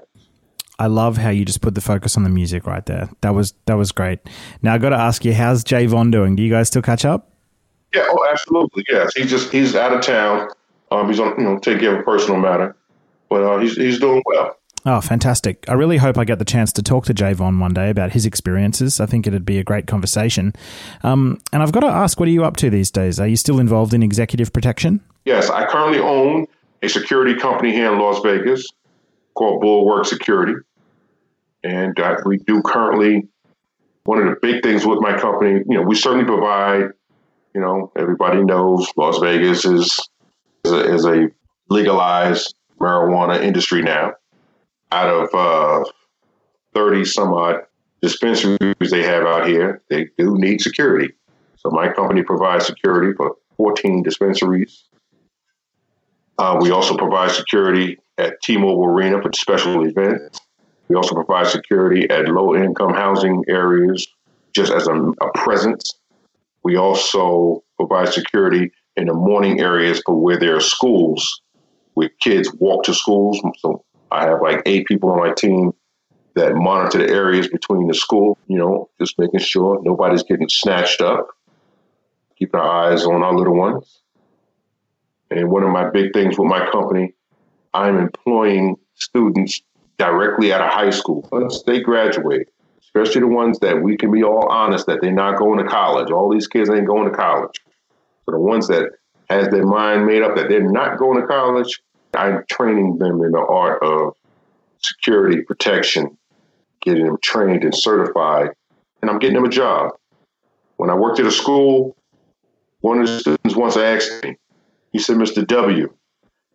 I 0.79 0.89
love 0.89 1.19
how 1.19 1.31
you 1.31 1.45
just 1.45 1.61
put 1.61 1.75
the 1.75 1.81
focus 1.81 2.17
on 2.17 2.25
the 2.25 2.31
music 2.31 2.67
right 2.67 2.85
there. 2.85 3.09
That 3.21 3.35
was 3.35 3.55
that 3.67 3.75
was 3.75 3.93
great. 3.93 4.19
Now 4.61 4.75
I 4.75 4.79
got 4.79 4.91
to 4.91 4.97
ask 4.97 5.25
you, 5.25 5.33
how's 5.33 5.63
Javon 5.63 6.11
doing? 6.11 6.35
Do 6.35 6.43
you 6.43 6.51
guys 6.51 6.69
still 6.69 6.83
catch 6.83 7.05
up? 7.05 7.31
Yeah, 7.95 8.07
oh, 8.09 8.27
absolutely. 8.31 8.85
Yes, 8.89 9.15
he 9.15 9.25
just 9.25 9.53
he's 9.53 9.77
out 9.77 9.93
of 9.93 10.01
town. 10.01 10.49
Um, 10.91 11.09
he's 11.09 11.21
on 11.21 11.39
you 11.39 11.45
know 11.45 11.59
take 11.59 11.79
care 11.79 11.95
of 11.95 12.01
a 12.01 12.03
personal 12.03 12.41
matter, 12.41 12.75
but 13.29 13.43
uh, 13.43 13.59
he's 13.59 13.77
he's 13.77 14.01
doing 14.01 14.23
well. 14.27 14.57
Oh, 14.87 15.01
fantastic. 15.01 15.65
I 15.69 15.73
really 15.75 15.97
hope 15.97 16.19
I 16.19 16.25
get 16.25 16.39
the 16.39 16.45
chance 16.45 16.71
to 16.73 16.83
talk 16.83 17.07
to 17.07 17.15
Javon 17.15 17.59
one 17.59 17.73
day 17.73 17.89
about 17.89 18.13
his 18.13 18.27
experiences. 18.27 19.01
I 19.01 19.07
think 19.07 19.27
it'd 19.27 19.47
be 19.47 19.59
a 19.59 19.65
great 19.65 19.87
conversation. 19.87 20.53
Um, 21.03 21.41
and 21.55 21.63
I've 21.63 21.73
got 21.73 21.81
to 21.81 21.87
ask, 21.87 22.21
what 22.21 22.29
are 22.29 22.33
you 22.33 22.45
up 22.45 22.59
to 22.59 22.69
these 22.69 22.91
days? 22.91 23.19
Are 23.19 23.27
you 23.27 23.37
still 23.37 23.61
involved 23.61 23.95
in 23.95 24.03
executive 24.03 24.53
protection? 24.53 25.01
Yes, 25.25 25.49
I 25.49 25.65
currently 25.65 26.01
own 26.01 26.47
a 26.83 26.89
security 26.89 27.35
company 27.35 27.73
here 27.73 27.91
in 27.91 27.99
Las 27.99 28.21
Vegas 28.23 28.67
called 29.35 29.61
Bulwark 29.61 30.07
Security. 30.07 30.55
And 31.63 31.99
uh, 31.99 32.17
we 32.25 32.39
do 32.39 32.63
currently, 32.63 33.27
one 34.05 34.19
of 34.19 34.27
the 34.27 34.37
big 34.41 34.63
things 34.63 34.85
with 34.85 35.01
my 35.01 35.19
company, 35.19 35.63
you 35.69 35.77
know, 35.77 35.83
we 35.83 35.95
certainly 35.95 36.25
provide, 36.25 36.91
you 37.55 37.61
know, 37.61 37.91
everybody 37.97 38.45
knows 38.45 38.91
Las 38.97 39.19
Vegas 39.19 39.65
is, 39.65 40.09
is, 40.65 40.73
a, 40.73 40.95
is 40.95 41.05
a 41.07 41.29
legalized 41.71 42.55
marijuana 42.79 43.43
industry 43.43 43.83
now. 43.83 44.13
Out 44.93 45.09
of 45.09 45.35
uh, 45.35 45.91
30 46.75 47.05
some 47.05 47.33
odd 47.33 47.63
dispensaries 48.03 48.91
they 48.91 49.03
have 49.03 49.25
out 49.25 49.49
here, 49.49 49.83
they 49.89 50.09
do 50.19 50.37
need 50.39 50.61
security. 50.61 51.13
So 51.57 51.71
my 51.71 51.91
company 51.91 52.23
provides 52.23 52.67
security 52.67 53.15
for 53.17 53.37
14 53.57 54.03
dispensaries. 54.03 54.85
Uh, 56.39 56.59
we 56.61 56.71
also 56.71 56.97
provide 56.97 57.31
security 57.31 57.99
at 58.19 58.41
T-Mobile 58.43 58.87
Arena 58.87 59.23
for 59.23 59.33
special 59.33 59.87
events. 59.87 60.41
We 60.89 60.97
also 60.97 61.15
provide 61.15 61.47
security 61.47 62.09
at 62.11 62.29
low-income 62.29 62.95
housing 62.95 63.45
areas, 63.49 64.07
just 64.53 64.73
as 64.73 64.87
a, 64.87 64.95
a 64.95 65.33
presence. 65.35 65.93
We 66.63 66.77
also 66.77 67.63
provide 67.77 68.13
security 68.13 68.73
in 68.97 69.07
the 69.07 69.15
morning 69.15 69.61
areas 69.61 70.03
for 70.05 70.15
where 70.21 70.39
there 70.39 70.57
are 70.57 70.61
schools, 70.61 71.41
where 71.95 72.11
kids 72.21 72.53
walk 72.55 72.85
to 72.85 72.95
schools. 72.95 73.41
So 73.59 73.85
I 74.11 74.27
have 74.27 74.41
like 74.43 74.63
eight 74.67 74.87
people 74.87 75.11
on 75.11 75.19
my 75.19 75.33
team 75.33 75.73
that 76.35 76.55
monitor 76.55 76.99
the 76.99 77.13
areas 77.13 77.49
between 77.49 77.87
the 77.87 77.95
school, 77.95 78.39
you 78.49 78.59
know, 78.59 78.89
just 79.01 79.19
making 79.19 79.41
sure 79.41 79.81
nobody's 79.83 80.25
getting 80.25 80.49
snatched 80.49 81.01
up, 81.01 81.29
keeping 82.39 82.61
our 82.61 82.91
eyes 82.93 83.05
on 83.05 83.23
our 83.23 83.35
little 83.35 83.57
ones. 83.57 84.01
And 85.35 85.51
one 85.51 85.65
of 85.65 85.71
my 85.71 85.91
big 85.91 86.13
things 86.13 86.39
with 86.39 86.49
my 86.49 86.71
company, 86.71 87.13
I'm 87.75 87.99
employing 87.99 88.77
students 88.95 89.61
directly 89.99 90.53
out 90.53 90.61
of 90.61 90.71
high 90.71 90.91
school 90.91 91.29
once 91.33 91.63
they 91.65 91.81
graduate, 91.81 92.49
especially 92.81 93.23
the 93.23 93.27
ones 93.27 93.59
that 93.59 93.83
we 93.83 93.97
can 93.97 94.13
be 94.13 94.23
all 94.23 94.47
honest 94.49 94.87
that 94.87 95.01
they're 95.01 95.13
not 95.13 95.39
going 95.39 95.59
to 95.59 95.69
college. 95.69 96.13
All 96.13 96.33
these 96.33 96.47
kids 96.47 96.71
ain't 96.71 96.87
going 96.87 97.11
to 97.11 97.17
college. 97.17 97.61
So 98.25 98.33
the 98.33 98.39
ones 98.39 98.69
that 98.69 98.91
has 99.29 99.49
their 99.49 99.67
mind 99.67 100.07
made 100.07 100.23
up 100.23 100.37
that 100.37 100.49
they're 100.49 100.71
not 100.71 100.99
going 100.99 101.21
to 101.21 101.27
college, 101.27 101.83
I'm 102.15 102.45
training 102.49 102.99
them 102.99 103.21
in 103.25 103.33
the 103.33 103.45
art 103.45 103.83
of 103.83 104.15
security 104.79 105.43
protection, 105.43 106.17
getting 106.81 107.07
them 107.07 107.19
trained 107.23 107.65
and 107.65 107.75
certified, 107.75 108.51
and 109.03 109.11
I'm 109.11 109.19
getting 109.19 109.35
them 109.35 109.45
a 109.45 109.51
job. 109.51 109.91
When 110.77 110.91
I 110.91 110.95
worked 110.95 111.19
at 111.19 111.27
a 111.27 111.33
school, 111.33 111.97
one 112.83 113.01
of 113.01 113.09
the 113.09 113.19
students 113.19 113.57
once 113.57 113.77
asked 113.77 114.23
me, 114.23 114.37
he 114.95 115.01
said, 115.01 115.17
Mr. 115.17 115.45
W, 115.45 115.93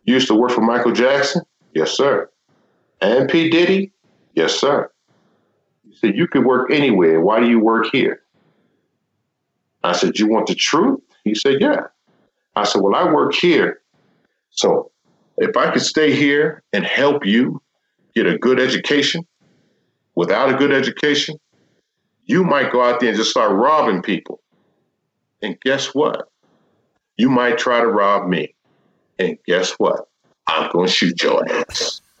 you 0.04 0.14
used 0.14 0.26
to 0.28 0.34
work 0.34 0.50
for 0.50 0.62
Michael 0.62 0.92
Jackson? 0.92 1.42
Yes, 1.74 1.92
sir. 1.92 2.30
And 3.02 3.28
P. 3.28 3.50
Diddy? 3.50 3.92
Yes, 4.34 4.54
sir. 4.54 4.90
He 5.86 5.94
said, 5.94 6.16
You 6.16 6.26
could 6.26 6.46
work 6.46 6.72
anywhere. 6.72 7.20
Why 7.20 7.38
do 7.38 7.46
you 7.46 7.60
work 7.60 7.88
here? 7.92 8.22
I 9.84 9.92
said, 9.92 10.18
You 10.18 10.26
want 10.26 10.46
the 10.46 10.54
truth? 10.54 11.00
He 11.22 11.34
said, 11.34 11.60
Yeah. 11.60 11.82
I 12.56 12.64
said, 12.64 12.80
Well, 12.80 12.94
I 12.94 13.12
work 13.12 13.34
here. 13.34 13.82
So 14.48 14.90
if 15.36 15.54
I 15.54 15.70
could 15.70 15.82
stay 15.82 16.16
here 16.16 16.62
and 16.72 16.82
help 16.82 17.26
you 17.26 17.60
get 18.14 18.26
a 18.26 18.38
good 18.38 18.58
education 18.58 19.26
without 20.14 20.48
a 20.48 20.56
good 20.56 20.72
education, 20.72 21.36
you 22.24 22.42
might 22.42 22.72
go 22.72 22.82
out 22.82 23.00
there 23.00 23.10
and 23.10 23.18
just 23.18 23.32
start 23.32 23.52
robbing 23.52 24.00
people. 24.00 24.40
And 25.42 25.60
guess 25.60 25.94
what? 25.94 26.29
You 27.16 27.28
might 27.30 27.58
try 27.58 27.80
to 27.80 27.86
rob 27.86 28.28
me. 28.28 28.54
And 29.18 29.38
guess 29.46 29.72
what? 29.72 30.08
I'm 30.46 30.70
going 30.72 30.86
to 30.86 30.92
shoot 30.92 31.22
your 31.22 31.42
ass. 31.50 32.00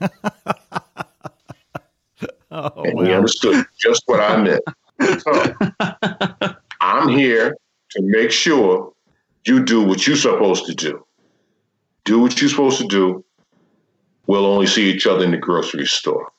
oh, 2.50 2.82
and 2.84 2.94
wow. 2.94 3.04
he 3.04 3.12
understood 3.12 3.64
just 3.78 4.02
what 4.06 4.20
I 4.20 4.36
meant. 4.42 4.62
So, 5.22 5.54
I'm 6.80 7.08
here 7.08 7.56
to 7.90 8.02
make 8.02 8.30
sure 8.30 8.92
you 9.46 9.64
do 9.64 9.82
what 9.82 10.06
you're 10.06 10.16
supposed 10.16 10.66
to 10.66 10.74
do. 10.74 11.04
Do 12.04 12.20
what 12.20 12.40
you're 12.40 12.50
supposed 12.50 12.78
to 12.78 12.86
do. 12.86 13.24
We'll 14.26 14.46
only 14.46 14.66
see 14.66 14.90
each 14.90 15.06
other 15.06 15.24
in 15.24 15.32
the 15.32 15.38
grocery 15.38 15.86
store. 15.86 16.30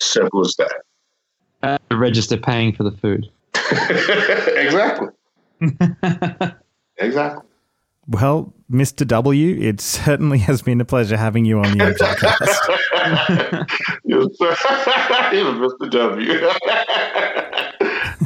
Simple 0.00 0.40
as 0.40 0.54
that. 0.56 0.82
Uh, 1.62 1.78
register 1.94 2.36
paying 2.36 2.74
for 2.74 2.84
the 2.84 2.92
food. 2.92 3.30
exactly. 4.56 5.08
Exactly. 7.00 7.42
Well, 8.06 8.52
Mr. 8.70 9.06
W, 9.06 9.56
it 9.60 9.80
certainly 9.80 10.38
has 10.38 10.62
been 10.62 10.80
a 10.80 10.84
pleasure 10.84 11.16
having 11.16 11.44
you 11.44 11.58
on 11.58 11.76
the 11.76 11.84
podcast. 11.94 12.58
yes, 14.04 14.26
sir. 14.36 14.54
Mr. 15.60 15.90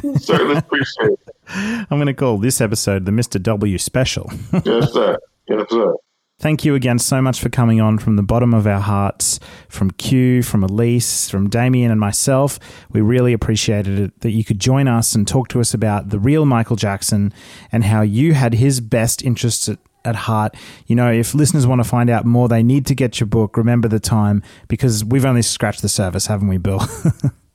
W. 0.03 0.19
certainly 0.19 0.57
appreciate 0.57 1.11
it. 1.11 1.37
I'm 1.49 1.99
going 1.99 2.07
to 2.07 2.15
call 2.15 2.39
this 2.39 2.61
episode 2.61 3.05
the 3.05 3.13
Mr. 3.13 3.43
W 3.43 3.77
special. 3.79 4.31
yes, 4.65 4.93
sir. 4.93 5.19
Yes, 5.49 5.67
sir. 5.71 5.95
Thank 6.41 6.65
you 6.65 6.75
again 6.75 6.99
so 6.99 7.23
much 7.23 7.41
for 7.41 7.49
coming 7.49 7.81
on 7.81 7.99
from 7.99 8.17
the 8.17 8.23
bottom 8.23 8.53
of 8.55 8.67
our 8.67 8.81
hearts, 8.81 9.39
from 9.69 9.93
Q, 9.93 10.43
from 10.43 10.65
Elise, 10.65 11.31
from 11.31 11.49
Damien, 11.49 11.93
and 11.93 12.01
myself. 12.01 12.59
We 12.91 13.01
really 13.01 13.33
appreciated 13.33 13.99
it 13.99 14.21
that 14.21 14.33
you 14.33 14.45
could 14.45 14.59
join 14.59 14.89
us 14.89 15.15
and 15.15 15.29
talk 15.29 15.49
to 15.49 15.61
us 15.61 15.73
about 15.73 16.11
the 16.11 16.19
real 16.19 16.45
Michael 16.45 16.77
Jackson 16.77 17.33
and 17.71 17.85
how 17.85 18.03
you 18.03 18.35
had 18.35 18.55
his 18.55 18.81
best 18.81 19.23
interests 19.23 19.69
at, 19.69 19.79
at 20.05 20.17
heart. 20.17 20.57
You 20.87 20.97
know, 20.97 21.11
if 21.11 21.35
listeners 21.35 21.69
want 21.69 21.83
to 21.83 21.89
find 21.89 22.11
out 22.11 22.27
more, 22.27 22.49
they 22.49 22.65
need 22.65 22.85
to 22.87 22.97
get 22.97 23.21
your 23.21 23.29
book, 23.29 23.57
Remember 23.57 23.87
the 23.87 24.01
Time, 24.01 24.43
because 24.67 25.05
we've 25.05 25.25
only 25.25 25.43
scratched 25.43 25.83
the 25.83 25.89
surface, 25.89 26.27
haven't 26.27 26.49
we, 26.49 26.59
Bill? 26.59 26.81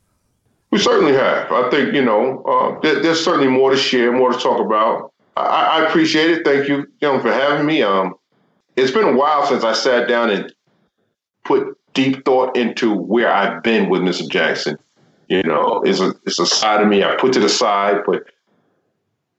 we 0.72 0.80
certainly 0.80 1.14
have. 1.14 1.52
I 1.52 1.70
think, 1.70 1.94
you 1.94 2.04
know, 2.04 2.44
uh, 2.44 2.80
there, 2.80 3.02
there's 3.02 3.24
certainly 3.24 3.50
more 3.50 3.72
to 3.72 3.78
share, 3.78 4.14
more 4.14 4.32
to 4.32 4.40
talk 4.40 4.66
about. 4.66 5.12
I, 5.36 5.82
I 5.82 5.88
appreciate 5.88 6.32
it. 6.32 6.46
Thank 6.46 6.70
you, 6.70 6.88
you 7.02 7.20
for 7.20 7.32
having 7.32 7.66
me. 7.66 7.84
Um, 7.84 8.16
it's 8.80 8.92
been 8.92 9.08
a 9.08 9.14
while 9.14 9.46
since 9.46 9.64
I 9.64 9.74
sat 9.74 10.08
down 10.08 10.30
and 10.30 10.54
put 11.44 11.78
deep 11.94 12.24
thought 12.24 12.56
into 12.56 12.94
where 12.94 13.32
I've 13.32 13.62
been 13.62 13.90
with 13.90 14.02
Mr. 14.02 14.30
Jackson. 14.30 14.78
You 15.28 15.44
know, 15.44 15.82
it's 15.86 16.00
a 16.00 16.14
it's 16.26 16.40
a 16.40 16.46
side 16.46 16.82
of 16.82 16.88
me 16.88 17.04
I 17.04 17.16
put 17.16 17.34
to 17.34 17.40
the 17.40 17.50
side, 17.50 18.02
but 18.06 18.24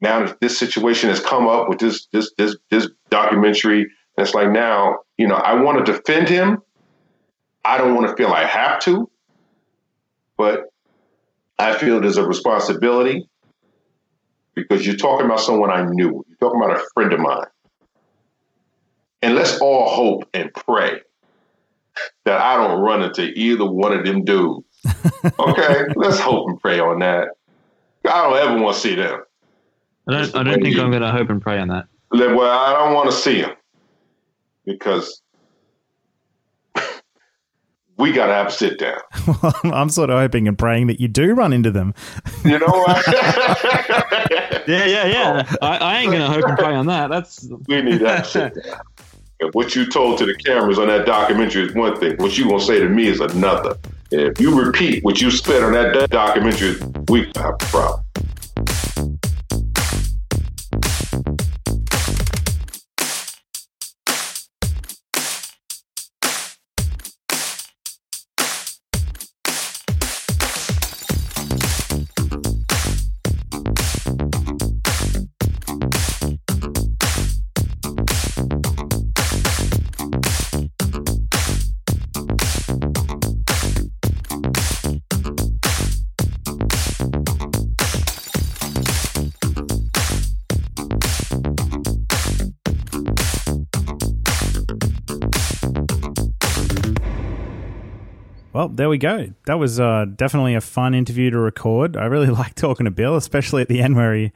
now 0.00 0.24
that 0.24 0.40
this 0.40 0.58
situation 0.58 1.08
has 1.10 1.20
come 1.20 1.48
up 1.48 1.68
with 1.68 1.78
this 1.78 2.06
this 2.12 2.32
this 2.38 2.56
this 2.70 2.88
documentary, 3.10 3.82
and 3.82 4.26
it's 4.26 4.34
like 4.34 4.50
now, 4.50 4.98
you 5.18 5.26
know, 5.26 5.34
I 5.34 5.60
want 5.60 5.84
to 5.84 5.92
defend 5.92 6.28
him. 6.28 6.62
I 7.64 7.76
don't 7.76 7.94
want 7.94 8.08
to 8.08 8.16
feel 8.16 8.32
I 8.32 8.44
have 8.44 8.80
to, 8.82 9.10
but 10.36 10.72
I 11.58 11.76
feel 11.76 12.00
there's 12.00 12.16
a 12.16 12.26
responsibility 12.26 13.28
because 14.54 14.86
you're 14.86 14.96
talking 14.96 15.26
about 15.26 15.40
someone 15.40 15.70
I 15.70 15.84
knew. 15.84 16.24
You're 16.28 16.38
talking 16.38 16.62
about 16.62 16.76
a 16.76 16.82
friend 16.94 17.12
of 17.12 17.20
mine. 17.20 17.46
And 19.22 19.34
let's 19.34 19.58
all 19.60 19.88
hope 19.88 20.28
and 20.32 20.52
pray 20.54 21.00
that 22.24 22.40
I 22.40 22.56
don't 22.56 22.80
run 22.80 23.02
into 23.02 23.26
either 23.38 23.66
one 23.66 23.92
of 23.92 24.04
them 24.04 24.24
dudes. 24.24 24.64
Okay, 25.38 25.84
let's 25.96 26.18
hope 26.18 26.48
and 26.48 26.58
pray 26.58 26.80
on 26.80 27.00
that. 27.00 27.28
I 28.06 28.22
don't 28.22 28.36
ever 28.36 28.62
want 28.62 28.74
to 28.74 28.80
see 28.80 28.94
them. 28.94 29.20
I 30.08 30.12
don't. 30.12 30.36
I 30.36 30.42
don't 30.42 30.62
think 30.62 30.74
you, 30.74 30.82
I'm 30.82 30.90
going 30.90 31.02
to 31.02 31.10
hope 31.10 31.28
and 31.28 31.42
pray 31.42 31.58
on 31.58 31.68
that. 31.68 31.86
Well, 32.10 32.40
I 32.40 32.72
don't 32.72 32.94
want 32.94 33.10
to 33.10 33.16
see 33.16 33.42
them 33.42 33.52
because 34.64 35.20
we 37.98 38.12
got 38.12 38.26
to 38.26 38.32
have 38.32 38.46
a 38.46 38.50
sit 38.50 38.78
down. 38.78 39.00
Well, 39.42 39.74
I'm 39.74 39.90
sort 39.90 40.10
of 40.10 40.18
hoping 40.18 40.48
and 40.48 40.58
praying 40.58 40.88
that 40.88 41.00
you 41.00 41.08
do 41.08 41.34
run 41.34 41.52
into 41.52 41.70
them. 41.70 41.94
You 42.44 42.58
know 42.58 42.66
what? 42.66 43.06
yeah, 44.66 44.86
yeah, 44.86 45.06
yeah. 45.06 45.46
Oh. 45.60 45.66
I, 45.66 45.76
I 45.76 45.98
ain't 45.98 46.10
going 46.10 46.22
to 46.22 46.28
hope 46.28 46.48
and 46.48 46.58
pray 46.58 46.74
on 46.74 46.86
that. 46.86 47.10
That's 47.10 47.48
we 47.68 47.82
need 47.82 48.00
that 48.00 48.26
sit 48.26 48.54
down. 48.54 48.80
And 49.40 49.54
what 49.54 49.74
you 49.74 49.86
told 49.86 50.18
to 50.18 50.26
the 50.26 50.34
cameras 50.34 50.78
on 50.78 50.88
that 50.88 51.06
documentary 51.06 51.64
is 51.64 51.74
one 51.74 51.98
thing. 51.98 52.16
What 52.18 52.36
you 52.36 52.48
gonna 52.48 52.60
say 52.60 52.78
to 52.78 52.88
me 52.88 53.06
is 53.06 53.20
another. 53.20 53.76
And 54.12 54.20
if 54.20 54.40
you 54.40 54.60
repeat 54.60 55.02
what 55.02 55.20
you 55.22 55.30
said 55.30 55.62
on 55.62 55.72
that 55.72 56.10
documentary, 56.10 56.76
we 57.08 57.30
have 57.36 57.54
a 57.54 57.56
problem. 57.58 58.04
There 98.72 98.88
we 98.88 98.98
go. 98.98 99.32
That 99.46 99.58
was 99.58 99.78
uh, 99.78 100.06
definitely 100.16 100.54
a 100.54 100.60
fun 100.60 100.94
interview 100.94 101.30
to 101.30 101.38
record. 101.38 101.96
I 101.96 102.06
really 102.06 102.26
like 102.30 102.54
talking 102.54 102.84
to 102.84 102.90
Bill, 102.90 103.16
especially 103.16 103.62
at 103.62 103.68
the 103.68 103.80
end 103.80 103.96
where 103.96 104.14
he 104.14 104.32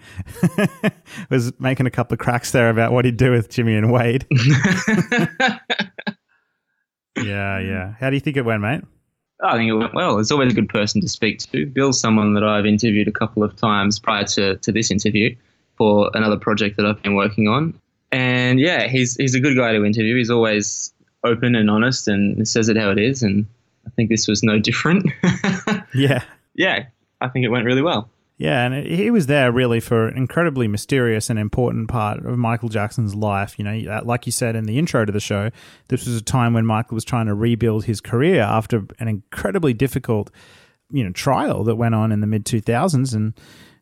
was 1.30 1.52
making 1.58 1.86
a 1.86 1.90
couple 1.90 2.14
of 2.14 2.18
cracks 2.18 2.50
there 2.50 2.70
about 2.70 2.92
what 2.92 3.04
he'd 3.04 3.16
do 3.16 3.30
with 3.30 3.48
Jimmy 3.48 3.74
and 3.74 3.92
Wade. 3.92 4.26
yeah, 7.16 7.58
yeah. 7.58 7.94
How 7.98 8.10
do 8.10 8.16
you 8.16 8.20
think 8.20 8.36
it 8.36 8.44
went, 8.44 8.62
mate? 8.62 8.82
I 9.42 9.56
think 9.56 9.68
it 9.68 9.74
went 9.74 9.94
well. 9.94 10.18
It's 10.18 10.30
always 10.30 10.52
a 10.52 10.54
good 10.54 10.68
person 10.68 11.00
to 11.00 11.08
speak 11.08 11.38
to. 11.50 11.66
Bill's 11.66 12.00
someone 12.00 12.34
that 12.34 12.44
I've 12.44 12.66
interviewed 12.66 13.08
a 13.08 13.12
couple 13.12 13.42
of 13.42 13.56
times 13.56 13.98
prior 13.98 14.24
to, 14.24 14.56
to 14.56 14.72
this 14.72 14.90
interview 14.90 15.34
for 15.76 16.10
another 16.14 16.36
project 16.36 16.76
that 16.76 16.86
I've 16.86 17.02
been 17.02 17.14
working 17.14 17.48
on. 17.48 17.78
And 18.12 18.60
yeah, 18.60 18.86
he's 18.86 19.16
he's 19.16 19.34
a 19.34 19.40
good 19.40 19.56
guy 19.56 19.72
to 19.72 19.84
interview. 19.84 20.16
He's 20.16 20.30
always 20.30 20.92
open 21.24 21.56
and 21.56 21.68
honest 21.68 22.06
and 22.06 22.46
says 22.46 22.68
it 22.68 22.76
how 22.76 22.90
it 22.90 22.98
is. 22.98 23.22
And 23.22 23.46
I 23.86 23.90
think 23.90 24.10
this 24.10 24.26
was 24.28 24.42
no 24.42 24.58
different. 24.58 25.10
yeah. 25.94 26.22
Yeah, 26.54 26.86
I 27.20 27.28
think 27.28 27.44
it 27.44 27.48
went 27.48 27.64
really 27.64 27.82
well. 27.82 28.10
Yeah, 28.36 28.66
and 28.66 28.86
he 28.86 29.12
was 29.12 29.26
there 29.26 29.52
really 29.52 29.78
for 29.78 30.08
an 30.08 30.16
incredibly 30.16 30.66
mysterious 30.66 31.30
and 31.30 31.38
important 31.38 31.88
part 31.88 32.26
of 32.26 32.36
Michael 32.36 32.68
Jackson's 32.68 33.14
life. 33.14 33.58
You 33.58 33.64
know, 33.64 34.02
like 34.04 34.26
you 34.26 34.32
said 34.32 34.56
in 34.56 34.64
the 34.64 34.76
intro 34.78 35.04
to 35.04 35.12
the 35.12 35.20
show, 35.20 35.50
this 35.88 36.04
was 36.04 36.16
a 36.16 36.22
time 36.22 36.52
when 36.52 36.66
Michael 36.66 36.96
was 36.96 37.04
trying 37.04 37.26
to 37.26 37.34
rebuild 37.34 37.84
his 37.84 38.00
career 38.00 38.42
after 38.42 38.86
an 38.98 39.06
incredibly 39.06 39.72
difficult, 39.72 40.32
you 40.90 41.04
know, 41.04 41.12
trial 41.12 41.62
that 41.64 41.76
went 41.76 41.94
on 41.94 42.10
in 42.10 42.20
the 42.20 42.26
mid 42.26 42.44
2000s. 42.44 43.14
And 43.14 43.34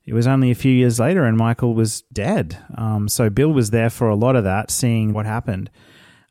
it 0.05 0.13
was 0.13 0.27
only 0.27 0.51
a 0.51 0.55
few 0.55 0.73
years 0.73 1.01
later 1.01 1.25
and 1.25 1.39
Michael 1.39 1.75
was 1.75 2.03
dead. 2.13 2.59
Um, 2.77 3.09
so 3.09 3.31
Bill 3.31 3.53
was 3.53 3.71
there 3.71 3.91
for 3.91 4.09
a 4.11 4.17
lot 4.17 4.37
of 4.37 4.45
that, 4.45 4.71
seeing 4.71 5.15
what 5.15 5.25
happened. 5.25 5.71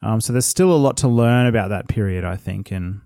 Um, 0.04 0.22
so 0.22 0.32
there's 0.32 0.46
still 0.46 0.72
a 0.72 0.78
lot 0.78 0.98
to 0.98 1.08
learn 1.08 1.48
about 1.48 1.70
that 1.70 1.88
period, 1.88 2.24
I 2.24 2.36
think. 2.36 2.72
And 2.72 3.02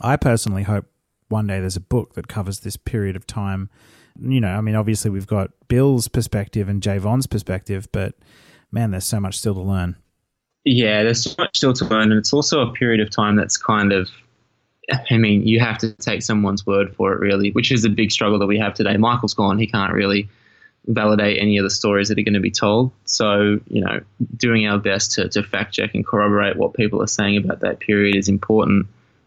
I 0.00 0.16
personally 0.16 0.64
hope 0.64 0.86
one 1.28 1.46
day 1.46 1.60
there's 1.60 1.76
a 1.76 1.80
book 1.80 2.14
that 2.14 2.28
covers 2.28 2.60
this 2.60 2.76
period 2.76 3.16
of 3.16 3.26
time 3.26 3.70
you 4.20 4.40
know, 4.40 4.48
I 4.48 4.60
mean, 4.60 4.74
obviously 4.74 5.10
we've 5.10 5.26
got 5.26 5.50
Bill's 5.68 6.08
perspective 6.08 6.68
and 6.68 6.82
Javon's 6.82 7.26
perspective, 7.26 7.88
but 7.92 8.14
man, 8.72 8.90
there's 8.90 9.04
so 9.04 9.20
much 9.20 9.38
still 9.38 9.54
to 9.54 9.60
learn. 9.60 9.96
Yeah, 10.64 11.02
there's 11.02 11.22
so 11.22 11.34
much 11.38 11.56
still 11.56 11.72
to 11.74 11.84
learn, 11.84 12.10
and 12.10 12.18
it's 12.18 12.32
also 12.32 12.60
a 12.60 12.72
period 12.72 13.00
of 13.00 13.10
time 13.10 13.36
that's 13.36 13.56
kind 13.56 13.92
of. 13.92 14.10
I 15.10 15.16
mean, 15.16 15.46
you 15.46 15.58
have 15.60 15.78
to 15.78 15.92
take 15.94 16.22
someone's 16.22 16.64
word 16.64 16.94
for 16.94 17.12
it, 17.12 17.18
really, 17.18 17.50
which 17.52 17.72
is 17.72 17.84
a 17.84 17.88
big 17.88 18.12
struggle 18.12 18.38
that 18.38 18.46
we 18.46 18.58
have 18.58 18.74
today. 18.74 18.96
Michael's 18.96 19.34
gone; 19.34 19.58
he 19.58 19.66
can't 19.66 19.92
really 19.92 20.28
validate 20.86 21.40
any 21.40 21.58
of 21.58 21.64
the 21.64 21.70
stories 21.70 22.08
that 22.08 22.18
are 22.18 22.22
going 22.22 22.34
to 22.34 22.40
be 22.40 22.50
told. 22.50 22.92
So, 23.04 23.58
you 23.66 23.80
know, 23.80 24.00
doing 24.36 24.66
our 24.68 24.78
best 24.78 25.12
to, 25.12 25.28
to 25.30 25.42
fact 25.42 25.74
check 25.74 25.94
and 25.94 26.06
corroborate 26.06 26.56
what 26.56 26.74
people 26.74 27.02
are 27.02 27.08
saying 27.08 27.36
about 27.36 27.60
that 27.60 27.80
period 27.80 28.14
is 28.14 28.28
important. 28.28 28.86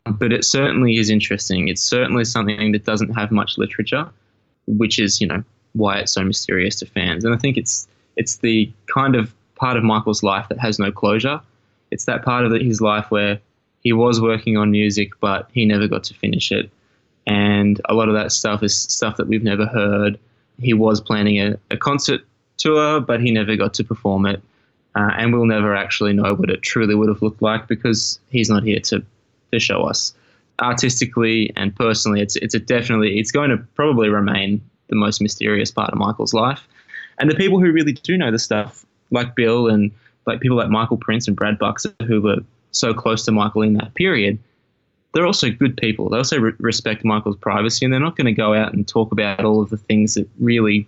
But 0.09 0.33
it 0.33 0.43
certainly 0.43 0.97
is 0.97 1.09
interesting. 1.09 1.67
It's 1.67 1.83
certainly 1.83 2.25
something 2.25 2.71
that 2.71 2.85
doesn't 2.85 3.13
have 3.13 3.31
much 3.31 3.57
literature 3.57 4.09
which 4.77 4.99
is 4.99 5.19
you 5.19 5.27
know 5.27 5.43
why 5.73 5.99
it's 5.99 6.13
so 6.13 6.23
mysterious 6.23 6.77
to 6.77 6.85
fans. 6.85 7.25
And 7.25 7.33
I 7.33 7.37
think 7.37 7.57
it's 7.57 7.87
it's 8.15 8.37
the 8.37 8.71
kind 8.93 9.15
of 9.15 9.33
part 9.55 9.77
of 9.77 9.83
Michael's 9.83 10.23
life 10.23 10.47
that 10.49 10.59
has 10.59 10.79
no 10.79 10.91
closure. 10.91 11.41
It's 11.91 12.05
that 12.05 12.23
part 12.23 12.45
of 12.45 12.51
his 12.53 12.81
life 12.81 13.09
where 13.09 13.39
he 13.81 13.93
was 13.93 14.21
working 14.21 14.57
on 14.57 14.71
music, 14.71 15.11
but 15.19 15.49
he 15.53 15.65
never 15.65 15.87
got 15.87 16.03
to 16.05 16.13
finish 16.13 16.51
it. 16.51 16.69
And 17.25 17.79
a 17.85 17.93
lot 17.93 18.09
of 18.09 18.15
that 18.15 18.31
stuff 18.31 18.63
is 18.63 18.75
stuff 18.75 19.17
that 19.17 19.27
we've 19.27 19.43
never 19.43 19.65
heard. 19.65 20.19
He 20.59 20.73
was 20.73 21.01
planning 21.01 21.39
a, 21.39 21.57
a 21.71 21.77
concert 21.77 22.21
tour, 22.57 22.99
but 22.99 23.21
he 23.21 23.31
never 23.31 23.55
got 23.55 23.73
to 23.75 23.83
perform 23.83 24.25
it. 24.25 24.41
Uh, 24.95 25.11
and 25.17 25.31
we'll 25.31 25.45
never 25.45 25.75
actually 25.75 26.13
know 26.13 26.33
what 26.33 26.49
it 26.49 26.61
truly 26.61 26.95
would 26.95 27.09
have 27.09 27.21
looked 27.21 27.41
like 27.41 27.67
because 27.67 28.19
he's 28.29 28.49
not 28.49 28.63
here 28.63 28.79
to, 28.79 29.03
to 29.51 29.59
show 29.59 29.83
us 29.83 30.13
artistically 30.61 31.51
and 31.55 31.75
personally, 31.75 32.21
it's 32.21 32.35
it's 32.37 32.57
definitely 32.59 33.19
it's 33.19 33.31
going 33.31 33.49
to 33.49 33.57
probably 33.75 34.09
remain 34.09 34.61
the 34.89 34.95
most 34.95 35.21
mysterious 35.21 35.71
part 35.71 35.89
of 35.89 35.97
Michael's 35.97 36.33
life. 36.33 36.67
And 37.19 37.29
the 37.29 37.35
people 37.35 37.59
who 37.59 37.71
really 37.71 37.93
do 37.93 38.17
know 38.17 38.31
the 38.31 38.39
stuff, 38.39 38.85
like 39.11 39.35
Bill 39.35 39.67
and 39.67 39.91
like 40.25 40.41
people 40.41 40.57
like 40.57 40.69
Michael 40.69 40.97
Prince 40.97 41.27
and 41.27 41.35
Brad 41.35 41.59
Buxer, 41.59 41.93
who 42.05 42.21
were 42.21 42.37
so 42.71 42.93
close 42.93 43.25
to 43.25 43.31
Michael 43.31 43.61
in 43.61 43.73
that 43.73 43.93
period, 43.95 44.37
they're 45.13 45.25
also 45.25 45.49
good 45.49 45.75
people. 45.77 46.09
They 46.09 46.17
also 46.17 46.39
re- 46.39 46.53
respect 46.59 47.03
Michael's 47.03 47.37
privacy, 47.37 47.85
and 47.85 47.93
they're 47.93 47.99
not 47.99 48.15
going 48.15 48.25
to 48.25 48.31
go 48.31 48.53
out 48.53 48.73
and 48.73 48.87
talk 48.87 49.11
about 49.11 49.43
all 49.43 49.61
of 49.61 49.69
the 49.69 49.77
things 49.77 50.13
that 50.13 50.29
really 50.39 50.87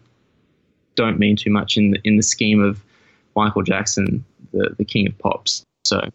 don't 0.95 1.19
mean 1.19 1.35
too 1.35 1.49
much 1.49 1.77
in 1.77 1.91
the, 1.91 1.99
in 2.03 2.17
the 2.17 2.23
scheme 2.23 2.61
of 2.61 2.83
Michael 3.35 3.63
Jackson, 3.63 4.23
the 4.51 4.75
the 4.77 4.85
king 4.85 5.07
of 5.07 5.17
pops. 5.17 5.63
So 5.85 6.09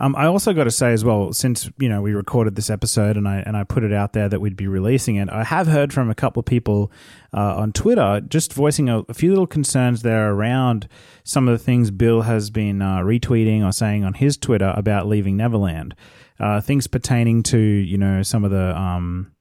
um, 0.00 0.16
I 0.16 0.24
also 0.24 0.54
got 0.54 0.64
to 0.64 0.70
say 0.70 0.94
as 0.94 1.04
well, 1.04 1.34
since 1.34 1.70
you 1.78 1.88
know 1.88 2.00
we 2.00 2.14
recorded 2.14 2.56
this 2.56 2.70
episode 2.70 3.18
and 3.18 3.28
I 3.28 3.40
and 3.40 3.54
I 3.54 3.64
put 3.64 3.84
it 3.84 3.92
out 3.92 4.14
there 4.14 4.30
that 4.30 4.40
we'd 4.40 4.56
be 4.56 4.66
releasing 4.66 5.16
it, 5.16 5.28
I 5.28 5.44
have 5.44 5.66
heard 5.66 5.92
from 5.92 6.08
a 6.08 6.14
couple 6.14 6.40
of 6.40 6.46
people 6.46 6.90
uh, 7.34 7.56
on 7.56 7.72
Twitter 7.72 8.22
just 8.26 8.54
voicing 8.54 8.88
a, 8.88 9.00
a, 9.10 9.14
few 9.14 9.28
little 9.28 9.46
concerns 9.46 10.00
there 10.00 10.32
around 10.32 10.88
some 11.22 11.48
of 11.48 11.56
the 11.56 11.62
things 11.62 11.90
Bill 11.90 12.22
has 12.22 12.48
been 12.48 12.80
uh, 12.80 13.00
retweeting 13.00 13.62
or 13.62 13.72
saying 13.72 14.02
on 14.02 14.14
his 14.14 14.38
Twitter 14.38 14.72
about 14.74 15.06
leaving 15.06 15.36
Neverland, 15.36 15.94
uh, 16.40 16.62
things 16.62 16.86
pertaining 16.86 17.42
to 17.44 17.58
you 17.58 17.98
know 17.98 18.22
some 18.22 18.42
of 18.42 18.50
the 18.50 18.74
um, 18.78 19.32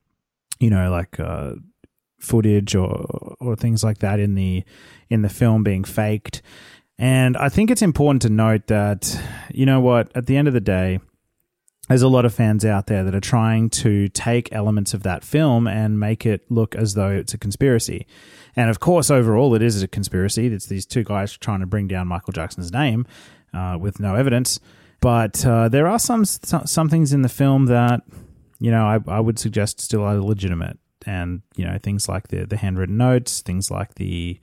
you 0.60 0.70
know 0.70 0.92
like 0.92 1.22
uh, 1.22 1.54
footage 2.20 2.76
or 2.76 3.36
or 3.40 3.56
things 3.56 3.82
like 3.82 4.00
that 4.00 4.20
in 4.20 4.36
the 4.36 4.66
in 5.10 5.22
the 5.22 5.30
film 5.30 5.64
being 5.64 5.86
faked 5.86 6.42
and 7.00 7.38
I 7.38 7.48
think 7.48 7.72
it's 7.72 7.82
important 7.82 8.22
to 8.24 8.30
note 8.30 8.68
that, 8.68 9.18
you 9.54 9.66
know 9.66 9.80
what, 9.80 10.12
at 10.16 10.26
the 10.26 10.36
end 10.36 10.50
of 10.50 10.54
the 10.54 10.60
day, 10.60 11.00
there's 11.88 12.02
a 12.02 12.10
lot 12.10 12.26
of 12.26 12.34
fans 12.34 12.66
out 12.66 12.88
there 12.88 13.06
that 13.06 13.16
are 13.16 13.22
trying 13.22 13.70
to 13.70 14.10
take 14.10 14.52
elements 14.52 14.94
of 14.94 15.04
that 15.04 15.24
film 15.24 15.66
and 15.66 15.98
make 15.98 16.26
it 16.26 16.42
look 16.52 16.76
as 16.76 16.96
though 16.96 17.10
it's 17.10 17.34
a 17.34 17.38
conspiracy. 17.38 18.06
And 18.54 18.70
of 18.70 18.82
course, 18.82 19.10
overall, 19.10 19.56
it 19.56 19.62
is 19.62 19.82
a 19.82 19.88
conspiracy. 19.88 20.48
It's 20.48 20.66
these 20.66 20.86
two 20.86 21.06
guys 21.06 21.38
trying 21.38 21.62
to 21.62 21.66
bring 21.66 21.88
down 21.88 22.10
Michael 22.10 22.34
Jackson's 22.34 22.74
name 22.74 23.08
uh, 23.54 23.78
with 23.80 24.02
no 24.02 24.16
evidence. 24.16 24.60
But 25.00 25.46
uh, 25.46 25.70
there 25.70 25.88
are 25.88 26.00
some 26.00 26.26
some 26.26 26.90
things 26.90 27.14
in 27.14 27.22
the 27.22 27.30
film 27.30 27.68
that 27.68 28.02
you 28.60 28.72
know 28.72 28.86
I, 28.86 29.00
I 29.08 29.22
would 29.22 29.40
suggest 29.40 29.80
still 29.80 30.04
are 30.04 30.18
legitimate, 30.20 30.78
and 31.06 31.42
you 31.56 31.64
know 31.64 31.78
things 31.82 32.10
like 32.10 32.28
the 32.28 32.46
the 32.46 32.58
handwritten 32.58 32.98
notes, 32.98 33.40
things 33.40 33.72
like 33.72 33.96
the 33.96 34.38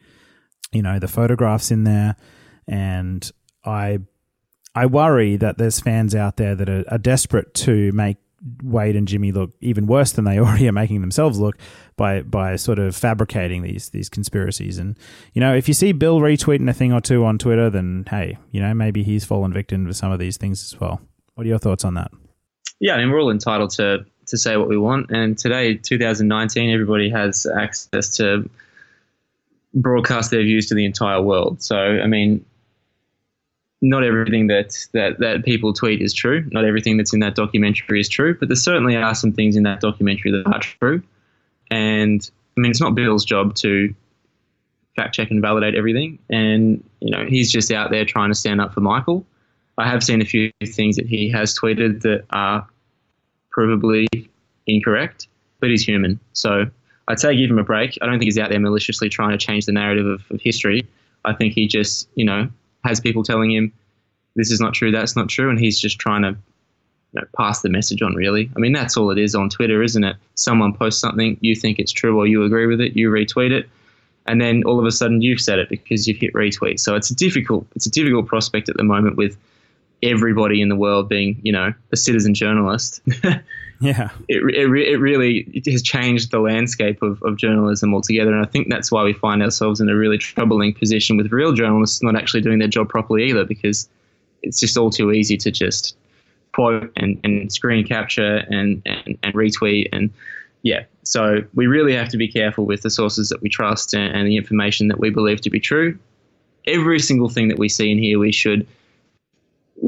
you 0.73 0.81
know 0.81 0.99
the 0.99 1.09
photographs 1.09 1.71
in 1.71 1.85
there 1.85 2.17
and 2.69 3.31
I 3.65 3.99
I 4.75 4.87
worry 4.87 5.37
that 5.37 5.59
there's 5.59 5.81
fans 5.81 6.15
out 6.15 6.37
there 6.37 6.55
that 6.55 6.69
are, 6.69 6.85
are, 6.89 6.99
desperate 6.99 7.55
to 7.55 7.91
make 7.93 8.19
Wade 8.63 8.95
and 8.95 9.09
Jimmy 9.09 9.33
look 9.33 9.53
even 9.63 9.87
worse 9.87 10.13
than 10.13 10.27
they 10.27 10.39
already 10.39 10.69
are 10.69 10.73
making 10.73 11.01
themselves 11.01 11.39
look 11.39 11.57
by 11.97 12.21
by 12.21 12.57
sort 12.57 12.79
of 12.79 12.95
fabricating 12.95 13.63
these 13.63 13.89
these 13.91 14.09
conspiracies. 14.09 14.79
And 14.79 14.99
you 15.33 15.41
know, 15.41 15.55
if 15.55 15.69
you 15.69 15.75
see 15.75 15.93
Bill 15.93 16.21
retweeting 16.21 16.69
a 16.69 16.73
thing 16.73 16.93
or 16.93 17.01
two 17.01 17.25
on 17.25 17.39
Twitter, 17.39 17.71
then 17.71 18.05
hey, 18.11 18.39
you 18.51 18.61
know, 18.61 18.75
maybe 18.75 19.03
he's 19.03 19.25
fallen 19.25 19.53
victim 19.53 19.87
to 19.87 19.95
some 19.95 20.13
of 20.13 20.19
these 20.19 20.37
things 20.37 20.63
as 20.63 20.81
well. 20.81 21.01
What 21.35 21.47
are 21.47 21.49
your 21.49 21.59
thoughts 21.59 21.85
on 21.85 21.95
that? 21.95 22.11
Yeah, 22.79 22.95
I 22.95 22.99
mean, 22.99 23.11
we're 23.11 23.21
all 23.21 23.31
entitled 23.31 23.71
to 23.71 24.05
to 24.27 24.37
say 24.37 24.57
what 24.57 24.69
we 24.69 24.77
want, 24.77 25.11
and 25.11 25.39
today, 25.39 25.75
2019, 25.75 26.71
everybody 26.71 27.09
has 27.09 27.47
access 27.47 28.17
to 28.17 28.49
broadcast 29.73 30.31
their 30.31 30.43
views 30.43 30.67
to 30.67 30.75
the 30.75 30.85
entire 30.85 31.23
world. 31.23 31.63
So, 31.63 31.77
I 31.77 32.07
mean, 32.07 32.45
not 33.83 34.05
everything 34.05 34.47
that, 34.47 34.75
that, 34.93 35.19
that 35.19 35.45
people 35.45 35.73
tweet 35.73 36.01
is 36.01 36.15
true. 36.15 36.45
Not 36.51 36.65
everything 36.65 36.97
that's 36.97 37.13
in 37.13 37.21
that 37.21 37.35
documentary 37.35 38.01
is 38.01 38.09
true, 38.09 38.37
but 38.39 38.49
there 38.49 38.57
certainly 38.57 38.97
are 38.97 39.15
some 39.15 39.33
things 39.33 39.57
in 39.57 39.65
that 39.65 39.81
documentary 39.81 40.31
that 40.33 40.47
are 40.47 40.61
true. 40.61 41.03
And 41.71 42.29
I 42.57 42.61
mean, 42.61 42.71
it's 42.71 42.81
not 42.81 42.95
Bill's 42.95 43.25
job 43.25 43.55
to 43.57 43.95
fact 44.97 45.15
check 45.15 45.31
and 45.31 45.43
validate 45.43 45.75
everything. 45.75 46.19
And, 46.31 46.83
you 47.01 47.11
know, 47.11 47.27
he's 47.27 47.53
just 47.53 47.71
out 47.71 47.91
there 47.91 48.05
trying 48.05 48.31
to 48.31 48.35
stand 48.35 48.61
up 48.61 48.73
for 48.73 48.81
Michael. 48.81 49.27
I 49.79 49.87
have 49.87 50.03
seen 50.03 50.23
a 50.23 50.25
few 50.25 50.51
things 50.65 50.97
that 50.97 51.07
he 51.07 51.29
has 51.31 51.57
tweeted 51.57 52.01
that 52.03 52.25
are 52.31 52.67
provably 53.55 54.07
incorrect, 54.67 55.29
but 55.61 55.69
he's 55.69 55.87
human. 55.87 56.19
So 56.33 56.65
I'd 57.09 57.21
say 57.21 57.37
give 57.37 57.51
him 57.51 57.59
a 57.59 57.65
break. 57.65 57.99
I 58.01 58.07
don't 58.07 58.15
think 58.15 58.25
he's 58.25 58.39
out 58.39 58.49
there 58.49 58.59
maliciously 58.59 59.11
trying 59.11 59.33
to 59.33 59.39
change 59.39 59.67
the 59.67 59.73
narrative 59.73 60.07
of, 60.07 60.25
of 60.31 60.41
history. 60.41 60.87
I 61.27 61.35
think 61.35 61.53
he 61.53 61.67
just, 61.67 62.09
you 62.15 62.25
know, 62.25 62.49
has 62.87 63.01
people 63.01 63.23
telling 63.23 63.51
him 63.51 63.73
this 64.35 64.51
is 64.51 64.61
not 64.61 64.75
true, 64.75 64.91
that's 64.91 65.17
not 65.17 65.29
true, 65.29 65.51
and 65.51 65.59
he's 65.59 65.79
just 65.79 65.99
trying 65.99 66.23
to 66.23 66.31
you 66.31 67.21
know, 67.21 67.27
pass 67.37 67.63
the 67.63 67.69
message 67.69 68.03
on. 68.03 68.15
Really, 68.15 68.51
I 68.57 68.59
mean 68.59 68.73
that's 68.73 68.97
all 68.97 69.11
it 69.11 69.19
is 69.19 69.35
on 69.35 69.49
Twitter, 69.49 69.83
isn't 69.83 70.05
it? 70.05 70.17
Someone 70.35 70.73
posts 70.73 71.01
something, 71.01 71.37
you 71.41 71.55
think 71.55 71.79
it's 71.79 71.93
true 71.93 72.19
or 72.19 72.27
you 72.27 72.45
agree 72.45 72.67
with 72.67 72.81
it, 72.81 72.97
you 72.97 73.11
retweet 73.11 73.51
it, 73.51 73.69
and 74.27 74.41
then 74.41 74.63
all 74.65 74.79
of 74.79 74.85
a 74.85 74.93
sudden 74.93 75.23
you've 75.23 75.41
said 75.41 75.59
it 75.59 75.69
because 75.69 76.07
you've 76.07 76.19
hit 76.19 76.33
retweet. 76.35 76.81
So 76.81 76.95
it's 76.95 77.11
a 77.11 77.15
difficult, 77.15 77.67
it's 77.75 77.87
a 77.87 77.91
difficult 77.91 78.27
prospect 78.27 78.69
at 78.69 78.77
the 78.77 78.85
moment 78.85 79.17
with 79.17 79.37
everybody 80.03 80.61
in 80.61 80.69
the 80.69 80.77
world 80.77 81.09
being, 81.09 81.41
you 81.43 81.53
know, 81.53 81.73
a 81.93 81.97
citizen 81.97 82.35
journalist. 82.35 83.01
yeah, 83.81 84.11
it, 84.29 84.43
it, 84.55 84.69
it 84.71 84.99
really 84.99 85.49
it 85.53 85.71
has 85.71 85.83
changed 85.83 86.31
the 86.31 86.41
landscape 86.41 87.03
of, 87.03 87.23
of 87.23 87.37
journalism 87.37 87.95
altogether, 87.95 88.33
and 88.33 88.45
I 88.45 88.49
think 88.49 88.69
that's 88.71 88.91
why 88.91 89.05
we 89.05 89.13
find 89.13 89.43
ourselves 89.43 89.81
in 89.81 89.89
a 89.89 89.97
really 89.97 90.19
troubling 90.19 90.75
position 90.75 91.17
with 91.17 91.33
real 91.33 91.53
journalists 91.53 92.03
not 92.03 92.17
actually 92.17 92.41
doing 92.41 92.59
their 92.59 92.69
job 92.69 92.89
properly 92.89 93.29
either, 93.29 93.45
because 93.45 93.89
it's 94.43 94.61
just 94.61 94.77
all 94.77 94.91
too 94.91 95.13
easy 95.13 95.37
to 95.39 95.51
just 95.51 95.97
quote 96.53 96.91
and, 96.97 97.21
and 97.23 97.53
screen 97.53 97.87
capture 97.87 98.37
and, 98.49 98.81
and, 98.87 99.19
and 99.23 99.35
retweet 99.35 99.89
and 99.93 100.11
yeah. 100.63 100.85
So 101.03 101.43
we 101.55 101.67
really 101.67 101.95
have 101.95 102.09
to 102.09 102.17
be 102.17 102.27
careful 102.27 102.65
with 102.65 102.83
the 102.83 102.91
sources 102.91 103.29
that 103.29 103.43
we 103.43 103.49
trust 103.49 103.95
and, 103.95 104.17
and 104.17 104.27
the 104.27 104.37
information 104.37 104.89
that 104.89 104.99
we 104.99 105.11
believe 105.11 105.41
to 105.43 105.51
be 105.51 105.61
true. 105.61 105.99
Every 106.67 106.99
single 106.99 107.29
thing 107.29 107.49
that 107.49 107.59
we 107.59 107.69
see 107.69 107.93
in 107.93 107.99
here, 107.99 108.19
we 108.19 108.33
should 108.33 108.67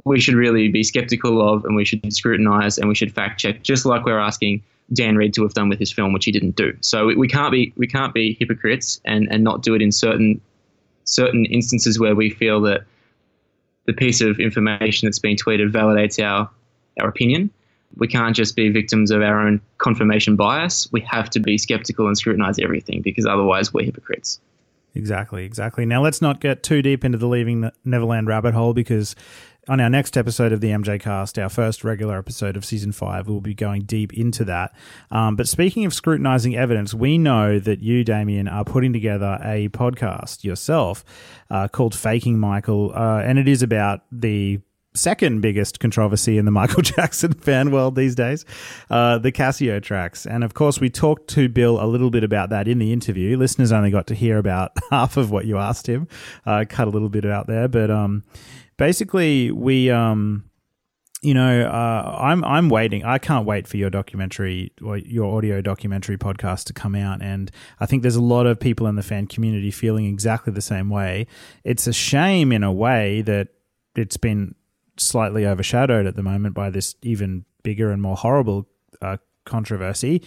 we 0.04 0.20
should 0.20 0.34
really 0.34 0.68
be 0.68 0.82
skeptical 0.82 1.46
of 1.46 1.64
and 1.64 1.74
we 1.74 1.84
should 1.84 2.12
scrutinize 2.12 2.78
and 2.78 2.88
we 2.88 2.94
should 2.94 3.12
fact 3.12 3.40
check, 3.40 3.62
just 3.62 3.86
like 3.86 4.04
we're 4.04 4.18
asking 4.18 4.62
Dan 4.92 5.16
Reed 5.16 5.34
to 5.34 5.42
have 5.42 5.54
done 5.54 5.68
with 5.68 5.78
his 5.78 5.92
film, 5.92 6.12
which 6.12 6.24
he 6.24 6.32
didn't 6.32 6.56
do. 6.56 6.76
So 6.80 7.06
we, 7.06 7.16
we 7.16 7.28
can't 7.28 7.52
be 7.52 7.72
we 7.76 7.86
can't 7.86 8.14
be 8.14 8.36
hypocrites 8.38 9.00
and, 9.04 9.28
and 9.30 9.44
not 9.44 9.62
do 9.62 9.74
it 9.74 9.82
in 9.82 9.92
certain 9.92 10.40
certain 11.04 11.46
instances 11.46 11.98
where 11.98 12.14
we 12.14 12.30
feel 12.30 12.60
that 12.62 12.84
the 13.86 13.92
piece 13.92 14.20
of 14.20 14.38
information 14.38 15.06
that's 15.06 15.18
been 15.18 15.36
tweeted 15.36 15.70
validates 15.70 16.22
our 16.22 16.50
our 17.00 17.08
opinion. 17.08 17.50
We 17.96 18.06
can't 18.06 18.36
just 18.36 18.54
be 18.54 18.68
victims 18.68 19.10
of 19.10 19.22
our 19.22 19.40
own 19.40 19.60
confirmation 19.78 20.36
bias. 20.36 20.88
We 20.92 21.00
have 21.02 21.30
to 21.30 21.40
be 21.40 21.56
skeptical 21.56 22.06
and 22.06 22.16
scrutinize 22.16 22.58
everything 22.58 23.00
because 23.00 23.24
otherwise 23.24 23.72
we're 23.72 23.84
hypocrites. 23.84 24.40
Exactly, 24.94 25.44
exactly. 25.44 25.86
Now 25.86 26.02
let's 26.02 26.20
not 26.20 26.40
get 26.40 26.62
too 26.62 26.82
deep 26.82 27.04
into 27.04 27.18
the 27.18 27.28
leaving 27.28 27.70
Neverland 27.84 28.26
rabbit 28.26 28.52
hole 28.52 28.74
because 28.74 29.14
on 29.68 29.80
our 29.80 29.90
next 29.90 30.16
episode 30.16 30.52
of 30.52 30.60
the 30.60 30.70
MJCast, 30.70 31.40
our 31.40 31.48
first 31.48 31.84
regular 31.84 32.18
episode 32.18 32.56
of 32.56 32.64
season 32.64 32.92
five, 32.92 33.28
we'll 33.28 33.40
be 33.40 33.54
going 33.54 33.82
deep 33.82 34.14
into 34.14 34.44
that. 34.46 34.74
Um, 35.10 35.36
but 35.36 35.46
speaking 35.46 35.84
of 35.84 35.92
scrutinizing 35.92 36.56
evidence, 36.56 36.94
we 36.94 37.18
know 37.18 37.58
that 37.58 37.80
you, 37.80 38.02
Damien, 38.02 38.48
are 38.48 38.64
putting 38.64 38.92
together 38.92 39.38
a 39.42 39.68
podcast 39.68 40.42
yourself 40.42 41.04
uh, 41.50 41.68
called 41.68 41.94
Faking 41.94 42.38
Michael, 42.38 42.92
uh, 42.94 43.20
and 43.20 43.38
it 43.38 43.46
is 43.46 43.62
about 43.62 44.02
the 44.10 44.60
second 44.94 45.42
biggest 45.42 45.80
controversy 45.80 46.38
in 46.38 46.44
the 46.44 46.50
Michael 46.58 46.82
Jackson 46.82 47.34
fan 47.34 47.70
world 47.70 47.94
these 47.94 48.14
days, 48.14 48.44
uh, 48.90 49.18
the 49.18 49.30
Cascio 49.30 49.82
tracks. 49.82 50.26
And 50.26 50.44
of 50.44 50.54
course, 50.54 50.80
we 50.80 50.88
talked 50.88 51.28
to 51.30 51.48
Bill 51.48 51.82
a 51.82 51.86
little 51.86 52.10
bit 52.10 52.24
about 52.24 52.50
that 52.50 52.68
in 52.68 52.78
the 52.78 52.92
interview. 52.92 53.36
Listeners 53.36 53.70
only 53.70 53.90
got 53.90 54.06
to 54.06 54.14
hear 54.14 54.38
about 54.38 54.72
half 54.90 55.16
of 55.16 55.30
what 55.30 55.44
you 55.44 55.58
asked 55.58 55.86
him, 55.86 56.08
uh, 56.46 56.64
cut 56.68 56.88
a 56.88 56.90
little 56.90 57.10
bit 57.10 57.26
out 57.26 57.46
there. 57.46 57.68
But 57.68 57.90
um, 57.90 58.24
basically, 58.78 59.50
we. 59.50 59.90
Um, 59.90 60.44
you 61.20 61.34
know, 61.34 61.62
uh, 61.62 62.16
I'm 62.20 62.44
I'm 62.44 62.68
waiting. 62.68 63.04
I 63.04 63.18
can't 63.18 63.44
wait 63.44 63.66
for 63.66 63.76
your 63.76 63.90
documentary 63.90 64.72
or 64.80 64.98
your 64.98 65.36
audio 65.36 65.60
documentary 65.60 66.16
podcast 66.16 66.64
to 66.66 66.72
come 66.72 66.94
out, 66.94 67.20
and 67.20 67.50
I 67.80 67.86
think 67.86 68.02
there's 68.02 68.14
a 68.14 68.22
lot 68.22 68.46
of 68.46 68.60
people 68.60 68.86
in 68.86 68.94
the 68.94 69.02
fan 69.02 69.26
community 69.26 69.72
feeling 69.72 70.06
exactly 70.06 70.52
the 70.52 70.60
same 70.60 70.90
way. 70.90 71.26
It's 71.64 71.88
a 71.88 71.92
shame 71.92 72.52
in 72.52 72.62
a 72.62 72.72
way 72.72 73.22
that 73.22 73.48
it's 73.96 74.16
been 74.16 74.54
slightly 74.96 75.44
overshadowed 75.44 76.06
at 76.06 76.14
the 76.14 76.22
moment 76.22 76.54
by 76.54 76.70
this 76.70 76.94
even 77.02 77.44
bigger 77.64 77.90
and 77.90 78.00
more 78.00 78.16
horrible 78.16 78.68
uh, 79.02 79.16
controversy. 79.44 80.22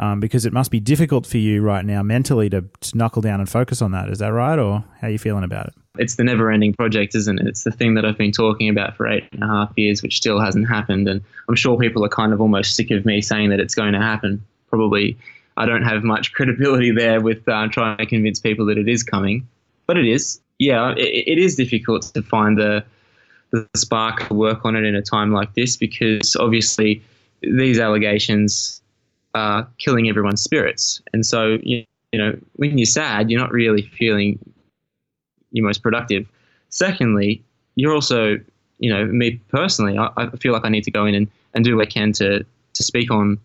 Um, 0.00 0.18
because 0.18 0.46
it 0.46 0.54
must 0.54 0.70
be 0.70 0.80
difficult 0.80 1.26
for 1.26 1.36
you 1.36 1.60
right 1.60 1.84
now 1.84 2.02
mentally 2.02 2.48
to, 2.48 2.62
to 2.62 2.96
knuckle 2.96 3.20
down 3.20 3.38
and 3.38 3.46
focus 3.46 3.82
on 3.82 3.92
that. 3.92 4.08
Is 4.08 4.18
that 4.20 4.32
right, 4.32 4.58
or 4.58 4.82
how 4.98 5.08
are 5.08 5.10
you 5.10 5.18
feeling 5.18 5.44
about 5.44 5.66
it? 5.66 5.74
It's 5.98 6.14
the 6.14 6.24
never-ending 6.24 6.72
project, 6.72 7.14
isn't 7.14 7.38
it? 7.38 7.46
It's 7.46 7.64
the 7.64 7.70
thing 7.70 7.96
that 7.96 8.06
I've 8.06 8.16
been 8.16 8.32
talking 8.32 8.70
about 8.70 8.96
for 8.96 9.06
eight 9.06 9.28
and 9.32 9.44
a 9.44 9.46
half 9.46 9.72
years, 9.76 10.02
which 10.02 10.16
still 10.16 10.40
hasn't 10.40 10.66
happened. 10.68 11.06
And 11.06 11.20
I'm 11.50 11.54
sure 11.54 11.76
people 11.76 12.02
are 12.02 12.08
kind 12.08 12.32
of 12.32 12.40
almost 12.40 12.76
sick 12.76 12.90
of 12.90 13.04
me 13.04 13.20
saying 13.20 13.50
that 13.50 13.60
it's 13.60 13.74
going 13.74 13.92
to 13.92 13.98
happen. 13.98 14.42
Probably, 14.70 15.18
I 15.58 15.66
don't 15.66 15.82
have 15.82 16.02
much 16.02 16.32
credibility 16.32 16.92
there 16.92 17.20
with 17.20 17.46
uh, 17.46 17.68
trying 17.68 17.98
to 17.98 18.06
convince 18.06 18.40
people 18.40 18.64
that 18.66 18.78
it 18.78 18.88
is 18.88 19.02
coming, 19.02 19.46
but 19.86 19.98
it 19.98 20.06
is. 20.06 20.40
Yeah, 20.58 20.94
it, 20.96 21.28
it 21.28 21.38
is 21.38 21.56
difficult 21.56 22.04
to 22.14 22.22
find 22.22 22.56
the 22.56 22.82
the 23.50 23.68
spark 23.76 24.28
to 24.28 24.34
work 24.34 24.64
on 24.64 24.76
it 24.76 24.84
in 24.84 24.94
a 24.94 25.02
time 25.02 25.32
like 25.32 25.54
this 25.54 25.76
because 25.76 26.36
obviously 26.36 27.02
these 27.42 27.78
allegations 27.78 28.80
killing 29.78 30.08
everyone's 30.08 30.42
spirits. 30.42 31.00
And 31.12 31.24
so, 31.24 31.58
you, 31.62 31.84
you 32.12 32.18
know, 32.18 32.38
when 32.54 32.78
you're 32.78 32.86
sad, 32.86 33.30
you're 33.30 33.40
not 33.40 33.52
really 33.52 33.82
feeling 33.82 34.38
your 35.52 35.66
most 35.66 35.82
productive. 35.82 36.26
Secondly, 36.68 37.42
you're 37.76 37.94
also, 37.94 38.38
you 38.78 38.90
know, 38.92 39.06
me 39.06 39.40
personally, 39.48 39.98
I, 39.98 40.10
I 40.16 40.30
feel 40.36 40.52
like 40.52 40.64
I 40.64 40.68
need 40.68 40.84
to 40.84 40.90
go 40.90 41.06
in 41.06 41.14
and, 41.14 41.28
and 41.54 41.64
do 41.64 41.76
what 41.76 41.86
I 41.86 41.90
can 41.90 42.12
to, 42.14 42.44
to 42.74 42.82
speak 42.82 43.10
on 43.10 43.38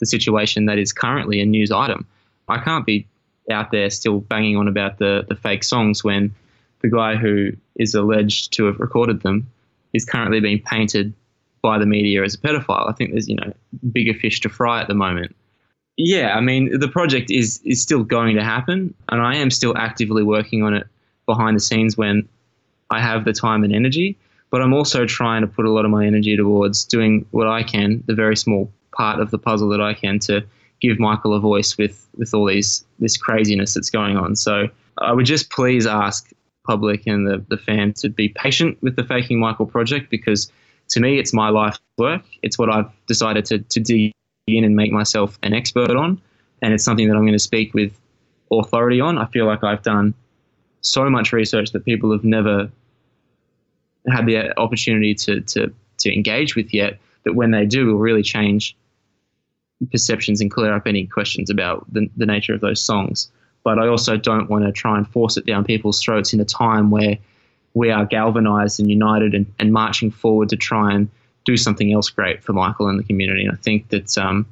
the 0.00 0.06
situation 0.06 0.66
that 0.66 0.78
is 0.78 0.92
currently 0.92 1.40
a 1.40 1.46
news 1.46 1.70
item. 1.70 2.06
I 2.48 2.58
can't 2.58 2.84
be 2.84 3.06
out 3.50 3.70
there 3.70 3.90
still 3.90 4.20
banging 4.20 4.56
on 4.56 4.68
about 4.68 4.98
the, 4.98 5.24
the 5.28 5.36
fake 5.36 5.64
songs 5.64 6.02
when 6.02 6.34
the 6.80 6.90
guy 6.90 7.16
who 7.16 7.52
is 7.76 7.94
alleged 7.94 8.52
to 8.54 8.64
have 8.66 8.78
recorded 8.78 9.22
them 9.22 9.46
is 9.92 10.04
currently 10.04 10.40
being 10.40 10.60
painted 10.60 11.14
by 11.64 11.78
the 11.78 11.86
media 11.86 12.22
as 12.22 12.34
a 12.34 12.38
pedophile. 12.38 12.90
I 12.90 12.92
think 12.92 13.12
there's 13.12 13.26
you 13.26 13.36
know 13.36 13.50
bigger 13.90 14.12
fish 14.12 14.38
to 14.40 14.50
fry 14.50 14.82
at 14.82 14.86
the 14.86 14.94
moment. 14.94 15.34
Yeah, 15.96 16.36
I 16.36 16.40
mean 16.40 16.78
the 16.78 16.88
project 16.88 17.30
is 17.30 17.60
is 17.64 17.80
still 17.80 18.04
going 18.04 18.36
to 18.36 18.44
happen, 18.44 18.94
and 19.08 19.22
I 19.22 19.34
am 19.36 19.50
still 19.50 19.74
actively 19.76 20.22
working 20.22 20.62
on 20.62 20.74
it 20.74 20.86
behind 21.24 21.56
the 21.56 21.60
scenes 21.60 21.96
when 21.96 22.28
I 22.90 23.00
have 23.00 23.24
the 23.24 23.32
time 23.32 23.64
and 23.64 23.74
energy. 23.74 24.18
But 24.50 24.60
I'm 24.60 24.74
also 24.74 25.06
trying 25.06 25.40
to 25.40 25.48
put 25.48 25.64
a 25.64 25.70
lot 25.70 25.86
of 25.86 25.90
my 25.90 26.06
energy 26.06 26.36
towards 26.36 26.84
doing 26.84 27.24
what 27.30 27.48
I 27.48 27.62
can, 27.62 28.04
the 28.06 28.14
very 28.14 28.36
small 28.36 28.70
part 28.92 29.18
of 29.18 29.30
the 29.30 29.38
puzzle 29.38 29.68
that 29.70 29.80
I 29.80 29.94
can 29.94 30.18
to 30.20 30.44
give 30.80 31.00
Michael 31.00 31.32
a 31.34 31.40
voice 31.40 31.78
with 31.78 32.06
with 32.18 32.34
all 32.34 32.46
these 32.46 32.84
this 32.98 33.16
craziness 33.16 33.72
that's 33.72 33.90
going 33.90 34.18
on. 34.18 34.36
So 34.36 34.68
I 34.98 35.12
would 35.12 35.26
just 35.26 35.50
please 35.50 35.86
ask 35.86 36.30
public 36.66 37.06
and 37.06 37.26
the, 37.26 37.42
the 37.48 37.56
fans 37.56 38.02
to 38.02 38.10
be 38.10 38.28
patient 38.28 38.76
with 38.82 38.96
the 38.96 39.04
Faking 39.04 39.38
Michael 39.38 39.66
project 39.66 40.10
because 40.10 40.52
to 40.90 41.00
me, 41.00 41.18
it's 41.18 41.32
my 41.32 41.48
life 41.48 41.78
work. 41.98 42.22
It's 42.42 42.58
what 42.58 42.70
I've 42.70 42.90
decided 43.06 43.44
to, 43.46 43.58
to 43.58 43.80
dig 43.80 44.12
in 44.46 44.64
and 44.64 44.76
make 44.76 44.92
myself 44.92 45.38
an 45.42 45.54
expert 45.54 45.90
on. 45.90 46.20
And 46.62 46.72
it's 46.72 46.84
something 46.84 47.08
that 47.08 47.16
I'm 47.16 47.22
going 47.22 47.32
to 47.32 47.38
speak 47.38 47.74
with 47.74 47.98
authority 48.50 49.00
on. 49.00 49.18
I 49.18 49.26
feel 49.26 49.46
like 49.46 49.64
I've 49.64 49.82
done 49.82 50.14
so 50.80 51.08
much 51.08 51.32
research 51.32 51.72
that 51.72 51.84
people 51.84 52.12
have 52.12 52.24
never 52.24 52.70
had 54.08 54.26
the 54.26 54.58
opportunity 54.58 55.14
to, 55.14 55.40
to, 55.40 55.72
to 55.98 56.14
engage 56.14 56.56
with 56.56 56.74
yet 56.74 56.98
that 57.24 57.34
when 57.34 57.50
they 57.50 57.64
do 57.64 57.86
will 57.86 57.98
really 57.98 58.22
change 58.22 58.76
perceptions 59.90 60.40
and 60.40 60.50
clear 60.50 60.74
up 60.74 60.86
any 60.86 61.06
questions 61.06 61.48
about 61.48 61.90
the, 61.92 62.08
the 62.16 62.26
nature 62.26 62.54
of 62.54 62.60
those 62.60 62.80
songs 62.80 63.30
but 63.64 63.78
I 63.78 63.88
also 63.88 64.16
don't 64.16 64.48
want 64.48 64.64
to 64.64 64.72
try 64.72 64.96
and 64.96 65.08
force 65.08 65.36
it 65.36 65.46
down 65.46 65.64
people's 65.64 66.00
throats 66.00 66.32
in 66.32 66.40
a 66.40 66.44
time 66.44 66.90
where 66.90 67.16
we 67.74 67.90
are 67.90 68.06
galvanized 68.06 68.80
and 68.80 68.88
united 68.88 69.34
and, 69.34 69.52
and 69.58 69.72
marching 69.72 70.10
forward 70.10 70.48
to 70.48 70.56
try 70.56 70.94
and 70.94 71.08
do 71.44 71.56
something 71.56 71.92
else 71.92 72.10
great 72.10 72.42
for 72.42 72.52
Michael 72.52 72.88
and 72.88 72.98
the 72.98 73.04
community. 73.04 73.44
And 73.44 73.52
I 73.52 73.60
think 73.60 73.90
that, 73.90 74.16
um, 74.16 74.46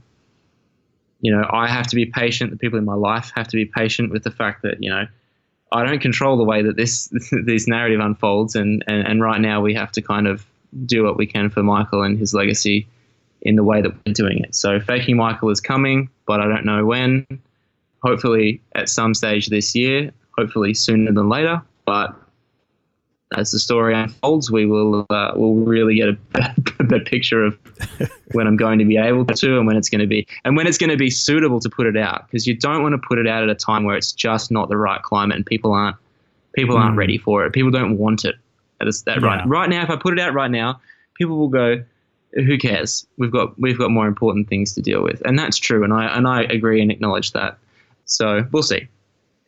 you 1.21 1.35
know, 1.35 1.49
I 1.51 1.67
have 1.67 1.87
to 1.89 1.97
be 1.97 2.07
patient. 2.07 2.51
The 2.51 2.57
people 2.57 2.79
in 2.79 2.85
my 2.85 2.95
life 2.95 3.33
have 3.35 3.49
to 3.49 3.57
be 3.57 3.65
patient 3.65 4.11
with 4.11 4.25
the 4.25 4.31
fact 4.31 4.63
that, 4.63 4.83
you 4.83 4.91
know, 4.91 5.07
I 5.73 5.85
don't 5.85 6.01
control 6.01 6.37
the 6.37 6.45
way 6.45 6.63
that 6.63 6.77
this 6.77 7.09
this 7.45 7.67
narrative 7.67 8.01
unfolds. 8.01 8.55
And, 8.55 8.85
and, 8.87 9.07
and 9.07 9.23
right 9.23 9.41
now 9.41 9.61
we 9.61 9.75
have 9.75 9.93
to 9.93 10.03
kind 10.03 10.27
of 10.27 10.45
do 10.85 11.05
what 11.05 11.17
we 11.17 11.27
can 11.27 11.51
for 11.51 11.63
Michael 11.63 12.03
and 12.03 12.19
his 12.19 12.35
legacy 12.35 12.87
in 13.43 13.57
the 13.57 13.65
way 13.65 13.83
that 13.83 13.93
we're 14.07 14.13
doing 14.13 14.39
it. 14.39 14.55
So 14.55 14.81
faking 14.81 15.17
Michael 15.17 15.51
is 15.51 15.61
coming, 15.61 16.09
but 16.27 16.41
I 16.41 16.47
don't 16.47 16.65
know 16.65 16.85
when 16.85 17.27
hopefully 18.03 18.61
at 18.75 18.89
some 18.89 19.15
stage 19.15 19.49
this 19.49 19.75
year, 19.75 20.11
hopefully 20.37 20.75
sooner 20.75 21.13
than 21.13 21.29
later. 21.29 21.63
But 21.85 22.15
as 23.37 23.51
the 23.51 23.59
story 23.59 23.95
unfolds, 23.95 24.51
we 24.51 24.67
will 24.67 25.07
uh, 25.11 25.33
will 25.35 25.57
really 25.57 25.97
get 25.97 26.09
a 26.09 26.17
better 26.83 27.05
picture 27.05 27.45
of 27.45 27.59
when 28.33 28.47
I'm 28.47 28.57
going 28.57 28.79
to 28.79 28.85
be 28.85 28.97
able 28.97 29.25
to 29.25 29.59
and 29.59 29.67
when 29.67 29.77
it's 29.77 29.89
going 29.89 30.01
to 30.01 30.07
be 30.07 30.27
and 30.45 30.57
when 30.57 30.67
it's 30.67 30.79
going 30.79 30.91
to 30.91 30.97
be 30.97 31.11
suitable 31.11 31.61
to 31.61 31.69
put 31.69 31.87
it 31.87 31.97
out 31.97 32.27
because 32.27 32.47
you 32.47 32.57
don't 32.57 32.83
want 32.83 32.95
to 32.95 32.99
put 33.07 33.19
it 33.19 33.27
out 33.27 33.43
at 33.43 33.49
a 33.49 33.55
time 33.55 33.85
where 33.85 33.97
it's 33.97 34.13
just 34.13 34.51
not 34.51 34.69
the 34.69 34.77
right 34.77 35.03
climate 35.03 35.37
and 35.37 35.47
people 35.47 35.73
aren't 35.73 35.97
people 36.55 36.77
aren't 36.77 36.95
mm. 36.95 36.99
ready 36.99 37.19
for 37.19 37.45
it. 37.45 37.53
People 37.53 37.71
don't 37.71 37.99
want 37.99 38.25
it. 38.25 38.37
That 38.79 39.03
that 39.07 39.21
yeah. 39.21 39.27
right 39.27 39.47
right 39.47 39.69
now. 39.69 39.83
If 39.83 39.91
I 39.91 39.97
put 39.97 40.19
it 40.19 40.21
out 40.21 40.35
right 40.35 40.51
now, 40.51 40.81
people 41.15 41.37
will 41.37 41.49
go, 41.49 41.83
"Who 42.35 42.59
cares? 42.59 43.07
We've 43.17 43.33
got 43.33 43.59
we've 43.59 43.79
got 43.79 43.91
more 43.91 44.07
important 44.07 44.49
things 44.49 44.75
to 44.75 44.83
deal 44.83 45.03
with," 45.03 45.23
and 45.25 45.39
that's 45.39 45.57
true. 45.57 45.85
And 45.85 45.93
I 45.93 46.07
and 46.07 46.27
I 46.27 46.43
agree 46.43 46.81
and 46.81 46.91
acknowledge 46.91 47.33
that. 47.33 47.59
So 48.05 48.47
we'll 48.51 48.63
see. 48.63 48.89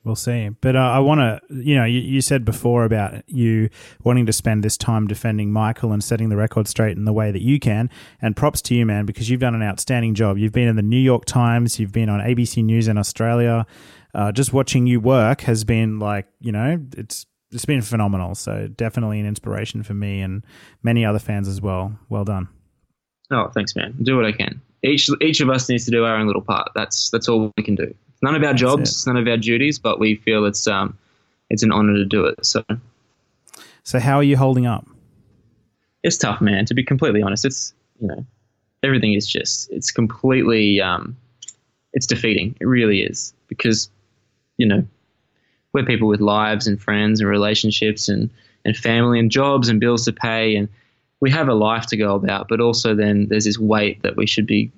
We'll 0.05 0.17
see. 0.17 0.51
But 0.61 0.77
uh, 0.77 0.81
I 0.81 0.99
want 0.99 1.21
to, 1.21 1.41
you 1.51 1.75
know, 1.75 1.87
you, 1.87 2.01
you, 2.01 2.21
said 2.21 2.45
before 2.45 2.85
about 2.85 3.27
you 3.27 3.71
wanting 4.03 4.27
to 4.27 4.35
spend 4.35 4.63
this 4.63 4.77
time 4.77 5.07
defending 5.07 5.51
Michael 5.51 5.93
and 5.93 6.05
setting 6.05 6.29
the 6.29 6.37
record 6.37 6.69
straight 6.69 6.99
in 6.99 7.07
the 7.07 7.13
way 7.13 7.31
that 7.31 7.41
you 7.41 7.59
can. 7.59 7.89
And 8.21 8.37
props 8.37 8.61
to 8.63 8.75
you, 8.75 8.85
man, 8.85 9.07
because 9.07 9.31
you've 9.31 9.41
done 9.41 9.55
an 9.55 9.63
outstanding 9.63 10.15
job. 10.15 10.37
You've 10.37 10.53
been 10.53 10.69
in 10.69 10.77
the 10.77 10.83
New 10.83 10.99
York 10.99 11.25
Times, 11.25 11.81
you've 11.81 11.93
been 11.93 12.11
on 12.11 12.21
ABC 12.21 12.63
News 12.63 12.87
in 12.87 12.99
Australia. 12.99 13.67
Uh, 14.13 14.31
just 14.31 14.53
watching 14.53 14.87
you 14.87 15.01
work 15.01 15.41
has 15.43 15.65
been 15.65 15.99
like, 15.99 16.27
you 16.39 16.53
know, 16.53 16.79
it's 16.99 17.25
it's 17.51 17.65
been 17.65 17.81
phenomenal. 17.81 18.35
So 18.35 18.69
definitely 18.69 19.21
an 19.21 19.27
inspiration 19.27 19.83
for 19.83 19.95
me 19.95 20.21
and 20.21 20.45
many 20.83 21.07
other 21.07 21.19
fans 21.19 21.49
as 21.49 21.63
well. 21.63 21.99
Well 22.11 22.25
done. 22.25 22.49
Oh, 23.31 23.49
thanks, 23.55 23.75
man. 23.75 23.95
Do 24.03 24.17
what 24.17 24.27
I 24.27 24.33
can. 24.33 24.61
Each 24.83 25.09
each 25.23 25.41
of 25.41 25.49
us 25.49 25.67
needs 25.71 25.87
to 25.87 25.91
do 25.91 26.05
our 26.05 26.17
own 26.17 26.27
little 26.27 26.43
part. 26.43 26.69
That's 26.75 27.09
that's 27.09 27.27
all 27.27 27.51
we 27.57 27.63
can 27.63 27.75
do 27.75 27.95
none 28.25 28.35
of 28.35 28.43
our 28.43 28.55
jobs, 28.55 29.07
none 29.07 29.17
of 29.17 29.29
our 29.29 29.37
duties, 29.37 29.79
but 29.79 30.01
we 30.01 30.17
feel 30.17 30.45
it's 30.47 30.67
um, 30.67 30.99
it's 31.51 31.63
an 31.63 31.71
honor 31.71 31.95
to 31.95 32.05
do 32.05 32.25
it. 32.25 32.45
So, 32.45 32.65
so 33.85 34.01
how 34.01 34.17
are 34.17 34.23
you 34.23 34.37
holding 34.37 34.67
up? 34.67 34.87
It's 36.03 36.17
tough, 36.17 36.41
man. 36.41 36.65
To 36.67 36.75
be 36.75 36.83
completely 36.83 37.23
honest, 37.23 37.45
it's 37.45 37.75
you 38.01 38.09
know, 38.09 38.25
everything 38.83 39.13
is 39.13 39.27
just 39.27 39.71
it's 39.71 39.91
completely 39.91 40.81
um, 40.81 41.17
it's 41.93 42.07
defeating. 42.07 42.57
It 42.61 42.67
really 42.67 43.03
is 43.03 43.35
because 43.47 43.91
you 44.57 44.67
know 44.67 44.85
we're 45.73 45.85
people 45.85 46.09
with 46.09 46.21
lives 46.21 46.67
and 46.67 46.81
friends 46.81 47.21
and 47.21 47.29
relationships 47.29 48.09
and 48.09 48.31
and 48.65 48.75
family 48.77 49.19
and 49.19 49.31
jobs 49.31 49.69
and 49.69 49.79
bills 49.79 50.07
to 50.07 50.13
pay 50.13 50.57
and 50.57 50.69
we 51.21 51.31
have 51.31 51.49
a 51.49 51.55
life 51.55 51.87
to 51.87 51.97
go 51.97 52.15
about, 52.15 52.49
but 52.49 52.61
also 52.61 52.95
then 52.95 53.29
there's 53.29 53.45
this 53.45 53.59
weight 53.59 54.03
that 54.03 54.17
we 54.17 54.27
should 54.27 54.47
be 54.47 54.71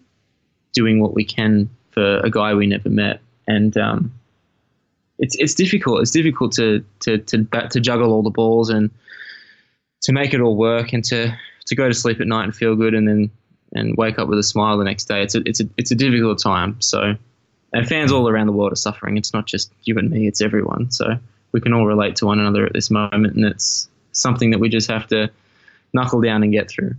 doing 0.72 1.00
what 1.00 1.14
we 1.14 1.24
can 1.24 1.68
for 1.90 2.18
a 2.18 2.30
guy 2.30 2.54
we 2.54 2.66
never 2.66 2.88
met, 2.88 3.20
and 3.46 3.76
um, 3.76 4.12
it's 5.18 5.36
it's 5.38 5.54
difficult. 5.54 6.00
It's 6.00 6.10
difficult 6.10 6.52
to 6.52 6.84
to 7.00 7.18
to 7.18 7.44
to 7.44 7.80
juggle 7.80 8.12
all 8.12 8.22
the 8.22 8.30
balls 8.30 8.70
and 8.70 8.90
to 10.02 10.12
make 10.12 10.34
it 10.34 10.40
all 10.40 10.56
work 10.56 10.92
and 10.92 11.04
to 11.06 11.36
to 11.66 11.74
go 11.74 11.88
to 11.88 11.94
sleep 11.94 12.20
at 12.20 12.26
night 12.26 12.44
and 12.44 12.54
feel 12.54 12.76
good 12.76 12.94
and 12.94 13.08
then 13.08 13.30
and 13.72 13.96
wake 13.96 14.18
up 14.18 14.28
with 14.28 14.38
a 14.38 14.42
smile 14.42 14.78
the 14.78 14.84
next 14.84 15.06
day. 15.06 15.22
It's 15.22 15.34
a 15.34 15.42
it's 15.46 15.60
a 15.60 15.68
it's 15.76 15.90
a 15.90 15.94
difficult 15.94 16.40
time. 16.40 16.80
So, 16.80 17.14
and 17.72 17.88
fans 17.88 18.12
all 18.12 18.28
around 18.28 18.46
the 18.46 18.52
world 18.52 18.72
are 18.72 18.76
suffering. 18.76 19.16
It's 19.16 19.32
not 19.32 19.46
just 19.46 19.72
you 19.84 19.96
and 19.98 20.10
me. 20.10 20.26
It's 20.26 20.40
everyone. 20.40 20.90
So 20.90 21.18
we 21.52 21.60
can 21.60 21.72
all 21.72 21.86
relate 21.86 22.16
to 22.16 22.26
one 22.26 22.38
another 22.38 22.66
at 22.66 22.72
this 22.72 22.90
moment, 22.90 23.34
and 23.34 23.44
it's 23.44 23.88
something 24.12 24.50
that 24.50 24.58
we 24.58 24.68
just 24.68 24.90
have 24.90 25.06
to 25.08 25.30
knuckle 25.92 26.20
down 26.20 26.42
and 26.42 26.52
get 26.52 26.68
through. 26.68 26.94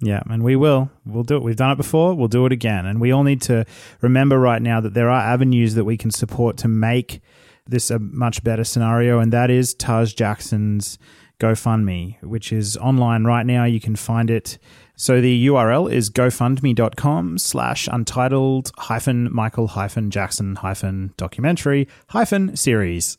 Yeah, 0.00 0.20
and 0.28 0.42
we 0.42 0.56
will. 0.56 0.90
We'll 1.06 1.24
do 1.24 1.36
it. 1.36 1.42
We've 1.42 1.56
done 1.56 1.70
it 1.72 1.76
before. 1.76 2.14
We'll 2.14 2.28
do 2.28 2.44
it 2.44 2.52
again. 2.52 2.84
And 2.84 3.00
we 3.00 3.12
all 3.12 3.22
need 3.22 3.40
to 3.42 3.64
remember 4.02 4.38
right 4.38 4.60
now 4.60 4.80
that 4.80 4.94
there 4.94 5.08
are 5.08 5.20
avenues 5.20 5.74
that 5.74 5.84
we 5.84 5.96
can 5.96 6.10
support 6.10 6.58
to 6.58 6.68
make 6.68 7.20
this 7.66 7.90
a 7.90 7.98
much 7.98 8.44
better 8.44 8.62
scenario, 8.62 9.18
and 9.18 9.32
that 9.32 9.50
is 9.50 9.74
Taj 9.74 10.14
Jackson's 10.14 10.98
GoFundMe, 11.40 12.22
which 12.22 12.52
is 12.52 12.76
online 12.76 13.24
right 13.24 13.44
now. 13.44 13.64
You 13.64 13.80
can 13.80 13.96
find 13.96 14.30
it. 14.30 14.58
So 14.98 15.20
the 15.20 15.46
URL 15.48 15.92
is 15.92 16.08
gofundme.com 16.08 17.36
slash 17.36 17.86
untitled 17.86 18.72
hyphen 18.78 19.28
Michael 19.30 19.66
hyphen 19.66 20.10
Jackson 20.10 20.56
hyphen 20.56 21.12
documentary 21.18 21.86
hyphen 22.08 22.56
series. 22.56 23.18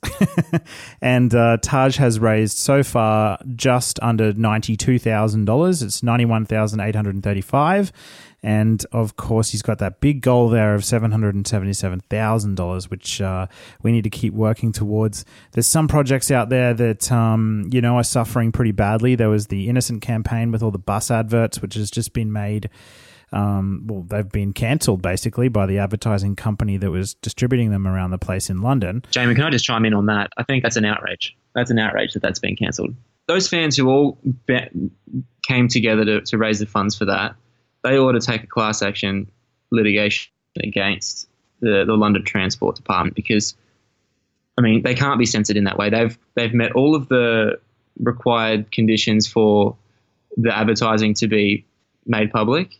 and 1.02 1.36
uh, 1.36 1.58
Taj 1.62 1.98
has 1.98 2.20
raised 2.20 2.58
so 2.58 2.82
far 2.82 3.38
just 3.56 4.00
under 4.02 4.34
$92,000. 4.34 5.84
It's 5.84 6.02
91835 6.02 7.92
and 8.44 8.86
of 8.92 9.16
course, 9.18 9.50
he's 9.50 9.64
got 9.64 9.80
that 9.80 10.00
big 10.00 10.22
goal 10.22 10.50
there 10.50 10.76
of 10.76 10.82
$777,000, 10.82 12.90
which 12.90 13.20
uh, 13.20 13.48
we 13.82 13.92
need 13.92 14.04
to 14.04 14.10
keep 14.10 14.34
working 14.34 14.72
towards. 14.72 15.26
There's 15.54 15.68
some 15.68 15.88
projects 15.88 16.30
out 16.30 16.50
there 16.50 16.76
that, 16.76 17.12
um, 17.12 17.68
you 17.72 17.82
know, 17.82 17.98
are 17.98 18.04
suffering 18.04 18.52
pretty 18.52 18.74
badly. 18.74 19.16
There 19.16 19.30
was 19.30 19.48
the 19.48 19.70
Innocent 19.70 20.02
campaign 20.02 20.52
with 20.52 20.62
all 20.62 20.72
the 20.72 20.78
bus 20.78 21.10
adverts, 21.10 21.62
which 21.62 21.74
has 21.74 21.90
just 21.90 22.14
been 22.14 22.32
made. 22.32 22.70
Um, 23.32 23.84
well, 23.88 24.04
they've 24.04 24.30
been 24.30 24.54
cancelled 24.54 25.02
basically 25.02 25.50
by 25.50 25.66
the 25.66 25.80
advertising 25.80 26.36
company 26.36 26.78
that 26.78 26.92
was 26.92 27.16
distributing 27.16 27.72
them 27.72 27.88
around 27.88 28.12
the 28.12 28.18
place 28.18 28.50
in 28.50 28.62
London. 28.62 29.04
Jamie, 29.12 29.36
can 29.36 29.44
I 29.44 29.50
just 29.50 29.66
chime 29.66 29.84
in 29.84 29.94
on 29.94 30.06
that? 30.06 30.32
I 30.38 30.44
think 30.44 30.64
that's 30.64 30.78
an 30.78 30.86
outrage. 30.86 31.36
That's 31.54 31.72
an 31.72 31.80
outrage 31.80 32.14
that 32.14 32.22
that's 32.22 32.40
been 32.40 32.56
cancelled. 32.56 32.96
Those 33.28 33.50
fans 33.50 33.76
who 33.76 33.90
all 33.90 34.18
be- 34.46 34.70
came 35.46 35.68
together 35.68 36.06
to, 36.06 36.22
to 36.22 36.38
raise 36.38 36.60
the 36.60 36.66
funds 36.66 36.98
for 36.98 37.04
that 37.06 37.36
they 37.88 37.98
ought 37.98 38.14
to 38.14 38.20
take 38.20 38.44
a 38.44 38.48
class 38.48 38.82
action 38.82 39.30
litigation 39.72 40.32
against 40.64 41.28
the, 41.60 41.84
the 41.86 41.96
London 41.96 42.24
Transport 42.24 42.76
Department 42.76 43.16
because, 43.16 43.56
I 44.58 44.62
mean, 44.62 44.84
they 44.84 44.96
can't 44.96 45.20
be 45.20 45.26
censored 45.26 45.58
in 45.58 45.64
that 45.66 45.78
way. 45.78 45.90
They've 45.90 46.18
they've 46.36 46.54
met 46.54 46.74
all 46.74 46.96
of 46.96 47.08
the 47.10 47.60
required 48.00 48.72
conditions 48.72 49.28
for 49.28 49.76
the 50.36 50.56
advertising 50.56 51.14
to 51.16 51.28
be 51.28 51.66
made 52.06 52.32
public, 52.32 52.76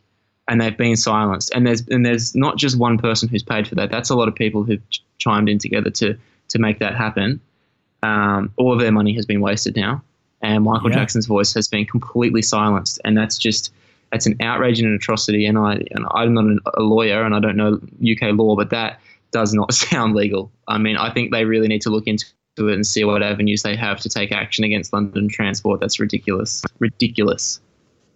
and 0.48 0.62
they've 0.62 0.78
been 0.78 0.96
silenced. 0.96 1.52
And 1.56 1.66
there's 1.66 1.88
and 1.88 2.06
there's 2.06 2.36
not 2.36 2.58
just 2.58 2.78
one 2.78 2.98
person 2.98 3.30
who's 3.30 3.44
paid 3.44 3.68
for 3.68 3.76
that. 3.76 3.90
That's 3.90 4.10
a 4.10 4.16
lot 4.16 4.28
of 4.28 4.36
people 4.36 4.64
who've 4.64 4.88
ch- 4.90 5.04
chimed 5.18 5.50
in 5.50 5.60
together 5.60 5.90
to 5.92 6.18
to 6.50 6.60
make 6.60 6.80
that 6.80 6.96
happen. 6.96 7.40
Um, 8.04 8.54
all 8.58 8.74
of 8.74 8.80
their 8.80 8.92
money 8.92 9.14
has 9.16 9.26
been 9.26 9.42
wasted 9.42 9.76
now, 9.76 10.04
and 10.42 10.64
Michael 10.64 10.90
yeah. 10.90 10.98
Jackson's 10.98 11.26
voice 11.26 11.54
has 11.54 11.68
been 11.68 11.86
completely 11.86 12.42
silenced, 12.42 13.02
and 13.04 13.18
that's 13.18 13.38
just 13.38 13.74
it's 14.14 14.26
an 14.26 14.36
outrage 14.42 14.80
and 14.80 14.88
an 14.88 14.96
atrocity. 14.96 15.46
And 15.46 15.58
I 15.58 15.74
and 15.92 16.06
I'm 16.12 16.34
not 16.34 16.62
a 16.76 16.82
lawyer 16.82 17.24
and 17.24 17.36
I 17.36 17.40
don't 17.40 17.58
know 17.58 17.80
UK 18.02 18.38
law, 18.38 18.56
but 18.56 18.70
that 18.70 19.00
does 19.32 19.54
not 19.54 19.74
sound 19.74 20.16
legal. 20.16 20.52
I 20.68 20.78
mean, 20.78 20.98
I 20.98 21.14
think 21.14 21.32
they 21.32 21.46
really 21.46 21.68
need 21.68 21.82
to 21.82 21.90
look 21.90 22.08
into 22.08 22.26
it 22.58 22.74
and 22.74 22.86
see 22.86 23.04
what 23.04 23.22
avenues 23.22 23.62
they 23.62 23.76
have 23.76 24.00
to 24.02 24.10
take 24.10 24.32
action 24.32 24.64
against 24.64 24.92
London 24.94 25.28
Transport. 25.28 25.80
That's 25.80 26.00
ridiculous. 26.00 26.64
Ridiculous. 26.80 27.60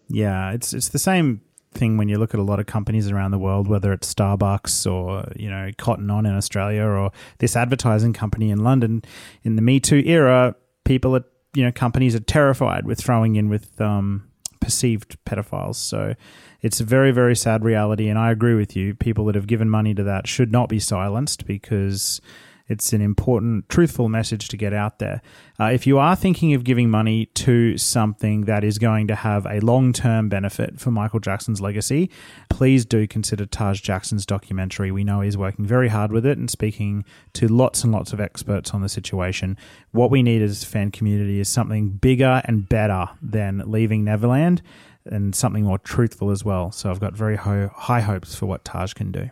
Yeah, 0.07 0.51
it's 0.51 0.73
it's 0.73 0.89
the 0.89 0.99
same 0.99 1.41
thing 1.73 1.95
when 1.97 2.09
you 2.09 2.17
look 2.17 2.33
at 2.33 2.39
a 2.39 2.43
lot 2.43 2.59
of 2.59 2.65
companies 2.65 3.09
around 3.09 3.31
the 3.31 3.39
world, 3.39 3.67
whether 3.67 3.93
it's 3.93 4.13
Starbucks 4.13 4.91
or 4.91 5.31
you 5.35 5.49
know 5.49 5.71
Cotton 5.77 6.09
On 6.09 6.25
in 6.25 6.35
Australia 6.35 6.83
or 6.83 7.11
this 7.39 7.55
advertising 7.55 8.13
company 8.13 8.49
in 8.49 8.63
London. 8.63 9.03
In 9.43 9.55
the 9.55 9.61
Me 9.61 9.79
Too 9.79 10.01
era, 10.05 10.55
people 10.83 11.15
are 11.15 11.23
you 11.53 11.63
know 11.63 11.71
companies 11.71 12.15
are 12.15 12.19
terrified 12.19 12.85
with 12.85 12.99
throwing 12.99 13.35
in 13.35 13.49
with 13.49 13.79
um, 13.79 14.30
perceived 14.61 15.17
pedophiles. 15.25 15.75
So 15.75 16.15
it's 16.61 16.79
a 16.79 16.85
very, 16.85 17.11
very 17.11 17.35
sad 17.35 17.65
reality. 17.65 18.07
And 18.07 18.17
I 18.17 18.31
agree 18.31 18.55
with 18.55 18.75
you. 18.75 18.95
People 18.95 19.25
that 19.25 19.35
have 19.35 19.47
given 19.47 19.69
money 19.69 19.93
to 19.93 20.03
that 20.03 20.27
should 20.27 20.51
not 20.51 20.69
be 20.69 20.79
silenced 20.79 21.45
because 21.45 22.21
it's 22.67 22.93
an 22.93 23.01
important, 23.01 23.67
truthful 23.69 24.09
message 24.09 24.47
to 24.49 24.57
get 24.57 24.73
out 24.73 24.99
there. 24.99 25.21
Uh, 25.59 25.65
if 25.65 25.85
you 25.85 25.97
are 25.97 26.15
thinking 26.15 26.53
of 26.53 26.63
giving 26.63 26.89
money 26.89 27.25
to 27.27 27.77
something 27.77 28.45
that 28.45 28.63
is 28.63 28.77
going 28.77 29.07
to 29.07 29.15
have 29.15 29.45
a 29.45 29.59
long 29.59 29.93
term 29.93 30.29
benefit 30.29 30.79
for 30.79 30.91
Michael 30.91 31.19
Jackson's 31.19 31.61
legacy, 31.61 32.09
please 32.49 32.85
do 32.85 33.07
consider 33.07 33.45
Taj 33.45 33.81
Jackson's 33.81 34.25
documentary. 34.25 34.91
We 34.91 35.03
know 35.03 35.21
he's 35.21 35.37
working 35.37 35.65
very 35.65 35.89
hard 35.89 36.11
with 36.11 36.25
it 36.25 36.37
and 36.37 36.49
speaking 36.49 37.03
to 37.33 37.47
lots 37.47 37.83
and 37.83 37.91
lots 37.91 38.13
of 38.13 38.19
experts 38.19 38.71
on 38.71 38.81
the 38.81 38.89
situation. 38.89 39.57
What 39.91 40.11
we 40.11 40.23
need 40.23 40.41
as 40.41 40.63
a 40.63 40.67
fan 40.67 40.91
community 40.91 41.39
is 41.39 41.49
something 41.49 41.89
bigger 41.89 42.41
and 42.45 42.67
better 42.67 43.09
than 43.21 43.63
leaving 43.65 44.03
Neverland 44.03 44.61
and 45.05 45.35
something 45.35 45.63
more 45.63 45.79
truthful 45.79 46.31
as 46.31 46.45
well. 46.45 46.71
So 46.71 46.89
I've 46.89 46.99
got 46.99 47.13
very 47.13 47.35
ho- 47.35 47.71
high 47.73 48.01
hopes 48.01 48.35
for 48.35 48.45
what 48.45 48.63
Taj 48.63 48.93
can 48.93 49.11
do 49.11 49.29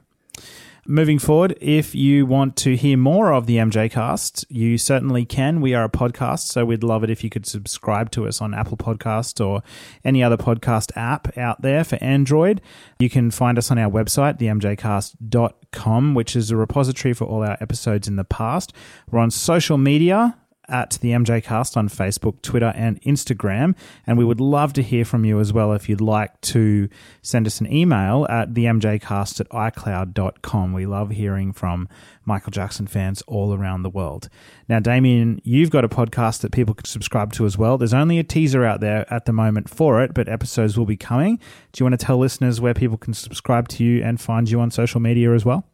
moving 0.89 1.19
forward, 1.19 1.55
if 1.61 1.93
you 1.93 2.25
want 2.25 2.55
to 2.57 2.75
hear 2.75 2.97
more 2.97 3.31
of 3.31 3.45
the 3.45 3.57
MJCast, 3.57 4.43
you 4.49 4.77
certainly 4.79 5.23
can. 5.23 5.61
We 5.61 5.75
are 5.75 5.83
a 5.83 5.89
podcast, 5.89 6.47
so 6.47 6.65
we'd 6.65 6.83
love 6.83 7.03
it 7.03 7.11
if 7.11 7.23
you 7.23 7.29
could 7.29 7.45
subscribe 7.45 8.09
to 8.11 8.27
us 8.27 8.41
on 8.41 8.55
Apple 8.55 8.75
Podcast 8.75 9.45
or 9.45 9.61
any 10.03 10.23
other 10.23 10.35
podcast 10.35 10.91
app 10.97 11.37
out 11.37 11.61
there 11.61 11.83
for 11.83 11.97
Android. 12.03 12.59
You 12.97 13.09
can 13.09 13.29
find 13.29 13.59
us 13.59 13.69
on 13.69 13.77
our 13.77 13.89
website, 13.89 14.39
themjcast.com, 14.39 16.13
which 16.15 16.35
is 16.35 16.49
a 16.49 16.57
repository 16.57 17.13
for 17.13 17.25
all 17.25 17.43
our 17.43 17.57
episodes 17.61 18.07
in 18.07 18.15
the 18.15 18.23
past. 18.23 18.73
We're 19.11 19.19
on 19.19 19.29
social 19.29 19.77
media 19.77 20.39
at 20.69 20.97
the 21.01 21.11
MJcast 21.11 21.75
on 21.75 21.89
Facebook, 21.89 22.41
Twitter, 22.41 22.73
and 22.75 23.01
Instagram. 23.01 23.75
And 24.05 24.17
we 24.17 24.25
would 24.25 24.39
love 24.39 24.73
to 24.73 24.83
hear 24.83 25.05
from 25.05 25.25
you 25.25 25.39
as 25.39 25.51
well 25.51 25.73
if 25.73 25.89
you'd 25.89 26.01
like 26.01 26.39
to 26.41 26.89
send 27.21 27.47
us 27.47 27.59
an 27.59 27.71
email 27.71 28.25
at 28.29 28.53
the 28.53 28.65
MJcast 28.65 29.39
at 29.39 29.49
iCloud.com. 29.49 30.73
We 30.73 30.85
love 30.85 31.11
hearing 31.11 31.53
from 31.53 31.87
Michael 32.25 32.51
Jackson 32.51 32.87
fans 32.87 33.21
all 33.27 33.53
around 33.53 33.83
the 33.83 33.89
world. 33.89 34.29
Now, 34.67 34.79
Damien, 34.79 35.41
you've 35.43 35.71
got 35.71 35.83
a 35.83 35.89
podcast 35.89 36.41
that 36.41 36.51
people 36.51 36.75
can 36.75 36.85
subscribe 36.85 37.33
to 37.33 37.45
as 37.45 37.57
well. 37.57 37.77
There's 37.77 37.93
only 37.93 38.19
a 38.19 38.23
teaser 38.23 38.63
out 38.63 38.81
there 38.81 39.11
at 39.11 39.25
the 39.25 39.33
moment 39.33 39.69
for 39.69 40.01
it, 40.03 40.13
but 40.13 40.29
episodes 40.29 40.77
will 40.77 40.85
be 40.85 40.97
coming. 40.97 41.37
Do 41.71 41.81
you 41.81 41.85
want 41.85 41.99
to 41.99 42.05
tell 42.05 42.17
listeners 42.17 42.61
where 42.61 42.73
people 42.73 42.97
can 42.97 43.13
subscribe 43.13 43.67
to 43.69 43.83
you 43.83 44.03
and 44.03 44.21
find 44.21 44.49
you 44.49 44.59
on 44.59 44.71
social 44.71 44.99
media 44.99 45.33
as 45.33 45.43
well? 45.43 45.65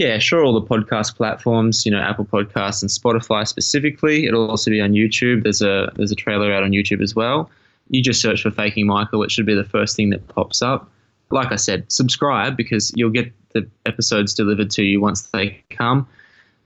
Yeah, 0.00 0.16
sure. 0.16 0.42
All 0.42 0.58
the 0.58 0.66
podcast 0.66 1.14
platforms, 1.14 1.84
you 1.84 1.92
know, 1.92 2.00
Apple 2.00 2.24
Podcasts 2.24 2.80
and 2.80 2.90
Spotify 2.90 3.46
specifically. 3.46 4.24
It'll 4.24 4.50
also 4.50 4.70
be 4.70 4.80
on 4.80 4.92
YouTube. 4.92 5.42
There's 5.42 5.60
a 5.60 5.92
there's 5.94 6.10
a 6.10 6.14
trailer 6.14 6.50
out 6.54 6.62
on 6.62 6.70
YouTube 6.70 7.02
as 7.02 7.14
well. 7.14 7.50
You 7.90 8.02
just 8.02 8.22
search 8.22 8.42
for 8.42 8.50
Faking 8.50 8.86
Michael. 8.86 9.22
It 9.22 9.30
should 9.30 9.44
be 9.44 9.54
the 9.54 9.62
first 9.62 9.96
thing 9.96 10.08
that 10.08 10.26
pops 10.28 10.62
up. 10.62 10.90
Like 11.30 11.52
I 11.52 11.56
said, 11.56 11.84
subscribe 11.92 12.56
because 12.56 12.90
you'll 12.96 13.10
get 13.10 13.30
the 13.52 13.68
episodes 13.84 14.32
delivered 14.32 14.70
to 14.70 14.82
you 14.82 15.02
once 15.02 15.20
they 15.32 15.62
come. 15.68 16.08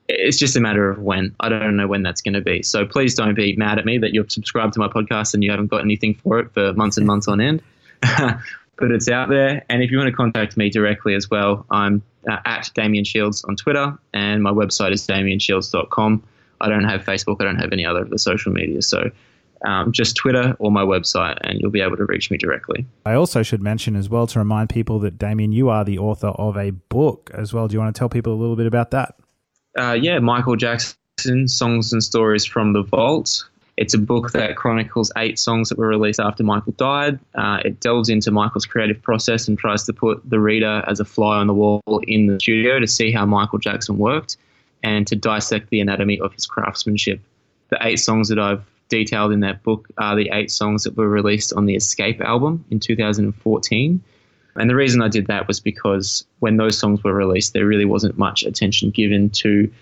It's 0.08 0.38
just 0.38 0.54
a 0.54 0.60
matter 0.60 0.88
of 0.88 1.00
when. 1.00 1.34
I 1.40 1.48
don't 1.48 1.76
know 1.76 1.88
when 1.88 2.04
that's 2.04 2.20
going 2.20 2.34
to 2.34 2.40
be. 2.40 2.62
So 2.62 2.86
please 2.86 3.16
don't 3.16 3.34
be 3.34 3.56
mad 3.56 3.80
at 3.80 3.84
me 3.84 3.98
that 3.98 4.14
you've 4.14 4.30
subscribed 4.30 4.74
to 4.74 4.78
my 4.78 4.86
podcast 4.86 5.34
and 5.34 5.42
you 5.42 5.50
haven't 5.50 5.72
got 5.72 5.80
anything 5.80 6.14
for 6.14 6.38
it 6.38 6.54
for 6.54 6.72
months 6.74 6.98
and 6.98 7.06
months 7.06 7.26
on 7.26 7.40
end. 7.40 7.62
but 8.76 8.90
it's 8.90 9.08
out 9.08 9.28
there. 9.28 9.64
And 9.68 9.82
if 9.82 9.90
you 9.90 9.98
want 9.98 10.08
to 10.08 10.16
contact 10.16 10.56
me 10.56 10.70
directly 10.70 11.14
as 11.14 11.30
well, 11.30 11.66
I'm 11.70 12.02
uh, 12.28 12.38
at 12.44 12.70
Damien 12.74 13.04
Shields 13.04 13.44
on 13.44 13.56
Twitter, 13.56 13.96
and 14.12 14.42
my 14.42 14.50
website 14.50 14.92
is 14.92 15.06
damienshields.com. 15.06 16.22
I 16.60 16.68
don't 16.68 16.84
have 16.84 17.04
Facebook, 17.04 17.36
I 17.40 17.44
don't 17.44 17.60
have 17.60 17.72
any 17.72 17.84
other 17.84 18.02
of 18.02 18.10
the 18.10 18.18
social 18.18 18.52
media. 18.52 18.80
So 18.82 19.10
um, 19.64 19.92
just 19.92 20.16
Twitter 20.16 20.54
or 20.58 20.70
my 20.70 20.82
website, 20.82 21.38
and 21.42 21.60
you'll 21.60 21.70
be 21.70 21.80
able 21.80 21.96
to 21.96 22.04
reach 22.04 22.30
me 22.30 22.36
directly. 22.36 22.86
I 23.06 23.14
also 23.14 23.42
should 23.42 23.62
mention 23.62 23.96
as 23.96 24.08
well 24.08 24.26
to 24.28 24.38
remind 24.38 24.70
people 24.70 24.98
that 25.00 25.18
Damien, 25.18 25.52
you 25.52 25.68
are 25.68 25.84
the 25.84 25.98
author 25.98 26.28
of 26.28 26.56
a 26.56 26.70
book 26.70 27.30
as 27.34 27.52
well. 27.52 27.68
Do 27.68 27.74
you 27.74 27.80
want 27.80 27.94
to 27.94 27.98
tell 27.98 28.08
people 28.08 28.32
a 28.32 28.36
little 28.36 28.56
bit 28.56 28.66
about 28.66 28.90
that? 28.92 29.16
Uh, 29.78 29.92
yeah, 29.92 30.18
Michael 30.18 30.56
Jackson, 30.56 31.48
Songs 31.48 31.92
and 31.92 32.02
Stories 32.02 32.44
from 32.44 32.72
the 32.72 32.82
Vault. 32.82 33.48
It's 33.76 33.92
a 33.92 33.98
book 33.98 34.30
that 34.32 34.56
chronicles 34.56 35.10
eight 35.16 35.38
songs 35.38 35.68
that 35.68 35.78
were 35.78 35.88
released 35.88 36.20
after 36.20 36.44
Michael 36.44 36.72
died. 36.72 37.18
Uh, 37.34 37.58
it 37.64 37.80
delves 37.80 38.08
into 38.08 38.30
Michael's 38.30 38.66
creative 38.66 39.02
process 39.02 39.48
and 39.48 39.58
tries 39.58 39.82
to 39.84 39.92
put 39.92 40.22
the 40.28 40.38
reader 40.38 40.84
as 40.86 41.00
a 41.00 41.04
fly 41.04 41.38
on 41.38 41.48
the 41.48 41.54
wall 41.54 41.82
in 42.06 42.26
the 42.26 42.38
studio 42.40 42.78
to 42.78 42.86
see 42.86 43.10
how 43.10 43.26
Michael 43.26 43.58
Jackson 43.58 43.98
worked 43.98 44.36
and 44.84 45.06
to 45.08 45.16
dissect 45.16 45.70
the 45.70 45.80
anatomy 45.80 46.20
of 46.20 46.32
his 46.32 46.46
craftsmanship. 46.46 47.20
The 47.70 47.78
eight 47.80 47.96
songs 47.96 48.28
that 48.28 48.38
I've 48.38 48.62
detailed 48.88 49.32
in 49.32 49.40
that 49.40 49.62
book 49.64 49.88
are 49.98 50.14
the 50.14 50.30
eight 50.32 50.50
songs 50.50 50.84
that 50.84 50.96
were 50.96 51.08
released 51.08 51.52
on 51.54 51.66
the 51.66 51.74
Escape 51.74 52.20
album 52.20 52.64
in 52.70 52.78
2014. 52.78 54.00
And 54.56 54.70
the 54.70 54.76
reason 54.76 55.02
I 55.02 55.08
did 55.08 55.26
that 55.26 55.48
was 55.48 55.58
because 55.58 56.24
when 56.38 56.58
those 56.58 56.78
songs 56.78 57.02
were 57.02 57.14
released, 57.14 57.54
there 57.54 57.66
really 57.66 57.86
wasn't 57.86 58.18
much 58.18 58.44
attention 58.44 58.90
given 58.90 59.30
to 59.30 59.72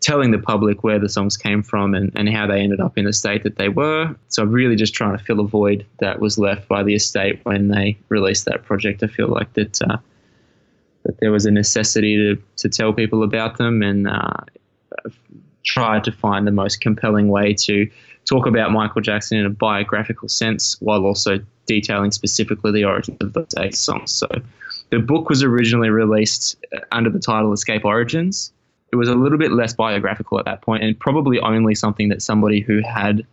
telling 0.00 0.30
the 0.30 0.38
public 0.38 0.84
where 0.84 0.98
the 0.98 1.08
songs 1.08 1.36
came 1.36 1.62
from 1.62 1.94
and, 1.94 2.12
and 2.14 2.28
how 2.28 2.46
they 2.46 2.60
ended 2.60 2.80
up 2.80 2.96
in 2.96 3.04
the 3.04 3.12
state 3.12 3.42
that 3.42 3.56
they 3.56 3.68
were. 3.68 4.14
So 4.28 4.42
I'm 4.42 4.52
really 4.52 4.76
just 4.76 4.94
trying 4.94 5.16
to 5.16 5.22
fill 5.22 5.40
a 5.40 5.46
void 5.46 5.84
that 5.98 6.20
was 6.20 6.38
left 6.38 6.68
by 6.68 6.82
the 6.82 6.94
estate 6.94 7.40
when 7.44 7.68
they 7.68 7.98
released 8.08 8.44
that 8.44 8.64
project. 8.64 9.02
I 9.02 9.08
feel 9.08 9.28
like 9.28 9.52
that 9.54 9.82
uh, 9.82 9.98
that 11.04 11.18
there 11.20 11.32
was 11.32 11.46
a 11.46 11.50
necessity 11.50 12.16
to, 12.16 12.42
to 12.56 12.68
tell 12.68 12.92
people 12.92 13.22
about 13.22 13.56
them 13.56 13.82
and 13.82 14.08
uh, 14.08 14.34
try 15.64 16.00
to 16.00 16.12
find 16.12 16.46
the 16.46 16.52
most 16.52 16.80
compelling 16.80 17.28
way 17.28 17.54
to 17.54 17.88
talk 18.24 18.46
about 18.46 18.72
Michael 18.72 19.00
Jackson 19.00 19.38
in 19.38 19.46
a 19.46 19.50
biographical 19.50 20.28
sense 20.28 20.76
while 20.80 21.04
also 21.04 21.38
detailing 21.66 22.10
specifically 22.10 22.72
the 22.72 22.84
origins 22.84 23.18
of 23.20 23.32
those 23.32 23.54
eight 23.58 23.74
songs. 23.74 24.12
So 24.12 24.28
the 24.90 24.98
book 24.98 25.28
was 25.28 25.42
originally 25.42 25.90
released 25.90 26.56
under 26.92 27.10
the 27.10 27.18
title 27.18 27.52
Escape 27.52 27.84
Origins 27.84 28.52
it 28.92 28.96
was 28.96 29.08
a 29.08 29.14
little 29.14 29.38
bit 29.38 29.52
less 29.52 29.74
biographical 29.74 30.38
at 30.38 30.44
that 30.46 30.62
point 30.62 30.82
and 30.82 30.98
probably 30.98 31.38
only 31.40 31.74
something 31.74 32.08
that 32.08 32.22
somebody 32.22 32.60
who 32.60 32.80
had 32.82 33.26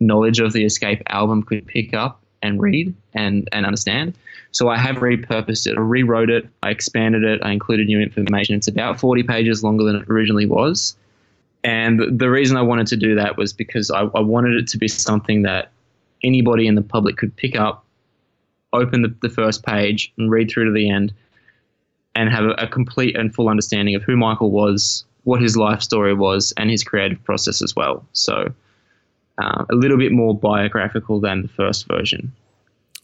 knowledge 0.00 0.40
of 0.40 0.52
the 0.52 0.64
Escape 0.64 1.02
album 1.08 1.42
could 1.42 1.66
pick 1.66 1.94
up 1.94 2.20
and 2.42 2.60
read 2.60 2.94
and, 3.14 3.48
and 3.52 3.64
understand. 3.64 4.14
So 4.52 4.68
I 4.68 4.76
have 4.76 4.96
repurposed 4.96 5.66
it, 5.66 5.76
I 5.76 5.80
rewrote 5.80 6.30
it, 6.30 6.46
I 6.62 6.70
expanded 6.70 7.24
it, 7.24 7.40
I 7.42 7.52
included 7.52 7.86
new 7.86 8.00
information. 8.00 8.54
It's 8.54 8.68
about 8.68 9.00
40 9.00 9.22
pages 9.22 9.64
longer 9.64 9.84
than 9.84 9.96
it 9.96 10.08
originally 10.08 10.46
was. 10.46 10.94
And 11.64 12.18
the 12.18 12.28
reason 12.28 12.58
I 12.58 12.62
wanted 12.62 12.86
to 12.88 12.96
do 12.96 13.14
that 13.14 13.38
was 13.38 13.54
because 13.54 13.90
I, 13.90 14.02
I 14.02 14.20
wanted 14.20 14.54
it 14.56 14.68
to 14.68 14.78
be 14.78 14.86
something 14.86 15.42
that 15.42 15.70
anybody 16.22 16.66
in 16.66 16.74
the 16.74 16.82
public 16.82 17.16
could 17.16 17.34
pick 17.34 17.56
up, 17.56 17.86
open 18.74 19.02
the, 19.02 19.14
the 19.22 19.30
first 19.30 19.64
page, 19.64 20.12
and 20.18 20.30
read 20.30 20.50
through 20.50 20.66
to 20.66 20.72
the 20.72 20.90
end 20.90 21.14
and 22.14 22.30
have 22.30 22.44
a, 22.58 22.66
complete 22.66 23.16
and 23.16 23.34
full 23.34 23.48
understanding 23.48 23.94
of 23.94 24.02
who 24.02 24.16
Michael 24.16 24.50
was, 24.50 25.04
what 25.24 25.40
his 25.40 25.56
life 25.56 25.82
story 25.82 26.14
was, 26.14 26.52
and 26.56 26.70
his 26.70 26.84
creative 26.84 27.22
process 27.24 27.62
as 27.62 27.74
well. 27.74 28.04
So, 28.12 28.52
uh, 29.38 29.64
a 29.70 29.74
little 29.74 29.98
bit 29.98 30.12
more 30.12 30.34
biographical 30.34 31.20
than 31.20 31.42
the 31.42 31.48
first 31.48 31.86
version. 31.88 32.32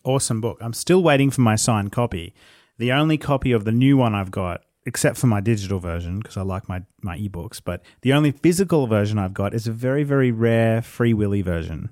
Awesome 0.04 0.40
book. 0.40 0.58
I'm 0.60 0.72
still 0.72 1.02
waiting 1.02 1.30
for 1.30 1.40
my 1.40 1.56
signed 1.56 1.92
copy. 1.92 2.34
The 2.78 2.92
only 2.92 3.18
copy 3.18 3.52
of 3.52 3.64
the 3.64 3.72
new 3.72 3.96
one 3.96 4.14
I've 4.14 4.30
got, 4.30 4.62
except 4.86 5.18
for 5.18 5.26
my 5.26 5.40
digital 5.40 5.80
version, 5.80 6.20
because 6.20 6.36
I 6.36 6.42
like 6.42 6.68
my, 6.68 6.82
my 7.02 7.18
ebooks, 7.18 7.60
but 7.62 7.82
the 8.02 8.12
only 8.12 8.30
physical 8.30 8.86
version 8.86 9.18
I've 9.18 9.34
got 9.34 9.54
is 9.54 9.66
a 9.66 9.72
very, 9.72 10.04
very 10.04 10.30
rare 10.30 10.80
Free 10.80 11.12
Willy 11.12 11.42
version. 11.42 11.90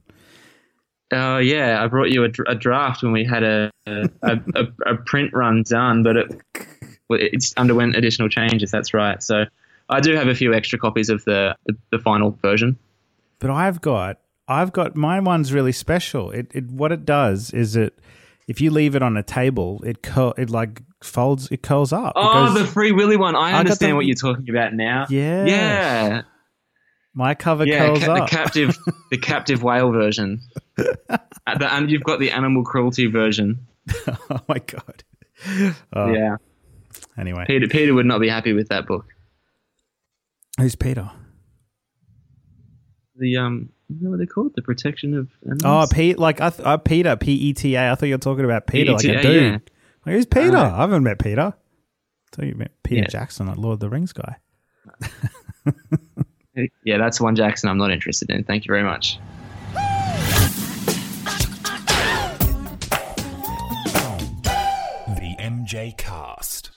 Oh 1.10 1.34
uh, 1.34 1.38
yeah, 1.38 1.82
I 1.82 1.86
brought 1.86 2.10
you 2.10 2.24
a, 2.24 2.28
a, 2.48 2.54
draft 2.54 3.02
when 3.02 3.12
we 3.12 3.24
had 3.24 3.42
a 3.42 3.70
a, 3.86 4.10
a 4.22 4.66
a, 4.84 4.96
print 4.96 5.30
run 5.32 5.62
done, 5.62 6.02
but 6.02 6.18
it 6.18 6.42
it's 7.10 7.54
underwent 7.56 7.96
additional 7.96 8.28
changes. 8.28 8.70
That's 8.70 8.92
right. 8.94 9.22
So 9.22 9.44
I 9.88 10.00
do 10.00 10.14
have 10.14 10.28
a 10.28 10.34
few 10.34 10.54
extra 10.54 10.78
copies 10.78 11.08
of 11.08 11.24
the, 11.24 11.56
the, 11.66 11.76
the 11.90 11.98
final 11.98 12.30
version. 12.42 12.78
But 13.38 13.50
I've 13.50 13.80
got 13.80 14.18
I've 14.48 14.72
got 14.72 14.96
my 14.96 15.20
one's 15.20 15.52
really 15.52 15.72
special. 15.72 16.30
It, 16.30 16.50
it 16.54 16.64
what 16.70 16.92
it 16.92 17.04
does 17.04 17.52
is 17.52 17.76
it 17.76 17.98
if 18.48 18.60
you 18.60 18.70
leave 18.70 18.94
it 18.94 19.02
on 19.02 19.16
a 19.16 19.22
table, 19.22 19.82
it 19.84 20.02
curl, 20.02 20.34
it 20.38 20.50
like 20.50 20.82
folds, 21.02 21.48
it 21.50 21.62
curls 21.62 21.92
up. 21.92 22.14
Oh, 22.16 22.52
the 22.54 22.64
Free 22.64 22.92
Willy 22.92 23.16
one. 23.16 23.36
I, 23.36 23.50
I 23.50 23.58
understand 23.58 23.92
the, 23.92 23.96
what 23.96 24.06
you're 24.06 24.16
talking 24.16 24.48
about 24.48 24.72
now. 24.72 25.06
Yeah, 25.10 25.44
yeah. 25.44 26.22
My 27.14 27.34
cover 27.34 27.66
yeah, 27.66 27.86
curls 27.86 28.04
ca- 28.04 28.12
up. 28.14 28.30
The 28.30 28.36
captive, 28.36 28.78
the 29.10 29.18
captive 29.18 29.62
whale 29.62 29.92
version. 29.92 30.40
uh, 30.78 31.18
the, 31.58 31.72
and 31.72 31.90
you've 31.90 32.04
got 32.04 32.20
the 32.20 32.30
animal 32.30 32.64
cruelty 32.64 33.06
version. 33.06 33.66
oh 34.06 34.40
my 34.48 34.58
god. 34.58 35.04
Oh. 35.92 36.12
Yeah. 36.12 36.36
Anyway, 37.18 37.44
Peter 37.46 37.66
Peter 37.66 37.94
would 37.94 38.06
not 38.06 38.20
be 38.20 38.28
happy 38.28 38.52
with 38.52 38.68
that 38.68 38.86
book. 38.86 39.06
Who's 40.58 40.76
Peter? 40.76 41.10
The 43.16 43.36
um, 43.36 43.70
you 43.88 44.04
know 44.04 44.10
what 44.10 44.18
they 44.18 44.26
called 44.26 44.54
the 44.54 44.62
protection 44.62 45.14
of 45.14 45.28
animals? 45.42 45.62
Oh, 45.64 45.94
Pete, 45.94 46.18
like 46.18 46.40
I 46.40 46.50
th- 46.50 46.66
uh, 46.66 46.76
Peter, 46.76 47.16
P 47.16 47.32
E 47.32 47.52
T 47.52 47.74
A. 47.74 47.90
I 47.92 47.94
thought 47.94 48.06
you 48.06 48.14
were 48.14 48.18
talking 48.18 48.44
about 48.44 48.66
Peter, 48.66 48.92
P-E-T-A, 48.92 49.14
like 49.14 49.24
a 49.24 49.26
dude. 49.26 49.42
Yeah. 49.42 49.58
Like, 50.06 50.14
who's 50.14 50.26
Peter? 50.26 50.56
Uh, 50.56 50.72
I 50.72 50.80
haven't 50.82 51.02
met 51.02 51.18
Peter. 51.18 51.54
I 51.54 52.36
thought 52.36 52.46
you 52.46 52.54
met 52.54 52.70
Peter 52.82 53.02
yeah. 53.02 53.08
Jackson, 53.08 53.46
like 53.46 53.56
Lord 53.56 53.74
of 53.74 53.80
the 53.80 53.88
Rings 53.88 54.12
guy. 54.12 54.36
yeah, 56.84 56.98
that's 56.98 57.20
one 57.20 57.34
Jackson 57.34 57.68
I'm 57.68 57.78
not 57.78 57.90
interested 57.90 58.30
in. 58.30 58.44
Thank 58.44 58.64
you 58.64 58.70
very 58.70 58.84
much. 58.84 59.18
The 65.16 65.36
MJCast. 65.40 66.70